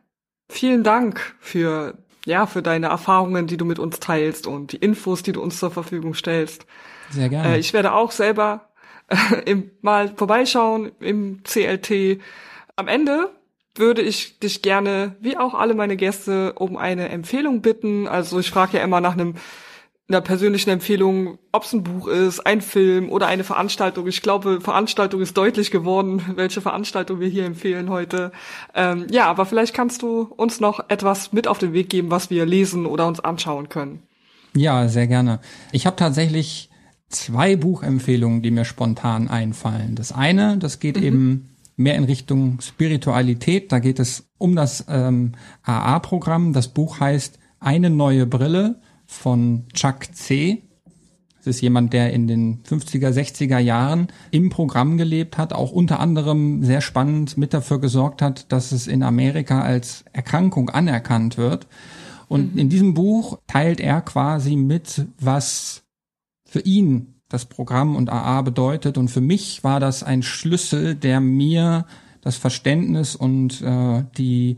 Vielen 0.49 0.83
Dank 0.83 1.35
für, 1.39 1.97
ja, 2.25 2.45
für 2.45 2.61
deine 2.61 2.87
Erfahrungen, 2.87 3.47
die 3.47 3.57
du 3.57 3.65
mit 3.65 3.79
uns 3.79 3.99
teilst 3.99 4.47
und 4.47 4.73
die 4.73 4.77
Infos, 4.77 5.23
die 5.23 5.31
du 5.31 5.41
uns 5.41 5.59
zur 5.59 5.71
Verfügung 5.71 6.13
stellst. 6.13 6.65
Sehr 7.11 7.29
gerne. 7.29 7.55
Äh, 7.55 7.59
ich 7.59 7.73
werde 7.73 7.93
auch 7.93 8.11
selber 8.11 8.68
im, 9.45 9.71
mal 9.81 10.13
vorbeischauen 10.15 10.91
im 10.99 11.43
CLT. 11.43 12.19
Am 12.75 12.87
Ende 12.87 13.29
würde 13.75 14.01
ich 14.01 14.39
dich 14.39 14.61
gerne, 14.61 15.15
wie 15.21 15.37
auch 15.37 15.53
alle 15.53 15.73
meine 15.73 15.95
Gäste, 15.95 16.53
um 16.53 16.77
eine 16.77 17.09
Empfehlung 17.09 17.61
bitten. 17.61 18.07
Also 18.07 18.39
ich 18.39 18.51
frage 18.51 18.77
ja 18.77 18.83
immer 18.83 19.01
nach 19.01 19.13
einem 19.13 19.35
einer 20.09 20.21
persönlichen 20.21 20.71
Empfehlung, 20.71 21.37
ob 21.51 21.63
es 21.63 21.73
ein 21.73 21.83
Buch 21.83 22.07
ist, 22.07 22.39
ein 22.39 22.61
Film 22.61 23.09
oder 23.09 23.27
eine 23.27 23.43
Veranstaltung. 23.43 24.07
Ich 24.07 24.23
glaube, 24.23 24.59
Veranstaltung 24.59 25.21
ist 25.21 25.37
deutlich 25.37 25.69
geworden, 25.69 26.23
welche 26.35 26.61
Veranstaltung 26.61 27.19
wir 27.19 27.27
hier 27.27 27.45
empfehlen 27.45 27.89
heute. 27.89 28.31
Ähm, 28.73 29.05
ja, 29.11 29.27
aber 29.27 29.45
vielleicht 29.45 29.75
kannst 29.75 30.01
du 30.01 30.21
uns 30.21 30.59
noch 30.59 30.89
etwas 30.89 31.31
mit 31.31 31.47
auf 31.47 31.59
den 31.59 31.73
Weg 31.73 31.89
geben, 31.89 32.09
was 32.09 32.31
wir 32.31 32.47
lesen 32.47 32.87
oder 32.87 33.05
uns 33.05 33.19
anschauen 33.19 33.69
können. 33.69 34.01
Ja, 34.55 34.87
sehr 34.87 35.05
gerne. 35.05 35.39
Ich 35.71 35.85
habe 35.85 35.95
tatsächlich 35.95 36.68
zwei 37.09 37.55
Buchempfehlungen, 37.55 38.41
die 38.41 38.51
mir 38.51 38.65
spontan 38.65 39.27
einfallen. 39.27 39.95
Das 39.95 40.11
eine, 40.11 40.57
das 40.57 40.79
geht 40.79 40.97
mhm. 40.97 41.03
eben 41.03 41.49
mehr 41.75 41.95
in 41.95 42.03
Richtung 42.03 42.61
Spiritualität. 42.61 43.71
Da 43.71 43.79
geht 43.79 43.99
es 43.99 44.29
um 44.37 44.55
das 44.55 44.85
ähm, 44.89 45.33
AA-Programm. 45.63 46.53
Das 46.53 46.67
Buch 46.67 46.99
heißt 46.99 47.39
Eine 47.59 47.89
neue 47.89 48.25
Brille 48.25 48.79
von 49.05 49.65
Chuck 49.73 50.13
C. 50.13 50.63
Das 51.37 51.47
ist 51.47 51.61
jemand, 51.61 51.93
der 51.93 52.11
in 52.11 52.27
den 52.27 52.63
50er, 52.63 53.11
60er 53.11 53.59
Jahren 53.59 54.07
im 54.29 54.49
Programm 54.49 54.97
gelebt 54.97 55.37
hat, 55.37 55.53
auch 55.53 55.71
unter 55.71 56.01
anderem 56.01 56.63
sehr 56.63 56.81
spannend 56.81 57.37
mit 57.37 57.53
dafür 57.53 57.79
gesorgt 57.79 58.21
hat, 58.21 58.51
dass 58.51 58.73
es 58.73 58.87
in 58.87 59.03
Amerika 59.03 59.61
als 59.61 60.03
Erkrankung 60.11 60.69
anerkannt 60.69 61.37
wird. 61.37 61.67
Und 62.27 62.53
mhm. 62.53 62.59
in 62.59 62.69
diesem 62.69 62.93
Buch 62.93 63.39
teilt 63.47 63.79
er 63.79 64.01
quasi 64.01 64.57
mit, 64.57 65.07
was 65.19 65.83
für 66.49 66.61
ihn 66.61 67.15
das 67.29 67.45
Programm 67.45 67.95
und 67.95 68.09
AA 68.09 68.41
bedeutet. 68.41 68.97
Und 68.97 69.09
für 69.09 69.21
mich 69.21 69.63
war 69.63 69.79
das 69.79 70.03
ein 70.03 70.23
Schlüssel, 70.23 70.95
der 70.95 71.19
mir 71.19 71.85
das 72.21 72.35
Verständnis 72.37 73.15
und 73.15 73.61
äh, 73.61 74.03
die, 74.17 74.57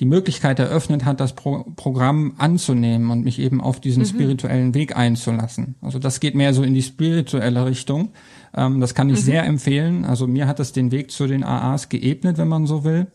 die 0.00 0.04
Möglichkeit 0.04 0.58
eröffnet 0.58 1.04
hat, 1.04 1.20
das 1.20 1.34
Pro 1.34 1.64
Programm 1.76 2.34
anzunehmen 2.38 3.10
und 3.10 3.24
mich 3.24 3.38
eben 3.38 3.60
auf 3.60 3.80
diesen 3.80 4.02
mhm. 4.02 4.06
spirituellen 4.06 4.74
Weg 4.74 4.96
einzulassen. 4.96 5.76
Also 5.80 5.98
das 5.98 6.20
geht 6.20 6.34
mehr 6.34 6.52
so 6.52 6.62
in 6.62 6.74
die 6.74 6.82
spirituelle 6.82 7.64
Richtung. 7.64 8.10
Ähm, 8.54 8.80
das 8.80 8.94
kann 8.94 9.08
ich 9.08 9.20
mhm. 9.20 9.22
sehr 9.22 9.44
empfehlen. 9.44 10.04
Also 10.04 10.26
mir 10.26 10.46
hat 10.46 10.58
das 10.58 10.72
den 10.72 10.90
Weg 10.90 11.10
zu 11.10 11.26
den 11.26 11.44
AAs 11.44 11.88
geebnet, 11.88 12.36
wenn 12.36 12.48
man 12.48 12.66
so 12.66 12.84
will. 12.84 13.06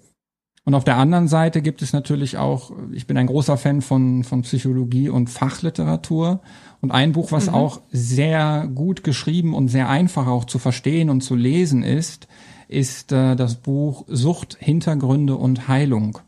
Und 0.65 0.75
auf 0.75 0.85
der 0.85 0.97
anderen 0.97 1.27
Seite 1.27 1.61
gibt 1.61 1.81
es 1.81 1.91
natürlich 1.91 2.37
auch, 2.37 2.71
ich 2.91 3.05
bin 3.05 3.17
ein 3.17 3.27
großer 3.27 3.57
Fan 3.57 3.81
von, 3.81 4.23
von 4.23 4.43
Psychologie 4.43 5.09
und 5.09 5.29
Fachliteratur. 5.29 6.39
Und 6.79 6.91
ein 6.91 7.11
Buch, 7.11 7.31
was 7.31 7.47
mhm. 7.47 7.53
auch 7.53 7.81
sehr 7.91 8.69
gut 8.73 9.03
geschrieben 9.03 9.53
und 9.53 9.67
sehr 9.67 9.89
einfach 9.89 10.27
auch 10.27 10.45
zu 10.45 10.59
verstehen 10.59 11.09
und 11.09 11.21
zu 11.21 11.35
lesen 11.35 11.83
ist, 11.83 12.27
ist 12.69 13.11
äh, 13.11 13.35
das 13.35 13.55
Buch 13.55 14.05
Sucht, 14.07 14.57
Hintergründe 14.59 15.35
und 15.35 15.67
Heilung. 15.67 16.19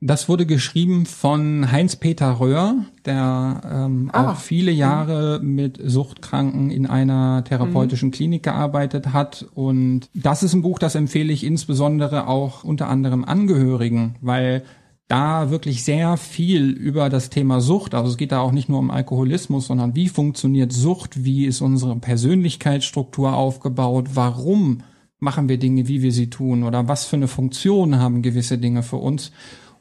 Das 0.00 0.28
wurde 0.28 0.46
geschrieben 0.46 1.06
von 1.06 1.72
Heinz-Peter 1.72 2.38
Röhr, 2.38 2.76
der 3.04 3.60
ähm, 3.68 4.10
ah. 4.12 4.30
auch 4.30 4.36
viele 4.36 4.70
Jahre 4.70 5.40
mit 5.42 5.80
Suchtkranken 5.84 6.70
in 6.70 6.86
einer 6.86 7.42
therapeutischen 7.42 8.10
mhm. 8.10 8.12
Klinik 8.12 8.44
gearbeitet 8.44 9.12
hat. 9.12 9.46
Und 9.54 10.08
das 10.14 10.44
ist 10.44 10.54
ein 10.54 10.62
Buch, 10.62 10.78
das 10.78 10.94
empfehle 10.94 11.32
ich 11.32 11.42
insbesondere 11.42 12.28
auch 12.28 12.62
unter 12.62 12.88
anderem 12.88 13.24
Angehörigen, 13.24 14.14
weil 14.20 14.62
da 15.08 15.50
wirklich 15.50 15.82
sehr 15.82 16.16
viel 16.16 16.70
über 16.70 17.08
das 17.08 17.30
Thema 17.30 17.60
Sucht, 17.60 17.94
also 17.94 18.10
es 18.10 18.18
geht 18.18 18.30
da 18.30 18.40
auch 18.40 18.52
nicht 18.52 18.68
nur 18.68 18.78
um 18.78 18.90
Alkoholismus, 18.90 19.66
sondern 19.66 19.96
wie 19.96 20.08
funktioniert 20.08 20.70
Sucht, 20.70 21.24
wie 21.24 21.46
ist 21.46 21.62
unsere 21.62 21.96
Persönlichkeitsstruktur 21.96 23.32
aufgebaut, 23.32 24.10
warum 24.14 24.82
machen 25.18 25.48
wir 25.48 25.58
Dinge, 25.58 25.88
wie 25.88 26.02
wir 26.02 26.12
sie 26.12 26.30
tun 26.30 26.62
oder 26.62 26.86
was 26.88 27.06
für 27.06 27.16
eine 27.16 27.26
Funktion 27.26 27.98
haben 27.98 28.22
gewisse 28.22 28.58
Dinge 28.58 28.82
für 28.82 28.96
uns. 28.96 29.32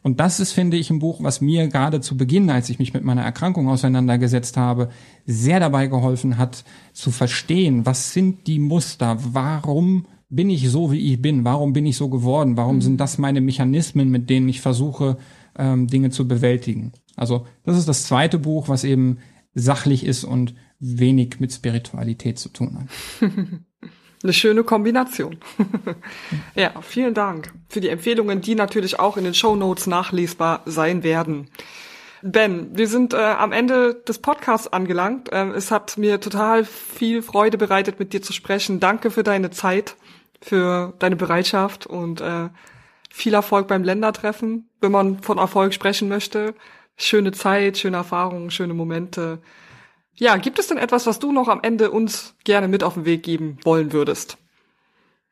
Und 0.02 0.20
das 0.20 0.40
ist, 0.40 0.54
finde 0.54 0.78
ich, 0.78 0.90
ein 0.90 1.00
Buch, 1.00 1.22
was 1.22 1.42
mir 1.42 1.68
gerade 1.68 2.02
zu 2.02 2.18
Beginn, 2.18 2.50
als 2.50 2.70
ich 2.70 2.80
mich 2.80 2.94
mit 2.94 3.04
meiner 3.04 3.24
Erkrankung 3.24 3.68
auseinandergesetzt 3.68 4.58
habe, 4.58 4.90
sehr 5.26 5.60
dabei 5.60 5.88
geholfen 5.88 6.38
hat, 6.38 6.64
zu 6.94 7.12
verstehen, 7.12 7.86
was 7.86 8.14
sind 8.14 8.48
die 8.48 8.60
Muster, 8.60 9.18
warum 9.34 10.06
bin 10.30 10.50
ich 10.50 10.70
so, 10.70 10.92
wie 10.92 11.14
ich 11.14 11.22
bin, 11.22 11.46
warum 11.46 11.74
bin 11.74 11.86
ich 11.86 11.98
so 11.98 12.10
geworden, 12.10 12.58
warum 12.58 12.78
mhm. 12.78 12.82
sind 12.82 13.00
das 13.00 13.18
meine 13.18 13.42
Mechanismen, 13.42 14.10
mit 14.10 14.30
denen 14.30 14.50
ich 14.50 14.62
versuche, 14.62 15.18
ähm, 15.58 15.88
Dinge 15.88 16.10
zu 16.10 16.28
bewältigen. 16.28 16.92
Also 17.16 17.46
das 17.64 17.78
ist 17.78 17.88
das 17.88 18.04
zweite 18.04 18.40
Buch, 18.40 18.70
was 18.70 18.84
eben 18.84 19.18
sachlich 19.54 20.06
ist 20.06 20.24
und 20.24 20.54
wenig 20.80 21.40
mit 21.40 21.52
Spiritualität 21.52 22.38
zu 22.38 22.50
tun 22.50 22.78
hat. 22.80 23.32
Eine 24.24 24.34
schöne 24.34 24.64
Kombination. 24.64 25.38
ja, 26.56 26.72
vielen 26.82 27.14
Dank 27.14 27.54
für 27.70 27.82
die 27.82 27.90
Empfehlungen, 27.90 28.42
die 28.42 28.56
natürlich 28.56 29.00
auch 29.00 29.16
in 29.18 29.24
den 29.24 29.36
Show 29.36 29.56
Notes 29.56 29.86
nachlesbar 29.86 30.62
sein 30.66 31.04
werden. 31.04 31.50
Ben, 32.24 32.76
wir 32.76 32.88
sind 32.88 33.14
äh, 33.14 33.18
am 33.18 33.52
Ende 33.52 33.94
des 33.94 34.18
Podcasts 34.18 34.68
angelangt. 34.68 35.30
Ähm, 35.32 35.52
es 35.52 35.70
hat 35.70 35.98
mir 36.00 36.20
total 36.20 36.66
viel 36.66 37.22
Freude 37.22 37.60
bereitet, 37.60 38.00
mit 38.00 38.12
dir 38.12 38.24
zu 38.24 38.34
sprechen. 38.34 38.80
Danke 38.80 39.12
für 39.12 39.22
deine 39.22 39.52
Zeit, 39.52 39.96
für 40.42 40.94
deine 40.98 41.16
Bereitschaft 41.16 41.86
und 41.86 42.20
äh, 42.22 42.50
viel 43.12 43.36
Erfolg 43.36 43.68
beim 43.68 43.84
Ländertreffen, 43.84 44.68
wenn 44.82 44.92
man 44.92 45.20
von 45.22 45.38
Erfolg 45.38 45.76
sprechen 45.76 46.10
möchte. 46.10 46.56
Schöne 46.98 47.34
Zeit, 47.34 47.78
schöne 47.78 47.98
Erfahrungen, 47.98 48.50
schöne 48.50 48.74
Momente. 48.74 49.40
Ja, 50.20 50.38
gibt 50.38 50.60
es 50.60 50.68
denn 50.68 50.78
etwas, 50.78 51.06
was 51.06 51.20
du 51.20 51.32
noch 51.32 51.48
am 51.48 51.60
Ende 51.62 51.92
uns 51.92 52.34
gerne 52.44 52.68
mit 52.68 52.84
auf 52.84 52.96
den 52.96 53.06
Weg 53.06 53.24
geben 53.24 53.58
wollen 53.64 53.94
würdest? 53.94 54.38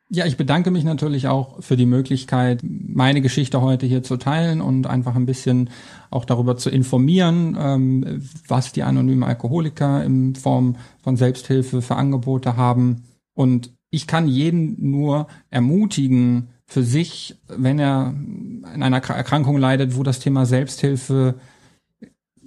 Ja, 0.08 0.24
ich 0.24 0.36
bedanke 0.36 0.70
mich 0.70 0.84
natürlich 0.84 1.26
auch 1.26 1.60
für 1.60 1.76
die 1.76 1.86
Möglichkeit, 1.86 2.60
meine 2.62 3.20
Geschichte 3.20 3.60
heute 3.60 3.86
hier 3.86 4.04
zu 4.04 4.16
teilen 4.16 4.60
und 4.60 4.86
einfach 4.86 5.16
ein 5.16 5.26
bisschen 5.26 5.70
auch 6.10 6.24
darüber 6.24 6.56
zu 6.56 6.70
informieren, 6.70 7.56
ähm, 7.58 8.22
was 8.46 8.72
die 8.72 8.84
anonymen 8.84 9.24
Alkoholiker 9.24 10.04
in 10.04 10.36
Form 10.36 10.76
von 11.02 11.16
Selbsthilfe 11.16 11.82
für 11.82 11.96
Angebote 11.96 12.56
haben. 12.56 13.02
Und 13.34 13.72
ich 13.90 14.06
kann 14.06 14.28
jeden 14.28 14.90
nur 14.90 15.26
ermutigen, 15.50 16.50
für 16.68 16.82
sich, 16.82 17.36
wenn 17.48 17.78
er 17.78 18.12
in 18.74 18.82
einer 18.82 18.96
Erkrankung 18.96 19.56
leidet, 19.56 19.96
wo 19.96 20.02
das 20.02 20.18
Thema 20.18 20.46
Selbsthilfe 20.46 21.36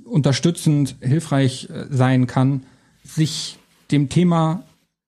unterstützend 0.10 0.95
hilfreich 1.01 1.70
äh, 1.70 1.86
sein 1.89 2.28
kann, 2.28 2.64
sich 3.03 3.57
dem 3.91 4.10
Thema 4.10 4.64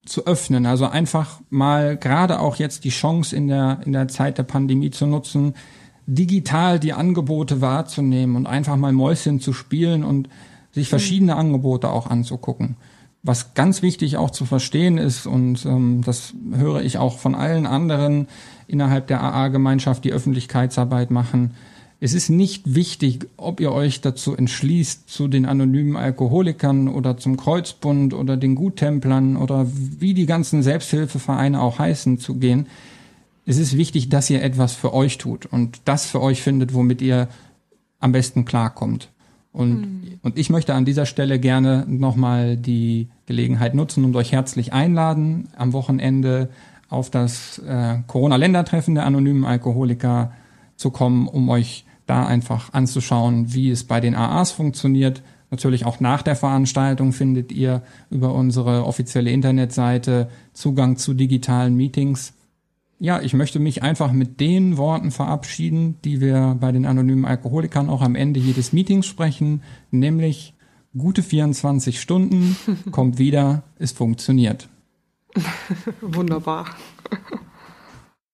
zu 0.05 0.25
öffnen. 0.25 0.65
Also 0.65 0.87
einfach 0.87 1.39
mal 1.49 1.97
gerade 1.97 2.39
auch 2.39 2.55
jetzt 2.55 2.83
die 2.83 2.89
Chance 2.89 3.35
in 3.35 3.47
der, 3.47 3.81
in 3.85 3.91
der 3.91 4.07
Zeit 4.07 4.37
der 4.37 4.43
Pandemie 4.43 4.91
zu 4.91 5.05
nutzen, 5.05 5.53
digital 6.07 6.79
die 6.79 6.93
Angebote 6.93 7.61
wahrzunehmen 7.61 8.35
und 8.35 8.47
einfach 8.47 8.75
mal 8.75 8.91
Mäuschen 8.91 9.39
zu 9.39 9.53
spielen 9.53 10.03
und 10.03 10.29
sich 10.71 10.89
verschiedene 10.89 11.35
Angebote 11.35 11.89
auch 11.89 12.07
anzugucken. 12.07 12.77
Was 13.23 13.53
ganz 13.53 13.83
wichtig 13.83 14.17
auch 14.17 14.31
zu 14.31 14.45
verstehen 14.45 14.97
ist, 14.97 15.27
und 15.27 15.63
ähm, 15.65 16.01
das 16.03 16.33
höre 16.53 16.81
ich 16.81 16.97
auch 16.97 17.19
von 17.19 17.35
allen 17.35 17.67
anderen 17.67 18.27
innerhalb 18.67 19.07
der 19.07 19.21
AA-Gemeinschaft, 19.21 20.03
die 20.03 20.11
Öffentlichkeitsarbeit 20.11 21.11
machen, 21.11 21.51
es 22.03 22.15
ist 22.15 22.29
nicht 22.29 22.73
wichtig, 22.73 23.27
ob 23.37 23.59
ihr 23.59 23.71
euch 23.71 24.01
dazu 24.01 24.35
entschließt, 24.35 25.07
zu 25.07 25.27
den 25.27 25.45
anonymen 25.45 25.95
Alkoholikern 25.95 26.87
oder 26.87 27.17
zum 27.17 27.37
Kreuzbund 27.37 28.15
oder 28.15 28.37
den 28.37 28.55
Guttemplern 28.55 29.37
oder 29.37 29.67
wie 29.71 30.15
die 30.15 30.25
ganzen 30.25 30.63
Selbsthilfevereine 30.63 31.61
auch 31.61 31.77
heißen, 31.77 32.17
zu 32.17 32.35
gehen. 32.35 32.65
Es 33.45 33.59
ist 33.59 33.77
wichtig, 33.77 34.09
dass 34.09 34.31
ihr 34.31 34.41
etwas 34.41 34.73
für 34.73 34.95
euch 34.95 35.19
tut 35.19 35.45
und 35.45 35.81
das 35.85 36.07
für 36.07 36.23
euch 36.23 36.41
findet, 36.41 36.73
womit 36.73 37.03
ihr 37.03 37.27
am 37.99 38.13
besten 38.13 38.45
klarkommt. 38.45 39.09
Und, 39.51 39.81
mhm. 39.81 40.19
und 40.23 40.39
ich 40.39 40.49
möchte 40.49 40.73
an 40.73 40.85
dieser 40.85 41.05
Stelle 41.05 41.37
gerne 41.37 41.85
nochmal 41.87 42.57
die 42.57 43.09
Gelegenheit 43.27 43.75
nutzen 43.75 44.05
und 44.05 44.15
euch 44.15 44.31
herzlich 44.31 44.73
einladen, 44.73 45.49
am 45.55 45.71
Wochenende 45.71 46.49
auf 46.89 47.11
das 47.11 47.59
äh, 47.59 47.99
Corona-Ländertreffen 48.07 48.95
der 48.95 49.05
anonymen 49.05 49.45
Alkoholiker 49.45 50.31
zu 50.77 50.89
kommen, 50.89 51.27
um 51.27 51.47
euch 51.49 51.85
da 52.11 52.25
einfach 52.25 52.73
anzuschauen, 52.73 53.53
wie 53.53 53.69
es 53.71 53.85
bei 53.85 54.01
den 54.01 54.15
AAs 54.15 54.51
funktioniert. 54.51 55.23
Natürlich 55.49 55.85
auch 55.85 56.01
nach 56.01 56.21
der 56.21 56.35
Veranstaltung 56.35 57.13
findet 57.13 57.53
ihr 57.53 57.83
über 58.09 58.33
unsere 58.33 58.85
offizielle 58.85 59.31
Internetseite 59.31 60.29
Zugang 60.51 60.97
zu 60.97 61.13
digitalen 61.13 61.73
Meetings. 61.77 62.33
Ja, 62.99 63.21
ich 63.21 63.33
möchte 63.33 63.59
mich 63.59 63.81
einfach 63.81 64.11
mit 64.11 64.41
den 64.41 64.75
Worten 64.75 65.11
verabschieden, 65.11 65.95
die 66.03 66.19
wir 66.19 66.57
bei 66.59 66.73
den 66.73 66.85
anonymen 66.85 67.23
Alkoholikern 67.23 67.89
auch 67.89 68.01
am 68.01 68.15
Ende 68.15 68.41
jedes 68.41 68.73
Meetings 68.73 69.05
sprechen, 69.07 69.63
nämlich 69.89 70.53
gute 70.97 71.23
24 71.23 72.01
Stunden, 72.01 72.57
kommt 72.91 73.19
wieder, 73.19 73.63
es 73.79 73.93
funktioniert. 73.93 74.67
Wunderbar. 76.01 76.65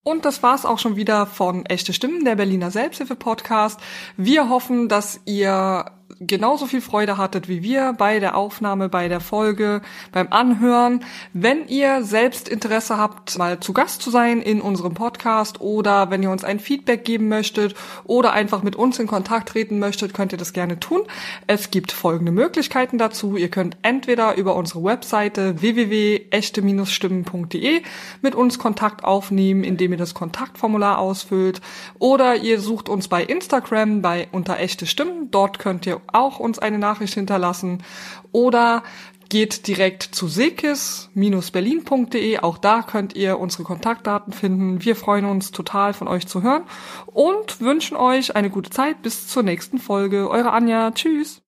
Und 0.08 0.24
das 0.24 0.42
war's 0.42 0.66
auch 0.66 0.80
schon 0.80 0.96
wieder 0.96 1.26
von 1.26 1.66
Echte 1.66 1.92
Stimmen, 1.92 2.24
der 2.24 2.38
Berliner 2.38 2.72
Selbsthilfe-Podcast. 2.72 3.78
Wir 4.16 4.48
hoffen, 4.48 4.88
dass 4.88 5.20
ihr 5.26 5.84
genauso 6.20 6.66
viel 6.66 6.82
Freude 6.82 7.18
hattet 7.18 7.48
wie 7.48 7.64
wir 7.64 7.94
bei 7.94 8.20
der 8.20 8.36
Aufnahme, 8.36 8.90
bei 8.90 9.08
der 9.08 9.20
Folge, 9.20 9.82
beim 10.12 10.28
Anhören. 10.30 11.04
Wenn 11.34 11.68
ihr 11.68 12.04
selbst 12.04 12.50
Interesse 12.50 12.98
habt, 12.98 13.38
mal 13.38 13.60
zu 13.60 13.74
Gast 13.74 14.02
zu 14.02 14.10
sein 14.10 14.42
in 14.42 14.62
unserem 14.62 14.94
Podcast 14.94 15.62
oder 15.62 16.10
wenn 16.10 16.24
ihr 16.24 16.32
uns 16.32 16.44
ein 16.44 16.60
Feedback 16.60 17.06
geben 17.06 17.28
möchtet 17.28 17.76
oder 18.04 18.34
einfach 18.34 18.64
mit 18.64 18.76
uns 18.76 19.00
in 19.00 19.08
Kontakt 19.08 19.50
treten 19.50 19.80
möchtet, 19.80 20.14
könnt 20.14 20.32
ihr 20.32 20.38
das 20.38 20.54
gerne 20.54 20.80
tun. 20.80 21.02
Es 21.46 21.72
gibt 21.72 21.92
folgende 21.92 22.32
Möglichkeiten 22.32 22.98
dazu. 22.98 23.38
Ihr 23.38 23.50
könnt 23.50 23.78
entweder 23.82 24.36
über 24.36 24.56
unsere 24.56 24.84
Webseite 24.84 25.62
www.echte-stimmen.de 25.62 27.82
mit 28.22 28.36
uns 28.36 28.60
Kontakt 28.60 29.04
aufnehmen, 29.04 29.64
indem 29.64 29.92
ihr 29.92 29.98
das 29.98 30.14
Kontaktformular 30.14 31.00
ausfüllt 31.00 31.62
oder 32.00 32.36
ihr 32.36 32.60
sucht 32.60 32.90
uns 32.90 33.08
bei 33.08 33.24
Instagram 33.24 34.02
bei 34.02 34.28
unter 34.32 34.60
echte 34.60 34.86
Stimmen. 34.86 35.32
Dort 35.32 35.60
könnt 35.60 35.86
ihr 35.98 36.02
auch 36.14 36.40
uns 36.40 36.60
eine 36.60 36.78
Nachricht 36.78 37.14
hinterlassen 37.14 37.84
oder 38.32 38.84
geht 39.30 39.68
direkt 39.68 40.04
zu 40.04 40.28
sekis-berlin.de. 40.28 42.40
Auch 42.40 42.58
da 42.58 42.82
könnt 42.82 43.16
ihr 43.16 43.40
unsere 43.40 43.64
Kontaktdaten 43.64 44.34
finden. 44.34 44.84
Wir 44.84 44.96
freuen 44.96 45.26
uns 45.26 45.52
total 45.52 45.94
von 45.94 46.08
euch 46.08 46.28
zu 46.28 46.44
hören 46.44 46.64
und 47.08 47.62
wünschen 47.62 47.98
euch 47.98 48.36
eine 48.36 48.50
gute 48.50 48.70
Zeit 48.70 49.02
bis 49.02 49.28
zur 49.28 49.44
nächsten 49.44 49.80
Folge. 49.80 50.30
Eure 50.30 50.52
Anja. 50.52 50.92
Tschüss. 50.92 51.42